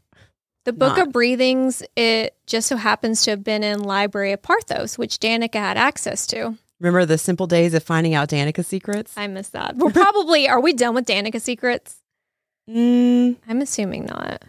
the 0.64 0.72
Book 0.72 0.96
not. 0.96 1.08
of 1.08 1.12
Breathings, 1.12 1.82
it 1.94 2.34
just 2.46 2.68
so 2.68 2.76
happens 2.76 3.22
to 3.24 3.30
have 3.32 3.44
been 3.44 3.62
in 3.62 3.80
Library 3.82 4.32
of 4.32 4.40
Parthos, 4.40 4.96
which 4.96 5.18
Danika 5.18 5.56
had 5.56 5.76
access 5.76 6.26
to. 6.28 6.56
Remember 6.80 7.04
the 7.04 7.18
simple 7.18 7.46
days 7.46 7.74
of 7.74 7.82
finding 7.82 8.14
out 8.14 8.30
Danika's 8.30 8.66
secrets? 8.66 9.12
I 9.16 9.26
miss 9.26 9.50
that. 9.50 9.76
We're 9.76 9.90
probably, 9.90 10.48
are 10.48 10.60
we 10.60 10.72
done 10.72 10.94
with 10.94 11.04
Danika 11.04 11.38
secrets? 11.40 11.96
Mm, 12.68 13.36
I'm 13.46 13.60
assuming 13.60 14.06
not. 14.06 14.42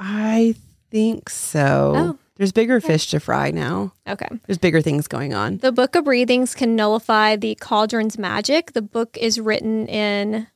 I 0.00 0.54
think 0.90 1.28
so. 1.28 1.92
Oh. 1.94 2.18
There's 2.36 2.52
bigger 2.52 2.80
fish 2.80 3.08
to 3.10 3.20
fry 3.20 3.50
now. 3.50 3.92
Okay. 4.06 4.28
There's 4.46 4.58
bigger 4.58 4.82
things 4.82 5.08
going 5.08 5.32
on. 5.32 5.58
The 5.58 5.72
Book 5.72 5.94
of 5.96 6.04
Breathings 6.04 6.54
can 6.54 6.76
nullify 6.76 7.36
the 7.36 7.54
cauldron's 7.56 8.18
magic. 8.18 8.72
The 8.72 8.82
book 8.82 9.16
is 9.18 9.40
written 9.40 9.86
in, 9.86 10.46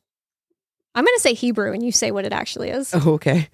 I'm 0.95 1.05
going 1.05 1.17
to 1.17 1.23
say 1.23 1.33
Hebrew, 1.33 1.73
and 1.73 1.83
you 1.83 1.91
say 1.91 2.11
what 2.11 2.25
it 2.27 2.33
actually 2.33 2.69
is. 2.71 2.93
Oh, 2.95 3.15
okay. 3.15 3.49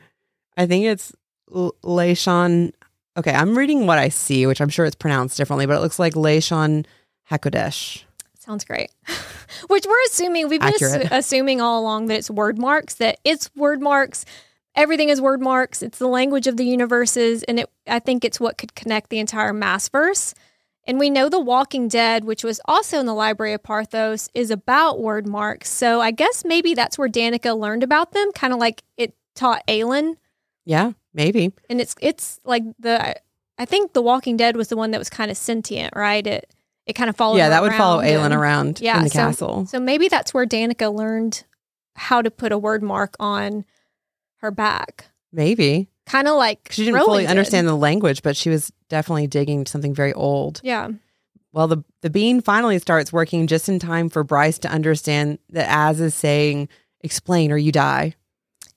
I 0.57 0.67
think 0.67 0.87
it's 0.87 1.13
L- 1.55 1.75
Leishon. 1.85 2.73
Okay, 3.17 3.33
I'm 3.33 3.57
reading 3.57 3.87
what 3.87 3.99
I 3.99 4.09
see, 4.09 4.47
which 4.47 4.61
I'm 4.61 4.69
sure 4.71 4.85
it's 4.85 4.97
pronounced 4.97 5.37
differently, 5.37 5.67
but 5.67 5.77
it 5.77 5.81
looks 5.81 5.99
like 5.99 6.15
Leishon 6.15 6.85
Hakodesh. 7.31 8.03
Sounds 8.39 8.65
great. 8.65 8.91
Which 9.69 9.85
we're 9.87 10.03
assuming, 10.07 10.49
we've 10.49 10.61
been 10.61 10.73
assu- 10.73 11.09
assuming 11.11 11.61
all 11.61 11.81
along 11.81 12.07
that 12.07 12.19
it's 12.19 12.31
word 12.31 12.59
marks, 12.59 12.95
that 12.95 13.19
it's 13.25 13.51
word 13.57 13.81
marks. 13.83 14.25
Everything 14.77 15.09
is 15.09 15.21
word 15.21 15.41
marks. 15.41 15.83
It's 15.83 15.99
the 15.99 16.07
language 16.09 16.47
of 16.47 16.57
the 16.57 16.65
universes. 16.65 17.43
And 17.45 17.61
it, 17.61 17.71
I 17.87 17.99
think 17.99 18.25
it's 18.25 18.39
what 18.39 18.59
could 18.59 18.75
connect 18.75 19.11
the 19.11 19.19
entire 19.19 19.53
mass 19.53 19.89
verse. 19.89 20.35
And 20.89 20.99
we 20.99 21.11
know 21.11 21.29
The 21.29 21.41
Walking 21.41 21.89
Dead, 21.89 22.25
which 22.25 22.45
was 22.45 22.61
also 22.67 23.01
in 23.01 23.07
the 23.07 23.15
Library 23.15 23.55
of 23.55 23.63
Parthos, 23.63 24.29
is 24.35 24.51
about 24.53 25.01
word 25.01 25.27
marks. 25.27 25.69
So 25.69 26.01
I 26.01 26.11
guess 26.13 26.45
maybe 26.45 26.75
that's 26.75 26.97
where 26.97 27.09
Danika 27.09 27.59
learned 27.59 27.83
about 27.83 28.13
them, 28.13 28.31
kind 28.33 28.53
of 28.53 28.61
like 28.61 28.83
it 28.97 29.15
taught 29.35 29.67
Aelin. 29.67 30.15
Yeah, 30.65 30.93
maybe. 31.15 31.53
And 31.69 31.81
it's 31.81 31.95
it's 32.01 32.39
like 32.45 32.63
the 32.79 33.17
I 33.59 33.65
think 33.65 33.95
The 33.95 34.03
Walking 34.03 34.37
Dead 34.37 34.57
was 34.57 34.69
the 34.69 34.77
one 34.77 34.91
that 34.93 34.99
was 34.99 35.11
kind 35.11 35.31
of 35.31 35.37
sentient, 35.37 35.93
right? 35.97 36.25
It 36.25 36.53
it 36.87 36.93
kind 36.93 37.11
of 37.11 37.17
followed. 37.17 37.39
yeah, 37.39 37.49
that 37.49 37.63
would 37.63 37.73
follow 37.75 38.01
Aelin 38.03 38.27
and- 38.27 38.35
around 38.35 38.81
Yeah, 38.81 38.99
in 38.99 39.05
the 39.05 39.11
so- 39.11 39.19
castle. 39.19 39.67
So 39.67 39.81
maybe 39.81 40.07
that's 40.09 40.33
where 40.33 40.47
Danika 40.47 40.95
learned 40.95 41.43
how 41.97 42.23
to 42.23 42.31
put 42.31 42.53
a 42.53 42.59
word 42.59 42.83
mark 42.83 43.17
on 43.19 43.65
her 44.39 44.51
back. 44.51 45.07
Maybe. 45.33 45.89
Kind 46.07 46.29
of 46.29 46.37
like 46.37 46.69
She 46.71 46.85
didn't 46.85 47.01
fully 47.01 47.25
did. 47.25 47.31
understand 47.31 47.67
the 47.67 47.75
language, 47.75 48.23
but 48.23 48.37
she 48.37 48.49
was 48.51 48.73
definitely 48.89 49.27
digging 49.27 49.67
something 49.67 49.95
very 49.95 50.13
old. 50.13 50.61
Yeah. 50.63 50.91
Well, 51.53 51.67
the, 51.69 51.83
the 52.03 52.11
bean 52.11 52.41
finally 52.43 52.79
starts 52.79 53.13
working 53.13 53.47
just 53.47 53.69
in 53.69 53.79
time 53.79 54.09
for 54.09 54.23
Bryce 54.23 54.59
to 54.61 54.69
understand 54.69 55.39
that 55.51 55.69
Az 55.69 56.01
is 56.01 56.15
saying, 56.15 56.69
explain 57.01 57.51
or 57.51 57.57
you 57.57 57.73
die. 57.73 58.15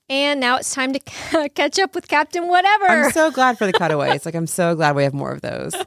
And 0.08 0.40
now 0.40 0.56
it's 0.56 0.74
time 0.74 0.92
to 0.94 0.98
catch 1.54 1.78
up 1.78 1.94
with 1.94 2.08
Captain 2.08 2.48
Whatever. 2.48 2.86
I'm 2.88 3.12
so 3.12 3.30
glad 3.32 3.58
for 3.58 3.66
the 3.66 3.72
cutaways. 3.72 4.24
like 4.26 4.34
I'm 4.34 4.46
so 4.48 4.74
glad 4.74 4.96
we 4.96 5.04
have 5.04 5.14
more 5.14 5.30
of 5.32 5.40
those. 5.40 5.74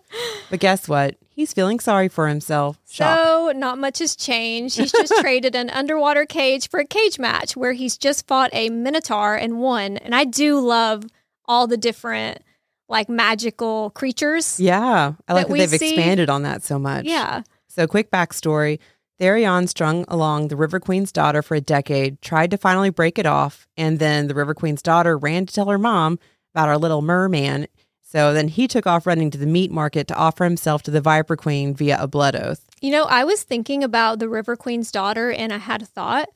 But 0.49 0.59
guess 0.59 0.88
what? 0.88 1.15
He's 1.36 1.51
feeling 1.53 1.79
sorry 1.79 2.09
for 2.09 2.27
himself. 2.27 2.79
Shock. 2.88 3.17
So, 3.17 3.51
not 3.55 3.79
much 3.79 3.99
has 3.99 4.15
changed. 4.15 4.77
He's 4.77 4.91
just 4.91 5.13
traded 5.21 5.55
an 5.55 5.69
underwater 5.71 6.25
cage 6.25 6.69
for 6.69 6.79
a 6.79 6.86
cage 6.86 7.17
match 7.17 7.57
where 7.57 7.73
he's 7.73 7.97
just 7.97 8.27
fought 8.27 8.51
a 8.53 8.69
minotaur 8.69 9.36
and 9.36 9.59
won. 9.59 9.97
And 9.97 10.13
I 10.13 10.25
do 10.25 10.59
love 10.59 11.05
all 11.45 11.65
the 11.67 11.77
different 11.77 12.39
like 12.88 13.09
magical 13.09 13.89
creatures. 13.91 14.59
yeah, 14.59 15.13
I 15.27 15.34
like 15.34 15.47
that 15.47 15.53
that 15.53 15.69
they've 15.71 15.79
see- 15.79 15.95
expanded 15.95 16.29
on 16.29 16.43
that 16.43 16.63
so 16.63 16.77
much. 16.77 17.05
Yeah. 17.05 17.41
So, 17.67 17.88
quick 17.88 18.11
backstory 18.11 18.79
Tharion 19.19 19.69
strung 19.69 20.05
along 20.07 20.47
the 20.47 20.55
River 20.55 20.79
Queen's 20.79 21.11
daughter 21.11 21.41
for 21.41 21.55
a 21.55 21.61
decade, 21.61 22.21
tried 22.21 22.51
to 22.51 22.57
finally 22.57 22.89
break 22.89 23.17
it 23.19 23.25
off, 23.25 23.67
and 23.77 23.99
then 23.99 24.27
the 24.27 24.36
River 24.36 24.53
Queen's 24.53 24.81
daughter 24.81 25.17
ran 25.17 25.45
to 25.45 25.53
tell 25.53 25.67
her 25.67 25.77
mom 25.77 26.19
about 26.53 26.67
our 26.67 26.77
little 26.77 27.01
merman. 27.01 27.67
So 28.14 28.32
then 28.32 28.47
he 28.47 28.68
took 28.68 28.86
off 28.86 29.07
running 29.07 29.32
to 29.32 29.39
the 29.39 29.47
meat 29.47 29.72
market 29.72 30.07
to 30.09 30.16
offer 30.16 30.43
himself 30.43 30.84
to 30.84 30.91
the 30.91 31.01
Viper 31.01 31.36
Queen 31.36 31.74
via 31.74 31.97
a 31.99 32.05
blood 32.05 32.36
oath. 32.36 32.64
You 32.80 32.91
know, 32.91 33.05
I 33.05 33.24
was 33.24 33.41
thinking 33.41 33.84
about 33.84 34.20
the 34.20 34.30
River 34.30 34.55
Queen's 34.55 34.91
daughter 34.91 35.32
and 35.32 35.51
I 35.51 35.57
had 35.57 35.82
a 35.82 35.86
thought. 35.88 36.30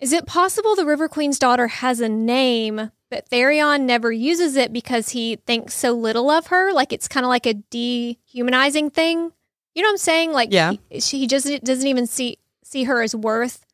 Is 0.00 0.12
it 0.12 0.26
possible 0.26 0.76
the 0.76 0.86
River 0.86 1.08
Queen's 1.08 1.40
daughter 1.40 1.66
has 1.66 1.98
a 1.98 2.08
name, 2.08 2.92
but 3.10 3.28
Tharion 3.28 3.80
never 3.80 4.12
uses 4.12 4.54
it 4.54 4.72
because 4.72 5.08
he 5.08 5.36
thinks 5.44 5.74
so 5.74 5.90
little 5.90 6.30
of 6.30 6.46
her? 6.46 6.72
Like 6.72 6.92
it's 6.92 7.08
kind 7.08 7.26
of 7.26 7.30
like 7.30 7.46
a 7.46 7.54
dehumanizing 7.54 8.90
thing. 8.90 9.32
You 9.74 9.82
know 9.82 9.88
what 9.88 9.94
I'm 9.94 9.98
saying? 9.98 10.30
Like 10.30 10.50
Yeah. 10.52 10.74
he, 10.88 11.00
she, 11.00 11.18
he 11.18 11.26
just 11.26 11.48
doesn't 11.64 11.88
even 11.88 12.06
see 12.06 12.38
see 12.62 12.84
her 12.84 13.02
as 13.02 13.16
worth. 13.16 13.66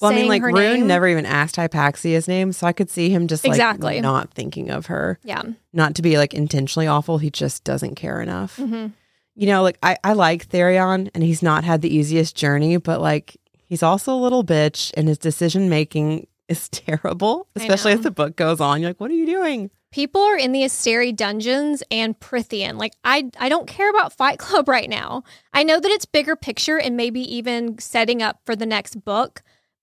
Well, 0.00 0.10
I 0.12 0.14
mean, 0.14 0.28
like 0.28 0.42
Ruhn 0.42 0.54
name. 0.54 0.86
never 0.86 1.06
even 1.08 1.24
asked 1.26 1.56
Hypaxia's 1.56 2.26
name, 2.28 2.52
so 2.52 2.66
I 2.66 2.72
could 2.72 2.90
see 2.90 3.10
him 3.10 3.28
just 3.28 3.44
like 3.44 3.52
Exactly. 3.52 4.00
not 4.00 4.32
thinking 4.34 4.70
of 4.70 4.86
her. 4.86 5.18
Yeah. 5.22 5.42
Not 5.72 5.94
to 5.96 6.02
be 6.02 6.18
like 6.18 6.34
intentionally 6.34 6.86
awful, 6.86 7.18
he 7.18 7.30
just 7.30 7.64
doesn't 7.64 7.94
care 7.94 8.20
enough. 8.20 8.56
hmm 8.56 8.88
You 9.36 9.46
know, 9.46 9.62
like 9.62 9.78
I, 9.82 9.96
I 10.04 10.12
like 10.14 10.48
Tharion 10.48 11.10
and 11.14 11.22
he's 11.22 11.42
not 11.42 11.64
had 11.64 11.80
the 11.82 11.94
easiest 11.94 12.36
journey, 12.36 12.76
but 12.76 13.00
like 13.00 13.36
he's 13.66 13.82
also 13.82 14.12
a 14.14 14.18
little 14.20 14.44
bitch 14.44 14.92
and 14.96 15.08
his 15.08 15.18
decision 15.18 15.68
making 15.68 16.26
is 16.48 16.68
terrible, 16.68 17.46
especially 17.56 17.92
as 17.92 18.02
the 18.02 18.10
book 18.10 18.36
goes 18.36 18.60
on. 18.60 18.80
You're 18.80 18.90
like, 18.90 19.00
what 19.00 19.10
are 19.10 19.14
you 19.14 19.26
doing? 19.26 19.70
People 19.92 20.20
are 20.22 20.36
in 20.36 20.50
the 20.50 20.62
Asteri 20.62 21.14
dungeons 21.14 21.82
and 21.90 22.18
Prythian. 22.18 22.78
Like 22.78 22.94
I 23.04 23.30
I 23.38 23.48
don't 23.48 23.68
care 23.68 23.88
about 23.90 24.12
Fight 24.12 24.38
Club 24.40 24.68
right 24.68 24.90
now. 24.90 25.22
I 25.52 25.62
know 25.62 25.78
that 25.78 25.90
it's 25.90 26.04
bigger 26.04 26.34
picture 26.34 26.78
and 26.80 26.96
maybe 26.96 27.20
even 27.36 27.78
setting 27.78 28.20
up 28.20 28.40
for 28.44 28.56
the 28.56 28.66
next 28.66 29.04
book, 29.04 29.42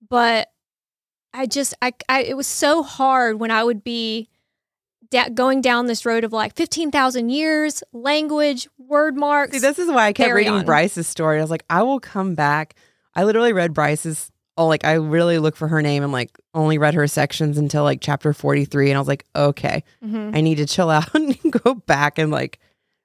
but 0.10 0.50
I 1.34 1.46
just 1.46 1.74
I, 1.82 1.94
I 2.10 2.24
it 2.24 2.36
was 2.38 2.48
so 2.48 2.84
hard 2.84 3.40
when 3.40 3.52
I 3.52 3.64
would 3.64 3.84
be 3.84 4.30
da- 5.10 5.30
going 5.30 5.62
down 5.62 5.86
this 5.86 6.06
road 6.06 6.24
of 6.24 6.34
like 6.34 6.56
15,000 6.56 7.30
years, 7.30 7.84
language, 7.94 8.68
word 8.78 9.16
marks. 9.16 9.54
See, 9.54 9.60
this 9.60 9.80
is 9.80 9.88
why 9.90 10.08
I 10.08 10.14
kept 10.14 10.34
reading 10.34 10.54
on. 10.54 10.66
Bryce's 10.66 11.08
story. 11.08 11.38
I 11.40 11.42
was 11.42 11.52
like, 11.52 11.64
I 11.70 11.84
will 11.84 12.00
come 12.00 12.36
back. 12.36 12.76
I 13.16 13.24
literally 13.24 13.54
read 13.54 13.74
Bryce's. 13.74 14.32
Oh, 14.58 14.68
like 14.68 14.84
I 14.84 14.94
really 14.94 15.38
look 15.40 15.56
for 15.56 15.70
her 15.70 15.82
name 15.82 16.04
and 16.04 16.12
like 16.12 16.38
only 16.54 16.78
read 16.78 16.94
her 16.94 17.08
sections 17.08 17.58
until 17.58 17.84
like 17.84 18.00
chapter 18.02 18.34
43. 18.34 18.90
And 18.92 18.98
I 18.98 19.00
was 19.00 19.08
like, 19.08 19.26
okay, 19.34 19.84
Mhm. 20.06 20.36
I 20.36 20.42
need 20.42 20.56
to 20.56 20.66
chill 20.66 20.90
out 20.90 21.14
and 21.16 21.38
go 21.64 21.76
back 21.76 22.20
and 22.20 22.30
like 22.32 22.60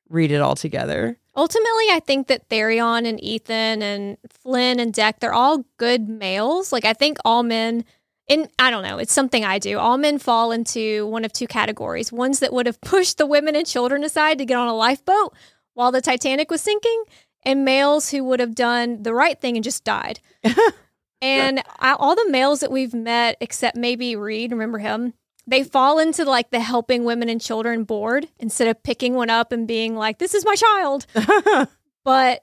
read 0.09 0.31
it 0.31 0.41
all 0.41 0.57
together. 0.57 1.19
Ultimately, 1.37 1.85
I 1.91 2.01
think 2.05 2.29
that 2.29 2.49
Tharion 2.49 3.07
and 3.07 3.21
Ithan 3.21 3.83
and 3.83 4.17
Flynn 4.43 4.81
and 4.81 4.93
Deck, 4.93 5.21
they're 5.21 5.35
all 5.35 5.65
good 5.77 6.09
males. 6.09 6.73
Like, 6.73 6.85
I 6.85 6.95
think 6.95 7.19
all 7.25 7.43
men, 7.43 7.85
and 8.29 8.49
I 8.59 8.71
don't 8.71 8.83
know, 8.83 8.99
it's 8.99 9.13
something 9.13 9.45
I 9.45 9.59
do. 9.59 9.79
All 9.79 9.99
men 9.99 10.19
fall 10.19 10.51
into 10.51 11.07
one 11.07 11.25
of 11.25 11.33
two 11.33 11.47
categories 11.47 12.11
ones 12.11 12.41
that 12.41 12.53
would 12.53 12.67
have 12.67 12.81
pushed 12.83 13.19
the 13.19 13.27
women 13.27 13.55
and 13.55 13.67
children 13.67 14.03
aside 14.03 14.39
to 14.39 14.47
get 14.47 14.57
on 14.57 14.69
a 14.69 14.75
lifeboat 14.75 15.35
while 15.75 15.93
the 15.93 16.01
Titanic 16.01 16.51
was 16.51 16.63
sinking, 16.63 17.05
and 17.45 17.65
males 17.65 18.11
who 18.11 18.25
would 18.25 18.41
have 18.41 18.55
done 18.55 19.03
the 19.03 19.13
right 19.13 19.39
thing 19.39 19.57
and 19.57 19.65
just 19.65 19.85
died. 19.85 20.21
and 21.21 21.63
I, 21.79 21.93
all 21.93 22.15
the 22.17 22.31
males 22.31 22.61
that 22.61 22.73
we've 22.73 22.95
met, 22.95 23.37
except 23.41 23.77
maybe 23.77 24.17
Reed, 24.17 24.53
remember 24.53 24.79
him? 24.79 25.13
They 25.47 25.63
fall 25.63 25.99
into 25.99 26.25
like 26.25 26.51
the 26.51 26.61
helping 26.61 27.05
women 27.05 27.29
and 27.29 27.41
children 27.41 27.85
board 27.85 28.29
instead 28.39 28.69
of 28.69 28.83
picking 28.83 29.15
one 29.15 29.31
up 29.31 29.53
and 29.53 29.67
being 29.69 29.95
like, 29.97 30.19
"This 30.19 30.35
is 30.35 30.45
my 30.45 30.55
child." 30.57 31.07
but 32.05 32.43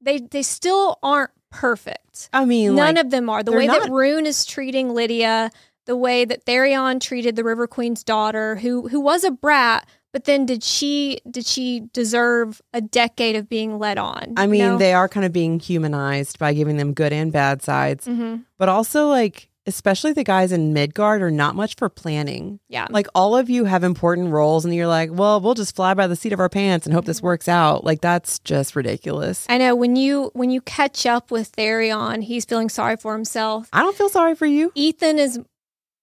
they 0.00 0.18
they 0.18 0.42
still 0.42 0.98
aren't 1.02 1.30
perfect. 1.50 2.28
I 2.32 2.44
mean, 2.44 2.74
None 2.74 2.94
like, 2.96 3.04
of 3.04 3.10
them 3.10 3.28
are. 3.30 3.42
The 3.42 3.52
way 3.52 3.66
that 3.66 3.80
not- 3.82 3.90
Ruhn 3.90 4.26
is 4.26 4.44
treating 4.44 4.94
Lidia, 4.94 5.50
the 5.86 5.96
way 5.96 6.24
that 6.24 6.44
Tharion 6.44 7.00
treated 7.00 7.36
the 7.36 7.44
River 7.44 7.66
Queen's 7.66 8.04
daughter, 8.04 8.56
who 8.56 8.88
who 8.88 9.00
was 9.00 9.24
a 9.24 9.30
brat, 9.30 9.88
but 10.12 10.24
then 10.24 10.44
did 10.46 10.62
she 10.62 11.20
did 11.30 11.46
she 11.46 11.80
deserve 11.92 12.60
a 12.72 12.80
decade 12.80 13.36
of 13.36 13.48
being 13.48 13.78
led 13.78 13.96
on? 13.98 14.34
I 14.36 14.46
mean, 14.46 14.60
know? 14.60 14.78
they 14.78 14.92
are 14.92 15.08
kind 15.08 15.24
of 15.26 15.32
being 15.32 15.60
humanized 15.60 16.38
by 16.38 16.52
giving 16.52 16.76
them 16.76 16.92
good 16.92 17.12
and 17.12 17.32
bad 17.32 17.62
sides, 17.62 18.06
Mhm. 18.06 18.44
but 18.58 18.68
also 18.68 19.08
like, 19.08 19.48
especially 19.66 20.12
the 20.12 20.24
guys 20.24 20.52
in 20.52 20.72
Midgard 20.72 21.22
are 21.22 21.30
not 21.30 21.54
much 21.54 21.74
for 21.76 21.88
planning. 21.88 22.60
yeah. 22.68 22.86
Like 22.90 23.06
all 23.14 23.36
of 23.36 23.50
you 23.50 23.64
have 23.64 23.82
important 23.84 24.30
roles, 24.30 24.64
and 24.64 24.74
you're 24.74 24.86
like, 24.86 25.10
well, 25.12 25.40
we'll 25.40 25.54
just 25.54 25.74
fly 25.76 25.94
by 25.94 26.06
the 26.06 26.16
seat 26.16 26.32
of 26.32 26.40
our 26.40 26.48
pants 26.48 26.86
and 26.86 26.94
hope 26.94 27.02
Mm-hmm. 27.04 27.08
this 27.10 27.22
works 27.22 27.48
out. 27.48 27.84
Like 27.84 28.00
that's 28.00 28.38
just 28.40 28.74
ridiculous. 28.76 29.46
I 29.48 29.58
know 29.58 29.74
when 29.74 29.96
you 29.96 30.30
when 30.34 30.50
you 30.50 30.60
catch 30.60 31.06
up 31.06 31.30
with 31.30 31.52
Tharion, 31.52 32.22
he's 32.22 32.44
feeling 32.44 32.68
sorry 32.68 32.96
for 32.96 33.12
himself. 33.14 33.68
I 33.72 33.82
don't 33.82 33.96
feel 33.96 34.08
sorry 34.08 34.34
for 34.34 34.46
you. 34.46 34.70
Ithan 34.76 35.18
is 35.18 35.38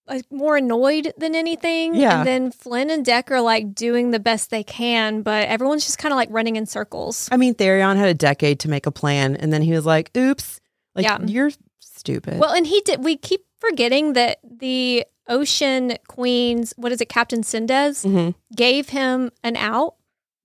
uh, 0.08 0.20
more 0.30 0.58
annoyed 0.58 1.14
than 1.18 1.34
anything. 1.34 1.96
Yeah. 1.96 2.18
And 2.20 2.28
then 2.28 2.52
Flynn 2.52 2.90
and 2.90 3.06
Deck 3.06 3.32
are 3.32 3.40
like 3.42 3.74
doing 3.74 4.12
the 4.12 4.20
best 4.20 4.50
they 4.50 4.64
can, 4.64 5.22
but 5.22 5.48
everyone's 5.48 5.86
just 5.86 5.98
kind 5.98 6.12
of 6.12 6.18
like 6.18 6.28
running 6.32 6.58
in 6.58 6.66
circles. 6.66 7.30
I 7.32 7.38
mean, 7.38 7.56
Tharion 7.56 7.96
had 7.96 8.10
a 8.10 8.14
decade 8.14 8.60
to 8.62 8.70
make 8.70 8.86
a 8.86 8.92
plan, 8.92 9.36
and 9.38 9.54
then 9.54 9.62
he 9.62 9.72
was 9.72 9.86
like, 9.86 10.12
oops, 10.18 10.60
like 10.96 11.06
Yeah. 11.06 11.20
you're 11.26 11.52
stupid. 11.84 12.40
Well, 12.40 12.54
and 12.54 12.66
he 12.68 12.82
did. 12.82 13.04
We 13.04 13.16
keep 13.18 13.46
forgetting 13.60 14.14
that 14.14 14.40
the 14.44 15.06
Ocean 15.28 15.94
Queens, 16.08 16.74
what 16.78 16.92
is 16.92 17.00
it, 17.02 17.08
Captain 17.10 17.42
Sendes, 17.44 18.06
Mhm. 18.06 18.36
gave 18.56 18.90
him 18.90 19.32
an 19.44 19.56
out 19.56 19.96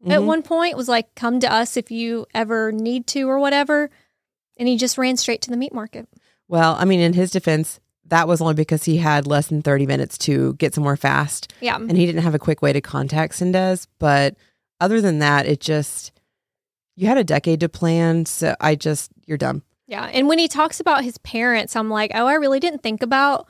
at 0.06 0.20
Mhm. 0.20 0.26
one 0.26 0.42
point. 0.42 0.76
Was 0.76 0.88
like, 0.88 1.14
"Come 1.16 1.40
to 1.40 1.52
us 1.52 1.76
if 1.76 1.90
you 1.90 2.26
ever 2.34 2.70
need 2.72 3.06
to, 3.08 3.22
or 3.28 3.38
whatever." 3.38 3.90
And 4.56 4.68
he 4.68 4.76
just 4.76 4.96
ran 4.98 5.16
straight 5.16 5.42
to 5.42 5.50
the 5.50 5.56
meat 5.56 5.74
market. 5.74 6.08
Well, 6.48 6.76
I 6.78 6.84
mean, 6.84 7.00
in 7.00 7.12
his 7.14 7.30
defense, 7.30 7.80
that 8.06 8.26
was 8.28 8.40
only 8.40 8.54
because 8.54 8.84
he 8.84 8.96
had 8.98 9.26
less 9.26 9.48
than 9.48 9.62
30 9.62 9.84
minutes 9.86 10.16
to 10.18 10.54
get 10.54 10.74
somewhere 10.74 10.96
fast. 10.96 11.52
Yeah, 11.60 11.76
and 11.76 11.96
he 11.96 12.06
didn't 12.06 12.22
have 12.22 12.34
a 12.34 12.38
quick 12.38 12.62
way 12.62 12.72
to 12.72 12.80
contact 12.80 13.34
Sendes. 13.34 13.86
But 13.98 14.36
other 14.80 15.00
than 15.00 15.18
that, 15.18 15.46
it 15.46 15.60
just 15.60 16.12
you 16.96 17.06
had 17.06 17.18
a 17.18 17.24
decade 17.24 17.60
to 17.60 17.68
plan. 17.68 18.26
So 18.26 18.54
I 18.60 18.74
just 18.76 19.10
you're 19.26 19.38
dumb. 19.38 19.62
Yeah. 19.88 20.04
And 20.04 20.28
when 20.28 20.38
he 20.38 20.46
talks 20.46 20.78
about 20.78 21.02
his 21.02 21.18
parents, 21.18 21.74
I'm 21.74 21.90
like, 21.90 22.12
"Oh, 22.14 22.26
I 22.26 22.34
really 22.34 22.60
didn't 22.60 22.82
think 22.84 23.02
about." 23.02 23.48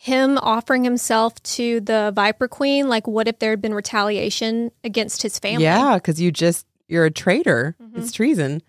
Him 0.00 0.38
offering 0.38 0.84
himself 0.84 1.42
to 1.42 1.80
the 1.80 2.12
Viper 2.14 2.46
Queen, 2.46 2.88
like, 2.88 3.08
what 3.08 3.26
if 3.26 3.40
there 3.40 3.50
had 3.50 3.60
been 3.60 3.74
retaliation 3.74 4.70
against 4.84 5.22
his 5.22 5.40
family? 5.40 5.64
Yeah, 5.64 5.94
because 5.96 6.20
you 6.20 6.30
just 6.30 6.66
you're 6.86 7.04
a 7.04 7.10
traitor. 7.10 7.74
Mhm. 7.82 7.98
It's 7.98 8.12
treason. 8.12 8.62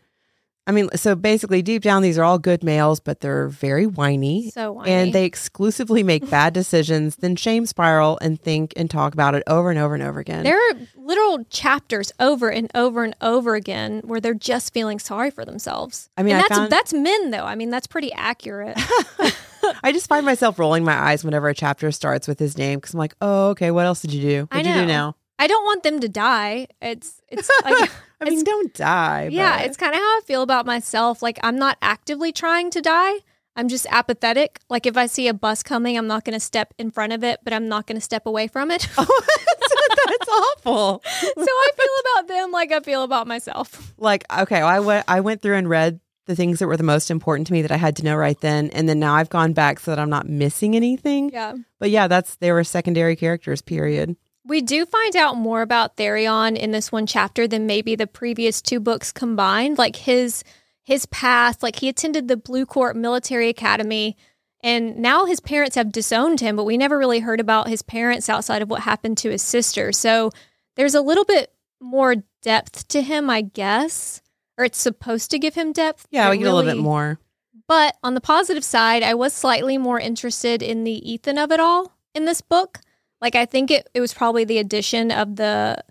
I 0.70 0.72
mean, 0.72 0.88
so 0.96 1.16
basically, 1.16 1.64
deep 1.64 1.82
down, 1.82 2.04
these 2.04 2.16
are 2.20 2.24
all 2.24 2.38
good 2.38 2.64
males, 2.64 3.00
but 3.00 3.22
they're 3.22 3.48
very 3.48 3.88
whiny. 3.88 4.52
so 4.52 4.72
whiny. 4.74 4.92
And 4.92 5.14
they 5.14 5.26
exclusively 5.26 6.04
make 6.04 6.30
bad 6.30 6.54
decisions, 6.54 7.16
then 7.16 7.36
shame 7.36 7.66
spiral 7.66 8.20
and 8.22 8.40
think 8.40 8.74
and 8.78 8.88
talk 8.88 9.14
about 9.16 9.34
it 9.34 9.42
over 9.48 9.72
and 9.72 9.80
over 9.80 9.96
and 9.96 10.04
over 10.04 10.20
again. 10.20 10.44
There 10.44 10.60
are 10.60 10.74
literal 10.96 11.44
chapters 11.50 12.12
over 12.20 12.52
and 12.52 12.70
over 12.76 13.04
and 13.04 13.16
over 13.20 13.56
again 13.56 14.02
where 14.06 14.22
they're 14.22 14.36
just 14.36 14.72
feeling 14.72 15.00
sorry 15.00 15.32
for 15.32 15.44
themselves. 15.44 16.08
I 16.16 16.22
mean, 16.22 16.36
and 16.36 16.46
I 16.46 16.48
that's 16.48 16.60
found- 16.60 16.72
that's 16.72 16.94
men 16.94 17.32
though. 17.32 17.46
I 17.46 17.56
mean, 17.56 17.72
that's 17.72 17.88
pretty 17.88 18.14
accurate. 18.14 18.78
I 19.84 19.92
just 19.92 20.08
find 20.08 20.24
myself 20.24 20.60
rolling 20.60 20.84
my 20.84 20.94
eyes 20.94 21.24
whenever 21.24 21.50
a 21.50 21.56
chapter 21.56 21.92
starts 21.92 22.28
with 22.28 22.38
his 22.38 22.60
name 22.60 22.78
because 22.78 22.94
I'm 22.94 23.00
like, 23.00 23.16
oh, 23.22 23.50
okay, 23.50 23.72
what 23.72 23.88
else 23.88 24.02
did 24.04 24.14
you 24.14 24.22
do? 24.22 24.48
What'd 24.52 24.68
you 24.68 24.74
do 24.74 24.86
now? 24.86 25.16
I 25.40 25.48
don't 25.48 25.64
want 25.64 25.84
them 25.84 26.00
to 26.02 26.10
die. 26.10 26.68
It's 26.82 27.22
it's 27.30 27.50
like 27.64 27.90
I 28.22 28.26
mean, 28.26 28.34
It's- 28.40 28.44
don't 28.44 28.74
die. 28.74 29.30
yeah, 29.32 29.58
but- 29.58 29.66
it's 29.68 29.78
kind 29.78 29.94
of 29.94 30.00
how 30.00 30.04
I 30.18 30.22
feel 30.26 30.42
about 30.42 30.66
myself. 30.66 31.22
Like 31.24 31.40
I'm 31.42 31.58
not 31.58 31.78
actively 31.82 32.32
trying 32.32 32.70
to 32.72 32.82
die. 32.82 33.14
I'm 33.56 33.68
just 33.68 33.88
apathetic. 33.90 34.60
Like 34.70 34.86
if 34.86 34.96
I 34.96 35.06
see 35.08 35.28
a 35.28 35.34
bus 35.34 35.64
coming, 35.64 35.98
I'm 35.98 36.08
not 36.08 36.24
going 36.24 36.34
to 36.36 36.40
step 36.40 36.74
in 36.78 36.92
front 36.92 37.12
of 37.14 37.24
it, 37.26 37.40
but 37.44 37.52
I'm 37.52 37.68
not 37.68 37.88
going 37.88 37.98
to 37.98 38.02
step 38.02 38.26
away 38.26 38.48
from 38.48 38.70
it. 38.72 38.88
Oh, 38.98 39.06
so 39.06 40.06
That's 40.08 40.30
awful. 40.30 41.02
So 41.06 41.22
I 41.46 41.70
feel 41.76 42.14
about 42.14 42.28
them 42.28 42.52
like 42.52 42.72
I 42.72 42.80
feel 42.80 43.04
about 43.04 43.28
myself. 43.28 43.94
Like, 43.98 44.24
okay, 44.36 44.60
well, 44.60 44.68
I 44.68 44.80
went 44.80 45.06
I 45.08 45.20
went 45.22 45.42
through 45.42 45.56
and 45.58 45.70
read 45.70 46.00
the 46.26 46.36
things 46.36 46.60
that 46.60 46.68
were 46.68 46.78
the 46.78 46.84
most 46.84 47.10
important 47.12 47.48
to 47.48 47.54
me 47.54 47.62
that 47.64 47.72
I 47.72 47.76
had 47.78 47.96
to 47.98 48.04
know 48.06 48.16
right 48.16 48.40
then, 48.40 48.70
and 48.72 48.88
then 48.88 49.00
now 49.00 49.16
I've 49.16 49.30
gone 49.30 49.54
back 49.54 49.80
so 49.80 49.92
that 49.92 50.00
I'm 50.00 50.10
not 50.10 50.28
missing 50.30 50.76
anything. 50.76 51.30
Yeah. 51.32 51.56
But 51.80 51.90
yeah, 51.90 52.08
that's 52.08 52.36
they 52.38 52.52
were 52.52 52.64
secondary 52.64 53.16
characters. 53.16 53.62
Period. 53.62 54.16
We 54.46 54.62
do 54.62 54.86
find 54.86 55.16
out 55.16 55.38
more 55.38 55.62
about 55.62 55.98
Tharion 55.98 56.58
in 56.58 56.72
this 56.72 56.92
one 56.92 57.06
chapter 57.06 57.48
than 57.48 57.68
maybe 57.68 57.96
the 57.96 58.08
previous 58.08 58.62
two 58.62 58.80
books 58.80 59.12
combined. 59.12 59.78
Like 59.78 59.96
his 59.96 60.44
his 60.84 61.06
past, 61.08 61.62
like 61.62 61.78
he 61.78 61.90
attended 61.90 62.28
the 62.28 62.38
Blue 62.38 62.66
Court 62.66 62.96
Military 62.96 63.50
Academy 63.50 64.18
And 64.62 64.98
now 64.98 65.26
his 65.26 65.40
parents 65.40 65.76
have 65.76 65.92
disowned 65.92 66.42
him, 66.42 66.56
but 66.56 66.66
we 66.66 66.78
never 66.78 66.98
really 66.98 67.20
heard 67.20 67.40
about 67.40 67.70
his 67.70 67.82
parents 67.82 68.28
outside 68.30 68.62
of 68.62 68.70
what 68.70 68.82
happened 68.82 69.18
to 69.20 69.30
his 69.30 69.42
sister. 69.42 69.92
So 69.94 70.32
there's 70.76 70.96
a 70.96 71.02
little 71.02 71.24
bit 71.26 71.54
more 71.80 72.16
depth 72.42 72.88
to 72.90 73.02
him, 73.02 73.30
I 73.30 73.42
guess, 73.42 74.22
or 74.58 74.66
it's 74.66 74.80
supposed 74.82 75.32
to 75.32 75.40
give 75.40 75.56
him 75.56 75.72
depth. 75.72 76.08
Yeah, 76.12 76.30
we 76.30 76.38
get 76.38 76.48
a 76.48 76.54
little 76.54 76.70
bit 76.70 76.82
more. 76.82 77.20
But 77.68 77.96
on 78.04 78.16
the 78.16 78.22
positive 78.22 78.66
side, 78.66 79.04
I 79.04 79.14
was 79.14 79.34
slightly 79.34 79.78
more 79.78 80.00
interested 80.00 80.62
in 80.62 80.84
the 80.84 81.02
Ithan 81.06 81.42
of 81.42 81.52
it 81.52 81.60
all 81.60 81.98
in 82.14 82.26
this 82.26 82.42
book. 82.42 82.80
Like, 83.22 83.36
I 83.36 83.46
think 83.46 83.72
it, 83.72 83.90
it 83.94 84.02
was 84.02 84.14
probably 84.14 84.46
the 84.46 84.60
addition 84.60 85.12
of 85.12 85.36
the 85.36 85.84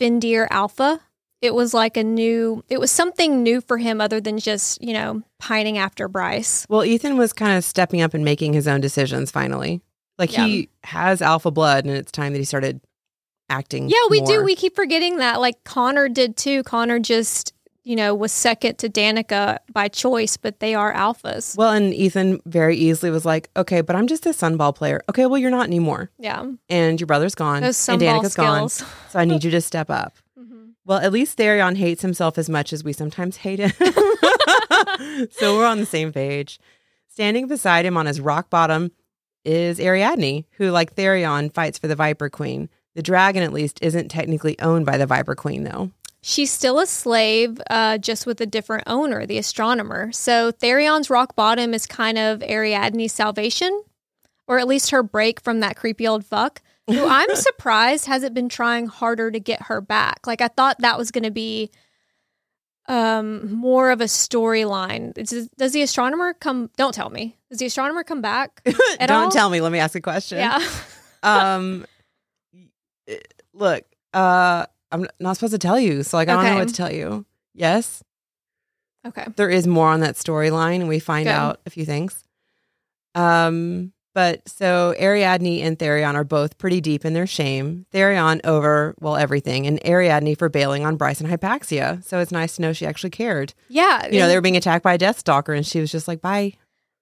Fendyr 0.00 0.46
Alpha. 0.50 1.00
It 1.40 1.54
was 1.54 1.72
like 1.72 1.96
a 1.96 2.02
new, 2.02 2.64
it 2.68 2.80
was 2.80 2.90
something 2.90 3.42
new 3.42 3.60
for 3.60 3.76
him 3.78 4.00
other 4.00 4.20
than 4.20 4.38
just, 4.38 4.82
you 4.82 4.92
know, 4.92 5.22
pining 5.38 5.78
after 5.78 6.08
Bryce. 6.08 6.66
Well, 6.68 6.80
Ithan 6.80 7.16
was 7.16 7.32
kind 7.32 7.56
of 7.56 7.64
stepping 7.64 8.00
up 8.00 8.12
and 8.14 8.24
making 8.24 8.54
his 8.54 8.66
own 8.66 8.80
decisions 8.80 9.30
finally. 9.30 9.80
Like 10.18 10.30
he 10.30 10.68
has 10.82 11.22
alpha 11.22 11.52
blood, 11.52 11.84
and 11.84 11.94
it's 11.94 12.10
time 12.10 12.32
that 12.32 12.40
he 12.40 12.44
started 12.44 12.80
acting. 13.48 13.88
Yeah, 13.88 13.96
we 14.10 14.20
do. 14.20 14.42
We 14.42 14.56
keep 14.56 14.74
forgetting 14.74 15.18
that. 15.18 15.40
Like 15.40 15.62
Connor 15.62 16.08
did 16.08 16.36
too. 16.36 16.64
Connor 16.64 16.98
just, 16.98 17.52
you 17.84 17.96
know, 17.96 18.14
was 18.14 18.32
second 18.32 18.76
to 18.78 18.88
Danika 18.88 19.58
by 19.72 19.88
choice, 19.88 20.36
but 20.36 20.60
they 20.60 20.74
are 20.74 20.92
alphas. 20.92 21.56
Well, 21.56 21.72
and 21.72 21.92
Ithan 21.94 22.40
very 22.44 22.76
easily 22.76 23.10
was 23.10 23.24
like, 23.24 23.48
"Okay, 23.56 23.80
but 23.80 23.96
I'm 23.96 24.06
just 24.06 24.26
a 24.26 24.30
sunball 24.30 24.74
player." 24.74 25.02
Okay, 25.08 25.26
well, 25.26 25.38
you're 25.38 25.50
not 25.50 25.66
anymore, 25.66 26.10
Yeah. 26.18 26.44
and 26.68 27.00
your 27.00 27.06
brother's 27.06 27.34
gone, 27.34 27.62
and 27.64 27.74
Danika's 27.74 28.34
gone. 28.34 28.68
So 28.68 28.84
I 29.14 29.24
need 29.24 29.44
you 29.44 29.50
to 29.52 29.60
step 29.60 29.90
up. 29.90 30.14
Mhm. 30.38 30.74
Well, 30.86 30.98
at 30.98 31.12
least 31.12 31.36
Tharion 31.36 31.76
hates 31.76 32.02
himself 32.02 32.38
as 32.38 32.48
much 32.48 32.72
as 32.72 32.84
we 32.84 32.92
sometimes 32.92 33.38
hate 33.38 33.58
him. 33.58 33.72
so 35.30 35.56
we're 35.56 35.66
on 35.66 35.78
the 35.80 35.86
same 35.86 36.12
page. 36.12 36.58
Standing 37.08 37.48
beside 37.48 37.84
him 37.84 37.96
on 37.96 38.06
his 38.06 38.20
rock 38.20 38.48
bottom 38.50 38.92
is 39.44 39.80
Ariadne, 39.80 40.44
who, 40.52 40.70
like 40.70 40.94
Tharion, 40.94 41.52
fights 41.52 41.78
for 41.78 41.88
the 41.88 41.96
Viper 41.96 42.28
Queen. 42.30 42.68
The 42.94 43.02
dragon, 43.02 43.42
at 43.42 43.52
least, 43.52 43.78
isn't 43.82 44.08
technically 44.10 44.58
owned 44.60 44.86
by 44.86 44.96
the 44.98 45.06
Viper 45.06 45.34
Queen, 45.34 45.64
though. 45.64 45.90
She's 46.20 46.50
still 46.50 46.80
a 46.80 46.86
slave, 46.86 47.60
uh, 47.70 47.98
just 47.98 48.26
with 48.26 48.40
a 48.40 48.46
different 48.46 48.84
owner, 48.86 49.24
the 49.24 49.38
astronomer. 49.38 50.10
So 50.12 50.50
Tharion's 50.50 51.10
rock 51.10 51.36
bottom 51.36 51.72
is 51.72 51.86
kind 51.86 52.18
of 52.18 52.40
Ariadne's 52.40 53.12
salvation, 53.12 53.84
or 54.48 54.58
at 54.58 54.66
least 54.66 54.90
her 54.90 55.02
break 55.02 55.40
from 55.40 55.60
that 55.60 55.76
creepy 55.76 56.08
old 56.08 56.24
fuck. 56.24 56.60
Who 56.88 57.04
I'm 57.08 57.34
surprised 57.36 58.06
hasn't 58.06 58.34
been 58.34 58.48
trying 58.48 58.86
harder 58.86 59.30
to 59.30 59.38
get 59.38 59.62
her 59.64 59.80
back. 59.80 60.26
Like 60.26 60.40
I 60.40 60.48
thought 60.48 60.80
that 60.80 60.98
was 60.98 61.10
going 61.10 61.24
to 61.24 61.30
be 61.30 61.70
um 62.88 63.52
more 63.52 63.90
of 63.90 64.00
a 64.00 64.04
storyline. 64.04 65.12
Does, 65.14 65.72
the 65.72 65.82
astronomer 65.82 66.34
come? 66.34 66.70
Don't 66.76 66.94
tell 66.94 67.10
me. 67.10 67.36
Does 67.50 67.58
the 67.58 67.66
astronomer 67.66 68.02
come 68.02 68.22
back? 68.22 68.60
At 68.98 69.08
Don't 69.08 69.24
all? 69.24 69.30
tell 69.30 69.50
me. 69.50 69.60
Let 69.60 69.70
me 69.70 69.78
ask 69.78 69.94
a 69.94 70.00
question. 70.00 70.38
Yeah. 70.38 70.66
um 71.22 71.86
look 73.52 73.84
uh 74.14 74.66
i'm 74.92 75.06
not 75.20 75.34
supposed 75.34 75.52
to 75.52 75.58
tell 75.58 75.78
you 75.78 76.02
so 76.02 76.16
like 76.16 76.28
i 76.28 76.34
don't 76.34 76.44
know 76.44 76.56
what 76.56 76.68
to 76.68 76.74
tell 76.74 76.92
you. 76.92 77.24
Yes? 77.54 78.02
Okay. 79.06 79.26
there 79.36 79.50
is 79.50 79.66
more 79.66 79.88
on 79.88 80.00
that 80.00 80.14
storyline 80.16 80.76
and 80.76 80.88
we 80.88 80.98
find 80.98 81.26
Good. 81.26 81.32
out 81.32 81.60
a 81.66 81.70
few 81.70 81.84
things. 81.84 82.24
Um 83.14 83.92
but 84.14 84.46
so 84.48 84.94
ariadne 84.98 85.62
and 85.62 85.78
tharion 85.78 86.14
are 86.14 86.24
both 86.24 86.58
pretty 86.58 86.80
deep 86.80 87.04
in 87.04 87.12
their 87.14 87.26
shame. 87.26 87.86
Tharion 87.92 88.40
over 88.44 88.94
well 89.00 89.16
everything 89.16 89.66
and 89.66 89.80
ariadne 89.86 90.34
for 90.36 90.48
bailing 90.48 90.84
on 90.84 90.96
bryce 90.96 91.20
and 91.20 91.30
hypaxia. 91.30 92.02
So 92.04 92.18
it's 92.18 92.32
nice 92.32 92.56
to 92.56 92.62
know 92.62 92.72
she 92.72 92.86
actually 92.86 93.10
cared. 93.10 93.54
Yeah. 93.68 94.06
you 94.06 94.18
know 94.18 94.28
they 94.28 94.34
were 94.34 94.40
being 94.40 94.56
attacked 94.56 94.82
by 94.84 94.94
a 94.94 94.98
death 94.98 95.18
stalker 95.20 95.52
and 95.54 95.66
she 95.66 95.80
was 95.80 95.90
just 95.92 96.08
like 96.08 96.20
bye. 96.20 96.54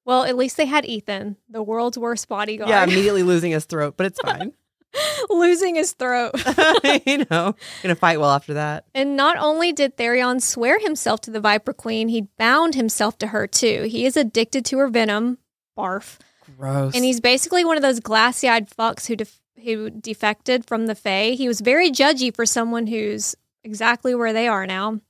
Well, 0.04 0.22
at 0.22 0.36
least 0.36 0.56
they 0.56 0.66
had 0.66 0.84
Ithan, 0.84 1.34
the 1.48 1.64
world's 1.64 1.98
worst 1.98 2.28
bodyguard, 2.28 2.68
yeah 2.68 2.84
immediately 2.84 3.22
losing 3.32 3.52
his 3.52 3.64
throat 3.64 3.94
but 3.96 4.06
it's 4.06 4.20
fine 4.20 4.52
losing 5.30 5.74
his 5.74 5.92
throat. 5.92 6.32
you 7.06 7.24
know 7.30 7.54
gonna 7.82 7.94
fight 7.94 8.18
well 8.20 8.30
after 8.30 8.54
that 8.54 8.84
And 8.94 9.16
not 9.16 9.36
only 9.38 9.72
did 9.72 9.96
Tharion 9.96 10.40
swear 10.40 10.78
himself 10.78 11.20
to 11.22 11.30
the 11.30 11.40
Viper 11.40 11.72
Queen, 11.72 12.08
he 12.08 12.28
bound 12.38 12.74
himself 12.74 13.18
to 13.18 13.28
her 13.28 13.46
too. 13.46 13.84
He 13.88 14.06
is 14.06 14.16
addicted 14.16 14.64
to 14.66 14.78
her 14.78 14.88
venom, 14.88 15.38
barf, 15.78 16.18
gross 16.56 16.94
and 16.94 17.04
he's 17.04 17.20
basically 17.20 17.64
one 17.64 17.76
of 17.76 17.82
those 17.82 18.00
glassy-eyed 18.00 18.70
fucks 18.70 19.06
who 19.06 19.16
def- 19.16 19.40
who 19.64 19.90
defected 19.90 20.64
from 20.66 20.86
the 20.86 20.94
Fae. 20.94 21.30
He 21.30 21.48
was 21.48 21.60
very 21.60 21.90
judgy 21.90 22.34
for 22.34 22.46
someone 22.46 22.86
who's 22.86 23.34
exactly 23.64 24.14
where 24.14 24.32
they 24.32 24.46
are 24.46 24.66
now. 24.66 25.00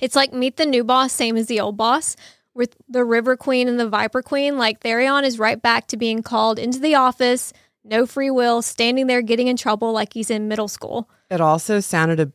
It's 0.00 0.16
like 0.16 0.32
meet 0.32 0.56
the 0.56 0.66
new 0.66 0.84
boss, 0.84 1.12
same 1.12 1.36
as 1.36 1.46
the 1.46 1.60
old 1.60 1.76
boss. 1.76 2.16
With 2.54 2.76
the 2.88 3.04
River 3.04 3.36
Queen 3.36 3.68
and 3.68 3.78
the 3.78 3.88
Viper 3.88 4.22
Queen, 4.22 4.58
like 4.58 4.80
Tharion 4.80 5.22
is 5.24 5.38
right 5.38 5.60
back 5.60 5.86
to 5.88 5.96
being 5.96 6.22
called 6.22 6.58
into 6.58 6.78
the 6.80 6.94
office, 6.96 7.52
no 7.88 8.06
free 8.06 8.30
will, 8.30 8.62
standing 8.62 9.06
there 9.06 9.22
getting 9.22 9.48
in 9.48 9.56
trouble 9.56 9.92
like 9.92 10.12
he's 10.12 10.30
in 10.30 10.48
middle 10.48 10.68
school. 10.68 11.08
It 11.30 11.40
also 11.40 11.80
sounded 11.80 12.20
a 12.20 12.32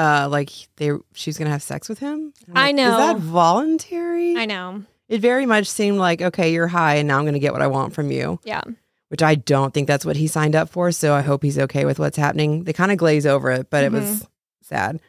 uh 0.00 0.28
like 0.30 0.50
they 0.76 0.90
she's 1.14 1.38
gonna 1.38 1.50
have 1.50 1.62
sex 1.62 1.88
with 1.88 1.98
him. 1.98 2.32
I'm 2.48 2.56
I 2.56 2.72
know. 2.72 2.90
Is 2.92 2.96
that 2.98 3.16
voluntary? 3.18 4.36
I 4.36 4.44
know. 4.44 4.82
It 5.08 5.20
very 5.20 5.46
much 5.46 5.66
seemed 5.68 5.98
like 5.98 6.20
okay, 6.22 6.52
you're 6.52 6.66
high, 6.68 6.96
and 6.96 7.08
now 7.08 7.18
I'm 7.18 7.24
gonna 7.24 7.38
get 7.38 7.52
what 7.52 7.62
I 7.62 7.66
want 7.68 7.94
from 7.94 8.10
you. 8.10 8.38
Yeah. 8.44 8.62
Which 9.08 9.22
I 9.22 9.36
don't 9.36 9.72
think 9.72 9.86
that's 9.86 10.04
what 10.04 10.16
he 10.16 10.26
signed 10.26 10.56
up 10.56 10.68
for. 10.68 10.90
So 10.92 11.14
I 11.14 11.20
hope 11.22 11.42
he's 11.44 11.58
okay 11.60 11.84
with 11.84 11.98
what's 11.98 12.16
happening. 12.16 12.64
They 12.64 12.72
kind 12.72 12.90
of 12.90 12.98
glaze 12.98 13.24
over 13.26 13.50
it, 13.52 13.70
but 13.70 13.84
it 13.84 13.92
Mm-hmm. 13.92 14.00
was 14.10 14.28
sad. 14.62 15.00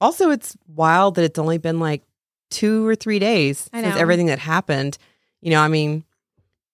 Also, 0.00 0.30
it's 0.30 0.56
wild 0.68 1.16
that 1.16 1.24
it's 1.24 1.38
only 1.38 1.58
been 1.58 1.80
like 1.80 2.02
two 2.50 2.86
or 2.86 2.94
three 2.94 3.18
days 3.18 3.68
since 3.74 3.96
everything 3.96 4.26
that 4.26 4.38
happened. 4.38 4.96
You 5.42 5.50
know, 5.50 5.60
I 5.60 5.68
mean, 5.68 6.04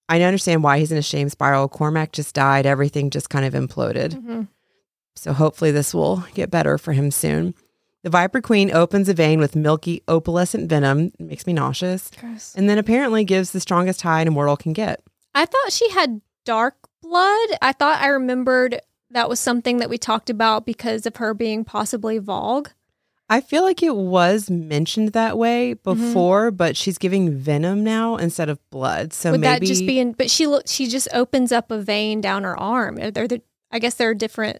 I 0.09 0.21
understand 0.21 0.63
why 0.63 0.79
he's 0.79 0.91
in 0.91 0.97
a 0.97 1.01
shame 1.01 1.29
spiral. 1.29 1.67
Cormac 1.67 2.11
just 2.13 2.33
died. 2.33 2.65
Everything 2.65 3.09
just 3.09 3.29
kind 3.29 3.45
of 3.45 3.53
imploded. 3.53 4.13
Mhm. 4.13 4.47
So 5.15 5.33
hopefully 5.33 5.71
this 5.71 5.93
will 5.93 6.23
get 6.33 6.51
better 6.51 6.77
for 6.77 6.93
him 6.93 7.11
soon. 7.11 7.53
The 8.03 8.09
Viper 8.11 8.39
Queen 8.39 8.71
opens 8.71 9.09
a 9.09 9.13
vein 9.13 9.39
with 9.39 9.55
milky 9.55 10.01
opalescent 10.07 10.69
venom. 10.69 11.11
It 11.19 11.25
makes 11.25 11.45
me 11.47 11.53
nauseous. 11.53 12.09
And 12.55 12.69
then 12.69 12.77
apparently 12.77 13.25
gives 13.25 13.51
the 13.51 13.59
strongest 13.59 14.01
high 14.03 14.21
an 14.21 14.27
immortal 14.27 14.55
can 14.55 14.71
get. 14.73 15.01
I 15.35 15.45
thought 15.45 15.71
she 15.73 15.89
had 15.89 16.21
dark 16.45 16.75
blood. 17.01 17.49
I 17.61 17.73
thought 17.77 17.99
I 18.01 18.07
remembered 18.07 18.79
that 19.11 19.27
was 19.27 19.39
something 19.39 19.77
that 19.77 19.89
we 19.89 19.97
talked 19.97 20.29
about 20.29 20.65
because 20.65 21.05
of 21.05 21.17
her 21.17 21.33
being 21.33 21.65
possibly 21.65 22.17
Vogue. 22.17 22.69
I 23.29 23.41
feel 23.41 23.63
like 23.63 23.83
it 23.83 23.95
was 23.95 24.49
mentioned 24.49 25.09
that 25.09 25.37
way 25.37 25.75
Mm-hmm. 25.75 25.83
before, 26.07 26.51
but 26.51 26.77
she's 26.77 26.97
giving 26.97 27.35
venom 27.37 27.83
now 27.83 28.15
instead 28.15 28.47
of 28.49 28.57
blood. 28.69 29.11
So 29.13 29.31
Would 29.31 29.41
maybe 29.41 29.65
that 29.65 29.67
just 29.67 29.85
be 29.85 29.99
in? 29.99 30.13
But 30.13 30.29
she 30.29 30.47
look. 30.47 30.63
She 30.67 30.87
just 30.87 31.07
opens 31.13 31.51
up 31.51 31.69
a 31.71 31.77
vein 31.79 32.21
down 32.21 32.43
her 32.43 32.57
arm. 32.57 32.97
Are 32.99 33.11
there 33.11 33.27
the, 33.27 33.41
I 33.71 33.79
guess 33.79 33.95
there 33.95 34.09
are 34.09 34.13
different. 34.15 34.59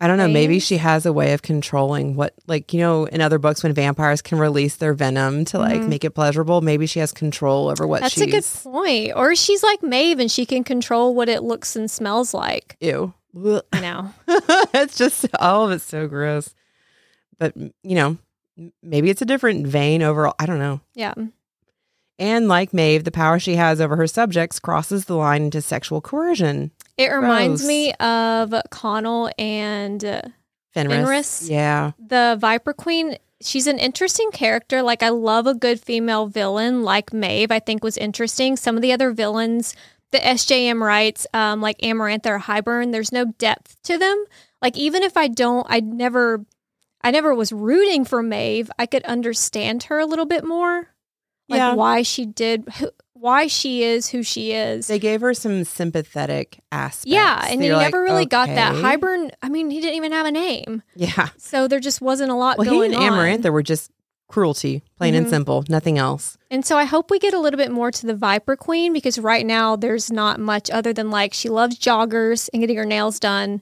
I 0.00 0.08
don't 0.08 0.16
know. 0.18 0.26
Maybe 0.26 0.58
she 0.58 0.78
has 0.78 1.06
a 1.06 1.12
way 1.12 1.32
of 1.32 1.42
controlling 1.42 2.16
what, 2.16 2.34
like 2.48 2.72
you 2.72 2.80
know, 2.80 3.04
in 3.04 3.20
other 3.20 3.38
books 3.38 3.62
when 3.62 3.72
vampires 3.72 4.20
can 4.20 4.36
release 4.36 4.74
their 4.76 4.94
venom 4.94 5.44
to 5.44 5.58
like 5.60 5.80
Mhm. 5.82 5.88
make 5.88 6.02
it 6.04 6.10
pleasurable. 6.10 6.60
Maybe 6.60 6.86
she 6.86 6.98
has 6.98 7.12
control 7.12 7.68
over 7.68 7.86
what 7.86 8.00
That's 8.00 8.20
a 8.20 8.26
good 8.26 8.44
point. 8.64 9.12
Or 9.14 9.36
she's 9.36 9.62
like 9.62 9.80
Maeve 9.84 10.18
and 10.18 10.28
she 10.28 10.44
can 10.44 10.64
control 10.64 11.14
what 11.14 11.28
it 11.28 11.44
looks 11.44 11.76
and 11.76 11.88
smells 11.88 12.34
like. 12.34 12.76
Ew. 12.80 13.14
I 13.72 13.80
know. 13.80 14.12
it's 14.74 14.96
just 14.98 15.26
all 15.38 15.66
of 15.66 15.70
it's 15.70 15.84
so 15.84 16.08
gross. 16.08 16.52
But 17.42 17.56
you 17.56 17.96
know, 17.96 18.18
maybe 18.84 19.10
it's 19.10 19.20
a 19.20 19.24
different 19.24 19.66
vein 19.66 20.00
overall. 20.00 20.36
I 20.38 20.46
don't 20.46 20.60
know. 20.60 20.80
Yeah. 20.94 21.14
And 22.20 22.46
like 22.46 22.72
Maeve, 22.72 23.02
the 23.02 23.10
power 23.10 23.40
she 23.40 23.56
has 23.56 23.80
over 23.80 23.96
her 23.96 24.06
subjects 24.06 24.60
crosses 24.60 25.06
the 25.06 25.16
line 25.16 25.42
into 25.42 25.60
sexual 25.60 26.00
coercion. 26.00 26.70
It 26.96 27.08
reminds 27.08 27.66
me 27.66 27.92
of 27.94 28.54
Connall 28.70 29.32
and 29.36 30.00
Fenrys. 30.00 30.32
Fenrys? 30.76 31.50
Yeah. 31.50 31.92
the 31.98 32.36
Viper 32.38 32.72
Queen, 32.72 33.16
she's 33.40 33.66
an 33.66 33.80
interesting 33.80 34.30
character. 34.30 34.82
Like 34.82 35.02
I 35.02 35.08
love 35.08 35.48
a 35.48 35.54
good 35.54 35.80
female 35.80 36.26
villain 36.28 36.84
like 36.84 37.12
Maeve, 37.12 37.50
I 37.50 37.58
think 37.58 37.82
was 37.82 37.98
interesting. 37.98 38.56
Some 38.56 38.76
of 38.76 38.82
the 38.82 38.92
other 38.92 39.10
villains, 39.10 39.74
the 40.12 40.18
SJM 40.18 40.80
writes, 40.80 41.26
um, 41.34 41.60
like 41.60 41.78
Amarantha 41.78 42.26
or 42.26 42.38
Hybern, 42.38 42.92
there's 42.92 43.10
no 43.10 43.24
depth 43.38 43.82
to 43.82 43.98
them. 43.98 44.24
Like 44.60 44.76
even 44.76 45.02
if 45.02 45.16
I 45.16 45.26
don't 45.26 45.66
I'd 45.68 45.86
never 45.86 46.44
I 47.04 47.10
never 47.10 47.34
was 47.34 47.52
rooting 47.52 48.04
for 48.04 48.22
Maeve, 48.22 48.70
I 48.78 48.86
could 48.86 49.02
understand 49.04 49.84
her 49.84 49.98
a 49.98 50.06
little 50.06 50.26
bit 50.26 50.44
more. 50.44 50.88
Like 51.48 51.58
Yeah. 51.58 51.74
why 51.74 52.02
she 52.02 52.24
did 52.26 52.66
why 53.14 53.46
she 53.46 53.84
is 53.84 54.08
who 54.08 54.22
she 54.24 54.50
is. 54.52 54.88
They 54.88 54.98
gave 54.98 55.20
her 55.20 55.32
some 55.34 55.62
sympathetic 55.62 56.58
aspects. 56.72 57.06
yeah, 57.06 57.44
and 57.48 57.62
you 57.62 57.70
never 57.70 58.02
really 58.02 58.26
got 58.26 58.48
that. 58.48 58.72
okay. 58.72 58.82
Hybern, 58.82 59.30
I 59.40 59.48
mean, 59.48 59.70
he 59.70 59.80
didn't 59.80 59.94
even 59.94 60.10
have 60.12 60.26
a 60.26 60.32
name. 60.32 60.82
Yeah. 60.96 61.28
So 61.38 61.68
there 61.68 61.78
just 61.78 62.00
wasn't 62.00 62.30
a 62.32 62.34
lot 62.34 62.58
Well, 62.58 62.64
he 62.64 62.70
going 62.76 62.94
and 62.94 63.02
on. 63.04 63.12
Amarantha 63.12 63.52
were 63.52 63.62
just 63.62 63.92
cruelty, 64.28 64.82
plain 64.96 65.14
and 65.14 65.26
Mhm. 65.26 65.30
simple, 65.30 65.62
nothing 65.68 65.98
else. 65.98 66.36
And 66.50 66.64
so 66.66 66.76
I 66.78 66.84
hope 66.84 67.10
we 67.12 67.18
get 67.20 67.32
a 67.34 67.38
little 67.38 67.58
bit 67.58 67.70
more 67.70 67.90
to 67.92 68.06
the 68.06 68.14
Viper 68.14 68.56
Queen 68.56 68.92
because 68.92 69.18
right 69.18 69.44
now 69.46 69.76
there's 69.76 70.10
not 70.10 70.40
much 70.40 70.68
other 70.70 70.92
than 70.92 71.10
like 71.10 71.32
she 71.34 71.48
loves 71.48 71.78
joggers 71.78 72.48
and 72.52 72.60
getting 72.60 72.76
her 72.78 72.84
nails 72.86 73.20
done. 73.20 73.60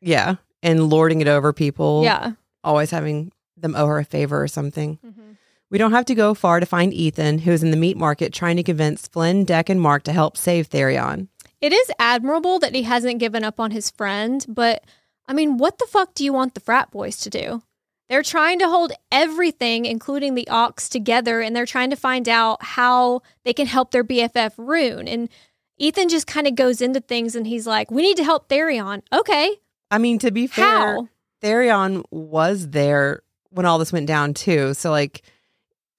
Yeah. 0.00 0.36
And 0.62 0.88
lording 0.88 1.20
it 1.20 1.28
over 1.28 1.52
people. 1.52 2.02
Yeah. 2.04 2.32
Always 2.64 2.90
having 2.90 3.32
them 3.56 3.74
owe 3.76 3.86
her 3.86 3.98
a 3.98 4.04
favor 4.04 4.42
or 4.42 4.48
something. 4.48 4.98
Mm-hmm. 5.04 5.32
We 5.70 5.78
don't 5.78 5.92
have 5.92 6.06
to 6.06 6.14
go 6.14 6.34
far 6.34 6.60
to 6.60 6.66
find 6.66 6.92
Ithan, 6.92 7.40
who 7.40 7.52
is 7.52 7.62
in 7.62 7.70
the 7.70 7.76
meat 7.76 7.96
market 7.96 8.32
trying 8.32 8.56
to 8.56 8.62
convince 8.62 9.06
Flynn, 9.06 9.44
Deck, 9.44 9.68
and 9.68 9.80
Marc 9.80 10.04
to 10.04 10.12
help 10.12 10.36
save 10.36 10.70
Tharion. 10.70 11.28
It 11.60 11.72
is 11.72 11.90
admirable 11.98 12.58
that 12.60 12.74
he 12.74 12.84
hasn't 12.84 13.18
given 13.18 13.44
up 13.44 13.60
on 13.60 13.72
his 13.72 13.90
friend, 13.90 14.44
but 14.48 14.84
I 15.26 15.34
mean, 15.34 15.58
what 15.58 15.78
the 15.78 15.86
fuck 15.86 16.14
do 16.14 16.24
you 16.24 16.32
want 16.32 16.54
the 16.54 16.60
frat 16.60 16.90
boys 16.90 17.18
to 17.18 17.30
do? 17.30 17.62
They're 18.08 18.22
trying 18.22 18.58
to 18.60 18.68
hold 18.68 18.92
everything, 19.12 19.84
including 19.84 20.34
the 20.34 20.48
Ox, 20.48 20.88
together, 20.88 21.40
and 21.40 21.54
they're 21.54 21.66
trying 21.66 21.90
to 21.90 21.96
find 21.96 22.26
out 22.28 22.62
how 22.62 23.20
they 23.44 23.52
can 23.52 23.66
help 23.66 23.90
their 23.90 24.04
BFF 24.04 24.56
Ruhn. 24.56 25.06
And 25.06 25.28
Ithan 25.78 26.08
just 26.08 26.26
kind 26.26 26.46
of 26.46 26.54
goes 26.54 26.80
into 26.80 27.00
things 27.00 27.36
and 27.36 27.46
he's 27.46 27.66
like, 27.66 27.90
We 27.90 28.00
need 28.00 28.16
to 28.16 28.24
help 28.24 28.48
Tharion. 28.48 29.02
Okay. 29.12 29.56
I 29.90 29.98
mean, 29.98 30.18
to 30.20 30.30
be 30.30 30.46
fair, 30.46 30.64
How? 30.64 31.08
Tharion 31.42 32.04
was 32.10 32.68
there 32.70 33.22
when 33.50 33.66
all 33.66 33.78
this 33.78 33.92
went 33.92 34.06
down 34.06 34.34
too. 34.34 34.74
So 34.74 34.90
like, 34.90 35.22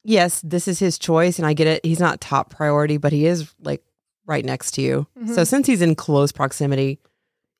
yes, 0.03 0.41
this 0.43 0.67
is 0.67 0.79
his 0.79 0.97
choice, 0.99 1.39
and 1.39 1.45
I 1.47 1.53
get 1.53 1.67
it. 1.67 1.85
He's 1.85 1.99
not 1.99 2.21
top 2.21 2.49
priority, 2.49 2.97
but 2.97 3.11
he 3.11 3.25
is 3.25 3.53
like 3.61 3.83
right 4.25 4.45
next 4.45 4.71
to 4.75 4.81
you. 4.81 5.07
Mhm. 5.19 5.33
So 5.35 5.43
since 5.43 5.67
he's 5.67 5.81
in 5.81 5.95
close 5.95 6.31
proximity, 6.31 6.99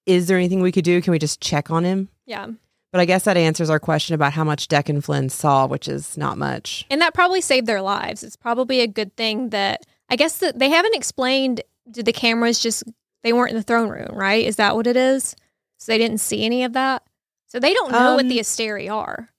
is 0.06 0.28
there 0.28 0.38
anything 0.38 0.62
we 0.62 0.72
could 0.72 0.84
do? 0.86 1.02
Can 1.02 1.12
we 1.12 1.20
just 1.20 1.42
check 1.42 1.72
on 1.72 1.84
him? 1.84 2.10
Yeah. 2.26 2.48
But 2.92 3.02
I 3.02 3.06
guess 3.06 3.24
that 3.26 3.38
answers 3.38 3.70
our 3.70 3.80
question 3.80 4.16
about 4.16 4.34
how 4.34 4.44
much 4.44 4.68
Deck 4.68 4.90
and 4.90 5.04
Flynn 5.04 5.30
saw, 5.30 5.68
which 5.68 5.88
is 5.88 6.18
not 6.18 6.38
much. 6.40 6.86
And 6.90 7.02
that 7.02 7.14
probably 7.14 7.42
saved 7.42 7.68
their 7.68 7.82
lives. 7.84 8.24
It's 8.24 8.36
probably 8.36 8.82
a 8.82 8.88
good 8.88 9.16
thing 9.16 9.50
that 9.50 9.86
I 10.10 10.16
guess 10.16 10.40
that 10.40 10.58
they 10.58 10.70
haven't 10.70 10.96
explained 10.96 11.62
did 11.92 12.06
the 12.06 12.14
cameras 12.14 12.60
just 12.60 12.84
they 13.24 13.34
weren't 13.34 13.52
in 13.52 13.58
the 13.58 13.64
throne 13.64 13.90
room, 13.90 14.10
right? 14.14 14.44
Is 14.46 14.56
that 14.56 14.76
what 14.76 14.88
it 14.88 14.96
is? 14.98 15.36
So 15.78 15.92
they 15.92 15.98
didn't 15.98 16.20
see 16.20 16.44
any 16.44 16.64
of 16.64 16.74
that. 16.74 17.04
So 17.50 17.60
they 17.60 17.74
don't 17.74 17.92
know 17.92 18.16
what 18.16 18.26
Um, 18.26 18.30
the 18.30 18.40
Asteri 18.40 18.90
are. 18.92 19.30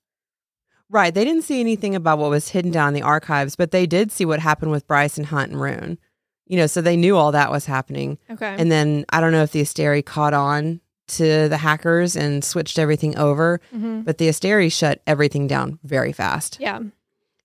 Right. 0.88 1.14
They 1.14 1.24
didn't 1.24 1.44
see 1.44 1.60
anything 1.60 1.94
about 1.94 2.18
what 2.18 2.30
was 2.30 2.48
hidden 2.48 2.72
down 2.72 2.88
in 2.88 2.94
the 2.94 3.02
archives, 3.02 3.54
but 3.56 3.70
they 3.70 3.86
did 3.86 4.10
see 4.10 4.24
what 4.24 4.40
happened 4.40 4.72
with 4.72 4.86
Bryce 4.86 5.16
and 5.16 5.26
Hunt 5.26 5.52
and 5.52 5.60
Ruhn. 5.60 5.98
You 6.46 6.56
know, 6.56 6.66
so 6.66 6.80
they 6.80 6.96
knew 6.96 7.16
all 7.16 7.30
that 7.32 7.52
was 7.52 7.66
happening. 7.66 8.18
Okay. 8.28 8.56
And 8.58 8.72
then 8.72 9.04
I 9.10 9.20
don't 9.20 9.30
know 9.30 9.44
if 9.44 9.52
the 9.52 9.62
Asteri 9.62 10.04
caught 10.04 10.34
on 10.34 10.80
to 11.08 11.48
the 11.48 11.58
hackers 11.58 12.16
and 12.16 12.44
switched 12.44 12.78
everything 12.78 13.16
over, 13.16 13.60
hmm 13.72 14.00
but 14.02 14.18
the 14.18 14.28
Asteri 14.28 14.70
shut 14.72 15.00
everything 15.06 15.46
down 15.46 15.78
very 15.84 16.12
fast. 16.12 16.56
Yeah. 16.60 16.80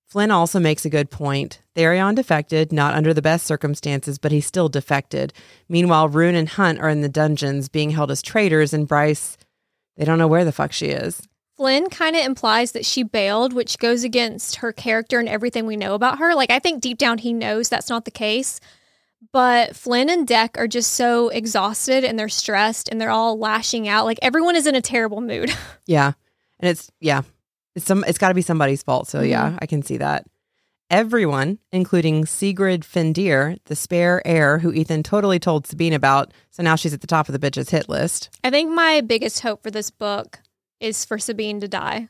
Flynn 0.07 0.31
also 0.31 0.59
makes 0.59 0.85
a 0.85 0.89
good 0.89 1.09
point. 1.11 1.61
Therion 1.75 2.15
defected, 2.15 2.71
not 2.71 2.93
under 2.95 3.13
the 3.13 3.21
best 3.21 3.45
circumstances, 3.45 4.17
but 4.17 4.31
he 4.31 4.39
still 4.41 4.69
defected. 4.69 5.33
Meanwhile, 5.67 6.09
Ruhn 6.09 6.35
and 6.35 6.47
Hunt 6.49 6.79
are 6.79 6.89
in 6.89 7.01
the 7.01 7.09
dungeons 7.09 7.69
being 7.69 7.89
held 7.91 8.09
as 8.11 8.21
traitors, 8.21 8.71
and 8.73 8.87
Bryce, 8.87 9.35
they 9.97 10.05
don't 10.05 10.17
know 10.17 10.27
where 10.27 10.45
the 10.45 10.51
fuck 10.51 10.71
she 10.71 10.87
is. 10.87 11.21
Flynn 11.55 11.89
kind 11.89 12.15
of 12.15 12.25
implies 12.25 12.73
that 12.73 12.85
she 12.85 13.03
bailed, 13.03 13.53
which 13.53 13.79
goes 13.79 14.03
against 14.03 14.57
her 14.57 14.73
character 14.73 15.19
and 15.19 15.29
everything 15.29 15.65
we 15.65 15.77
know 15.77 15.95
about 15.95 16.19
her. 16.19 16.35
Like, 16.35 16.51
I 16.51 16.59
think 16.59 16.81
deep 16.81 16.97
down 16.97 17.17
he 17.17 17.31
knows 17.31 17.69
that's 17.69 17.89
not 17.89 18.03
the 18.03 18.11
case. 18.11 18.59
But 19.31 19.75
Flynn 19.75 20.09
and 20.09 20.27
Deck 20.27 20.57
are 20.57 20.67
just 20.67 20.93
so 20.93 21.29
exhausted 21.29 22.03
and 22.03 22.19
they're 22.19 22.29
stressed 22.29 22.89
and 22.89 22.99
they're 22.99 23.09
all 23.09 23.39
lashing 23.39 23.87
out. 23.87 24.05
Like, 24.05 24.19
everyone 24.21 24.55
is 24.55 24.67
in 24.67 24.75
a 24.75 24.81
terrible 24.81 25.21
mood. 25.21 25.53
Yeah. 25.87 26.13
And 26.59 26.69
it's 26.69 26.91
yeah. 26.99 27.21
It's 27.75 27.85
some 27.85 28.03
it's 28.07 28.17
gotta 28.17 28.33
be 28.33 28.41
somebody's 28.41 28.81
fault. 28.81 29.07
So 29.07 29.21
yeah, 29.21 29.49
mm-hmm. 29.49 29.57
I 29.61 29.65
can 29.67 29.83
see 29.83 29.97
that. 29.97 30.25
Everyone, 30.95 31.59
including 31.73 32.25
Sigrid 32.25 32.83
Fendyr, 32.83 33.57
the 33.65 33.75
spare 33.75 34.25
heir 34.25 34.59
who 34.59 34.71
Ithan 34.71 35.03
totally 35.03 35.39
told 35.39 35.67
Sabine 35.67 35.91
about, 35.91 36.31
so 36.51 36.63
now 36.63 36.77
she's 36.77 36.93
at 36.93 37.01
the 37.01 37.05
top 37.05 37.27
of 37.27 37.33
the 37.33 37.51
bitch's 37.51 37.69
hit 37.69 37.89
list. 37.89 38.29
I 38.45 38.49
think 38.49 38.71
my 38.71 39.01
biggest 39.01 39.41
hope 39.41 39.61
for 39.61 39.69
this 39.69 39.91
book 39.91 40.39
is 40.79 41.03
for 41.03 41.19
Sabine 41.19 41.59
to 41.59 41.67
die. 41.67 42.07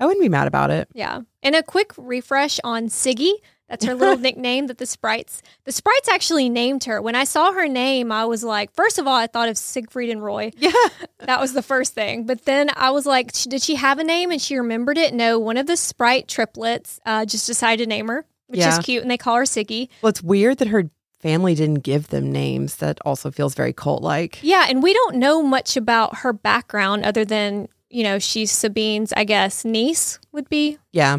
I 0.00 0.06
wouldn't 0.06 0.24
be 0.24 0.28
mad 0.28 0.48
about 0.48 0.72
it. 0.72 0.88
Yeah. 0.92 1.20
And 1.40 1.54
a 1.54 1.62
quick 1.62 1.92
refresh 1.96 2.58
on 2.64 2.88
Siggy. 2.88 3.30
That's 3.68 3.84
her 3.84 3.94
little 3.94 4.16
nickname 4.18 4.68
that 4.68 4.78
the 4.78 4.86
sprites 4.86 5.42
the 5.64 5.72
sprites 5.72 6.08
actually 6.08 6.48
named 6.48 6.84
her. 6.84 7.02
When 7.02 7.16
I 7.16 7.24
saw 7.24 7.52
her 7.52 7.66
name, 7.68 8.12
I 8.12 8.24
was 8.24 8.44
like, 8.44 8.72
first 8.74 8.98
of 8.98 9.06
all, 9.06 9.16
I 9.16 9.26
thought 9.26 9.48
of 9.48 9.58
Siegfried 9.58 10.10
and 10.10 10.22
Roy. 10.22 10.52
Yeah. 10.56 10.72
That 11.20 11.40
was 11.40 11.54
the 11.54 11.62
first 11.62 11.92
thing. 11.94 12.24
But 12.26 12.44
then 12.44 12.70
I 12.76 12.90
was 12.90 13.04
like, 13.06 13.32
did 13.32 13.60
she 13.60 13.74
have 13.74 13.98
a 13.98 14.04
name? 14.04 14.30
And 14.30 14.40
she 14.40 14.56
remembered 14.56 14.96
it. 14.96 15.12
No, 15.12 15.40
one 15.40 15.56
of 15.56 15.66
the 15.66 15.76
sprite 15.76 16.28
triplets 16.28 17.00
uh, 17.04 17.24
just 17.24 17.46
decided 17.48 17.82
to 17.84 17.88
name 17.88 18.06
her, 18.06 18.24
which 18.46 18.60
Yeah. 18.60 18.78
is 18.78 18.84
cute. 18.84 19.02
And 19.02 19.10
they 19.10 19.16
call 19.18 19.34
her 19.36 19.42
Siggy. 19.42 19.88
Well, 20.02 20.10
it's 20.10 20.22
weird 20.22 20.58
that 20.58 20.68
her 20.68 20.88
family 21.18 21.56
didn't 21.56 21.80
give 21.80 22.08
them 22.08 22.30
names. 22.30 22.76
That 22.76 22.98
also 23.04 23.32
feels 23.32 23.56
very 23.56 23.72
cult 23.72 24.02
like. 24.02 24.38
Yeah. 24.42 24.66
And 24.68 24.82
we 24.84 24.92
don't 24.92 25.16
know 25.16 25.42
much 25.42 25.76
about 25.76 26.18
her 26.18 26.32
background 26.32 27.04
other 27.04 27.24
than, 27.24 27.66
you 27.90 28.04
know, 28.04 28.20
she's 28.20 28.52
Sabine's, 28.52 29.12
I 29.16 29.24
guess, 29.24 29.64
niece 29.64 30.20
would 30.30 30.48
be 30.48 30.78
Yeah. 30.92 31.18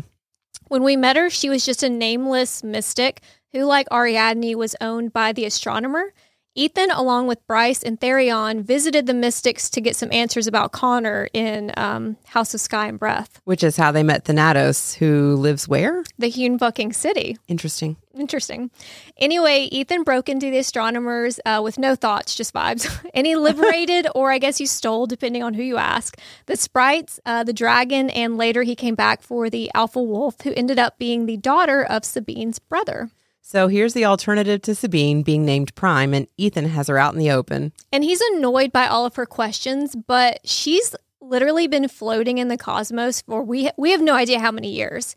When 0.68 0.84
we 0.84 0.98
met 0.98 1.16
her, 1.16 1.30
she 1.30 1.50
was 1.50 1.66
just 1.66 1.84
a 1.84 1.90
nameless 1.90 2.64
mystic 2.64 3.22
who, 3.54 3.64
like 3.64 3.88
Ariadne, 3.92 4.56
was 4.58 4.76
owned 4.82 5.14
by 5.14 5.32
the 5.32 5.46
astronomer. 5.46 6.14
Ithan, 6.58 6.88
along 6.92 7.28
with 7.28 7.46
Bryce 7.46 7.84
and 7.84 8.00
Tharion, 8.00 8.64
visited 8.64 9.06
the 9.06 9.14
mystics 9.14 9.70
to 9.70 9.80
get 9.80 9.96
some 9.96 10.12
answers 10.12 10.48
about 10.48 10.72
Connor 10.72 11.30
in 11.32 11.72
um, 11.78 12.18
House 12.26 12.56
of 12.56 12.60
Sky 12.60 12.88
and 12.88 12.98
Breath, 12.98 13.40
Which 13.44 13.64
is 13.64 13.78
how 13.78 13.92
they 13.92 14.02
met 14.02 14.26
Thanatos, 14.26 14.96
who 14.96 15.36
lives 15.36 15.68
where? 15.68 16.04
the 16.18 16.30
Hewn 16.30 16.58
fucking 16.58 16.94
city. 16.94 17.38
Interesting. 17.48 17.96
Interesting. 18.16 18.72
Anyway, 19.18 19.70
Ithan 19.72 20.04
broke 20.04 20.30
into 20.30 20.50
the 20.50 20.58
astronomers 20.58 21.40
uh, 21.46 21.62
with 21.64 21.78
no 21.78 21.94
thoughts, 21.94 22.34
just 22.34 22.56
vibes. 22.56 22.90
and 23.14 23.28
he 23.28 23.36
liberated, 23.36 24.08
or 24.16 24.32
I 24.32 24.40
guess 24.40 24.58
he 24.58 24.66
stole, 24.66 25.06
depending 25.06 25.44
on 25.44 25.54
who 25.54 25.62
you 25.62 25.78
ask, 25.78 26.18
the 26.48 26.58
sprites, 26.58 27.20
uh, 27.28 27.44
the 27.44 27.54
dragon, 27.54 28.10
and 28.10 28.36
later 28.36 28.64
he 28.64 28.76
came 28.76 28.96
back 28.96 29.22
for 29.22 29.52
the 29.52 29.70
alpha 29.76 30.02
wolf, 30.02 30.42
who 30.42 30.54
ended 30.56 30.80
up 30.80 30.98
being 30.98 31.28
the 31.28 31.38
daughter 31.38 31.84
of 31.84 32.02
Sabine's 32.02 32.58
brother. 32.58 33.12
So 33.50 33.70
here's 33.70 33.94
the 33.94 34.04
alternative 34.04 34.62
to 34.64 34.76
Sabine 34.76 35.24
being 35.24 35.46
named 35.46 35.74
Prime, 35.74 36.14
and 36.14 36.28
Ithan 36.38 36.68
has 36.68 36.90
her 36.90 36.98
out 36.98 37.14
in 37.14 37.20
the 37.20 37.32
open. 37.32 37.72
And 37.94 38.04
he's 38.04 38.20
annoyed 38.20 38.74
by 38.74 38.88
all 38.88 39.06
of 39.06 39.16
her 39.16 39.26
questions, 39.26 39.96
but 39.96 40.42
she's 40.44 40.94
literally 41.22 41.66
been 41.66 41.88
floating 41.88 42.40
in 42.40 42.50
the 42.50 42.58
cosmos 42.58 43.22
for 43.22 43.42
we 43.44 43.70
we 43.78 43.92
have 43.92 44.02
no 44.02 44.16
idea 44.16 44.42
how 44.42 44.52
many 44.52 44.74
years. 44.74 45.16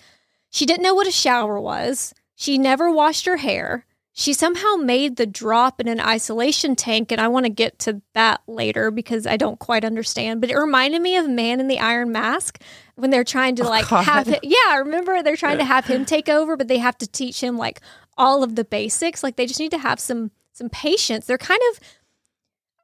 She 0.49 0.65
didn't 0.65 0.85
know 0.85 0.95
what 0.95 1.09
a 1.09 1.13
shower 1.13 1.59
was. 1.61 2.15
She 2.37 2.57
never 2.57 2.89
washed 2.89 3.27
her 3.27 3.39
hair. 3.39 3.85
She 4.13 4.33
somehow 4.33 4.77
made 4.77 5.17
the 5.17 5.27
drop 5.27 5.81
in 5.81 5.89
an 5.89 6.01
isolation 6.01 6.77
tank, 6.77 7.11
and 7.11 7.21
I 7.21 7.27
want 7.27 7.47
to 7.47 7.51
get 7.51 7.81
to 7.81 8.01
that 8.15 8.43
later 8.47 8.93
because 8.93 9.27
I 9.27 9.39
don't 9.39 9.59
quite 9.59 9.85
understand. 9.85 10.41
But 10.41 10.51
it 10.51 10.57
reminded 10.57 11.03
me 11.03 11.17
of 11.17 11.29
Man 11.29 11.59
in 11.59 11.67
the 11.67 11.81
Iron 11.81 12.13
Mask 12.13 12.63
when 12.95 13.11
they're 13.11 13.25
trying 13.25 13.57
to 13.57 13.65
oh, 13.65 13.71
like 13.71 13.89
God. 13.89 14.05
have 14.05 14.27
him. 14.29 14.39
Yeah, 14.45 14.57
I 14.69 14.77
remember 14.77 15.21
they're 15.21 15.35
trying 15.35 15.59
to 15.59 15.65
have 15.65 15.87
him 15.87 16.05
take 16.05 16.29
over, 16.29 16.57
but 16.57 16.69
they 16.69 16.79
have 16.79 16.99
to 16.99 17.09
teach 17.09 17.43
him 17.43 17.57
like 17.57 17.81
all 18.21 18.43
of 18.45 18.55
the 18.55 18.65
basics. 18.65 19.23
Like 19.25 19.35
they 19.37 19.47
just 19.47 19.59
need 19.59 19.71
to 19.73 19.79
have 19.79 19.99
some 19.99 20.31
some 20.53 20.69
patience. 20.69 21.27
They're 21.27 21.39
kind 21.39 21.61
of 21.73 21.81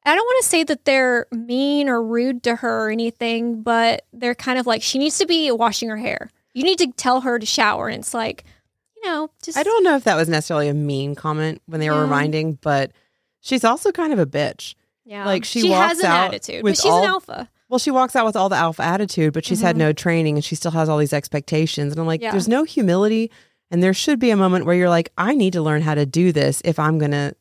I 0.05 0.15
don't 0.15 0.25
want 0.25 0.43
to 0.45 0.49
say 0.49 0.65
that 0.65 0.85
they're 0.85 1.27
mean 1.33 1.89
or 1.89 2.03
rude 2.03 2.43
to 2.45 2.57
her 2.57 2.87
or 2.87 2.91
anything, 2.91 3.63
but 3.63 4.05
they're 4.13 4.35
kind 4.37 4.59
of 4.59 4.67
like 4.67 4.83
she 4.83 4.99
needs 4.99 5.19
to 5.19 5.27
be 5.27 5.51
washing 5.51 5.89
her 5.89 5.97
hair. 5.97 6.31
You 6.55 6.63
need 6.63 6.79
to 6.79 6.93
tell 6.93 7.21
her 7.23 7.39
to 7.39 7.45
shower, 7.47 7.89
and 7.89 7.99
it's 8.01 8.15
like, 8.15 8.45
you 8.97 9.05
know, 9.11 9.31
just 9.43 9.59
I 9.59 9.63
don't 9.65 9.83
know 9.85 9.97
if 9.97 10.05
that 10.05 10.17
was 10.17 10.29
necessarily 10.29 10.69
a 10.69 10.75
mean 10.75 11.15
comment 11.17 11.61
when 11.67 11.81
they 11.81 11.91
were 11.91 11.97
Yeah. 11.97 12.03
reminding, 12.03 12.55
but 12.63 12.93
she's 13.41 13.65
also 13.65 13.91
kind 13.93 14.13
of 14.13 14.19
a 14.19 14.27
bitch. 14.27 14.75
yeah. 15.05 15.25
like, 15.27 15.45
she 15.45 15.69
has 15.71 15.99
walks 15.99 16.01
an 16.01 16.07
out 16.07 16.27
attitude, 16.29 16.63
with 16.65 16.73
but 16.77 16.83
she's 16.83 16.91
all- 16.91 17.03
an 17.05 17.09
alpha. 17.11 17.49
Well, 17.69 17.79
she 17.81 17.91
walks 17.91 18.15
out 18.17 18.25
with 18.27 18.37
all 18.37 18.49
the 18.49 18.57
alpha 18.57 18.83
attitude, 18.83 19.33
but 19.35 19.45
she's 19.45 19.61
had 19.61 19.75
Mhm. 19.77 19.81
no 19.81 19.93
training 19.93 20.37
and 20.37 20.45
she 20.45 20.55
still 20.55 20.71
has 20.71 20.89
all 20.89 20.99
these 20.99 21.13
expectations. 21.13 21.93
And 21.93 22.01
I'm 22.01 22.07
like, 22.07 22.23
Yeah. 22.23 22.31
there's 22.31 22.47
no 22.49 22.63
humility. 22.65 23.31
And 23.71 23.83
there 23.83 23.95
should 23.95 24.19
be 24.19 24.31
a 24.31 24.37
moment 24.37 24.65
where 24.67 24.75
you're 24.77 24.89
like, 24.91 25.13
I 25.19 25.35
need 25.35 25.53
to 25.55 25.63
learn 25.63 25.83
how 25.83 25.95
to 25.95 26.07
do 26.07 26.33
this 26.33 26.63
if 26.65 26.79
I'm 26.79 26.99
going 26.99 27.11
to 27.13 27.35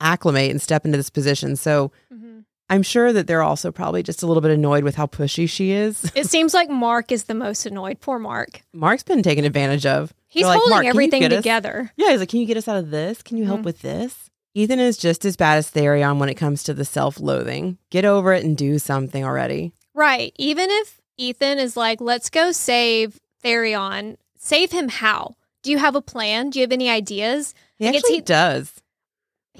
acclimate 0.00 0.50
and 0.50 0.60
step 0.62 0.84
into 0.84 0.96
this 0.96 1.10
position. 1.10 1.56
So 1.56 1.90
Mhm. 2.12 2.44
I'm 2.70 2.82
sure 2.82 3.12
that 3.12 3.26
they're 3.26 3.42
also 3.42 3.72
probably 3.72 4.02
just 4.02 4.22
a 4.22 4.26
little 4.26 4.40
bit 4.40 4.50
annoyed 4.50 4.84
with 4.84 4.94
how 4.94 5.06
pushy 5.06 5.48
she 5.48 5.70
is. 5.72 6.10
It 6.14 6.26
seems 6.26 6.54
like 6.54 6.68
Marc 6.70 7.10
is 7.10 7.24
the 7.24 7.34
most 7.34 7.66
annoyed. 7.66 8.00
Poor 8.00 8.18
Marc. 8.18 8.62
Marc's 8.72 9.02
been 9.02 9.22
taken 9.22 9.44
advantage 9.44 9.86
of. 9.86 10.12
He's 10.28 10.42
They're 10.42 10.50
like, 10.50 10.58
holding 10.58 10.74
"Marc, 10.74 10.86
everything 10.86 11.20
get 11.22 11.32
us-" 11.32 11.38
together. 11.38 11.90
Yeah, 11.96 12.10
he's 12.10 12.20
like, 12.20 12.28
Can 12.28 12.40
you 12.40 12.46
get 12.46 12.56
us 12.58 12.68
out 12.68 12.76
of 12.76 12.90
this? 12.90 13.22
Can 13.22 13.36
you 13.38 13.44
help 13.46 13.60
Mhm. 13.60 13.64
with 13.64 13.80
this? 13.82 14.30
Ithan 14.56 14.78
is 14.78 14.96
just 14.98 15.24
as 15.24 15.36
bad 15.36 15.56
as 15.56 15.70
Tharion 15.70 16.18
when 16.18 16.28
it 16.28 16.34
comes 16.34 16.62
to 16.64 16.74
the 16.74 16.84
self 16.84 17.18
loathing. 17.20 17.78
Get 17.90 18.04
over 18.04 18.32
it 18.32 18.44
and 18.44 18.56
do 18.56 18.78
something 18.78 19.24
already. 19.24 19.72
Right. 19.94 20.32
Even 20.36 20.68
if 20.70 21.00
Ithan 21.18 21.56
is 21.56 21.76
like, 21.76 22.00
let's 22.00 22.28
go 22.30 22.52
save 22.52 23.18
Tharion, 23.42 24.16
save 24.38 24.72
him 24.72 24.88
how? 24.88 25.36
Do 25.68 25.72
you 25.72 25.78
have 25.78 25.94
a 25.94 26.00
plan? 26.00 26.48
Do 26.48 26.58
you 26.58 26.62
have 26.62 26.72
any 26.72 26.88
ideas? 26.88 27.52
He 27.76 27.84
Like, 27.84 27.96
actually 27.96 28.14
he- 28.14 28.20
does. 28.22 28.72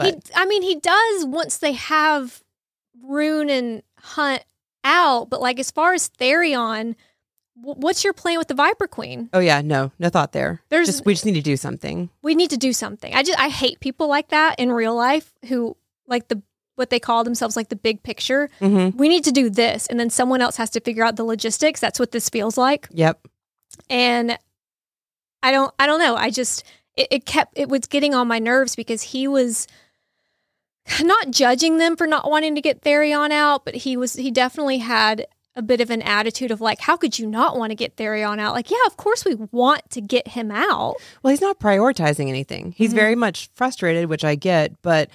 He, 0.00 0.14
I 0.34 0.46
mean, 0.46 0.62
he 0.62 0.76
does 0.76 1.26
once 1.26 1.58
they 1.58 1.72
have 1.72 2.42
Ruhn 3.04 3.50
and 3.50 3.82
Hunt 3.98 4.42
out, 4.84 5.28
but 5.28 5.42
like 5.42 5.60
as 5.60 5.70
far 5.70 5.92
as 5.92 6.08
Tharion, 6.08 6.94
wh- 7.56 7.76
what's 7.76 8.04
your 8.04 8.14
plan 8.14 8.38
with 8.38 8.48
the 8.48 8.54
Viper 8.54 8.86
Queen? 8.86 9.28
Oh 9.34 9.38
yeah, 9.38 9.60
no, 9.60 9.92
no 9.98 10.08
thought 10.08 10.32
there. 10.32 10.62
There's- 10.70 10.86
just 10.86 11.04
we 11.04 11.12
just 11.12 11.26
need 11.26 11.34
to 11.34 11.42
do 11.42 11.58
something. 11.58 12.08
We 12.22 12.34
need 12.34 12.48
to 12.48 12.56
do 12.56 12.72
something. 12.72 13.12
I 13.12 13.22
just 13.22 13.38
I 13.38 13.50
hate 13.50 13.80
people 13.80 14.08
like 14.08 14.28
that 14.28 14.58
in 14.58 14.72
real 14.72 14.94
life 14.94 15.34
who 15.48 15.76
like 16.06 16.28
the 16.28 16.40
what 16.76 16.88
they 16.88 17.00
call 17.00 17.22
themselves 17.22 17.54
like 17.54 17.68
the 17.68 17.76
big 17.76 18.02
picture. 18.02 18.48
Mm-hmm. 18.62 18.96
We 18.96 19.10
need 19.10 19.24
to 19.24 19.32
do 19.32 19.50
this, 19.50 19.86
and 19.88 20.00
then 20.00 20.08
someone 20.08 20.40
else 20.40 20.56
has 20.56 20.70
to 20.70 20.80
figure 20.80 21.04
out 21.04 21.16
the 21.16 21.24
logistics. 21.24 21.80
That's 21.80 22.00
what 22.00 22.12
this 22.12 22.30
feels 22.30 22.56
like. 22.56 22.88
Yep. 22.92 23.28
And 23.90 24.38
I 25.42 25.50
don't 25.52 25.72
I 25.78 25.86
don't 25.86 26.00
know. 26.00 26.16
I 26.16 26.30
just 26.30 26.64
it, 26.96 27.08
it 27.10 27.26
kept 27.26 27.56
it 27.58 27.68
was 27.68 27.86
getting 27.86 28.14
on 28.14 28.28
my 28.28 28.38
nerves 28.38 28.74
because 28.76 29.02
he 29.02 29.28
was 29.28 29.66
not 31.02 31.30
judging 31.30 31.78
them 31.78 31.96
for 31.96 32.06
not 32.06 32.30
wanting 32.30 32.54
to 32.54 32.60
get 32.60 32.80
Tharion 32.82 33.30
out, 33.30 33.64
but 33.64 33.74
he 33.74 33.96
was 33.96 34.14
he 34.14 34.30
definitely 34.30 34.78
had 34.78 35.26
a 35.54 35.62
bit 35.62 35.80
of 35.80 35.90
an 35.90 36.00
attitude 36.02 36.50
of 36.52 36.60
like, 36.60 36.80
how 36.80 36.96
could 36.96 37.18
you 37.18 37.26
not 37.26 37.58
want 37.58 37.70
to 37.70 37.74
get 37.74 37.96
Tharion 37.96 38.38
out? 38.38 38.54
Like, 38.54 38.70
yeah, 38.70 38.76
of 38.86 38.96
course 38.96 39.24
we 39.24 39.34
want 39.50 39.88
to 39.90 40.00
get 40.00 40.28
him 40.28 40.50
out. 40.52 40.94
Well, 41.22 41.30
he's 41.32 41.40
not 41.40 41.58
prioritizing 41.58 42.28
anything. 42.28 42.72
He's 42.76 42.92
Mhm. 42.92 42.96
very 42.96 43.14
much 43.16 43.50
frustrated, 43.54 44.08
which 44.08 44.24
I 44.24 44.36
get, 44.36 44.80
but 44.82 45.10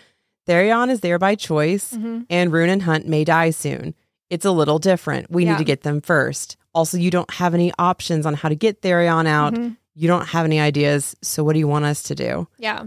Tharion 0.45 0.89
is 0.89 0.99
there 0.99 1.17
by 1.17 1.35
choice, 1.35 1.93
Mhm. 1.93 2.25
and 2.29 2.51
Ruhn 2.51 2.67
and 2.67 2.81
Hunt 2.83 3.07
may 3.07 3.23
die 3.23 3.51
soon. 3.51 3.93
It's 4.29 4.43
a 4.45 4.51
little 4.51 4.79
different. 4.79 5.31
We 5.31 5.45
Yeah. 5.45 5.51
need 5.53 5.59
to 5.59 5.63
get 5.63 5.83
them 5.83 6.01
first. 6.01 6.57
Also, 6.75 6.97
you 6.97 7.09
don't 7.09 7.31
have 7.35 7.53
any 7.53 7.71
options 7.79 8.25
on 8.25 8.33
how 8.33 8.49
to 8.49 8.55
get 8.55 8.81
Tharion 8.81 9.25
out. 9.27 9.53
Mhm. 9.53 9.77
You 9.95 10.07
don't 10.07 10.27
have 10.27 10.45
any 10.45 10.59
ideas. 10.59 11.15
So, 11.21 11.43
what 11.43 11.53
do 11.53 11.59
you 11.59 11.67
want 11.67 11.85
us 11.85 12.03
to 12.03 12.15
do? 12.15 12.47
Yeah. 12.57 12.85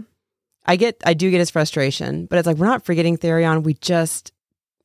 I 0.65 0.75
get, 0.75 1.01
I 1.05 1.13
do 1.13 1.31
get 1.31 1.39
his 1.39 1.49
frustration, 1.49 2.25
but 2.25 2.37
it's 2.39 2.45
like 2.45 2.57
we're 2.57 2.65
not 2.65 2.83
forgetting 2.83 3.17
Tharion. 3.17 3.63
We 3.63 3.75
just 3.75 4.33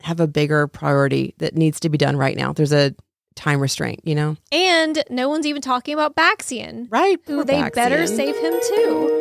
have 0.03 0.20
a 0.20 0.28
bigger 0.28 0.69
priority 0.69 1.35
that 1.39 1.57
needs 1.57 1.81
to 1.81 1.89
be 1.89 1.99
done 1.99 2.16
right 2.16 2.36
now. 2.36 2.53
There's 2.53 2.73
a 2.73 2.94
time 3.35 3.59
restraint, 3.61 4.01
you 4.05 4.15
know? 4.15 4.36
And 4.53 5.03
no 5.11 5.28
one's 5.28 5.47
even 5.47 5.62
talking 5.62 5.94
about 5.94 6.15
Baxian, 6.15 6.86
Right. 6.90 7.19
who 7.27 7.44
they 7.44 7.69
better 7.70 8.07
save 8.07 8.36
him 8.36 8.55
too. 8.69 9.19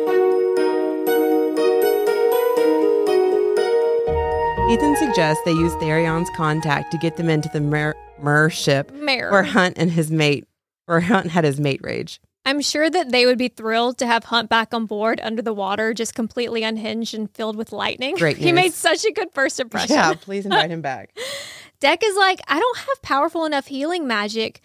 Ithan 4.70 4.96
suggests 4.96 5.42
they 5.44 5.50
use 5.52 5.72
Tharion's 5.74 6.30
contact 6.36 6.92
to 6.92 6.98
get 6.98 7.16
them 7.16 7.28
into 7.28 7.48
the 7.52 7.60
mer, 7.60 7.94
mer 8.20 8.48
ship 8.48 8.90
where 8.92 9.42
Hunt 9.42 9.76
and 9.76 9.90
his 9.90 10.10
mate, 10.10 10.46
where 10.86 11.00
Hunt 11.00 11.26
had 11.26 11.44
his 11.44 11.60
mate 11.60 11.80
rage. 11.82 12.20
I'm 12.44 12.60
sure 12.60 12.90
that 12.90 13.10
they 13.10 13.24
would 13.24 13.38
be 13.38 13.48
thrilled 13.48 13.98
to 13.98 14.06
have 14.06 14.24
Hunt 14.24 14.48
back 14.48 14.74
on 14.74 14.86
board 14.86 15.20
under 15.22 15.42
the 15.42 15.52
water, 15.52 15.94
just 15.94 16.14
completely 16.14 16.64
unhinged 16.64 17.14
and 17.14 17.30
filled 17.30 17.56
with 17.56 17.72
lightning. 17.72 18.16
Great 18.16 18.36
he 18.38 18.52
made 18.52 18.72
such 18.72 19.04
a 19.04 19.12
good 19.12 19.32
first 19.32 19.60
impression. 19.60 19.94
Yeah, 19.94 20.14
please 20.14 20.44
invite 20.44 20.70
him 20.70 20.82
back. 20.82 21.16
Deck 21.80 22.00
is 22.04 22.16
like, 22.16 22.40
I 22.48 22.58
don't 22.58 22.78
have 22.78 23.02
powerful 23.02 23.44
enough 23.44 23.66
healing 23.66 24.06
magic. 24.06 24.60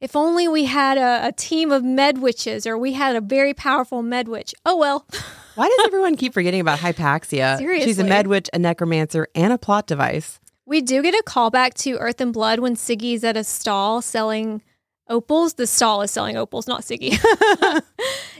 If 0.00 0.16
only 0.16 0.48
we 0.48 0.64
had 0.64 0.98
a, 0.98 1.28
a 1.28 1.32
team 1.32 1.72
of 1.72 1.82
med 1.82 2.18
witches 2.18 2.66
or 2.66 2.76
we 2.76 2.92
had 2.92 3.16
a 3.16 3.20
very 3.20 3.54
powerful 3.54 4.02
med 4.02 4.28
witch. 4.28 4.54
Oh 4.66 4.76
well. 4.76 5.06
Why 5.54 5.68
does 5.68 5.86
everyone 5.86 6.16
keep 6.16 6.34
forgetting 6.34 6.60
about 6.60 6.80
Hypaxia? 6.80 7.58
Seriously. 7.58 7.86
She's 7.86 7.98
a 7.98 8.04
med 8.04 8.26
witch, 8.26 8.50
a 8.52 8.58
necromancer, 8.58 9.28
and 9.34 9.52
a 9.52 9.58
plot 9.58 9.86
device. 9.86 10.40
We 10.66 10.80
do 10.80 11.00
get 11.02 11.14
a 11.14 11.22
callback 11.24 11.74
to 11.82 11.96
Earth 11.98 12.20
and 12.20 12.32
Blood 12.32 12.58
when 12.58 12.74
Siggy's 12.74 13.22
at 13.22 13.36
a 13.36 13.44
stall 13.44 14.02
selling 14.02 14.62
opals. 15.08 15.54
The 15.54 15.66
stall 15.66 16.02
is 16.02 16.10
selling 16.10 16.36
opals, 16.36 16.66
not 16.66 16.82
Siggy. 16.82 17.12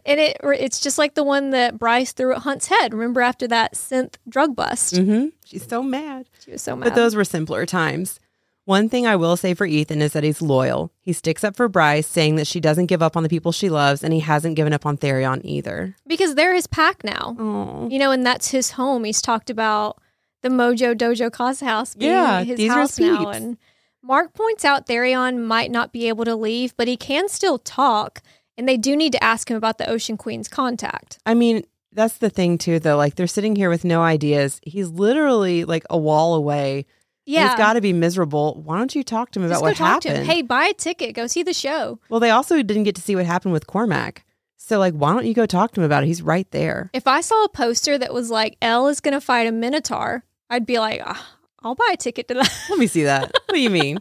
and 0.07 0.21
it 0.21 0.37
it's 0.43 0.81
just 0.81 0.99
like 0.99 1.15
the 1.15 1.25
one 1.25 1.51
that 1.51 1.79
Bryce 1.79 2.13
threw 2.13 2.33
at 2.35 2.39
Hunt's 2.43 2.67
head. 2.67 2.93
Remember 2.95 3.21
after 3.21 3.47
that 3.49 3.75
synth 3.75 4.15
drug 4.29 4.55
bust? 4.57 4.97
hmm 4.97 5.27
She's 5.45 5.67
so 5.67 5.83
mad. 5.83 6.29
She 6.45 6.51
was 6.53 6.63
so 6.63 6.75
mad. 6.77 6.85
But 6.85 6.95
those 6.95 7.15
were 7.15 7.25
simpler 7.25 7.67
times. 7.67 8.19
One 8.67 8.89
thing 8.89 9.07
I 9.07 9.17
will 9.17 9.37
say 9.37 9.53
for 9.53 9.69
Ithan 9.69 10.01
is 10.01 10.15
that 10.15 10.25
he's 10.25 10.41
loyal. 10.41 10.91
He 11.03 11.13
sticks 11.13 11.45
up 11.45 11.55
for 11.55 11.69
Bryce, 11.69 12.07
saying 12.07 12.37
that 12.37 12.47
she 12.47 12.61
doesn't 12.61 12.87
give 12.87 13.03
up 13.03 13.15
on 13.15 13.23
the 13.23 13.29
people 13.29 13.53
she 13.53 13.69
loves, 13.69 14.03
and 14.03 14.11
he 14.15 14.21
hasn't 14.21 14.57
given 14.57 14.73
up 14.73 14.87
on 14.87 14.97
Tharion 14.97 15.43
either. 15.45 15.95
because 16.07 16.35
they're 16.35 16.55
his 16.55 16.67
pack 16.67 17.05
now. 17.05 17.37
Oh, 17.39 17.89
You 17.91 17.99
know, 17.99 18.11
and 18.11 18.25
that's 18.25 18.53
his 18.53 18.71
home. 18.71 19.05
He's 19.05 19.21
talked 19.21 19.51
about 19.51 20.01
the 20.41 20.49
Mojo 20.49 20.95
Dojo 20.95 21.31
Cause 21.31 21.61
House 21.61 21.95
being 21.95 22.13
Yeah, 22.13 22.43
his 22.43 22.57
these 22.57 22.71
are 22.71 22.79
house 22.79 22.99
now. 22.99 23.29
And 23.29 23.59
Marc 24.05 24.35
points 24.35 24.65
out 24.65 24.87
Tharion 24.87 25.45
might 25.45 25.71
not 25.71 25.91
be 25.93 26.09
able 26.09 26.27
to 26.27 26.37
leave, 26.37 26.77
but 26.77 26.89
he 26.89 26.97
can 26.97 27.29
still 27.29 27.59
talk. 27.59 28.21
And 28.59 28.69
they 28.69 28.77
do 28.77 28.95
need 28.95 29.13
to 29.13 29.25
ask 29.25 29.51
him 29.51 29.57
about 29.57 29.79
the 29.79 29.89
Ocean 29.89 30.17
Queen's 30.19 30.47
contact. 30.47 31.19
I 31.25 31.33
mean, 31.35 31.65
that's 31.91 32.19
the 32.19 32.29
thing 32.31 32.59
too, 32.59 32.79
though. 32.79 32.97
Like 32.97 33.15
they're 33.15 33.27
sitting 33.27 33.57
here 33.57 33.71
with 33.71 33.85
no 33.85 34.03
ideas. 34.03 34.61
He's 34.63 34.89
literally 34.91 35.65
like 35.65 35.85
a 35.89 35.97
wall 35.97 36.35
away. 36.35 36.85
Yeah. 37.25 37.49
He's 37.49 37.57
got 37.57 37.73
to 37.73 37.81
be 37.81 37.95
miserable. 37.95 38.61
Why 38.63 38.77
don't 38.77 38.95
you 38.95 39.03
talk 39.03 39.31
to 39.31 39.41
him 39.41 39.49
Just 39.49 39.61
about 39.61 39.61
go 39.61 39.71
what 39.71 39.77
talk 39.77 40.05
happened? 40.05 40.15
to 40.17 40.21
him. 40.21 40.27
Hey, 40.27 40.43
buy 40.43 40.67
a 40.67 40.75
ticket. 40.75 41.15
Go 41.15 41.27
see 41.27 41.43
the 41.43 41.55
show. 41.55 41.99
Well, 42.11 42.21
they 42.21 42.29
also 42.31 42.63
didn't 42.63 42.83
get 42.83 42.95
to 42.97 43.01
see 43.03 43.17
what 43.17 43.25
happened 43.25 43.55
with 43.55 43.67
Cormac. 43.67 44.25
So, 44.59 44.79
like, 44.79 44.95
why 44.95 45.13
don't 45.15 45.25
you 45.27 45.33
go 45.35 45.47
talk 45.47 45.73
to 45.73 45.81
him 45.81 45.85
about 45.87 46.03
it? 46.03 46.07
He's 46.07 46.23
right 46.23 46.51
there. 46.51 46.91
If 46.93 47.07
I 47.07 47.23
saw 47.23 47.45
a 47.45 47.49
poster 47.49 47.97
that 47.99 48.13
was 48.13 48.31
like, 48.31 48.57
Elle 48.61 48.89
is 48.89 49.01
going 49.01 49.13
to 49.15 49.21
fight 49.21 49.47
a 49.47 49.53
Minotaur, 49.53 50.25
I'd 50.51 50.67
be 50.67 50.79
like, 50.79 51.01
ah, 51.05 51.34
I'll 51.65 51.75
buy 51.75 51.91
a 51.93 51.97
ticket 51.97 52.29
to 52.29 52.35
that. 52.35 52.53
Let 52.71 52.79
me 52.79 52.87
see 52.87 53.05
that. 53.05 53.23
what 53.33 53.55
do 53.55 53.61
you 53.61 53.71
mean? 53.71 53.99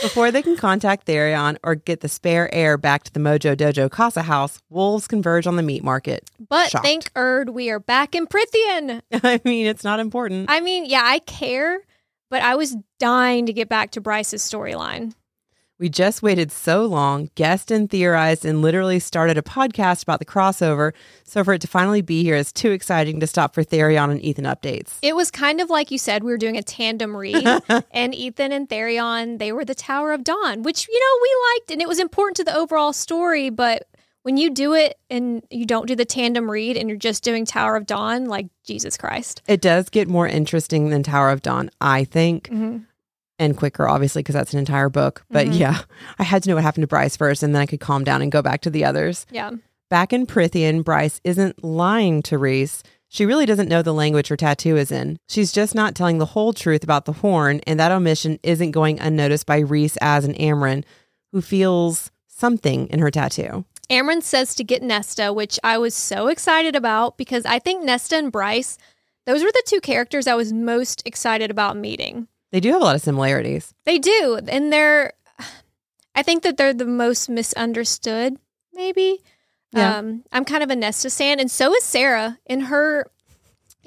Before 0.00 0.30
they 0.30 0.40
can 0.42 0.56
contact 0.56 1.06
Tharion 1.06 1.58
or 1.62 1.74
get 1.74 2.00
the 2.00 2.08
spare 2.08 2.52
air 2.54 2.78
back 2.78 3.04
to 3.04 3.12
the 3.12 3.20
Mojo 3.20 3.54
Dojo 3.54 3.90
Casa 3.90 4.22
house, 4.22 4.62
wolves 4.70 5.06
converge 5.06 5.46
on 5.46 5.56
the 5.56 5.62
meat 5.62 5.84
market. 5.84 6.30
But 6.48 6.70
Shocked. 6.70 6.84
thank 6.84 7.10
Urd, 7.14 7.50
we 7.50 7.68
are 7.70 7.80
back 7.80 8.14
in 8.14 8.26
Prythian. 8.26 9.02
I 9.12 9.40
mean, 9.44 9.66
it's 9.66 9.84
not 9.84 10.00
important. 10.00 10.50
I 10.50 10.60
mean, 10.60 10.86
yeah, 10.86 11.02
I 11.04 11.18
care, 11.18 11.80
but 12.30 12.42
I 12.42 12.54
was 12.54 12.76
dying 12.98 13.46
to 13.46 13.52
get 13.52 13.68
back 13.68 13.90
to 13.92 14.00
Bryce's 14.00 14.42
storyline. 14.42 15.12
We 15.78 15.88
just 15.88 16.22
waited 16.22 16.52
so 16.52 16.84
long, 16.84 17.30
guessed 17.34 17.70
and 17.72 17.90
theorized, 17.90 18.44
and 18.44 18.62
literally 18.62 19.00
started 19.00 19.36
a 19.36 19.42
podcast 19.42 20.04
about 20.04 20.20
the 20.20 20.24
crossover. 20.24 20.92
So, 21.24 21.42
for 21.42 21.52
it 21.52 21.60
to 21.62 21.66
finally 21.66 22.00
be 22.00 22.22
here 22.22 22.36
is 22.36 22.52
too 22.52 22.70
exciting 22.70 23.18
to 23.20 23.26
stop 23.26 23.54
for 23.54 23.64
Tharion 23.64 24.10
and 24.12 24.20
Ithan 24.20 24.44
updates. 24.46 24.98
It 25.02 25.16
was 25.16 25.32
kind 25.32 25.60
of 25.60 25.70
like 25.70 25.90
you 25.90 25.98
said, 25.98 26.22
we 26.22 26.30
were 26.30 26.38
doing 26.38 26.56
a 26.56 26.62
tandem 26.62 27.16
read, 27.16 27.44
and 27.90 28.12
Ithan 28.14 28.52
and 28.52 28.68
Tharion, 28.68 29.38
they 29.38 29.50
were 29.50 29.64
the 29.64 29.74
Tower 29.74 30.12
of 30.12 30.22
Dawn, 30.22 30.62
which, 30.62 30.86
you 30.88 30.98
know, 31.00 31.20
we 31.22 31.36
liked, 31.58 31.70
and 31.72 31.82
it 31.82 31.88
was 31.88 31.98
important 31.98 32.36
to 32.36 32.44
the 32.44 32.56
overall 32.56 32.92
story. 32.92 33.50
But 33.50 33.88
when 34.22 34.36
you 34.36 34.50
do 34.50 34.74
it 34.74 34.96
and 35.10 35.44
you 35.50 35.66
don't 35.66 35.86
do 35.86 35.96
the 35.96 36.04
tandem 36.04 36.48
read 36.50 36.76
and 36.76 36.88
you're 36.88 36.96
just 36.96 37.24
doing 37.24 37.44
Tower 37.44 37.74
of 37.76 37.84
Dawn, 37.84 38.26
like 38.26 38.46
Jesus 38.64 38.96
Christ. 38.96 39.42
It 39.48 39.60
does 39.60 39.88
get 39.90 40.08
more 40.08 40.26
interesting 40.28 40.90
than 40.90 41.02
Tower 41.02 41.30
of 41.30 41.42
Dawn, 41.42 41.68
I 41.80 42.04
think. 42.04 42.48
Mhm. 42.48 42.86
And 43.44 43.56
quicker, 43.56 43.86
obviously, 43.88 44.20
because 44.22 44.34
that's 44.34 44.52
an 44.52 44.58
entire 44.58 44.88
book. 44.88 45.24
But 45.30 45.48
Mhm. 45.48 45.58
yeah, 45.58 45.78
I 46.18 46.22
had 46.22 46.42
to 46.42 46.48
know 46.48 46.54
what 46.54 46.64
happened 46.64 46.82
to 46.82 46.88
Bryce 46.88 47.16
first, 47.16 47.42
and 47.42 47.54
then 47.54 47.60
I 47.62 47.66
could 47.66 47.80
calm 47.80 48.04
down 48.04 48.22
and 48.22 48.32
go 48.32 48.40
back 48.42 48.60
to 48.62 48.70
the 48.70 48.84
others. 48.84 49.26
Yeah. 49.30 49.50
Back 49.90 50.12
in 50.12 50.26
Prythian, 50.26 50.82
Bryce 50.82 51.20
isn't 51.24 51.62
lying 51.62 52.22
to 52.22 52.38
Rhys. 52.38 52.82
She 53.08 53.26
really 53.26 53.46
doesn't 53.46 53.68
know 53.68 53.82
the 53.82 53.92
language 53.94 54.28
her 54.28 54.36
tattoo 54.36 54.76
is 54.76 54.90
in. 54.90 55.18
She's 55.28 55.52
just 55.52 55.74
not 55.74 55.94
telling 55.94 56.18
the 56.18 56.26
whole 56.26 56.52
truth 56.52 56.82
about 56.82 57.04
the 57.04 57.12
horn, 57.12 57.60
and 57.66 57.78
that 57.78 57.92
omission 57.92 58.40
isn't 58.42 58.72
going 58.72 58.98
unnoticed 58.98 59.46
by 59.46 59.58
Rhys 59.58 59.96
as 60.00 60.24
an 60.24 60.34
Amren, 60.34 60.82
who 61.32 61.40
feels 61.42 62.10
something 62.26 62.88
in 62.88 62.98
her 62.98 63.10
tattoo. 63.10 63.64
Amren 63.90 64.22
says 64.22 64.54
to 64.56 64.64
get 64.64 64.82
Nesta, 64.82 65.32
which 65.32 65.60
I 65.62 65.78
was 65.78 65.94
so 65.94 66.26
excited 66.28 66.74
about 66.74 67.16
because 67.18 67.44
I 67.44 67.58
think 67.58 67.84
Nesta 67.84 68.16
and 68.16 68.32
Bryce, 68.32 68.78
those 69.26 69.44
were 69.44 69.52
the 69.52 69.62
two 69.66 69.80
characters 69.80 70.26
I 70.26 70.34
was 70.34 70.52
most 70.52 71.02
excited 71.06 71.50
about 71.50 71.76
meeting. 71.76 72.26
They 72.54 72.60
do 72.60 72.70
have 72.70 72.82
a 72.82 72.84
lot 72.84 72.94
of 72.94 73.02
similarities. 73.02 73.74
They 73.84 73.98
do. 73.98 74.38
And 74.46 74.72
they're, 74.72 75.12
I 76.14 76.22
think 76.22 76.44
that 76.44 76.56
they're 76.56 76.72
the 76.72 76.84
most 76.84 77.28
misunderstood, 77.28 78.36
maybe. 78.72 79.18
Yeah. 79.72 79.96
Um, 79.98 80.22
I'm 80.30 80.44
kind 80.44 80.62
of 80.62 80.70
a 80.70 80.76
Nesta 80.76 81.10
fan. 81.10 81.40
And 81.40 81.50
so 81.50 81.74
is 81.74 81.82
Sarah. 81.82 82.38
In 82.46 82.60
her 82.60 83.06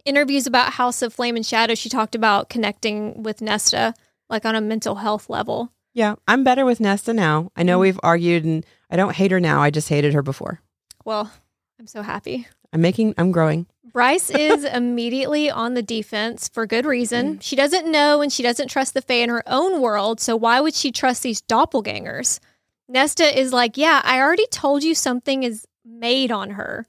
interviews 0.03 0.48
about 0.48 0.73
House 0.73 1.02
of 1.02 1.14
Flame 1.14 1.38
and 1.38 1.45
Shadow, 1.45 1.76
she 1.76 1.88
talked 1.88 2.14
about 2.14 2.49
connecting 2.49 3.23
with 3.23 3.41
Nesta, 3.41 3.94
like 4.30 4.44
on 4.44 4.53
a 4.53 4.60
mental 4.60 4.95
health 4.95 5.30
level. 5.30 5.72
Yeah, 5.94 6.15
I'm 6.27 6.44
better 6.44 6.65
with 6.65 6.81
Nesta 6.81 7.14
now. 7.14 7.53
I 7.56 7.64
know 7.64 7.77
Mm. 7.77 7.81
we've 7.84 7.99
argued, 8.03 8.44
and 8.44 8.65
I 8.89 8.98
don't 8.98 9.15
hate 9.15 9.31
her 9.31 9.39
now. 9.39 9.61
I 9.61 9.69
just 9.69 9.88
hated 9.88 10.14
her 10.14 10.22
before. 10.22 10.60
Well, 11.06 11.31
I'm 11.80 11.88
so 11.88 12.02
happy. 12.02 12.48
I'm 12.73 12.81
making, 12.81 13.14
I'm 13.18 13.31
growing. 13.31 13.65
Bryce 13.97 14.29
is 14.29 14.63
immediately 14.79 15.49
on 15.49 15.73
the 15.73 15.81
defense 15.81 16.47
for 16.49 16.67
good 16.67 16.85
reason. 16.85 17.39
She 17.39 17.55
doesn't 17.55 17.91
know 17.91 18.21
and 18.21 18.31
she 18.31 18.43
doesn't 18.43 18.67
trust 18.67 18.93
the 18.93 19.01
Fae 19.01 19.15
in 19.23 19.29
her 19.29 19.41
own 19.47 19.81
world, 19.81 20.19
so 20.19 20.35
why 20.35 20.61
would 20.61 20.75
she 20.75 20.91
trust 20.91 21.23
these 21.23 21.41
doppelgangers? 21.41 22.39
Nesta 22.87 23.25
is 23.39 23.51
like, 23.51 23.75
Yeah, 23.75 24.01
I 24.05 24.19
already 24.19 24.45
told 24.51 24.83
you 24.83 24.93
something 24.93 25.41
is 25.41 25.65
made 25.83 26.31
on 26.31 26.51
her. 26.51 26.85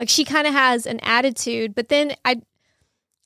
Like 0.00 0.08
she 0.08 0.24
kind 0.24 0.46
of 0.46 0.54
has 0.54 0.86
an 0.86 0.98
attitude, 1.00 1.74
but 1.74 1.90
then 1.90 2.14
I 2.24 2.40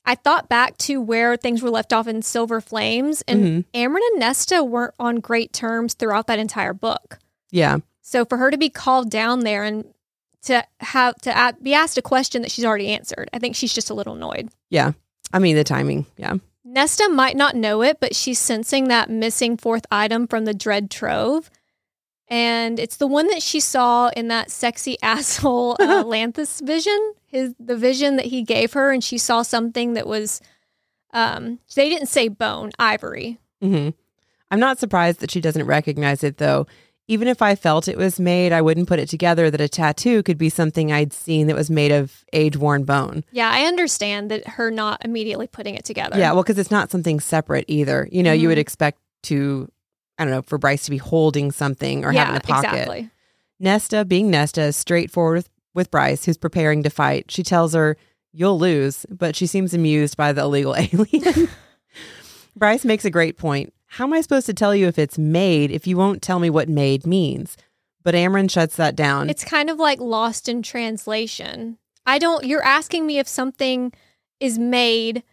I 0.03 0.15
thought 0.15 0.49
back 0.49 0.77
to 0.79 0.99
where 0.99 1.37
things 1.37 1.61
were 1.61 1.69
left 1.69 1.93
off 1.93 2.07
in 2.09 2.21
Silver 2.23 2.59
Flames, 2.59 3.21
and 3.29 3.43
Mhm. 3.43 3.65
Amren 3.73 4.01
and 4.11 4.19
Nesta 4.19 4.61
weren't 4.61 4.95
on 4.99 5.21
great 5.21 5.53
terms 5.53 5.93
throughout 5.93 6.27
that 6.27 6.39
entire 6.39 6.73
book. 6.73 7.17
Yeah. 7.49 7.77
So 8.01 8.25
for 8.25 8.37
her 8.39 8.51
to 8.51 8.57
be 8.57 8.69
called 8.69 9.09
down 9.09 9.41
there 9.41 9.63
and 9.63 9.85
to 10.43 10.63
have 10.79 11.15
to 11.21 11.55
be 11.61 11.73
asked 11.73 11.97
a 11.97 12.01
question 12.01 12.41
that 12.41 12.51
she's 12.51 12.65
already 12.65 12.87
answered, 12.89 13.29
I 13.33 13.39
think 13.39 13.55
she's 13.55 13.73
just 13.73 13.89
a 13.89 13.93
little 13.93 14.15
annoyed. 14.15 14.49
Yeah. 14.69 14.91
I 15.33 15.39
mean, 15.39 15.55
the 15.55 15.63
timing. 15.63 16.05
Yeah. 16.17 16.35
Nesta 16.63 17.09
might 17.09 17.35
not 17.35 17.55
know 17.55 17.81
it, 17.81 17.99
but 17.99 18.15
she's 18.15 18.39
sensing 18.39 18.87
that 18.87 19.09
missing 19.09 19.57
fourth 19.57 19.85
item 19.91 20.27
from 20.27 20.45
the 20.45 20.53
Dread 20.53 20.89
Trove. 20.91 21.49
And 22.27 22.79
it's 22.79 22.97
the 22.97 23.07
one 23.07 23.27
that 23.27 23.41
she 23.41 23.59
saw 23.59 24.09
in 24.09 24.29
that 24.29 24.49
sexy 24.51 24.97
asshole 25.03 25.77
uh, 25.79 26.03
Lanthys 26.05 26.61
vision, 26.61 27.13
his 27.25 27.53
the 27.59 27.75
vision 27.75 28.15
that 28.15 28.27
he 28.27 28.43
gave 28.43 28.73
her, 28.73 28.91
and 28.91 29.03
she 29.03 29.17
saw 29.17 29.41
something 29.41 29.93
that 29.93 30.07
was 30.07 30.41
um 31.13 31.59
they 31.75 31.89
didn't 31.89 32.07
say 32.07 32.29
bone, 32.29 32.71
ivory. 32.79 33.37
hmm 33.61 33.89
I'm 34.49 34.59
not 34.59 34.79
surprised 34.79 35.21
that 35.21 35.31
she 35.31 35.39
doesn't 35.39 35.65
recognize 35.65 36.25
it, 36.25 36.37
though. 36.37 36.67
Even 37.07 37.27
if 37.27 37.41
I 37.41 37.55
felt 37.55 37.87
it 37.87 37.97
was 37.97 38.19
made, 38.19 38.53
I 38.53 38.61
wouldn't 38.61 38.87
put 38.87 38.99
it 38.99 39.09
together 39.09 39.51
that 39.51 39.59
a 39.59 39.67
tattoo 39.67 40.23
could 40.23 40.37
be 40.37 40.49
something 40.49 40.91
I'd 40.93 41.11
seen 41.11 41.47
that 41.47 41.55
was 41.55 41.69
made 41.69 41.91
of 41.91 42.23
age 42.31 42.55
worn 42.55 42.83
bone. 42.83 43.23
Yeah, 43.31 43.49
I 43.51 43.63
understand 43.65 44.31
that 44.31 44.47
her 44.47 44.71
not 44.71 45.03
immediately 45.03 45.47
putting 45.47 45.75
it 45.75 45.83
together. 45.83 46.17
Yeah, 46.17 46.31
well, 46.31 46.43
because 46.43 46.57
it's 46.57 46.71
not 46.71 46.89
something 46.89 47.19
separate 47.19 47.65
either. 47.67 48.07
You 48.11 48.23
know, 48.23 48.31
you 48.31 48.47
would 48.47 48.57
Mhm. 48.57 48.61
expect 48.61 48.99
to, 49.23 49.67
I 50.17 50.23
don't 50.23 50.31
know, 50.31 50.41
for 50.43 50.57
Bryce 50.57 50.85
to 50.85 50.91
be 50.91 50.97
holding 50.97 51.51
something 51.51 52.05
or 52.05 52.13
yeah, 52.13 52.25
having 52.25 52.37
a 52.37 52.39
pocket. 52.41 52.67
exactly. 52.73 53.09
Nesta, 53.59 54.05
being 54.05 54.31
Nesta, 54.31 54.61
is 54.61 54.77
straightforward 54.77 55.37
with, 55.39 55.49
with 55.73 55.91
Bryce, 55.91 56.23
who's 56.25 56.37
preparing 56.37 56.81
to 56.83 56.89
fight. 56.89 57.29
She 57.29 57.43
tells 57.43 57.73
her, 57.73 57.97
You'll 58.33 58.57
lose, 58.57 59.05
but 59.09 59.35
she 59.35 59.45
seems 59.45 59.73
amused 59.73 60.15
by 60.15 60.31
the 60.31 60.43
illegal 60.43 60.73
alien. 60.77 61.49
Bryce 62.55 62.85
makes 62.85 63.03
a 63.05 63.09
great 63.09 63.37
point. 63.37 63.73
How 63.95 64.05
am 64.05 64.13
I 64.13 64.21
supposed 64.21 64.45
to 64.45 64.53
tell 64.53 64.73
you 64.73 64.87
if 64.87 64.97
it's 64.97 65.17
made 65.17 65.69
if 65.69 65.85
you 65.85 65.97
won't 65.97 66.21
tell 66.21 66.39
me 66.39 66.49
what 66.49 66.69
made 66.69 67.05
means? 67.05 67.57
But 68.03 68.15
Amren 68.15 68.49
shuts 68.49 68.77
that 68.77 68.95
down. 68.95 69.29
It's 69.29 69.43
kind 69.43 69.69
of 69.69 69.79
like 69.79 69.99
lost 69.99 70.47
in 70.47 70.61
translation. 70.63 71.77
I 72.05 72.17
don't 72.17 72.45
you're 72.45 72.63
asking 72.63 73.05
me 73.05 73.19
if 73.19 73.27
something 73.27 73.91
is 74.39 74.57
made 74.57 75.23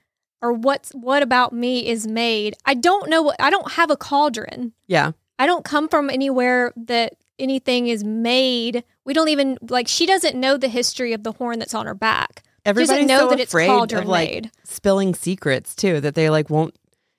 or 0.42 0.52
what's 0.52 0.90
what 0.90 1.22
about 1.22 1.52
me 1.52 1.86
is 1.86 2.08
made. 2.08 2.56
I 2.64 2.74
don't 2.74 3.08
know 3.08 3.22
what 3.22 3.36
I 3.40 3.48
don't 3.48 3.72
have 3.72 3.92
a 3.92 3.96
cauldron. 3.96 4.72
yeah. 4.88 5.12
I 5.38 5.46
don't 5.46 5.64
come 5.64 5.88
from 5.88 6.10
anywhere 6.10 6.72
that 6.74 7.14
anything 7.38 7.86
is 7.86 8.02
made. 8.02 8.82
We 9.04 9.14
don't 9.14 9.28
even 9.28 9.56
like 9.68 9.86
she 9.86 10.04
doesn't 10.04 10.34
know 10.34 10.56
the 10.56 10.66
history 10.66 11.12
of 11.12 11.22
the 11.22 11.30
horn 11.30 11.60
that's 11.60 11.74
on 11.74 11.86
her 11.86 11.94
back. 11.94 12.42
She 12.42 12.70
Everybody's 12.70 12.88
doesn't 12.88 13.06
know 13.06 13.18
so 13.20 13.28
that 13.28 13.40
it's 13.40 13.52
afraid 13.52 13.68
cauldron 13.68 14.02
of 14.02 14.08
like 14.08 14.28
made. 14.30 14.50
spilling 14.64 15.14
secrets 15.14 15.76
too 15.76 16.00
that 16.00 16.16
they 16.16 16.28
like 16.28 16.50
won't 16.50 16.74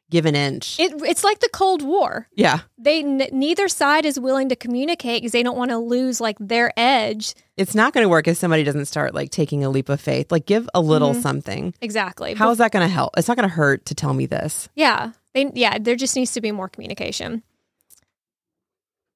give 0.09 0.25
an 0.25 0.35
inch. 0.35 0.79
It, 0.79 0.93
it's 1.03 1.23
like 1.23 1.39
the 1.39 1.49
Cold 1.49 1.81
War. 1.81 2.27
yeah. 2.35 2.59
They 2.77 2.99
n- 3.03 3.27
neither 3.31 3.67
side 3.67 4.05
is 4.05 4.19
willing 4.19 4.49
to 4.49 4.55
communicate 4.55 5.21
because 5.21 5.33
they 5.33 5.43
don't 5.43 5.57
want 5.57 5.71
to 5.71 5.77
lose 5.77 6.21
like 6.21 6.37
their 6.39 6.71
edge. 6.77 7.35
It's 7.57 7.75
not 7.75 7.93
going 7.93 8.03
to 8.05 8.09
work 8.09 8.27
if 8.27 8.37
somebody 8.37 8.63
doesn't 8.63 8.85
start 8.85 9.13
like 9.13 9.31
taking 9.31 9.63
a 9.63 9.69
leap 9.69 9.89
of 9.89 9.99
faith. 9.99 10.31
Like 10.31 10.45
give 10.45 10.69
a 10.73 10.79
little 10.81 11.13
Mhm. 11.13 11.21
something. 11.21 11.73
Exactly. 11.81 12.33
How 12.35 12.49
is 12.51 12.57
that 12.59 12.71
going 12.71 12.87
to 12.87 12.93
help? 12.93 13.15
It's 13.17 13.27
not 13.27 13.35
going 13.37 13.49
to 13.49 13.53
hurt 13.55 13.85
to 13.87 13.95
tell 13.95 14.13
me 14.13 14.25
this. 14.25 14.69
Yeah. 14.75 15.11
They 15.33 15.51
yeah, 15.53 15.77
there 15.79 15.95
just 15.95 16.15
needs 16.15 16.31
to 16.31 16.41
be 16.41 16.51
more 16.51 16.69
communication. 16.69 17.43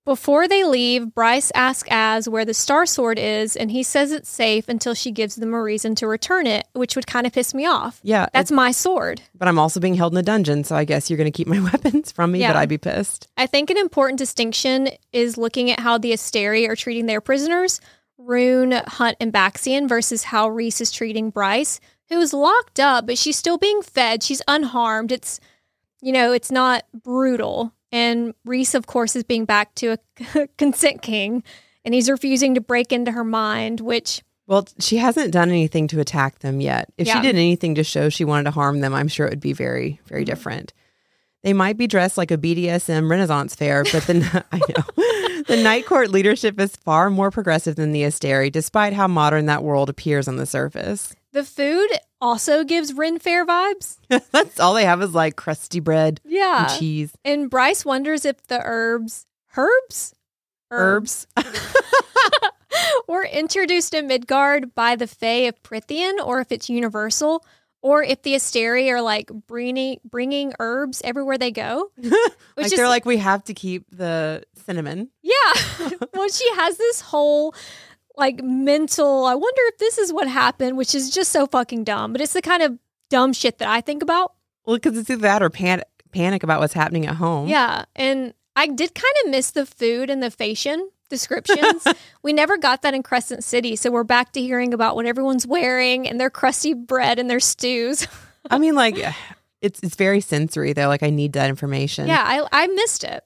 Before 0.05 0.49
they 0.49 0.65
leave, 0.65 1.13
Bryce 1.15 1.49
asks 1.55 1.87
Az 1.89 2.27
where 2.27 2.43
the 2.43 2.53
Star 2.53 2.85
Sword 2.85 3.17
is, 3.17 3.55
and 3.55 3.71
he 3.71 3.83
says 3.83 4.11
it's 4.11 4.29
safe 4.29 4.67
until 4.67 4.93
she 4.93 5.11
gives 5.11 5.35
them 5.35 5.53
a 5.53 5.61
reason 5.61 5.95
to 5.95 6.07
return 6.07 6.45
it, 6.45 6.67
which 6.73 6.95
would 6.97 7.07
kind 7.07 7.25
of 7.25 7.31
piss 7.31 7.53
me 7.53 7.65
off. 7.65 8.01
Yeah. 8.03 8.27
That's 8.33 8.51
my 8.51 8.71
sword. 8.71 9.21
but 9.33 9.47
I'm 9.47 9.57
also 9.59 9.79
being 9.79 9.93
held 9.95 10.11
in 10.13 10.17
a 10.17 10.23
dungeon, 10.23 10.65
so 10.65 10.75
I 10.75 10.83
guess 10.83 11.09
you're 11.09 11.17
going 11.17 11.31
to 11.31 11.35
keep 11.35 11.47
my 11.47 11.59
weapons 11.71 12.11
from 12.11 12.33
me, 12.33 12.39
Yeah. 12.39 12.51
but 12.51 12.59
I'd 12.59 12.67
be 12.69 12.77
pissed. 12.77 13.27
I 13.37 13.45
think 13.47 13.69
an 13.69 13.77
important 13.77 14.17
distinction 14.19 14.89
is 15.13 15.37
looking 15.37 15.71
at 15.71 15.79
how 15.79 15.97
the 15.97 16.11
Asteri 16.11 16.67
are 16.67 16.75
treating 16.75 17.05
their 17.05 17.21
prisoners, 17.21 17.79
Ruhn, 18.19 18.85
Hunt, 18.87 19.15
and 19.21 19.31
Baxian, 19.33 19.87
versus 19.87 20.23
how 20.25 20.49
Rhys 20.49 20.81
is 20.81 20.91
treating 20.91 21.29
Bryce, 21.29 21.79
who 22.09 22.19
is 22.19 22.33
locked 22.33 22.79
up, 22.79 23.05
but 23.07 23.17
she's 23.17 23.37
still 23.37 23.57
being 23.57 23.81
fed. 23.81 24.21
She's 24.21 24.41
unharmed. 24.49 25.13
It's, 25.13 25.39
you 26.01 26.11
know, 26.11 26.33
it's 26.33 26.51
not 26.51 26.83
brutal. 26.93 27.73
And 27.93 28.33
Rhys, 28.43 28.73
of 28.73 28.87
course, 28.87 29.15
is 29.15 29.23
being 29.23 29.45
back 29.45 29.75
to 29.75 29.97
a 30.35 30.47
consent 30.57 31.03
king, 31.03 31.43
and 31.85 31.93
he's 31.93 32.09
refusing 32.09 32.55
to 32.55 32.61
break 32.61 32.91
into 32.91 33.11
her 33.11 33.23
mind, 33.23 33.79
which, 33.81 34.23
Well, 34.47 34.67
she 34.79 34.97
hasn't 34.97 35.31
done 35.31 35.49
anything 35.49 35.87
to 35.89 35.99
attack 35.99 36.39
them 36.39 36.59
yet. 36.59 36.91
If 36.97 37.05
Yeah. 37.07 37.17
she 37.17 37.21
did 37.21 37.35
anything 37.35 37.75
to 37.75 37.83
show 37.83 38.09
she 38.09 38.25
wanted 38.25 38.45
to 38.45 38.51
harm 38.51 38.81
them, 38.81 38.95
I'm 38.95 39.07
sure 39.07 39.27
it 39.27 39.29
would 39.29 39.39
be 39.39 39.53
very, 39.53 40.01
very 40.07 40.23
mm-hmm. 40.23 40.31
different. 40.31 40.73
They 41.43 41.53
might 41.53 41.77
be 41.77 41.87
dressed 41.87 42.17
like 42.17 42.31
a 42.31 42.37
BDSM 42.37 43.09
Renaissance 43.11 43.53
fair, 43.53 43.83
but 43.83 44.07
the 44.07 44.43
I 44.51 44.57
know 44.57 45.43
the 45.47 45.61
Night 45.61 45.85
Court 45.85 46.09
leadership 46.09 46.59
is 46.59 46.75
far 46.77 47.11
more 47.11 47.29
progressive 47.29 47.75
than 47.75 47.91
the 47.91 48.03
Asteri, 48.03 48.51
despite 48.51 48.93
how 48.93 49.07
modern 49.07 49.45
that 49.45 49.63
world 49.63 49.89
appears 49.89 50.27
on 50.27 50.37
the 50.37 50.45
surface. 50.47 51.13
The 51.33 51.43
food 51.43 51.89
also 52.21 52.63
gives 52.63 52.93
Ren 52.93 53.19
Fair 53.19 53.45
vibes. 53.45 53.97
That's 54.31 54.59
all 54.59 54.73
they 54.75 54.85
have 54.85 55.01
is 55.01 55.13
like 55.13 55.35
crusty 55.35 55.79
bread 55.79 56.21
Yeah. 56.23 56.69
and 56.71 56.79
cheese, 56.79 57.11
And 57.25 57.49
Bryce 57.49 57.83
wonders 57.83 58.23
if 58.25 58.41
the 58.47 58.61
herbs, 58.63 59.25
herbs? 59.55 60.13
herbs. 60.71 61.27
were 63.07 63.23
introduced 63.25 63.93
in 63.93 64.07
Midgard 64.07 64.73
by 64.75 64.95
the 64.95 65.07
Fae 65.07 65.47
of 65.47 65.61
Prythian, 65.63 66.19
or 66.23 66.39
if 66.39 66.51
it's 66.51 66.69
universal, 66.69 67.45
or 67.81 68.01
if 68.03 68.21
the 68.23 68.33
Asteri 68.35 68.89
are 68.89 69.01
like 69.01 69.29
bringing 69.47 69.99
bringing 70.05 70.53
herbs 70.59 71.01
everywhere 71.03 71.37
they 71.37 71.51
go. 71.51 71.89
Which 71.97 72.11
like 72.57 72.65
is 72.67 72.71
they're 72.73 72.87
like, 72.87 73.05
we 73.05 73.17
have 73.17 73.43
to 73.45 73.53
keep 73.53 73.85
the 73.91 74.43
cinnamon. 74.65 75.09
yeah. 75.21 75.89
well, 76.13 76.29
she 76.29 76.49
has 76.55 76.77
this 76.77 77.01
whole 77.01 77.53
like 78.15 78.43
mental. 78.43 79.25
I 79.25 79.35
wonder 79.35 79.61
if 79.65 79.77
this 79.77 79.97
is 79.97 80.13
what 80.13 80.27
happened, 80.27 80.77
which 80.77 80.93
is 80.95 81.09
just 81.09 81.31
so 81.31 81.47
fucking 81.47 81.83
dumb. 81.83 82.11
But 82.13 82.21
it's 82.21 82.33
the 82.33 82.41
kind 82.41 82.63
of 82.63 82.77
dumb 83.09 83.33
shit 83.33 83.57
that 83.59 83.67
I 83.67 83.81
think 83.81 84.03
about. 84.03 84.33
Well, 84.65 84.77
because 84.77 84.97
it's 84.97 85.09
either 85.09 85.21
that 85.21 85.43
or 85.43 85.49
panic, 85.49 85.87
panic 86.11 86.43
about 86.43 86.59
what's 86.59 86.73
happening 86.73 87.05
at 87.05 87.15
home. 87.15 87.47
Yeah, 87.47 87.85
and 87.95 88.33
I 88.55 88.67
did 88.67 88.95
kind 88.95 89.13
of 89.25 89.31
miss 89.31 89.51
the 89.51 89.65
food 89.65 90.09
and 90.09 90.21
the 90.21 90.31
fashion 90.31 90.89
descriptions. 91.09 91.85
we 92.23 92.33
never 92.33 92.57
got 92.57 92.81
that 92.83 92.93
in 92.93 93.03
Crescent 93.03 93.43
City, 93.43 93.75
so 93.75 93.91
we're 93.91 94.03
back 94.03 94.31
to 94.33 94.41
hearing 94.41 94.73
about 94.73 94.95
what 94.95 95.05
everyone's 95.05 95.45
wearing 95.45 96.07
and 96.07 96.19
their 96.19 96.29
crusty 96.29 96.73
bread 96.73 97.19
and 97.19 97.29
their 97.29 97.39
stews. 97.39 98.07
I 98.49 98.57
mean, 98.57 98.75
like, 98.75 98.95
it's 99.61 99.81
it's 99.81 99.95
very 99.95 100.21
sensory 100.21 100.73
though. 100.73 100.87
Like, 100.87 101.03
I 101.03 101.09
need 101.09 101.33
that 101.33 101.49
information. 101.49 102.07
yeah, 102.07 102.23
I 102.25 102.47
I 102.51 102.67
missed 102.67 103.03
it. 103.03 103.23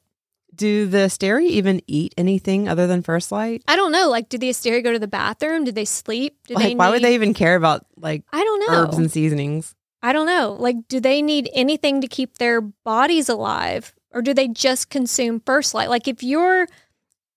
Do 0.58 0.88
the 0.88 0.98
Asteri 0.98 1.46
even 1.46 1.82
eat 1.88 2.14
anything 2.18 2.68
other 2.68 2.88
than 2.88 3.04
First 3.04 3.32
Light? 3.32 3.64
I 3.68 3.76
don't 3.76 3.92
know. 3.92 4.10
Like, 4.10 4.28
did 4.28 4.42
the 4.42 4.50
Asteri 4.50 4.84
go 4.84 4.92
to 4.92 5.00
the 5.00 5.08
bathroom? 5.08 5.64
Did 5.64 5.76
they 5.76 5.86
sleep? 5.86 6.36
Did 6.48 6.56
Like, 6.56 6.64
they 6.66 6.76
why 6.76 6.90
would 6.90 7.04
they 7.04 7.14
even 7.14 7.34
care 7.34 7.56
about 7.56 7.86
like 7.96 8.24
I 8.34 8.44
don't 8.44 8.60
know. 8.68 8.76
herbs 8.84 8.98
and 8.98 9.12
seasonings? 9.12 9.76
I 10.02 10.14
don't 10.14 10.26
know. 10.28 10.56
Like, 10.60 10.76
do 10.90 11.00
they 11.00 11.22
need 11.22 11.50
anything 11.54 12.02
to 12.02 12.08
keep 12.08 12.38
their 12.38 12.60
bodies 12.62 13.30
alive, 13.30 13.94
or 14.12 14.22
do 14.22 14.34
they 14.34 14.48
just 14.48 14.90
consume 14.90 15.40
first 15.46 15.74
light? 15.74 15.90
Like, 15.90 16.08
if 16.08 16.22
you're 16.24 16.64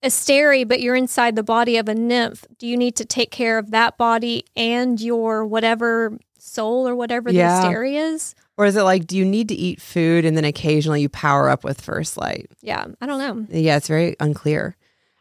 a 0.02 0.08
steri, 0.08 0.66
but 0.66 0.80
you're 0.80 0.96
inside 0.96 1.36
the 1.36 1.42
body 1.42 1.76
of 1.76 1.88
a 1.88 1.94
nymph, 1.94 2.46
do 2.58 2.66
you 2.66 2.76
need 2.76 2.96
to 2.96 3.04
take 3.04 3.30
care 3.30 3.58
of 3.58 3.70
that 3.72 3.98
body 3.98 4.44
and 4.56 4.98
your 5.00 5.44
whatever 5.46 6.18
soul 6.38 6.88
or 6.88 6.94
whatever 6.94 7.30
Yeah. 7.30 7.60
the 7.60 7.68
steri 7.68 7.94
is? 8.14 8.34
Or 8.60 8.66
is 8.66 8.76
it 8.76 8.82
like, 8.82 9.06
do 9.06 9.16
you 9.16 9.24
need 9.24 9.48
to 9.48 9.54
eat 9.54 9.80
food 9.80 10.26
and 10.26 10.36
then 10.36 10.44
occasionally 10.44 11.00
you 11.00 11.08
power 11.08 11.48
up 11.48 11.64
with 11.64 11.80
First 11.80 12.18
Light? 12.18 12.50
Yeah, 12.60 12.88
I 13.00 13.06
don't 13.06 13.18
know. 13.18 13.46
Yeah, 13.58 13.78
it's 13.78 13.88
very 13.88 14.16
unclear. 14.20 14.76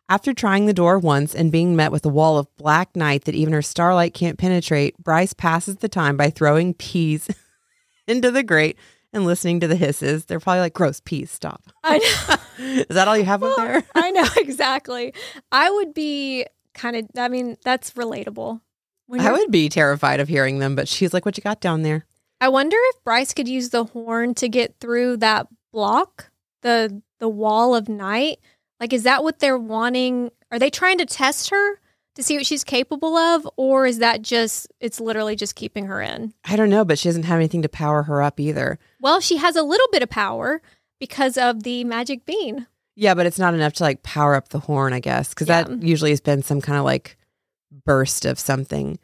After 0.09 0.33
trying 0.33 0.65
the 0.65 0.73
door 0.73 0.99
once 0.99 1.33
and 1.33 1.49
being 1.49 1.73
met 1.73 1.93
with 1.93 2.05
a 2.05 2.09
wall 2.09 2.37
of 2.37 2.53
black 2.57 2.97
night 2.97 3.23
that 3.23 3.35
even 3.35 3.53
her 3.53 3.61
starlight 3.61 4.13
can't 4.13 4.37
penetrate, 4.37 4.97
Bryce 4.97 5.31
passes 5.31 5.77
the 5.77 5.87
time 5.87 6.17
by 6.17 6.29
throwing 6.29 6.73
peas 6.73 7.29
into 8.09 8.29
the 8.29 8.43
grate 8.43 8.77
and 9.13 9.23
listening 9.23 9.61
to 9.61 9.69
the 9.69 9.77
hisses. 9.77 10.25
They're 10.25 10.41
probably 10.41 10.59
like, 10.59 10.73
gross 10.73 10.99
peas, 10.99 11.31
stop. 11.31 11.63
I 11.81 11.97
know. 12.59 12.65
Is 12.81 12.87
that 12.89 13.07
all 13.07 13.17
you 13.17 13.23
have 13.23 13.41
up 13.41 13.55
there? 13.55 13.85
I 13.95 14.11
know 14.11 14.27
exactly. 14.35 15.13
I 15.49 15.71
would 15.71 15.93
be 15.93 16.45
kind 16.73 16.97
of. 16.97 17.05
I 17.17 17.29
mean, 17.29 17.55
that's 17.63 17.91
relatable. 17.91 18.59
I 19.17 19.31
would 19.31 19.49
be 19.49 19.69
terrified 19.69 20.19
of 20.19 20.27
hearing 20.27 20.59
them, 20.59 20.75
but 20.75 20.89
she's 20.89 21.13
like, 21.13 21.25
what 21.25 21.37
you 21.37 21.41
got 21.41 21.61
down 21.61 21.83
there? 21.83 22.05
I 22.41 22.49
wonder 22.49 22.77
if 22.79 23.03
Bryce 23.03 23.33
could 23.33 23.47
use 23.47 23.69
the 23.69 23.83
horn 23.85 24.33
to 24.35 24.47
get 24.49 24.75
through 24.79 25.17
that 25.17 25.47
block, 25.73 26.31
the 26.61 27.01
the 27.19 27.29
wall 27.29 27.75
of 27.75 27.89
night. 27.89 28.39
Like, 28.79 28.93
is 28.93 29.03
that 29.03 29.23
what 29.23 29.39
they're 29.39 29.57
wanting? 29.57 30.31
Are 30.51 30.59
they 30.59 30.69
trying 30.69 30.97
to 30.99 31.05
test 31.05 31.49
her 31.49 31.79
to 32.15 32.23
see 32.23 32.37
what 32.37 32.45
she's 32.45 32.63
capable 32.63 33.15
of, 33.17 33.47
or 33.57 33.85
is 33.85 33.99
that 33.99 34.21
just 34.21 34.67
it's 34.79 34.99
literally 34.99 35.35
just 35.35 35.55
keeping 35.55 35.85
her 35.87 36.01
in? 36.01 36.33
I 36.45 36.55
don't 36.55 36.69
know, 36.69 36.85
but 36.85 36.97
she 36.97 37.09
doesn't 37.09 37.23
have 37.23 37.35
anything 37.37 37.61
to 37.63 37.69
power 37.69 38.03
her 38.03 38.21
up 38.21 38.39
either. 38.39 38.79
Well, 39.01 39.19
she 39.19 39.37
has 39.37 39.55
a 39.55 39.63
little 39.63 39.87
bit 39.91 40.01
of 40.03 40.09
power 40.09 40.61
because 40.99 41.37
of 41.37 41.63
the 41.63 41.83
magic 41.83 42.25
bean. 42.25 42.67
Yeah, 42.95 43.13
but 43.13 43.25
it's 43.25 43.39
not 43.39 43.53
enough 43.53 43.73
to 43.73 43.83
like 43.83 44.01
power 44.03 44.35
up 44.35 44.49
the 44.49 44.59
horn, 44.59 44.91
I 44.93 44.99
guess, 44.99 45.29
because 45.29 45.47
Yeah. 45.47 45.63
that 45.63 45.83
usually 45.83 46.09
has 46.11 46.19
been 46.21 46.41
some 46.43 46.59
kind 46.61 46.77
of 46.77 46.83
like 46.85 47.17
burst 47.85 48.25
of 48.25 48.39
something. 48.39 48.97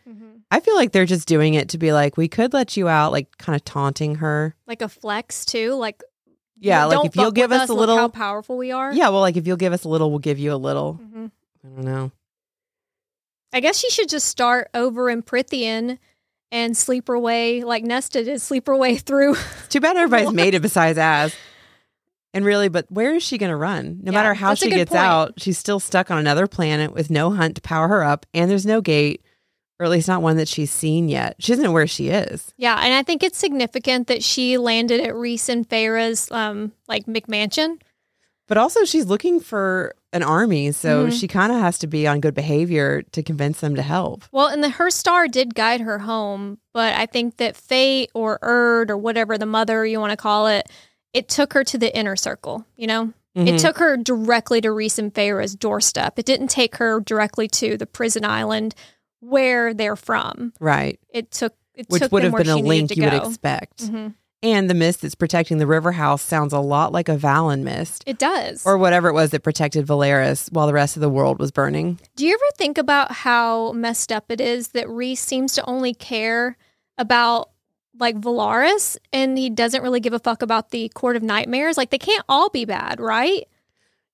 I 0.52 0.60
feel 0.60 0.76
like 0.76 0.92
they're 0.92 1.06
just 1.06 1.28
doing 1.28 1.54
it 1.56 1.70
to 1.70 1.78
be 1.78 1.92
like, 1.92 2.18
we 2.18 2.28
could 2.28 2.54
let 2.54 2.78
you 2.78 2.88
out, 2.88 3.12
like 3.12 3.38
kind 3.38 3.56
of 3.56 3.66
taunting 3.66 4.16
her. 4.16 4.56
Like 4.68 4.82
a 4.82 4.88
flex 4.90 5.46
too. 5.46 5.74
Like 5.74 6.02
Yeah, 6.58 6.86
like 6.86 7.06
if 7.08 7.16
you'll 7.16 7.32
give 7.32 7.50
with 7.50 7.62
us 7.62 7.70
a 7.70 7.74
little, 7.74 7.98
how 7.98 8.08
powerful 8.08 8.58
we 8.58 8.72
are. 8.72 8.94
yeah, 8.94 9.10
well, 9.10 9.22
like 9.22 9.38
if 9.38 9.48
you'll 9.48 9.58
give 9.58 9.74
us 9.74 9.84
a 9.84 9.90
little, 9.90 10.10
we'll 10.10 10.20
give 10.20 10.40
you 10.40 10.54
a 10.54 10.56
little. 10.58 11.00
Mhm. 11.04 11.32
I 11.64 11.68
don't 11.68 11.84
know. 11.84 12.12
I 13.54 13.60
guess 13.60 13.78
she 13.78 13.90
should 13.90 14.10
just 14.10 14.28
start 14.28 14.70
over 14.74 15.10
in 15.10 15.24
Prythian 15.24 15.98
and 16.52 16.76
sleep 16.78 17.08
her 17.08 17.18
way 17.18 17.64
like 17.64 17.84
Nesta 17.84 18.24
did, 18.24 18.42
sleep 18.42 18.68
her 18.68 18.76
way 18.76 18.98
through. 18.98 19.36
Too 19.70 19.80
bad 19.80 19.98
everybody's 19.98 20.34
made 20.34 20.54
it 20.54 20.62
besides 20.62 20.98
Az. 20.98 21.34
And 22.34 22.44
really, 22.44 22.68
but 22.68 22.86
where 22.92 23.16
is 23.16 23.24
she 23.24 23.38
going 23.38 23.50
to 23.50 23.56
run? 23.56 24.00
No 24.04 24.12
Yeah, 24.12 24.18
matter 24.18 24.34
how 24.34 24.54
she 24.56 24.70
gets 24.70 24.90
point. 24.90 25.02
out, 25.02 25.34
she's 25.42 25.58
still 25.58 25.80
stuck 25.80 26.12
on 26.12 26.18
another 26.18 26.48
planet 26.48 26.94
with 26.94 27.10
no 27.10 27.32
hunt 27.32 27.56
to 27.56 27.62
power 27.62 27.88
her 27.88 28.04
up, 28.04 28.26
and 28.34 28.52
there's 28.52 28.66
no 28.66 28.82
gate, 28.82 29.22
or 29.80 29.85
at 29.85 29.91
least 29.91 30.07
not 30.07 30.22
one 30.22 30.38
that 30.38 30.47
she's 30.47 30.72
seen 30.72 31.10
yet. 31.10 31.35
She 31.39 31.52
doesn't 31.52 31.64
know 31.64 31.72
where 31.72 31.88
she 31.88 32.10
is. 32.10 32.53
Yeah, 32.57 32.80
and 32.81 32.93
I 32.93 33.03
think 33.03 33.23
it's 33.23 33.38
significant 33.38 34.07
that 34.07 34.23
she 34.23 34.57
landed 34.57 35.02
at 35.02 35.15
Rhys 35.15 35.49
and 35.49 35.68
Feyre's 35.69 36.31
um 36.31 36.72
like 36.88 37.06
McMansion. 37.06 37.80
But 38.47 38.57
also, 38.60 38.85
she's 38.85 39.07
looking 39.07 39.39
for 39.39 39.95
an 40.14 40.22
army, 40.22 40.72
so 40.72 41.07
Mhm. 41.07 41.19
she 41.19 41.27
kind 41.27 41.52
of 41.52 41.60
has 41.60 41.80
to 41.80 41.88
be 41.88 42.06
on 42.07 42.19
good 42.19 42.35
behavior 42.35 43.02
to 43.11 43.23
convince 43.23 43.60
them 43.60 43.76
to 43.76 43.81
help. 43.81 44.23
Well, 44.31 44.47
and 44.47 44.64
the, 44.64 44.69
her 44.69 44.91
star 44.91 45.27
did 45.27 45.56
guide 45.56 45.81
her 45.81 45.97
home, 45.99 46.60
but 46.72 46.93
I 46.93 47.07
think 47.07 47.38
that 47.38 47.57
fate 47.57 48.11
or 48.14 48.38
Urd 48.43 48.91
or 48.91 48.97
whatever 48.97 49.35
the 49.39 49.47
mother 49.47 49.84
you 49.84 49.99
want 49.99 50.11
to 50.11 50.18
call 50.18 50.45
it, 50.45 50.69
it 51.11 51.27
took 51.27 51.53
her 51.53 51.64
to 51.64 51.77
the 51.80 51.93
inner 51.97 52.15
circle. 52.15 52.65
You 52.77 52.85
know, 52.85 53.14
Mhm. 53.35 53.47
it 53.47 53.60
took 53.60 53.80
her 53.80 53.97
directly 53.97 54.61
to 54.61 54.72
Rhys 54.72 54.99
and 54.99 55.14
Feyre's 55.14 55.56
doorstep. 55.56 56.19
It 56.19 56.26
didn't 56.27 56.49
take 56.49 56.76
her 56.77 56.99
directly 56.99 57.47
to 57.47 57.77
the 57.77 57.88
prison 57.88 58.23
island 58.23 58.76
where 59.30 59.73
they're 59.73 59.95
from. 59.95 60.53
right, 60.60 60.99
It 61.10 61.31
took 61.31 61.53
it 61.76 61.88
which 61.89 62.02
took 62.03 62.11
would 62.11 62.23
them 62.23 62.31
have 62.34 62.43
been 62.43 62.49
a 62.49 62.57
link 62.57 62.95
you 62.95 63.03
would 63.03 63.11
go. 63.11 63.27
expect. 63.27 63.84
Mhm. 63.85 64.14
And 64.43 64.69
the 64.69 64.73
mist 64.76 65.02
that's 65.02 65.15
protecting 65.15 65.57
the 65.57 65.65
river 65.68 65.91
house 65.93 66.22
sounds 66.22 66.53
a 66.53 66.60
lot 66.60 66.91
like 66.93 67.07
Avallen 67.07 67.64
mist. 67.64 68.03
It 68.06 68.18
does. 68.19 68.64
Or 68.65 68.77
whatever 68.77 69.10
it 69.10 69.14
was 69.14 69.31
that 69.31 69.41
protected 69.43 69.88
Velaris 69.88 70.52
while 70.52 70.68
the 70.68 70.73
rest 70.73 70.95
of 70.95 71.02
the 71.02 71.10
world 71.10 71.39
was 71.39 71.52
burning. 71.52 71.99
Do 72.15 72.26
you 72.27 72.34
ever 72.34 72.52
think 72.57 72.77
about 72.77 73.11
how 73.11 73.72
messed 73.72 74.11
up 74.11 74.26
it 74.30 74.39
is 74.39 74.69
that 74.69 74.88
Rhys 74.88 75.19
seems 75.19 75.53
to 75.56 75.65
only 75.65 75.93
care 75.95 76.57
about 76.97 77.49
like 77.97 78.19
Velaris 78.22 78.97
and 79.11 79.38
he 79.38 79.49
doesn't 79.49 79.81
really 79.81 79.99
give 80.02 80.14
a 80.14 80.19
fuck 80.19 80.41
about 80.43 80.69
the 80.69 80.89
Court 80.89 81.15
of 81.15 81.23
Nightmares? 81.23 81.76
Like 81.77 81.89
they 81.89 81.97
can't 81.97 82.23
all 82.30 82.49
be 82.49 82.65
bad, 82.65 82.99
right? 82.99 83.45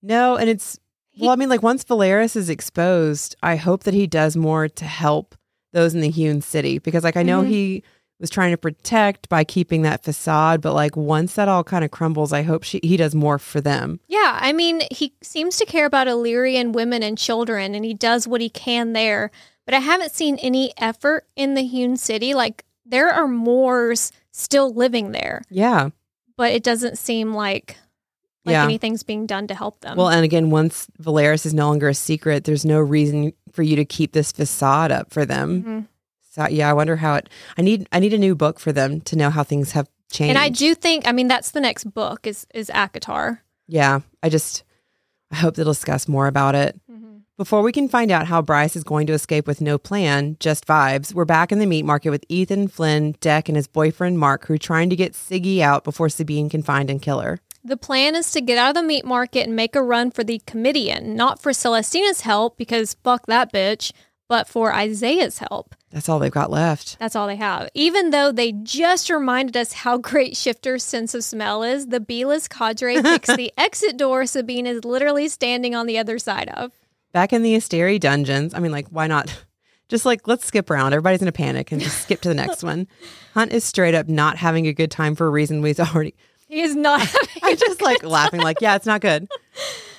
No, 0.02 0.36
and 0.38 0.50
it's 0.50 0.80
He- 1.12 1.24
well, 1.24 1.32
I 1.32 1.36
mean, 1.36 1.50
like 1.50 1.62
once 1.64 1.84
Velaris 1.84 2.36
is 2.36 2.50
exposed, 2.50 3.36
I 3.44 3.56
hope 3.58 3.84
that 3.84 3.94
he 3.94 4.08
does 4.08 4.36
more 4.36 4.68
to 4.68 4.86
help 4.86 5.36
those 5.74 5.94
in 5.94 6.02
the 6.02 6.10
hewn 6.10 6.42
city 6.42 6.80
because, 6.80 7.04
like, 7.04 7.18
I 7.18 7.24
know 7.24 7.42
Mhm. 7.42 7.48
he 7.48 7.84
was 8.20 8.30
trying 8.30 8.52
to 8.52 8.58
protect 8.58 9.28
by 9.30 9.44
keeping 9.44 9.82
that 9.82 10.04
facade, 10.04 10.62
but 10.62 10.74
like 10.74 10.96
once 10.96 11.34
that 11.36 11.48
all 11.48 11.64
kind 11.64 11.84
of 11.84 11.90
crumbles, 11.92 12.32
I 12.32 12.44
hope 12.44 12.62
she 12.64 12.80
he 12.84 12.96
does 12.96 13.16
more 13.16 13.40
for 13.40 13.60
them. 13.62 14.00
Yeah, 14.08 14.38
I 14.40 14.54
mean, 14.54 14.84
he 14.92 15.14
seems 15.24 15.58
to 15.58 15.66
care 15.66 15.86
about 15.88 16.08
Illyrian 16.08 16.72
women 16.72 17.02
and 17.02 17.18
children 17.18 17.74
and 17.74 17.84
he 17.84 17.94
does 17.96 18.28
what 18.28 18.40
he 18.42 18.50
can 18.50 18.94
there. 18.94 19.32
But 19.66 19.74
I 19.74 19.80
haven't 19.80 20.12
seen 20.12 20.38
any 20.38 20.72
effort 20.78 21.26
in 21.36 21.56
the 21.56 21.64
hewn 21.64 21.98
city. 21.98 22.34
Like 22.36 22.64
there 22.86 23.10
are 23.10 23.28
Moors 23.28 24.12
still 24.32 24.72
living 24.74 25.14
there, 25.14 25.42
Yeah. 25.50 25.90
but 26.38 26.52
it 26.52 26.62
doesn't 26.64 26.98
seem 27.00 27.34
like 27.34 27.78
like 28.46 28.54
Yeah. 28.54 28.64
anything's 28.64 29.04
being 29.04 29.26
done 29.26 29.48
to 29.48 29.54
help 29.56 29.82
them. 29.82 29.98
Well, 29.98 30.10
and 30.10 30.24
again, 30.26 30.50
once 30.50 30.88
Velaris 31.02 31.46
is 31.46 31.54
no 31.54 31.68
longer 31.68 31.90
a 31.90 31.94
secret, 31.94 32.44
there's 32.46 32.66
no 32.66 32.80
reason 32.80 33.34
for 33.52 33.64
you 33.64 33.76
to 33.76 33.86
keep 33.86 34.14
this 34.14 34.32
facade 34.32 34.92
up 34.92 35.12
for 35.14 35.26
them. 35.26 35.64
Mhm. 35.64 35.88
So 36.32 36.48
yeah, 36.48 36.70
I 36.70 36.74
wonder 36.74 36.96
how 36.96 37.16
it. 37.16 37.30
I 37.58 37.62
need 37.62 37.88
I 37.92 38.00
need 38.00 38.14
a 38.14 38.18
new 38.18 38.36
book 38.36 38.60
for 38.60 38.72
them 38.72 39.02
to 39.02 39.16
know 39.16 39.30
how 39.30 39.44
things 39.44 39.72
have 39.74 39.88
changed. 40.12 40.30
And 40.30 40.38
I 40.38 40.50
do 40.50 40.74
think, 40.76 41.08
I 41.08 41.12
mean, 41.12 41.28
that's 41.28 41.52
the 41.52 41.60
next 41.62 41.86
book 41.94 42.26
is 42.26 42.48
is 42.54 42.70
ACOTAR. 42.74 43.40
Yeah, 43.68 44.00
I 44.24 44.30
just 44.30 44.64
I 45.32 45.36
hope 45.38 45.56
they'll 45.56 45.66
discuss 45.66 46.08
more 46.08 46.28
about 46.28 46.56
it. 46.56 46.80
Before 47.38 47.64
we 47.64 47.72
can 47.72 47.88
find 47.90 48.12
out 48.12 48.28
how 48.28 48.40
Bryce 48.42 48.76
is 48.76 48.84
going 48.84 49.08
to 49.08 49.14
escape 49.14 49.48
with 49.48 49.62
no 49.62 49.80
plan, 49.80 50.38
just 50.40 50.68
vibes, 50.68 51.12
we're 51.12 51.26
back 51.26 51.52
in 51.52 51.58
the 51.58 51.66
meat 51.66 51.84
market 51.84 52.12
with 52.12 52.28
Ithan, 52.28 52.70
Flynn, 52.70 53.16
Deck, 53.20 53.50
and 53.50 53.56
his 53.56 53.66
boyfriend 53.68 54.20
Marc, 54.20 54.46
who 54.46 54.54
are 54.54 54.58
trying 54.60 54.92
to 54.92 54.96
get 54.96 55.14
Siggy 55.14 55.60
out 55.60 55.84
before 55.84 56.08
Sabine 56.08 56.50
can 56.50 56.62
find 56.62 56.88
and 56.92 57.02
kill 57.02 57.20
her. 57.20 57.40
The 57.64 57.78
plan 57.78 58.16
is 58.16 58.32
to 58.32 58.42
get 58.42 58.58
out 58.58 58.70
of 58.70 58.76
the 58.76 58.84
meat 58.88 59.06
market 59.06 59.46
and 59.46 59.56
make 59.56 59.76
a 59.76 59.84
run 59.84 60.10
for 60.12 60.24
the 60.24 60.42
Comitium, 60.48 61.16
not 61.16 61.42
for 61.42 61.52
Celestina's 61.54 62.22
help 62.22 62.58
because 62.58 62.96
fuck 63.04 63.28
that 63.28 63.54
bitch, 63.54 63.92
but 64.28 64.48
for 64.48 64.74
Isaiah's 64.74 65.38
help. 65.38 65.76
That's 65.92 66.08
all 66.10 66.18
they've 66.18 66.32
got 66.32 66.50
left. 66.50 66.98
That's 67.00 67.16
all 67.16 67.28
they 67.28 67.36
have. 67.36 67.70
Even 67.74 68.10
though 68.10 68.32
they 68.32 68.54
just 68.54 69.10
reminded 69.10 69.58
us 69.58 69.74
how 69.74 69.98
great 69.98 70.36
Shifter's 70.38 70.84
sense 70.84 71.14
of 71.14 71.24
smell 71.24 71.64
is, 71.64 71.88
the 71.88 72.00
B-list 72.00 72.50
cadre 72.50 73.00
picks 73.02 73.36
the 73.36 73.54
exit 73.58 73.98
door 73.98 74.26
Sabine 74.26 74.66
is 74.66 74.86
literally 74.86 75.28
standing 75.28 75.76
on 75.76 75.86
the 75.86 75.98
other 75.98 76.18
side 76.18 76.50
of. 76.50 76.72
Back 77.12 77.34
in 77.34 77.44
the 77.44 77.56
Asteri 77.56 78.00
dungeons, 78.00 78.54
I 78.54 78.60
mean, 78.60 78.72
like, 78.72 78.88
why 78.88 79.08
not? 79.08 79.44
Just 79.90 80.06
like, 80.06 80.26
let's 80.26 80.46
skip 80.46 80.70
around. 80.72 80.94
Everybody's 80.94 81.22
in 81.22 81.28
a 81.28 81.34
panic 81.34 81.74
and 81.74 81.82
just 81.82 82.04
skip 82.04 82.22
to 82.22 82.30
the 82.30 82.34
next 82.34 82.64
one. 82.64 82.88
Hunt 83.34 83.52
is 83.52 83.66
straight 83.66 83.94
up 83.94 84.08
not 84.08 84.38
having 84.38 84.66
a 84.66 84.74
good 84.74 84.90
time 84.90 85.16
for 85.16 85.28
a 85.28 85.30
reason 85.30 85.62
we've 85.62 85.78
already. 85.82 86.16
He 86.52 86.60
is 86.64 86.76
not 86.76 87.00
having 87.00 87.44
I 87.44 87.56
just 87.56 87.82
like 87.82 88.04
laughing, 88.04 88.42
like, 88.42 88.60
yeah, 88.60 88.76
it's 88.76 88.86
not 88.86 89.00
good. 89.00 89.30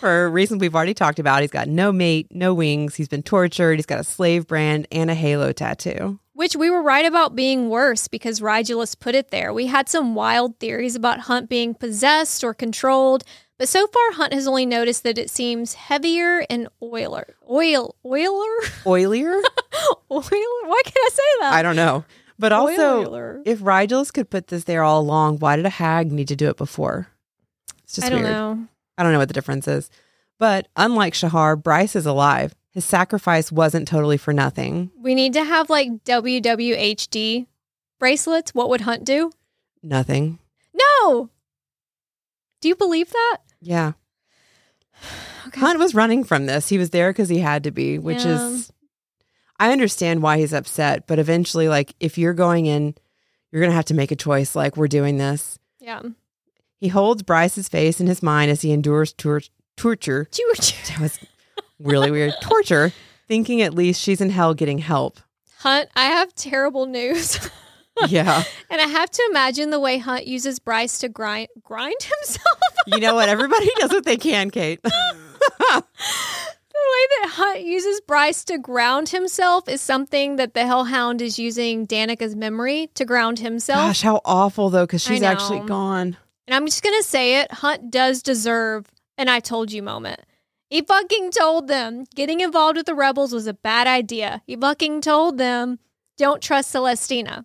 For 0.01 0.31
reasons 0.31 0.61
we've 0.61 0.75
already 0.75 0.93
talked 0.93 1.19
about, 1.19 1.41
he's 1.41 1.51
got 1.51 1.67
no 1.67 1.91
mate, 1.93 2.27
no 2.31 2.53
wings. 2.53 2.95
He's 2.95 3.09
been 3.09 3.23
tortured. 3.23 3.77
He's 3.77 3.87
got 3.87 4.01
a 4.01 4.05
slave 4.05 4.47
brand 4.47 4.87
and 4.93 5.11
a 5.11 5.15
halo 5.15 5.53
tattoo. 5.53 6.21
Which 6.35 6.55
we 6.55 6.69
were 6.69 6.83
right 6.83 7.07
about 7.07 7.35
being 7.35 7.71
worse 7.71 8.07
because 8.07 8.41
Rigelus 8.41 8.99
put 8.99 9.15
it 9.15 9.31
there. 9.31 9.55
We 9.55 9.69
had 9.69 9.89
some 9.89 10.15
wild 10.15 10.59
theories 10.59 10.95
about 10.95 11.21
Hunt 11.21 11.49
being 11.49 11.73
possessed 11.73 12.45
or 12.45 12.53
controlled, 12.53 13.25
but 13.57 13.67
so 13.67 13.87
far 13.87 14.13
Hunt 14.13 14.35
has 14.35 14.47
only 14.47 14.67
noticed 14.67 15.05
that 15.05 15.17
it 15.17 15.31
seems 15.31 15.73
heavier 15.73 16.45
and 16.51 16.69
oiler. 16.83 17.35
Oil 17.51 17.97
oiler? 18.05 18.61
Oilier? 18.85 19.41
oiler? 20.11 20.61
Why 20.67 20.83
can't 20.85 20.97
I 20.97 21.11
say 21.13 21.41
that? 21.41 21.53
I 21.55 21.63
don't 21.63 21.77
know. 21.77 22.05
But 22.39 22.53
also, 22.53 23.03
Oiler. 23.03 23.43
if 23.45 23.61
Rigelus 23.61 24.13
could 24.13 24.31
put 24.31 24.49
this 24.49 24.65
there 24.65 24.83
all 24.83 25.01
along, 25.01 25.39
why 25.39 25.57
did 25.57 25.67
a 25.67 25.71
hag 25.71 26.11
need 26.11 26.29
to 26.29 26.37
do 26.37 26.49
it 26.49 26.57
before? 26.57 27.09
It's 27.85 27.95
just 27.95 28.07
I 28.07 28.11
don't 28.11 28.23
weird. 28.23 28.33
know. 28.33 28.67
I 28.99 29.03
don't 29.03 29.13
know 29.13 29.19
what 29.19 29.29
the 29.29 29.35
difference 29.35 29.69
is. 29.69 29.91
But 30.39 30.69
unlike 30.77 31.15
Shahar, 31.15 31.57
Bryce 31.57 31.95
is 31.95 32.07
alive. 32.07 32.55
His 32.73 32.85
sacrifice 32.85 33.53
wasn't 33.53 33.87
totally 33.87 34.17
for 34.17 34.33
nothing. 34.33 34.91
We 34.97 35.15
need 35.15 35.35
to 35.35 35.45
have 35.45 35.69
like 35.71 36.05
WWHD 36.05 37.47
bracelets. 37.99 38.55
What 38.55 38.71
would 38.71 38.81
Hunt 38.83 39.05
do? 39.05 39.31
Nothing. 39.83 40.39
No. 40.75 41.29
Do 42.61 42.69
you 42.69 42.75
believe 42.77 43.11
that? 43.11 43.39
Yeah. 43.61 43.93
Okay. 45.49 45.59
Hunt 45.61 45.79
was 45.81 45.95
running 45.95 46.23
from 46.25 46.47
this. 46.47 46.69
He 46.69 46.79
was 46.79 46.91
there 46.91 47.11
because 47.11 47.29
he 47.29 47.39
had 47.41 47.65
to 47.65 47.73
be, 47.73 47.99
which 47.99 48.25
Yeah. 48.25 48.47
is, 48.49 48.72
I 49.59 49.73
understand 49.73 50.23
why 50.23 50.39
he's 50.39 50.53
upset. 50.53 51.07
But 51.07 51.19
eventually, 51.19 51.69
like, 51.69 51.95
if 52.01 52.19
you're 52.19 52.35
going 52.35 52.67
in, 52.67 52.95
you're 53.51 53.61
going 53.61 53.71
to 53.71 53.77
have 53.77 53.85
to 53.87 53.95
make 53.95 54.11
a 54.11 54.17
choice. 54.17 54.55
Like, 54.57 54.77
we're 54.77 54.89
doing 54.89 55.19
this. 55.19 55.59
Yeah. 55.81 56.03
He 56.79 56.89
holds 56.89 57.23
Bryce's 57.23 57.69
face 57.69 58.01
in 58.01 58.07
his 58.07 58.23
mind 58.23 58.51
as 58.51 58.63
he 58.63 58.73
endures 58.73 59.13
tor- 59.13 59.43
torture. 59.77 60.29
That 60.33 60.99
was 61.01 61.19
really 61.79 62.11
weird. 62.11 62.35
Torture, 62.43 62.93
thinking 63.29 63.63
at 63.63 63.75
least 63.75 64.01
she's 64.01 64.21
in 64.21 64.31
hell 64.31 64.55
getting 64.55 64.79
help. 64.79 65.21
Hunt, 65.59 65.89
I 65.95 66.07
have 66.07 66.35
terrible 66.35 66.87
news. 66.87 67.39
Yeah. 68.09 68.43
and 68.71 68.81
I 68.81 68.87
have 68.87 69.11
to 69.11 69.27
imagine 69.31 69.69
the 69.69 69.79
way 69.79 69.99
Hunt 69.99 70.27
uses 70.27 70.59
Bryce 70.59 70.99
to 71.01 71.11
grind 71.11 71.49
grind 71.63 71.95
himself. 72.03 72.59
You 72.87 72.99
know 73.01 73.15
what? 73.15 73.29
Everybody 73.29 73.69
does 73.79 73.91
what 73.93 74.07
they 74.07 74.17
can, 74.17 74.51
Kate. 74.51 74.81
the 76.83 76.93
way 76.93 77.07
that 77.23 77.35
Hunt 77.35 77.61
uses 77.63 78.01
Bryce 78.01 78.45
to 78.45 78.59
ground 78.59 79.11
himself 79.11 79.69
is 79.69 79.81
something 79.81 80.37
that 80.37 80.55
the 80.55 80.67
Hellhound 80.67 81.23
is 81.23 81.39
using 81.39 81.87
Danika's 81.87 82.37
memory 82.37 82.91
to 82.95 83.05
ground 83.05 83.39
himself. 83.39 83.79
Gosh, 83.79 84.03
how 84.03 84.21
awful 84.25 84.71
though, 84.71 84.85
because 84.85 85.03
she's 85.03 85.23
actually 85.23 85.61
gone. 85.61 86.17
And 86.47 86.55
I'm 86.55 86.67
just 86.67 86.83
gonna 86.83 87.03
say 87.03 87.41
it, 87.41 87.53
Hunt 87.53 87.91
does 87.91 88.23
deserve 88.23 88.87
an 89.17 89.29
I 89.29 89.41
told 89.41 89.73
you 89.73 89.83
moment. 89.83 90.21
He 90.69 90.81
fucking 90.81 91.33
told 91.33 91.69
them 91.69 92.05
getting 92.15 92.41
involved 92.41 92.79
with 92.79 92.87
the 92.87 92.95
rebels 92.95 93.33
was 93.33 93.47
a 93.47 93.55
bad 93.55 93.87
idea. 93.87 94.43
He 94.47 94.57
fucking 94.57 95.03
told 95.03 95.39
them 95.39 95.79
don't 96.17 96.43
trust 96.43 96.73
Celestina. 96.73 97.45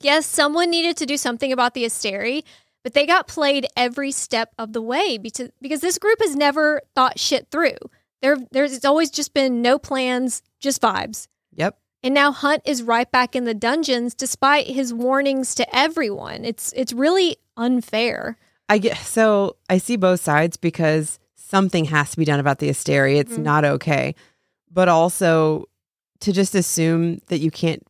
Yes, 0.00 0.26
someone 0.26 0.70
needed 0.70 0.96
to 0.98 1.06
do 1.06 1.16
something 1.16 1.50
about 1.50 1.74
the 1.74 1.84
Asteri, 1.84 2.44
but 2.82 2.94
they 2.94 3.06
got 3.06 3.26
played 3.26 3.66
every 3.76 4.12
step 4.12 4.52
of 4.58 4.72
the 4.72 4.82
way 4.82 5.18
because 5.18 5.50
because 5.60 5.80
this 5.80 5.98
group 5.98 6.20
has 6.20 6.36
never 6.36 6.82
thought 6.94 7.18
shit 7.18 7.48
through. 7.50 7.76
There, 8.22 8.36
there's 8.50 8.72
it's 8.74 8.84
always 8.84 9.10
just 9.10 9.34
been 9.34 9.62
no 9.62 9.78
plans, 9.78 10.42
just 10.60 10.80
vibes. 10.80 11.28
Yep. 11.54 11.78
And 12.02 12.14
now 12.14 12.32
Hunt 12.32 12.62
is 12.64 12.82
right 12.82 13.10
back 13.10 13.34
in 13.34 13.44
the 13.44 13.54
dungeons 13.54 14.14
despite 14.14 14.66
his 14.68 14.94
warnings 14.94 15.54
to 15.56 15.76
everyone. 15.76 16.44
It's 16.44 16.72
it's 16.74 16.92
really 16.92 17.36
unfair. 17.56 18.36
I 18.68 18.78
get 18.78 18.96
so 18.98 19.56
I 19.68 19.78
see 19.78 19.96
both 19.96 20.20
sides 20.20 20.56
because 20.56 21.18
something 21.34 21.84
has 21.86 22.10
to 22.12 22.16
be 22.16 22.24
done 22.24 22.40
about 22.40 22.58
the 22.58 22.68
Asteri. 22.68 23.16
It's 23.16 23.34
Mhm. 23.34 23.42
not 23.42 23.64
okay. 23.64 24.14
But 24.70 24.88
also 24.88 25.64
to 26.20 26.32
just 26.32 26.54
assume 26.54 27.20
that 27.28 27.38
you 27.38 27.50
can't 27.50 27.82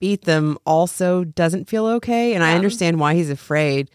beat 0.00 0.22
them 0.24 0.58
also 0.66 1.24
doesn't 1.24 1.68
feel 1.68 1.86
okay. 1.86 2.34
And 2.34 2.44
I 2.44 2.54
understand 2.54 3.00
why 3.00 3.14
he's 3.14 3.30
afraid. 3.30 3.90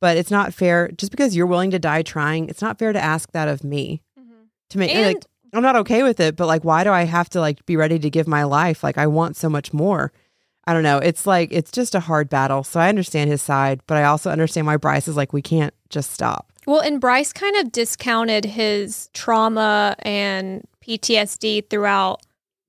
But 0.00 0.16
it's 0.16 0.30
not 0.30 0.52
fair 0.52 0.88
just 0.88 1.10
because 1.12 1.34
you're 1.36 1.46
willing 1.46 1.70
to 1.70 1.78
die 1.78 2.02
trying, 2.02 2.48
it's 2.48 2.60
not 2.62 2.78
fair 2.78 2.92
to 2.92 3.00
ask 3.00 3.30
that 3.32 3.48
of 3.48 3.62
me. 3.64 4.02
To 4.72 4.78
make 4.78 4.90
And 4.94 5.14
like 5.14 5.24
I'm 5.54 5.62
not 5.62 5.76
okay 5.76 6.02
with 6.02 6.20
it, 6.20 6.36
but 6.36 6.46
like 6.46 6.64
why 6.64 6.84
do 6.84 6.90
I 6.90 7.04
have 7.04 7.28
to 7.30 7.40
like 7.40 7.64
be 7.66 7.76
ready 7.76 7.98
to 7.98 8.10
give 8.10 8.26
my 8.26 8.44
life? 8.44 8.82
Like 8.82 8.98
I 8.98 9.06
want 9.06 9.36
so 9.36 9.48
much 9.48 9.72
more. 9.72 10.12
I 10.64 10.72
don't 10.72 10.82
know. 10.82 10.98
It's 10.98 11.26
like 11.26 11.48
it's 11.52 11.72
just 11.72 11.94
a 11.94 12.00
hard 12.00 12.28
battle. 12.28 12.62
So 12.64 12.80
I 12.80 12.88
understand 12.88 13.30
his 13.30 13.42
side, 13.42 13.80
but 13.86 13.96
I 13.96 14.04
also 14.04 14.30
understand 14.30 14.66
why 14.66 14.76
Bryce 14.76 15.08
is 15.08 15.16
like 15.16 15.32
we 15.32 15.42
can't 15.42 15.74
just 15.90 16.12
stop. 16.12 16.52
well, 16.66 16.80
and 16.80 17.00
Bryce 17.00 17.32
kind 17.32 17.56
of 17.56 17.72
discounted 17.72 18.44
his 18.44 19.10
trauma 19.12 19.96
and 20.00 20.66
PTSD 20.84 21.68
throughout 21.68 22.22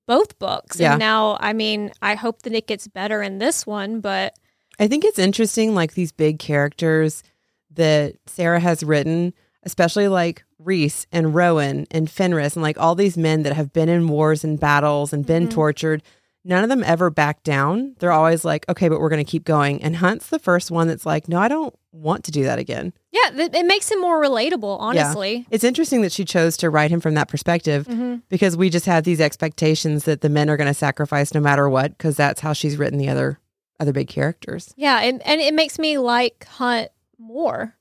both 0.07 0.37
books. 0.39 0.79
Yeah. 0.79 0.93
And 0.93 0.99
now, 0.99 1.37
I 1.39 1.53
mean, 1.53 1.91
I 2.01 2.15
hope 2.15 2.41
that 2.41 2.53
it 2.53 2.67
gets 2.67 2.87
better 2.87 3.21
in 3.21 3.37
this 3.37 3.65
one, 3.65 4.01
but 4.01 4.35
I 4.79 4.87
think 4.87 5.05
it's 5.05 5.19
interesting 5.19 5.75
like 5.75 5.93
these 5.93 6.11
big 6.11 6.39
characters 6.39 7.23
that 7.71 8.15
Sarah 8.25 8.59
has 8.59 8.83
written. 8.83 9.33
Especially 9.63 10.07
like 10.07 10.43
Rhys 10.59 11.07
and 11.11 11.33
Rowan 11.33 11.87
and 11.91 12.07
Fenrys 12.07 12.55
and 12.55 12.63
like 12.63 12.77
all 12.77 12.95
these 12.95 13.17
men 13.17 13.43
that 13.43 13.53
have 13.53 13.73
been 13.73 13.89
in 13.89 14.07
wars 14.07 14.43
and 14.43 14.59
battles 14.59 15.13
and 15.13 15.25
been 15.25 15.47
Mhm. 15.47 15.51
tortured. 15.51 16.03
None 16.45 16.61
of 16.63 16.69
them 16.69 16.83
ever 16.83 17.09
back 17.09 17.41
down. 17.43 17.95
They're 17.99 18.11
always 18.11 18.43
like, 18.43 18.67
okay, 18.67 18.89
but 18.89 18.99
we're 18.99 19.07
going 19.09 19.23
to 19.23 19.29
keep 19.31 19.45
going. 19.45 19.81
And 19.81 19.95
Hunt's 19.97 20.27
the 20.27 20.39
first 20.39 20.69
one 20.71 20.89
that's 20.89 21.05
like, 21.05 21.29
no, 21.29 21.39
I 21.39 21.47
don't 21.47 21.73
want 21.93 22.25
to 22.25 22.31
do 22.31 22.43
that 22.43 22.59
again. 22.59 22.91
Yeah, 23.13 23.29
th- 23.29 23.53
it 23.53 23.65
makes 23.65 23.89
him 23.89 24.01
more 24.01 24.21
relatable, 24.21 24.77
honestly. 24.81 25.45
It's 25.49 25.63
interesting 25.63 26.01
that 26.01 26.11
she 26.11 26.25
chose 26.25 26.57
to 26.57 26.69
write 26.69 26.91
him 26.91 26.99
from 26.99 27.13
that 27.13 27.29
perspective 27.29 27.87
hmm 27.87 28.15
because 28.27 28.57
we 28.57 28.69
just 28.69 28.85
have 28.87 29.05
these 29.05 29.21
expectations 29.21 30.03
that 30.03 30.19
the 30.19 30.27
men 30.29 30.49
are 30.49 30.57
going 30.57 30.67
to 30.67 30.73
sacrifice 30.73 31.33
no 31.33 31.39
matter 31.39 31.69
what 31.69 31.97
because 31.97 32.17
that's 32.17 32.41
how 32.41 32.51
she's 32.51 32.75
written 32.77 32.97
the 32.99 33.07
other 33.09 33.39
other 33.79 33.93
big 33.93 34.07
characters. 34.09 34.73
Yeah, 34.75 34.99
and, 35.01 35.21
and 35.25 35.39
it 35.39 35.53
makes 35.53 35.79
me 35.79 35.97
like 35.97 36.45
Hunt 36.45 36.89
more. 37.17 37.75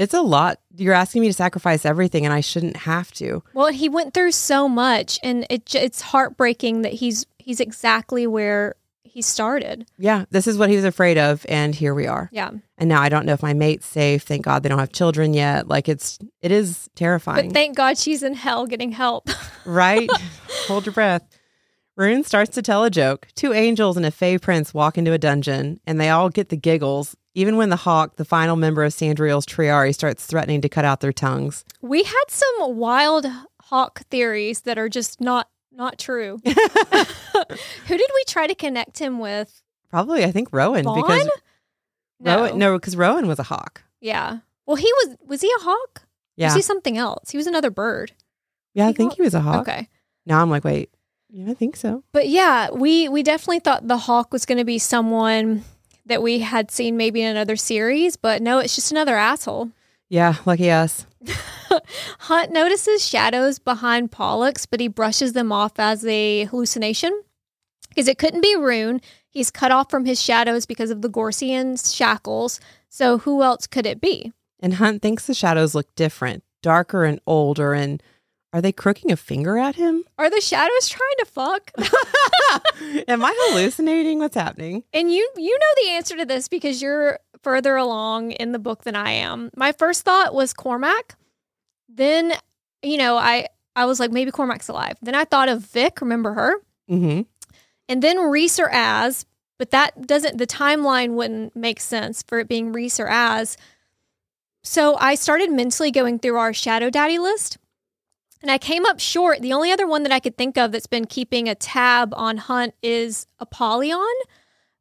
It's 0.00 0.14
a 0.14 0.22
lot. 0.22 0.58
You're 0.76 0.94
asking 0.94 1.20
me 1.20 1.28
to 1.28 1.34
sacrifice 1.34 1.84
everything 1.84 2.24
and 2.24 2.32
I 2.32 2.40
shouldn't 2.40 2.74
have 2.78 3.12
to. 3.12 3.42
Well, 3.52 3.68
he 3.68 3.90
went 3.90 4.14
through 4.14 4.32
so 4.32 4.66
much, 4.66 5.20
and 5.22 5.46
it 5.50 5.74
it's 5.74 6.00
heartbreaking 6.00 6.80
that 6.82 6.94
he's 6.94 7.26
he's 7.38 7.60
exactly 7.60 8.26
where 8.26 8.76
he 9.02 9.20
started. 9.20 9.86
Yeah, 9.98 10.24
this 10.30 10.46
is 10.46 10.56
what 10.56 10.70
he 10.70 10.76
was 10.76 10.86
afraid 10.86 11.18
of 11.18 11.44
and 11.50 11.74
here 11.74 11.92
we 11.92 12.06
are. 12.06 12.30
Yeah, 12.32 12.50
And 12.78 12.88
now 12.88 13.02
I 13.02 13.10
don't 13.10 13.26
know 13.26 13.34
if 13.34 13.42
my 13.42 13.52
mate's 13.52 13.84
safe. 13.84 14.22
Thank 14.22 14.42
God 14.46 14.62
they 14.62 14.70
don't 14.70 14.78
have 14.78 14.92
children 14.92 15.34
yet. 15.34 15.68
Like 15.68 15.86
it's 15.86 16.18
it 16.40 16.50
is 16.50 16.88
terrifying. 16.94 17.48
but 17.48 17.52
thank 17.52 17.76
God 17.76 17.98
she's 17.98 18.22
in 18.22 18.32
hell 18.32 18.66
getting 18.66 18.92
help. 18.92 19.28
right? 19.66 20.08
Hold 20.66 20.86
your 20.86 20.94
breath. 20.94 21.22
Ruhn 21.98 22.24
starts 22.24 22.50
to 22.54 22.62
tell 22.62 22.84
a 22.84 22.90
joke. 22.90 23.28
Two 23.34 23.52
angels 23.52 23.96
and 23.96 24.06
a 24.06 24.10
Fae 24.10 24.38
prince 24.38 24.72
walk 24.72 24.96
into 24.96 25.12
a 25.12 25.18
dungeon, 25.18 25.80
and 25.86 26.00
they 26.00 26.08
all 26.08 26.28
get 26.30 26.48
the 26.48 26.56
giggles, 26.56 27.14
even 27.34 27.56
when 27.56 27.68
the 27.68 27.76
hawk, 27.76 28.16
the 28.16 28.24
final 28.24 28.56
member 28.56 28.82
of 28.84 28.92
Sandriel's 28.92 29.44
Triari, 29.46 29.94
starts 29.94 30.24
threatening 30.26 30.60
to 30.62 30.68
cut 30.68 30.84
out 30.84 31.00
their 31.00 31.12
tongues. 31.12 31.64
we 31.82 32.02
had 32.02 32.24
some 32.28 32.76
wild 32.76 33.26
hawk 33.62 34.02
theories 34.10 34.62
that 34.62 34.78
are 34.78 34.88
just 34.88 35.20
not 35.20 35.48
not 35.72 35.98
true. 35.98 36.38
Who 36.44 36.52
did 37.96 38.10
we 38.14 38.24
try 38.26 38.46
to 38.46 38.54
connect 38.54 38.98
him 38.98 39.18
with? 39.18 39.62
Probably, 39.88 40.24
I 40.24 40.30
think 40.32 40.48
Rowan 40.52 40.84
Vaughn? 40.84 41.00
because 41.02 41.28
No. 42.20 42.36
Rowan, 42.36 42.58
no, 42.58 42.76
because 42.78 42.96
Rowan 42.96 43.26
was 43.26 43.38
a 43.38 43.44
hawk. 43.44 43.82
Yeah. 44.00 44.38
Well, 44.66 44.76
he 44.76 44.90
was. 44.92 45.16
Was 45.26 45.40
he 45.40 45.48
a 45.48 45.62
hawk? 45.62 46.02
Yeah, 46.36 46.46
Was 46.48 46.54
he 46.56 46.62
something 46.62 46.96
else? 46.96 47.30
He 47.30 47.36
was 47.36 47.46
another 47.46 47.70
bird. 47.70 48.12
yeah, 48.74 48.86
I 48.86 48.92
think 48.92 49.14
he 49.14 49.22
was 49.22 49.34
a 49.34 49.40
hawk. 49.40 49.68
Okay. 49.68 49.88
Now 50.26 50.40
I'm 50.42 50.50
like, 50.50 50.64
wait, 50.64 50.90
yeah, 51.32 51.50
I 51.50 51.54
think 51.54 51.76
so. 51.76 52.02
But 52.12 52.28
yeah, 52.28 52.70
we 52.70 53.08
we 53.08 53.22
definitely 53.22 53.60
thought 53.60 53.86
the 53.86 53.98
hawk 53.98 54.32
was 54.32 54.44
going 54.46 54.58
to 54.58 54.64
be 54.64 54.78
someone 54.78 55.64
that 56.06 56.22
we 56.22 56.40
had 56.40 56.70
seen 56.70 56.96
maybe 56.96 57.22
in 57.22 57.28
another 57.28 57.56
series, 57.56 58.16
but 58.16 58.42
no, 58.42 58.58
it's 58.58 58.74
just 58.74 58.90
another 58.90 59.16
asshole. 59.16 59.70
Yeah, 60.08 60.34
lucky 60.44 60.70
us. 60.70 61.06
Hunt 62.20 62.52
notices 62.52 63.06
shadows 63.06 63.60
behind 63.60 64.10
Pollux, 64.10 64.66
but 64.66 64.80
he 64.80 64.88
brushes 64.88 65.34
them 65.34 65.52
off 65.52 65.78
as 65.78 66.04
a 66.04 66.44
hallucination 66.46 67.22
because 67.88 68.08
it 68.08 68.18
couldn't 68.18 68.40
be 68.40 68.56
Ruhn. 68.56 69.00
He's 69.28 69.52
cut 69.52 69.70
off 69.70 69.88
from 69.88 70.04
his 70.04 70.20
shadows 70.20 70.66
because 70.66 70.90
of 70.90 71.02
the 71.02 71.08
Gorsian 71.08 71.78
shackles. 71.94 72.58
So 72.88 73.18
who 73.18 73.42
else 73.44 73.68
could 73.68 73.86
it 73.86 74.00
be? 74.00 74.32
And 74.58 74.74
Hunt 74.74 75.00
thinks 75.00 75.26
the 75.26 75.34
shadows 75.34 75.76
look 75.76 75.94
different, 75.94 76.42
darker 76.60 77.04
and 77.04 77.20
older. 77.26 77.72
And 77.72 78.02
are 78.52 78.60
they 78.60 78.72
crooking 78.72 79.12
a 79.12 79.16
finger 79.16 79.58
at 79.58 79.76
him? 79.76 80.04
Are 80.18 80.28
the 80.28 80.40
shadows 80.40 80.88
trying 80.88 81.16
to 81.18 81.24
fuck? 81.26 81.70
Am 83.08 83.24
I 83.24 83.32
hallucinating? 83.36 84.18
What's 84.18 84.36
happening? 84.36 84.82
And 84.92 85.12
you 85.12 85.30
you 85.36 85.56
know 85.58 85.82
the 85.82 85.90
answer 85.90 86.16
to 86.16 86.24
this 86.24 86.48
because 86.48 86.82
you're 86.82 87.20
further 87.42 87.76
along 87.76 88.32
in 88.32 88.52
the 88.52 88.58
book 88.58 88.82
than 88.84 88.96
I 88.96 89.12
am. 89.12 89.50
My 89.56 89.72
first 89.72 90.04
thought 90.04 90.34
was 90.34 90.52
Cormac. 90.52 91.16
Then, 91.88 92.32
you 92.82 92.96
know, 92.96 93.16
I 93.16 93.48
I 93.76 93.84
was 93.84 94.00
like 94.00 94.10
maybe 94.10 94.30
Cormac's 94.30 94.68
alive. 94.68 94.96
Then 95.00 95.14
I 95.14 95.24
thought 95.24 95.48
of 95.48 95.62
Vic, 95.62 96.00
remember 96.00 96.32
her? 96.32 96.56
Mm-hmm. 96.90 97.22
And 97.88 98.02
then 98.02 98.18
Rhys 98.18 98.58
or 98.58 98.70
Az, 98.72 99.26
but 99.58 99.70
that 99.70 100.06
doesn't 100.06 100.38
the 100.38 100.46
timeline 100.46 101.12
wouldn't 101.14 101.54
make 101.54 101.80
sense 101.80 102.22
for 102.22 102.40
it 102.40 102.48
being 102.48 102.72
Rhys 102.72 102.98
or 102.98 103.08
Az. 103.08 103.56
So 104.62 104.96
I 104.96 105.14
started 105.14 105.50
mentally 105.50 105.90
going 105.90 106.18
through 106.18 106.36
our 106.36 106.52
Shadow 106.52 106.90
Daddy 106.90 107.18
list. 107.18 107.58
And 108.42 108.50
I 108.50 108.58
came 108.58 108.86
up 108.86 109.00
short. 109.00 109.42
The 109.42 109.52
only 109.52 109.70
other 109.70 109.86
one 109.86 110.02
that 110.04 110.12
I 110.12 110.20
could 110.20 110.36
think 110.38 110.56
of 110.56 110.72
that's 110.72 110.86
been 110.86 111.06
keeping 111.06 111.48
a 111.48 111.54
tab 111.54 112.12
on 112.14 112.38
Hunt 112.38 112.74
is 112.82 113.26
Apollion. 113.38 114.06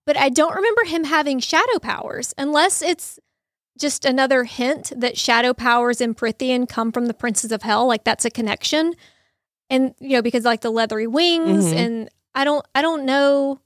But 0.05 0.17
I 0.17 0.29
don't 0.29 0.55
remember 0.55 0.85
him 0.85 1.03
having 1.03 1.39
shadow 1.39 1.77
powers, 1.79 2.33
unless 2.37 2.81
it's 2.81 3.19
just 3.77 4.05
another 4.05 4.43
hint 4.45 4.91
that 4.95 5.17
shadow 5.17 5.53
powers 5.53 6.01
in 6.01 6.15
Prythian 6.15 6.67
come 6.67 6.91
from 6.91 7.05
the 7.05 7.13
Princes 7.13 7.51
of 7.51 7.61
Hell. 7.61 7.85
Like 7.87 8.03
that's 8.03 8.25
a 8.25 8.29
connection. 8.31 8.93
And, 9.69 9.93
you 9.99 10.09
know, 10.09 10.21
because 10.21 10.45
like 10.45 10.61
the 10.61 10.71
leathery 10.71 11.05
wings 11.07 11.65
Mhm. 11.65 11.75
and 11.77 12.09
I 12.33 12.43
don't 12.43 12.65
I 12.73 12.81
don't 12.81 13.05
know 13.05 13.59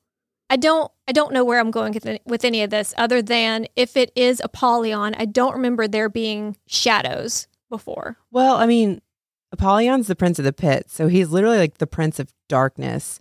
I 0.49 0.57
don't 0.57 0.91
I 1.07 1.13
don't 1.13 1.33
know 1.33 1.43
where 1.45 1.59
I'm 1.59 1.71
going 1.71 1.93
with, 1.93 2.07
with 2.25 2.43
any 2.45 2.61
of 2.63 2.69
this 2.69 2.93
other 2.97 3.21
than 3.21 3.67
if 3.75 3.95
it 3.95 4.11
is 4.15 4.41
Apollion, 4.43 5.15
I 5.17 5.25
don't 5.25 5.53
remember 5.53 5.87
there 5.87 6.09
being 6.09 6.57
shadows 6.67 7.47
before. 7.69 8.17
Well, 8.31 8.55
I 8.55 8.65
mean, 8.65 9.01
Apollion's 9.53 10.07
the 10.07 10.15
prince 10.15 10.39
of 10.39 10.45
the 10.45 10.51
pit, 10.51 10.87
so 10.89 11.07
he's 11.07 11.29
literally 11.29 11.57
like 11.57 11.77
the 11.77 11.87
prince 11.87 12.19
of 12.19 12.33
darkness. 12.49 13.19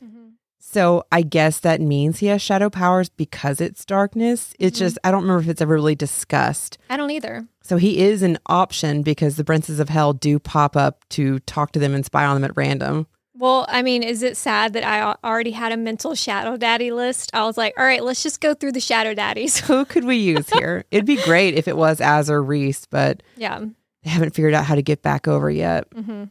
So 0.59 1.05
I 1.13 1.21
guess 1.23 1.59
that 1.61 1.81
means 1.83 2.21
he 2.21 2.29
has 2.29 2.41
shadow 2.41 2.71
powers 2.71 3.11
because 3.11 3.61
it's 3.61 3.85
darkness. 3.85 4.55
It's 4.59 4.79
Mhm. 4.79 4.81
just 4.81 4.99
I 5.05 5.11
don't 5.11 5.23
remember 5.23 5.43
if 5.43 5.49
it's 5.49 5.61
ever 5.61 5.75
really 5.75 5.95
discussed. 5.97 6.79
I 6.89 6.97
don't 6.97 7.11
either. 7.11 7.47
So 7.63 7.77
he 7.77 7.99
is 8.01 8.23
an 8.23 8.39
option 8.47 9.03
because 9.03 9.37
the 9.37 9.45
princes 9.45 9.81
of 9.81 9.91
hell 9.91 10.15
do 10.15 10.39
pop 10.39 10.75
up 10.77 11.05
to 11.11 11.41
talk 11.41 11.73
to 11.73 11.79
them 11.79 11.95
and 11.95 12.07
spy 12.07 12.25
on 12.25 12.37
them 12.37 12.45
at 12.45 12.57
random. 12.57 13.07
Well, 13.37 13.67
I 13.69 13.83
mean, 13.83 14.03
is 14.03 14.23
it 14.23 14.37
sad 14.37 14.73
that 14.75 14.85
I 14.85 15.15
already 15.27 15.51
had 15.51 15.73
a 15.73 15.77
mental 15.77 16.15
shadow 16.15 16.57
daddy 16.57 16.91
list? 16.93 17.31
I 17.35 17.45
was 17.45 17.59
like, 17.59 17.75
all 17.77 17.85
right, 17.85 18.03
let's 18.03 18.23
just 18.23 18.41
go 18.41 18.55
through 18.55 18.73
the 18.73 18.81
shadow 18.81 19.13
daddies. 19.15 19.59
Who 19.59 19.85
could 19.85 20.05
we 20.05 20.17
use 20.17 20.49
here? 20.49 20.85
It'd 20.91 21.05
be 21.07 21.17
great 21.25 21.55
if 21.55 21.67
it 21.69 21.77
was 21.77 22.01
Az 22.01 22.31
or 22.31 22.43
Rhys, 22.43 22.87
but 22.89 23.23
yeah. 23.37 23.61
They 24.05 24.11
haven't 24.11 24.35
figured 24.35 24.55
out 24.55 24.65
how 24.65 24.75
to 24.75 24.83
get 24.83 25.03
back 25.03 25.29
over 25.29 25.51
yet. 25.51 25.87
hmm 25.95 26.25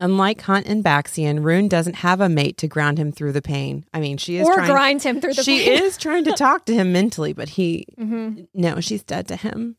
Unlike 0.00 0.40
Hunt 0.42 0.66
and 0.66 0.82
Baxian, 0.82 1.40
Ruhn 1.42 1.68
doesn't 1.68 1.94
have 1.96 2.20
a 2.20 2.28
mate 2.28 2.56
to 2.58 2.66
ground 2.66 2.98
him 2.98 3.12
through 3.12 3.30
the 3.32 3.42
pain. 3.42 3.84
I 3.94 4.00
mean, 4.00 4.16
she 4.16 4.36
is 4.36 4.48
Or 4.48 4.54
trying. 4.54 4.70
grind 4.70 5.02
him 5.02 5.20
through 5.20 5.34
the 5.34 5.44
she 5.44 5.70
is 5.70 5.96
trying 5.96 6.24
to 6.24 6.32
talk 6.32 6.64
to 6.66 6.74
him 6.74 6.92
mentally, 6.92 7.32
but 7.32 7.50
he 7.50 7.86
hmm 7.96 8.40
no, 8.52 8.80
she's 8.80 9.04
dead 9.04 9.28
to 9.28 9.36
him. 9.36 9.76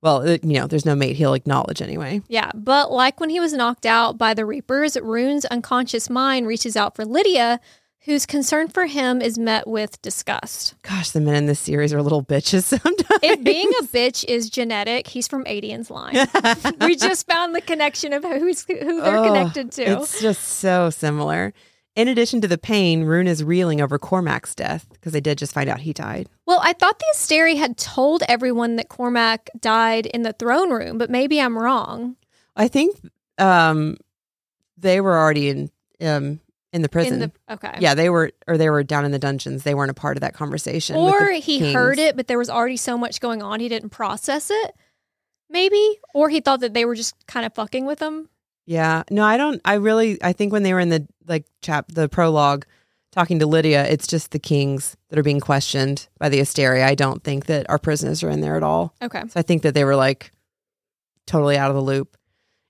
Well, 0.00 0.28
you 0.28 0.38
know, 0.60 0.66
there's 0.68 0.84
no 0.86 0.94
mate 0.94 1.16
he'll 1.16 1.34
acknowledge 1.34 1.80
anyway. 1.82 2.20
Yeah, 2.28 2.52
but 2.54 2.92
like 2.92 3.18
when 3.18 3.30
he 3.30 3.40
was 3.40 3.52
knocked 3.54 3.86
out 3.86 4.16
by 4.18 4.32
the 4.34 4.44
Reapers, 4.46 4.94
Ruhn's 4.96 5.46
unconscious 5.46 6.08
mind 6.10 6.46
reaches 6.46 6.76
out 6.76 6.94
for 6.94 7.04
Lidia, 7.04 7.58
whose 8.04 8.26
concern 8.26 8.68
for 8.68 8.86
him 8.86 9.20
is 9.22 9.38
met 9.38 9.66
with 9.66 10.00
disgust. 10.02 10.74
Gosh, 10.82 11.10
the 11.10 11.20
men 11.20 11.34
in 11.36 11.46
this 11.46 11.60
series 11.60 11.92
are 11.92 12.02
little 12.02 12.22
bitches 12.22 12.62
sometimes. 12.82 13.20
If 13.22 13.42
being 13.42 13.70
a 13.80 13.84
bitch 13.84 14.24
is 14.26 14.50
genetic, 14.50 15.06
he's 15.06 15.26
from 15.26 15.44
Adian's 15.44 15.90
line. 15.90 16.14
we 16.80 16.96
just 16.96 17.26
found 17.26 17.54
the 17.54 17.60
connection 17.60 18.12
of 18.12 18.22
who's 18.24 18.64
who 18.64 19.00
they're 19.00 19.16
Oh, 19.18 19.24
connected 19.24 19.72
to. 19.72 19.82
It's 19.82 20.20
just 20.20 20.42
so 20.42 20.90
similar. 20.90 21.52
In 21.96 22.08
addition 22.08 22.40
to 22.40 22.48
the 22.48 22.58
pain, 22.58 23.04
Ruhn 23.04 23.26
is 23.28 23.44
reeling 23.44 23.80
over 23.80 23.98
Cormac's 24.00 24.54
death 24.54 24.86
because 24.90 25.12
they 25.12 25.20
did 25.20 25.38
just 25.38 25.52
find 25.54 25.70
out 25.70 25.80
he 25.80 25.92
died. 25.92 26.28
Well, 26.44 26.58
I 26.60 26.72
thought 26.72 26.98
the 26.98 27.04
Asteri 27.14 27.56
had 27.56 27.76
told 27.78 28.24
everyone 28.28 28.76
that 28.76 28.88
Cormac 28.88 29.48
died 29.60 30.06
in 30.06 30.22
the 30.22 30.32
throne 30.32 30.70
room, 30.72 30.98
but 30.98 31.08
maybe 31.08 31.40
I'm 31.40 31.56
wrong. 31.56 32.16
I 32.56 32.66
think 32.66 32.96
um, 33.38 33.96
they 34.76 35.00
were 35.00 35.16
already 35.16 35.48
in 35.50 35.70
um, 36.00 36.40
in 36.74 36.82
the 36.82 36.88
prison. 36.88 37.14
In 37.14 37.20
the 37.20 37.54
okay, 37.54 37.78
yeah, 37.78 37.94
they 37.94 38.10
were, 38.10 38.32
or 38.46 38.58
they 38.58 38.68
were 38.68 38.82
down 38.82 39.04
in 39.04 39.12
the 39.12 39.18
dungeons. 39.18 39.62
They 39.62 39.74
weren't 39.74 39.92
a 39.92 39.94
part 39.94 40.16
of 40.16 40.22
that 40.22 40.34
conversation. 40.34 40.96
or 40.96 41.30
he 41.30 41.60
kings. 41.60 41.72
heard 41.72 41.98
it, 41.98 42.16
but 42.16 42.26
there 42.26 42.36
was 42.36 42.50
already 42.50 42.76
so 42.76 42.98
much 42.98 43.20
going 43.20 43.42
on 43.42 43.60
he 43.60 43.68
didn't 43.68 43.90
process 43.90 44.50
it. 44.50 44.74
Maybe, 45.48 46.00
or 46.14 46.28
he 46.28 46.40
thought 46.40 46.60
that 46.60 46.74
they 46.74 46.84
were 46.84 46.96
just 46.96 47.14
kind 47.26 47.46
of 47.46 47.54
fucking 47.54 47.86
with 47.86 48.00
him. 48.00 48.28
Yeah. 48.66 49.04
No, 49.10 49.24
I 49.24 49.36
don't. 49.36 49.60
I 49.64 49.74
really. 49.74 50.22
I 50.22 50.32
think 50.32 50.52
when 50.52 50.64
they 50.64 50.72
were 50.72 50.80
in 50.80 50.88
the 50.88 51.06
like 51.26 51.46
chap 51.62 51.86
the 51.92 52.08
prologue 52.08 52.66
talking 53.12 53.38
to 53.38 53.46
Lidia, 53.46 53.86
it's 53.86 54.08
just 54.08 54.32
the 54.32 54.40
kings 54.40 54.96
that 55.08 55.18
are 55.18 55.22
being 55.22 55.40
questioned 55.40 56.08
by 56.18 56.28
the 56.28 56.40
Asteri. 56.40 56.82
I 56.82 56.96
don't 56.96 57.22
think 57.22 57.46
that 57.46 57.70
our 57.70 57.78
prisoners 57.78 58.24
are 58.24 58.30
in 58.30 58.40
there 58.40 58.56
at 58.56 58.64
all. 58.64 58.94
Okay, 59.00 59.22
So 59.28 59.38
I 59.38 59.42
think 59.42 59.62
that 59.62 59.74
they 59.74 59.84
were 59.84 59.94
like 59.94 60.32
totally 61.26 61.56
out 61.56 61.70
of 61.70 61.76
the 61.76 61.82
loop. 61.82 62.16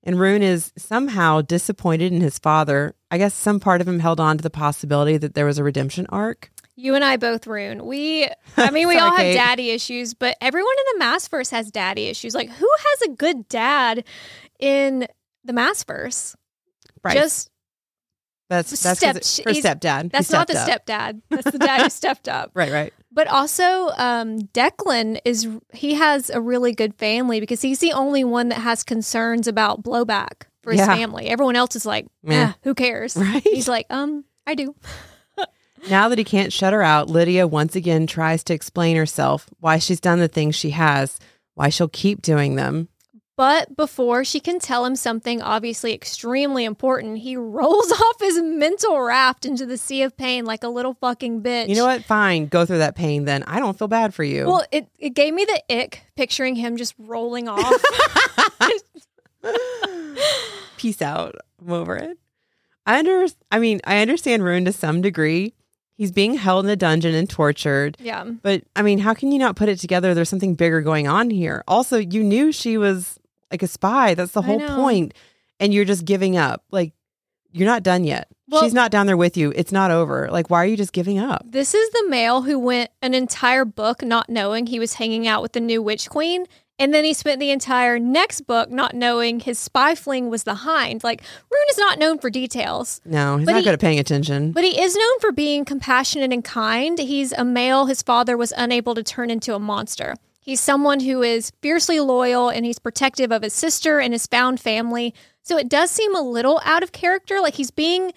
And 0.07 0.17
Ruhn 0.17 0.43
is 0.43 0.73
somehow 0.77 1.41
disappointed 1.41 2.13
in 2.13 2.21
his 2.21 2.39
father. 2.39 2.95
I 3.11 3.19
guess 3.19 3.35
some 3.35 3.59
part 3.59 3.81
of 3.81 3.89
him 3.89 3.99
held 4.01 4.21
on 4.21 4.37
to 4.37 4.43
the 4.43 4.51
possibility 4.51 5.17
that 5.17 5.35
there 5.35 5.47
was 5.47 5.59
a 5.59 5.65
redemption 5.65 6.07
arc. 6.11 6.51
you 6.77 6.95
and 6.95 7.03
I 7.05 7.17
both 7.17 7.45
Ruhn. 7.47 7.83
We, 7.87 8.29
I 8.59 8.71
mean, 8.71 8.87
we 8.89 8.95
Sorry, 8.97 8.99
all 8.99 9.11
have 9.17 9.19
Kate. 9.25 9.35
daddy 9.35 9.71
issues, 9.71 10.13
but 10.15 10.37
everyone 10.43 10.75
in 10.93 10.99
the 10.99 11.05
Maasverse 11.07 11.51
has 11.53 11.71
daddy 11.71 12.07
issues. 12.07 12.35
Like, 12.35 12.51
who 12.51 12.69
has 12.79 13.09
a 13.09 13.13
good 13.15 13.49
dad 13.49 14.05
in 14.61 15.07
the 15.45 15.53
Maasverse? 15.55 16.35
Bryce. 17.03 17.15
Just 17.15 17.51
That's 18.51 18.71
that's 18.83 18.99
Step- 18.99 19.15
her 19.47 19.53
stepdad. 19.53 20.11
That's 20.13 20.31
not 20.31 20.49
the 20.49 20.59
up. 20.59 20.69
stepdad. 20.69 21.23
That's 21.31 21.51
the 21.51 21.59
dad 21.59 21.83
who 21.83 21.89
stepped 21.91 22.29
up. 22.29 22.51
Right, 22.55 22.71
right. 22.73 22.93
But 23.15 23.29
also, 23.29 23.91
um, 23.97 24.41
Declan 24.53 25.21
is 25.25 25.47
he 25.73 25.95
has 25.95 26.31
a 26.31 26.41
really 26.41 26.73
good 26.75 26.95
family 26.97 27.39
because 27.39 27.63
he's 27.63 27.79
the 27.79 27.93
only 27.93 28.25
one 28.25 28.49
that 28.49 28.59
has 28.59 28.83
concerns 28.83 29.47
about 29.47 29.85
blowback 29.85 30.49
for 30.63 30.73
his 30.73 30.81
Yeah. 30.81 30.87
family. 30.97 31.29
Everyone 31.29 31.55
else 31.55 31.77
is 31.77 31.87
like, 31.87 32.07
eh, 32.29 32.53
who 32.65 32.75
cares? 32.75 33.17
Right. 33.17 33.41
He's 33.45 33.69
like, 33.69 33.87
um, 33.91 34.25
I 34.47 34.55
do. 34.57 34.75
Now 35.91 36.09
that 36.09 36.17
he 36.17 36.25
can't 36.25 36.51
shut 36.51 36.73
her 36.73 36.83
out, 36.83 37.11
Lidia 37.11 37.47
once 37.47 37.77
again 37.77 38.07
tries 38.07 38.43
to 38.45 38.55
explain 38.55 38.97
herself, 38.97 39.51
why 39.61 39.79
she's 39.79 40.01
done 40.01 40.19
the 40.19 40.29
things 40.29 40.55
she 40.57 40.71
has, 40.71 41.19
why 41.57 41.69
she'll 41.69 41.89
keep 41.89 42.23
doing 42.23 42.55
them. 42.57 42.89
But 43.37 43.77
before 43.77 44.25
she 44.25 44.39
can 44.39 44.61
tell 44.61 44.85
him 44.85 44.95
something 44.95 45.43
obviously 45.43 45.93
extremely 45.93 46.65
important, 46.65 47.19
he 47.19 47.37
rolls 47.37 47.91
off 47.91 48.21
his 48.21 48.41
mental 48.41 49.01
raft 49.01 49.45
into 49.45 49.67
the 49.67 49.77
sea 49.77 50.03
of 50.03 50.17
pain 50.17 50.45
like 50.45 50.63
a 50.63 50.69
little 50.69 50.95
fucking 50.95 51.43
bitch. 51.43 51.69
You 51.69 51.75
know 51.75 51.87
what? 51.87 52.05
Fine, 52.05 52.47
go 52.47 52.65
through 52.65 52.79
that 52.79 52.95
pain 52.95 53.25
then. 53.25 53.43
I 53.45 53.59
don't 53.59 53.77
feel 53.77 53.89
bad 53.89 54.15
for 54.15 54.23
you. 54.25 54.47
Well, 54.47 54.65
it, 54.71 54.87
it 54.99 55.11
gave 55.11 55.35
me 55.35 55.45
the 55.45 55.63
ick 55.83 56.03
picturing 56.17 56.55
him 56.55 56.77
just 56.77 56.95
rolling 56.99 57.49
off. 57.49 57.83
Peace 60.77 61.03
out. 61.03 61.35
I'm 61.61 61.73
over 61.73 61.97
it. 61.97 62.19
I 62.87 62.99
under 62.99 63.27
I 63.51 63.59
mean, 63.59 63.81
I 63.85 64.01
understand 64.03 64.43
Ruhn 64.43 64.65
to 64.67 64.73
some 64.73 65.01
degree. 65.01 65.55
He's 65.97 66.13
being 66.13 66.35
held 66.35 66.65
in 66.65 66.71
a 66.71 66.77
dungeon 66.77 67.15
and 67.15 67.31
tortured. 67.31 67.97
yeah. 68.01 68.25
But 68.25 68.65
I 68.77 68.83
mean, 68.83 68.99
how 68.99 69.15
can 69.15 69.33
you 69.33 69.39
not 69.39 69.57
put 69.57 69.69
it 69.69 69.79
together? 69.79 70.13
There's 70.13 70.29
something 70.29 70.55
bigger 70.55 70.81
going 70.83 71.07
on 71.09 71.31
here. 71.31 71.63
Also, 71.69 71.99
you 71.99 72.23
knew 72.23 72.53
she 72.53 72.77
was 72.77 73.19
like 73.55 73.63
a 73.63 73.67
spy. 73.69 74.15
That's 74.15 74.33
the 74.33 74.43
whole 74.43 74.61
point. 74.61 75.15
And 75.61 75.73
you're 75.73 75.85
just 75.85 76.05
giving 76.05 76.37
up. 76.37 76.65
Like, 76.71 76.93
you're 77.53 77.69
not 77.69 77.83
done 77.85 78.03
yet. 78.05 78.27
Well- 78.49 78.63
She's 78.63 78.75
not 78.75 78.91
down 78.91 79.07
there 79.07 79.17
with 79.17 79.37
you. 79.37 79.53
It's 79.55 79.71
not 79.73 79.91
over. 79.91 80.29
Like, 80.31 80.51
why 80.51 80.59
are 80.63 80.67
you 80.67 80.77
just 80.77 80.93
giving 80.93 81.19
up? 81.19 81.43
This 81.49 81.73
is 81.75 81.89
the 81.91 82.05
male 82.09 82.43
who 82.43 82.59
went 82.59 82.91
an 83.01 83.15
entire 83.15 83.65
book 83.65 84.03
not 84.03 84.29
knowing 84.29 84.67
he 84.67 84.79
was 84.81 84.95
hanging 84.95 85.27
out 85.29 85.41
with 85.43 85.53
the 85.53 85.61
new 85.61 85.81
witch 85.81 86.11
queen. 86.11 86.47
And 86.77 86.93
then 86.93 87.05
he 87.05 87.13
spent 87.15 87.39
the 87.39 87.53
entire 87.53 88.01
next 88.01 88.41
book 88.49 88.69
not 88.69 88.95
knowing 88.95 89.39
his 89.39 89.61
spy 89.61 89.95
fling 89.95 90.29
was 90.29 90.43
the 90.43 90.55
hind. 90.57 91.05
Like, 91.05 91.23
Ruhn 91.23 91.71
is 91.71 91.79
not 91.79 92.01
known 92.01 92.19
for 92.19 92.31
details, 92.31 93.01
No, 93.05 93.37
he's 93.37 93.47
not 93.47 93.59
he- 93.59 93.63
good 93.63 93.75
at 93.75 93.81
paying 93.81 94.01
attention. 94.01 94.51
but 94.51 94.65
he 94.65 94.81
is 94.83 94.97
known 94.97 95.21
for 95.21 95.31
being 95.31 95.65
compassionate 95.65 96.33
and 96.33 96.43
kind. 96.45 96.99
He's 96.99 97.31
a 97.33 97.45
male 97.45 97.87
his 97.87 98.03
father 98.03 98.37
was 98.37 98.53
unable 98.57 98.97
to 98.97 99.05
turn 99.05 99.31
into 99.31 99.55
a 99.55 99.61
monster. 99.61 100.17
He's 100.45 100.61
someone 100.61 101.01
who 101.01 101.23
is 101.23 101.53
fiercely 101.63 102.01
loyal 102.01 102.51
and 102.51 102.67
he's 102.67 102.79
protective 102.79 103.33
of 103.33 103.43
his 103.43 103.55
sister 103.55 103.99
and 103.99 104.13
his 104.13 104.27
found 104.27 104.61
family. 104.61 105.15
So 105.41 105.57
it 105.57 105.71
does 105.71 105.91
seem 105.91 106.15
a 106.15 106.21
little 106.21 106.61
out 106.65 106.83
of 106.83 106.93
character. 106.93 107.41
Like 107.41 107.55
he's 107.55 107.71
being, 107.71 108.13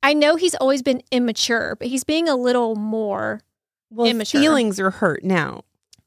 I 0.00 0.14
know 0.14 0.36
he's 0.36 0.54
always 0.54 0.80
been 0.80 1.02
immature, 1.10 1.74
but 1.76 1.88
he's 1.88 2.04
being 2.04 2.28
a 2.28 2.36
little 2.36 2.76
more. 2.76 3.40
well, 3.90 4.06
immature. 4.06 4.40
feelings 4.40 4.78
are 4.78 4.90
hurt 4.90 5.24
now. 5.24 5.64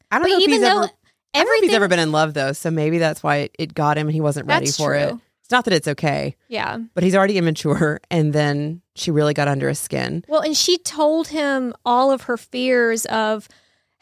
I 0.09 0.19
don't 0.19 0.23
But 0.23 0.29
know 0.29 0.37
if 0.37 0.43
even 0.43 0.53
he's 0.53 0.61
though 0.61 0.83
ever. 0.83 0.91
I 1.33 1.39
don't 1.39 1.47
know 1.47 1.53
if 1.55 1.63
he's 1.65 1.73
ever 1.73 1.87
been 1.89 1.99
in 1.99 2.13
love 2.13 2.33
though, 2.33 2.53
so 2.53 2.71
maybe 2.71 2.97
that's 2.97 3.21
why 3.21 3.35
it, 3.37 3.55
it 3.59 3.73
got 3.73 3.97
him 3.97 4.07
and 4.07 4.13
he 4.13 4.21
wasn't 4.21 4.47
ready 4.47 4.71
for 4.71 4.93
it. 4.93 5.13
It's 5.41 5.51
not 5.51 5.65
that 5.65 5.73
it's 5.73 5.87
okay, 5.89 6.37
yeah. 6.47 6.79
but 6.95 7.03
he's 7.03 7.13
already 7.13 7.37
immature, 7.37 7.99
and 8.09 8.31
then 8.33 8.81
she 8.95 9.11
really 9.11 9.33
got 9.35 9.47
under 9.47 9.67
his 9.69 9.77
skin. 9.77 10.23
Well, 10.27 10.41
and 10.41 10.57
she 10.57 10.77
told 10.79 11.27
him 11.27 11.73
all 11.85 12.09
of 12.11 12.23
her 12.23 12.35
fears 12.37 13.05
of 13.05 13.47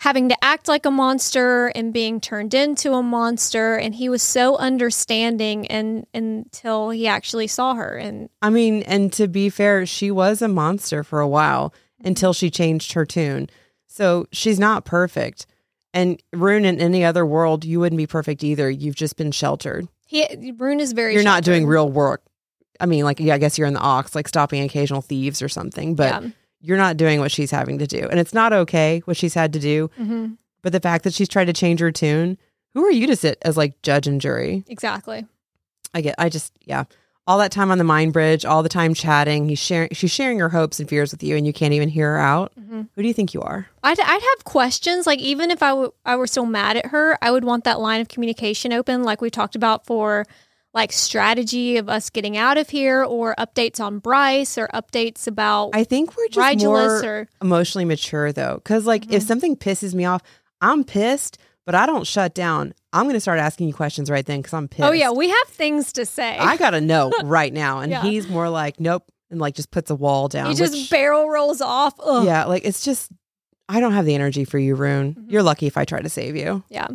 having 0.03 0.27
to 0.27 0.35
act 0.43 0.67
like 0.67 0.85
a 0.85 0.91
monster 0.91 1.67
and 1.67 1.93
being 1.93 2.19
turned 2.19 2.53
into 2.53 2.91
a 2.91 3.01
monster 3.01 3.77
and 3.77 3.95
he 3.95 4.09
was 4.09 4.21
so 4.21 4.57
understanding 4.57 5.65
and 5.67 6.05
until 6.13 6.89
he 6.89 7.07
actually 7.07 7.47
saw 7.47 7.73
her 7.73 7.95
and 7.95 8.27
I 8.41 8.49
mean, 8.49 8.83
and 8.83 9.13
to 9.13 9.29
be 9.29 9.49
fair, 9.49 9.85
she 9.85 10.11
was 10.11 10.41
a 10.41 10.49
monster 10.49 11.05
for 11.05 11.21
a 11.21 11.27
while 11.27 11.69
mm-hmm. 11.69 12.09
until 12.09 12.33
she 12.33 12.49
changed 12.49 12.91
her 12.91 13.05
tune. 13.05 13.49
So 13.87 14.27
she's 14.33 14.59
not 14.59 14.83
perfect. 14.83 15.45
And 15.93 16.21
Ruhn, 16.35 16.65
in 16.65 16.81
any 16.81 17.05
other 17.05 17.25
world, 17.25 17.63
you 17.63 17.79
wouldn't 17.79 17.97
be 17.97 18.07
perfect 18.07 18.43
either. 18.43 18.69
You've 18.69 18.95
just 18.95 19.15
been 19.15 19.31
sheltered. 19.31 19.87
he 20.05 20.25
Ruhn 20.51 20.81
is 20.81 20.91
very 20.91 21.13
you're 21.13 21.23
not 21.23 21.45
doing 21.45 21.65
real 21.65 21.87
work. 21.87 22.23
I 22.77 22.87
mean, 22.87 23.05
like, 23.05 23.21
yeah, 23.21 23.35
I 23.35 23.37
guess 23.37 23.57
you're 23.57 23.67
in 23.67 23.73
the 23.73 23.85
Aux, 23.85 24.03
like 24.13 24.27
stopping 24.27 24.63
occasional 24.63 25.01
thieves 25.01 25.41
or 25.41 25.47
something, 25.47 25.95
but 25.95 26.23
yeah. 26.23 26.29
You're 26.63 26.77
not 26.77 26.97
doing 26.97 27.19
what 27.19 27.31
she's 27.31 27.51
having 27.51 27.77
to 27.79 27.85
do. 27.85 28.07
And 28.09 28.19
it's 28.19 28.33
not 28.33 28.53
okay 28.53 29.01
what 29.05 29.17
she's 29.17 29.33
had 29.35 29.53
to 29.53 29.59
do. 29.59 29.91
hmm 29.97 30.27
But 30.63 30.71
the 30.71 30.79
fact 30.79 31.03
that 31.03 31.13
she's 31.13 31.27
tried 31.29 31.45
to 31.45 31.53
change 31.53 31.79
her 31.81 31.91
tune, 31.91 32.37
who 32.73 32.83
are 32.85 32.91
you 32.91 33.05
to 33.07 33.15
sit 33.15 33.37
as 33.43 33.57
like 33.57 33.79
judge 33.83 34.07
and 34.07 34.19
jury? 34.21 34.63
exactly 34.67 35.25
I 35.93 36.01
get, 36.01 36.15
I 36.17 36.29
just, 36.29 36.53
yeah. 36.65 36.85
All 37.27 37.37
that 37.37 37.51
time 37.51 37.71
on 37.71 37.77
the 37.77 37.83
mind 37.85 38.11
bridge, 38.11 38.43
all 38.43 38.63
the 38.63 38.69
time 38.69 38.93
chatting, 38.93 39.47
he's 39.47 39.59
sharing, 39.59 39.89
she's 39.93 40.11
sharing 40.11 40.39
her 40.39 40.49
hopes 40.49 40.79
and 40.81 40.89
fears 40.89 41.11
with 41.11 41.23
you, 41.23 41.37
and 41.37 41.45
you 41.47 41.53
can't 41.53 41.73
even 41.73 41.87
hear 41.87 42.11
her 42.13 42.19
out. 42.19 42.51
Mhm. 42.59 42.89
Who 42.95 43.01
do 43.01 43.07
you 43.07 43.13
think 43.13 43.33
you 43.33 43.41
are? 43.41 43.67
I'd, 43.83 43.99
I'd 43.99 44.05
have 44.35 44.43
questions 44.43 45.05
like 45.07 45.19
even 45.19 45.49
if 45.51 45.61
I, 45.63 45.69
w- 45.69 45.93
I 46.05 46.15
were 46.17 46.27
still 46.27 46.45
mad 46.45 46.75
at 46.77 46.87
her 46.87 47.17
i 47.21 47.29
would 47.31 47.43
want 47.45 47.63
that 47.65 47.79
line 47.79 48.01
of 48.01 48.07
communication 48.09 48.73
open 48.73 49.03
like 49.03 49.21
we 49.21 49.29
talked 49.29 49.55
about 49.55 49.85
for 49.85 50.25
like 50.73 50.91
strategy 50.91 51.77
of 51.77 51.87
us 51.89 52.09
getting 52.09 52.35
out 52.37 52.57
of 52.57 52.69
here 52.69 53.03
or 53.03 53.35
updates 53.37 53.79
on 53.79 53.99
bryce 53.99 54.57
or 54.57 54.67
updates 54.73 55.27
about 55.27 55.71
I 55.73 55.83
think 55.83 56.17
we're 56.17 56.27
just 56.29 56.39
Rigulus 56.57 57.03
more 57.03 57.05
or 57.05 57.27
emotionally 57.41 57.85
mature 57.85 58.31
though, 58.31 58.55
because 58.55 58.85
like 58.87 59.11
if 59.11 59.23
Mhm. 59.23 59.27
something 59.27 59.55
pisses 59.55 59.93
me 59.93 60.05
off, 60.05 60.21
I'm 60.61 60.83
pissed, 60.83 61.37
but 61.65 61.75
I 61.75 61.85
don't 61.85 62.07
shut 62.07 62.33
down. 62.33 62.73
I'm 62.91 63.03
going 63.03 63.13
to 63.15 63.19
start 63.19 63.39
asking 63.39 63.67
you 63.67 63.73
questions 63.73 64.09
right 64.09 64.25
then 64.25 64.39
because 64.41 64.53
I'm 64.53 64.67
pissed. 64.67 64.87
oh 64.87 64.91
yeah 64.91 65.11
we 65.11 65.29
have 65.29 65.47
things 65.47 65.93
to 65.93 66.05
say 66.05 66.37
I 66.37 66.57
got 66.57 66.71
to 66.71 66.81
know 66.81 67.11
right 67.23 67.53
now, 67.53 67.79
and 67.79 67.91
Yeah. 67.91 68.01
he's 68.01 68.27
more 68.27 68.49
like 68.49 68.79
nope, 68.79 69.03
and 69.29 69.39
like 69.39 69.55
just 69.55 69.71
puts 69.71 69.91
a 69.91 69.95
wall 69.95 70.27
down. 70.27 70.49
he 70.49 70.55
just 70.55 70.73
which- 70.73 70.89
barrel 70.89 71.29
rolls 71.29 71.61
off 71.61 71.93
Ugh. 72.03 72.25
yeah, 72.25 72.45
like 72.45 72.65
it's 72.65 72.83
just 72.83 73.11
I 73.69 73.79
don't 73.79 73.93
have 73.93 74.05
the 74.05 74.13
energy 74.15 74.43
for 74.43 74.57
you, 74.59 74.75
Ruhn. 74.75 75.15
Mhm. 75.15 75.31
You're 75.31 75.41
lucky 75.43 75.67
if 75.67 75.77
I 75.77 75.85
try 75.85 76.01
to 76.01 76.09
save 76.09 76.35
you. 76.35 76.63
Yeah. 76.69 76.87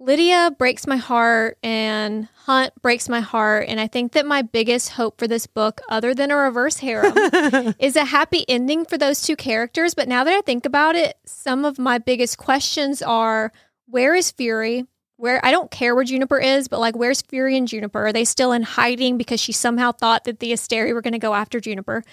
Lidia 0.00 0.52
breaks 0.56 0.86
my 0.86 0.96
heart 0.96 1.58
and 1.62 2.28
Hunt 2.44 2.72
breaks 2.82 3.08
my 3.08 3.20
heart. 3.20 3.66
And 3.68 3.80
I 3.80 3.88
think 3.88 4.12
that 4.12 4.24
my 4.24 4.42
biggest 4.42 4.90
hope 4.90 5.18
for 5.18 5.26
this 5.26 5.46
book, 5.46 5.80
other 5.88 6.14
than 6.14 6.30
a 6.30 6.36
reverse 6.36 6.76
harem, 6.78 7.14
is 7.78 7.96
a 7.96 8.04
happy 8.04 8.44
ending 8.48 8.84
for 8.84 8.96
those 8.96 9.22
two 9.22 9.36
characters. 9.36 9.94
But 9.94 10.08
now 10.08 10.24
that 10.24 10.32
I 10.32 10.40
think 10.42 10.64
about 10.66 10.94
it, 10.94 11.16
some 11.26 11.64
of 11.64 11.78
my 11.78 11.98
biggest 11.98 12.38
questions 12.38 13.02
are 13.02 13.52
where 13.86 14.14
is 14.14 14.30
Fury? 14.30 14.86
Where 15.16 15.44
I 15.44 15.50
don't 15.50 15.70
care 15.70 15.96
where 15.96 16.04
Juniper 16.04 16.38
is, 16.38 16.68
but 16.68 16.78
like 16.78 16.94
where's 16.94 17.22
Fury 17.22 17.56
and 17.56 17.66
Juniper? 17.66 18.06
Are 18.06 18.12
they 18.12 18.24
still 18.24 18.52
in 18.52 18.62
hiding 18.62 19.18
because 19.18 19.40
she 19.40 19.50
somehow 19.50 19.90
thought 19.90 20.24
that 20.24 20.38
the 20.38 20.52
Asteri 20.52 20.94
were 20.94 21.02
going 21.02 21.12
to 21.12 21.18
go 21.18 21.34
after 21.34 21.58
Juniper? 21.58 22.04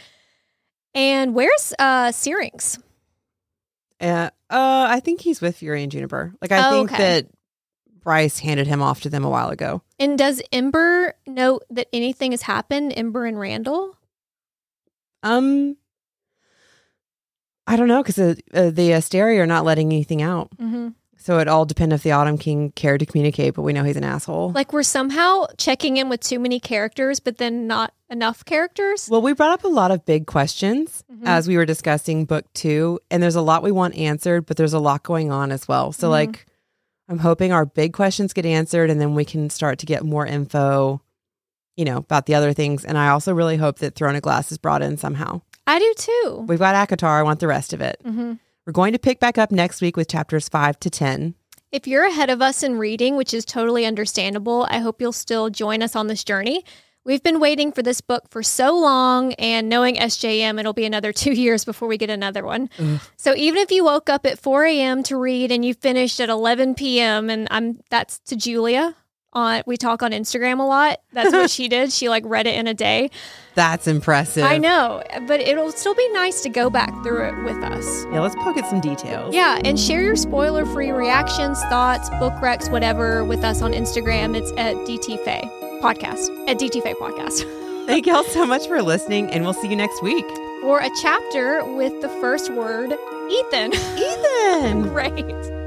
And 0.95 1.35
where's 1.35 1.71
uh 1.77 2.11
Syrinx? 2.11 2.79
Uh, 4.01 4.29
uh, 4.49 4.87
I 4.89 4.99
think 5.01 5.21
he's 5.21 5.39
with 5.39 5.57
Fury 5.57 5.83
and 5.83 5.91
Juniper. 5.91 6.33
Like 6.41 6.51
I 6.51 6.67
Oh, 6.67 6.71
think 6.71 6.91
okay. 6.93 7.03
that 7.03 7.27
Bryce 8.05 8.39
handed 8.39 8.67
him 8.67 8.81
off 8.81 9.01
to 9.01 9.09
them 9.09 9.25
a 9.25 9.29
while 9.29 9.49
ago. 9.49 9.81
And 9.99 10.17
does 10.17 10.41
Ember 10.53 11.15
know 11.27 11.59
that 11.71 11.87
anything 11.91 12.31
has 12.31 12.43
happened? 12.43 12.93
Ember 12.95 13.25
and 13.25 13.37
Randall? 13.37 13.97
Um, 15.23 15.75
I 17.67 17.75
don't 17.75 17.87
know 17.87 18.03
because 18.03 18.19
uh, 18.19 18.35
uh, 18.53 18.69
the 18.69 18.91
Asteri 18.91 19.39
are 19.39 19.47
not 19.47 19.65
letting 19.65 19.91
anything 19.91 20.21
out, 20.21 20.51
Mm-hmm. 20.57 20.89
so 21.17 21.39
it 21.39 21.47
all 21.47 21.65
depends 21.65 21.95
if 21.95 22.03
the 22.03 22.11
Autumn 22.11 22.37
King 22.37 22.71
cared 22.73 22.99
to 22.99 23.07
communicate. 23.07 23.55
But 23.55 23.63
we 23.63 23.73
know 23.73 23.83
he's 23.83 23.97
an 23.97 24.03
asshole. 24.03 24.51
Like 24.51 24.71
we're 24.71 24.83
somehow 24.83 25.47
checking 25.57 25.97
in 25.97 26.07
with 26.07 26.19
too 26.21 26.37
many 26.39 26.59
characters, 26.59 27.19
but 27.19 27.39
then 27.39 27.65
not 27.65 27.91
enough 28.11 28.45
characters. 28.45 29.09
well, 29.09 29.23
we 29.23 29.33
brought 29.33 29.51
up 29.51 29.63
a 29.63 29.67
lot 29.67 29.89
of 29.89 30.05
big 30.05 30.27
questions 30.27 31.03
Mhm. 31.11 31.25
as 31.25 31.47
we 31.47 31.57
were 31.57 31.65
discussing 31.65 32.25
book 32.25 32.45
two, 32.53 32.99
and 33.09 33.23
there's 33.23 33.35
a 33.35 33.41
lot 33.41 33.63
we 33.63 33.71
want 33.71 33.95
answered, 33.95 34.45
but 34.45 34.57
there's 34.57 34.73
a 34.73 34.79
lot 34.79 35.01
going 35.01 35.31
on 35.31 35.51
as 35.51 35.67
well. 35.67 35.91
So 35.91 36.07
Mhm. 36.07 36.11
like, 36.11 36.45
I'm 37.07 37.19
hoping 37.19 37.51
our 37.51 37.65
big 37.65 37.93
questions 37.93 38.33
get 38.33 38.45
answered, 38.45 38.89
and 38.89 38.99
then 38.99 39.13
we 39.15 39.25
can 39.25 39.49
start 39.49 39.79
to 39.79 39.85
get 39.85 40.03
more 40.03 40.25
info. 40.25 41.01
You 41.77 41.85
know 41.85 41.97
about 41.97 42.25
the 42.25 42.35
other 42.35 42.53
things, 42.53 42.85
and 42.85 42.97
I 42.97 43.09
also 43.09 43.33
really 43.33 43.57
hope 43.57 43.79
that 43.79 43.95
Throne 43.95 44.15
of 44.15 44.21
Glass 44.21 44.51
is 44.51 44.57
brought 44.57 44.81
in 44.81 44.97
somehow. 44.97 45.41
I 45.67 45.79
do 45.79 45.93
too. 45.97 46.45
We've 46.47 46.59
got 46.59 46.75
ACOTAR. 46.89 47.19
I 47.19 47.23
want 47.23 47.39
the 47.39 47.47
rest 47.47 47.73
of 47.73 47.81
it. 47.81 47.97
hmm 48.03 48.33
We're 48.65 48.73
going 48.73 48.93
to 48.93 48.99
pick 48.99 49.19
back 49.19 49.37
up 49.37 49.51
next 49.51 49.81
week 49.81 49.97
with 49.97 50.07
chapters 50.07 50.47
five 50.47 50.79
to 50.79 50.89
10. 50.89 51.35
If 51.71 51.87
you're 51.87 52.05
ahead 52.05 52.29
of 52.29 52.41
us 52.41 52.63
in 52.63 52.77
reading, 52.77 53.17
which 53.17 53.33
is 53.33 53.43
totally 53.43 53.85
understandable, 53.85 54.65
I 54.69 54.77
hope 54.79 55.01
you'll 55.01 55.11
still 55.11 55.49
join 55.49 55.83
us 55.83 55.95
on 55.95 56.07
this 56.07 56.23
journey. 56.23 56.63
We've 57.05 57.21
been 57.21 57.39
waiting 57.39 57.71
for 57.71 57.83
this 57.83 58.01
book 58.01 58.23
for 58.31 58.41
so 58.41 58.75
long, 58.75 59.33
and 59.33 59.69
knowing 59.69 59.95
SJM, 59.95 60.59
it'll 60.59 60.73
be 60.73 60.85
another 60.85 61.13
two 61.13 61.33
years 61.33 61.63
before 61.63 61.87
we 61.87 61.99
get 61.99 62.09
another 62.09 62.43
one. 62.43 62.67
Ugh. 62.79 62.99
So 63.15 63.35
even 63.35 63.61
if 63.61 63.69
you 63.69 63.83
woke 63.83 64.09
up 64.09 64.25
at 64.25 64.39
4 64.39 64.65
a.m. 64.65 65.03
to 65.03 65.15
read 65.15 65.51
and 65.51 65.63
you 65.63 65.75
finished 65.75 66.19
at 66.19 66.29
11 66.29 66.73
p.m., 66.73 67.29
and 67.29 67.47
I'm 67.51 67.79
that's 67.91 68.19
to 68.19 68.35
Julia. 68.35 68.95
On 69.33 69.61
we 69.67 69.75
talk 69.75 70.01
on 70.01 70.11
Instagram 70.11 70.61
a 70.61 70.63
lot. 70.63 71.01
That's 71.11 71.33
what 71.33 71.49
she 71.51 71.67
did. 71.67 71.91
She 71.91 72.07
like 72.07 72.23
read 72.25 72.47
it 72.47 72.55
in 72.55 72.67
a 72.67 72.73
day. 72.73 73.11
That's 73.53 73.85
impressive. 73.85 74.45
I 74.45 74.57
know, 74.57 75.03
but 75.27 75.41
it'll 75.41 75.73
still 75.73 75.93
be 75.93 76.07
nice 76.13 76.41
to 76.43 76.49
go 76.49 76.69
back 76.69 76.91
through 77.03 77.27
it 77.27 77.43
with 77.43 77.61
us. 77.61 78.05
Yeah, 78.13 78.21
let's 78.21 78.35
poke 78.35 78.57
at 78.57 78.67
some 78.69 78.79
details. 78.79 79.35
Yeah, 79.35 79.59
and 79.65 79.77
share 79.77 80.01
your 80.01 80.15
spoiler 80.15 80.65
free 80.65 80.91
reactions, 80.91 81.61
thoughts, 81.63 82.09
book 82.11 82.33
recs, 82.35 82.71
whatever 82.71 83.25
with 83.25 83.43
us 83.43 83.61
on 83.61 83.73
Instagram. 83.73 84.37
It's 84.37 84.51
at 84.51 84.75
DTFae 84.87 85.64
Podcast. 85.85 86.31
At 86.49 86.57
DTFae 86.57 86.95
Podcast. 86.95 87.45
Thank 87.85 88.07
y'all 88.07 88.23
so 88.23 88.43
much 88.43 88.67
for 88.67 88.81
listening, 88.81 89.29
and 89.29 89.43
we'll 89.43 89.53
see 89.53 89.67
you 89.67 89.75
next 89.75 90.01
week. 90.01 90.25
Or 90.63 90.79
a 90.79 90.89
chapter 90.99 91.63
with 91.63 92.01
the 92.01 92.09
first 92.09 92.51
word, 92.51 92.89
Ithan. 92.89 93.71
Ithan! 93.71 94.81
Great. 94.91 95.64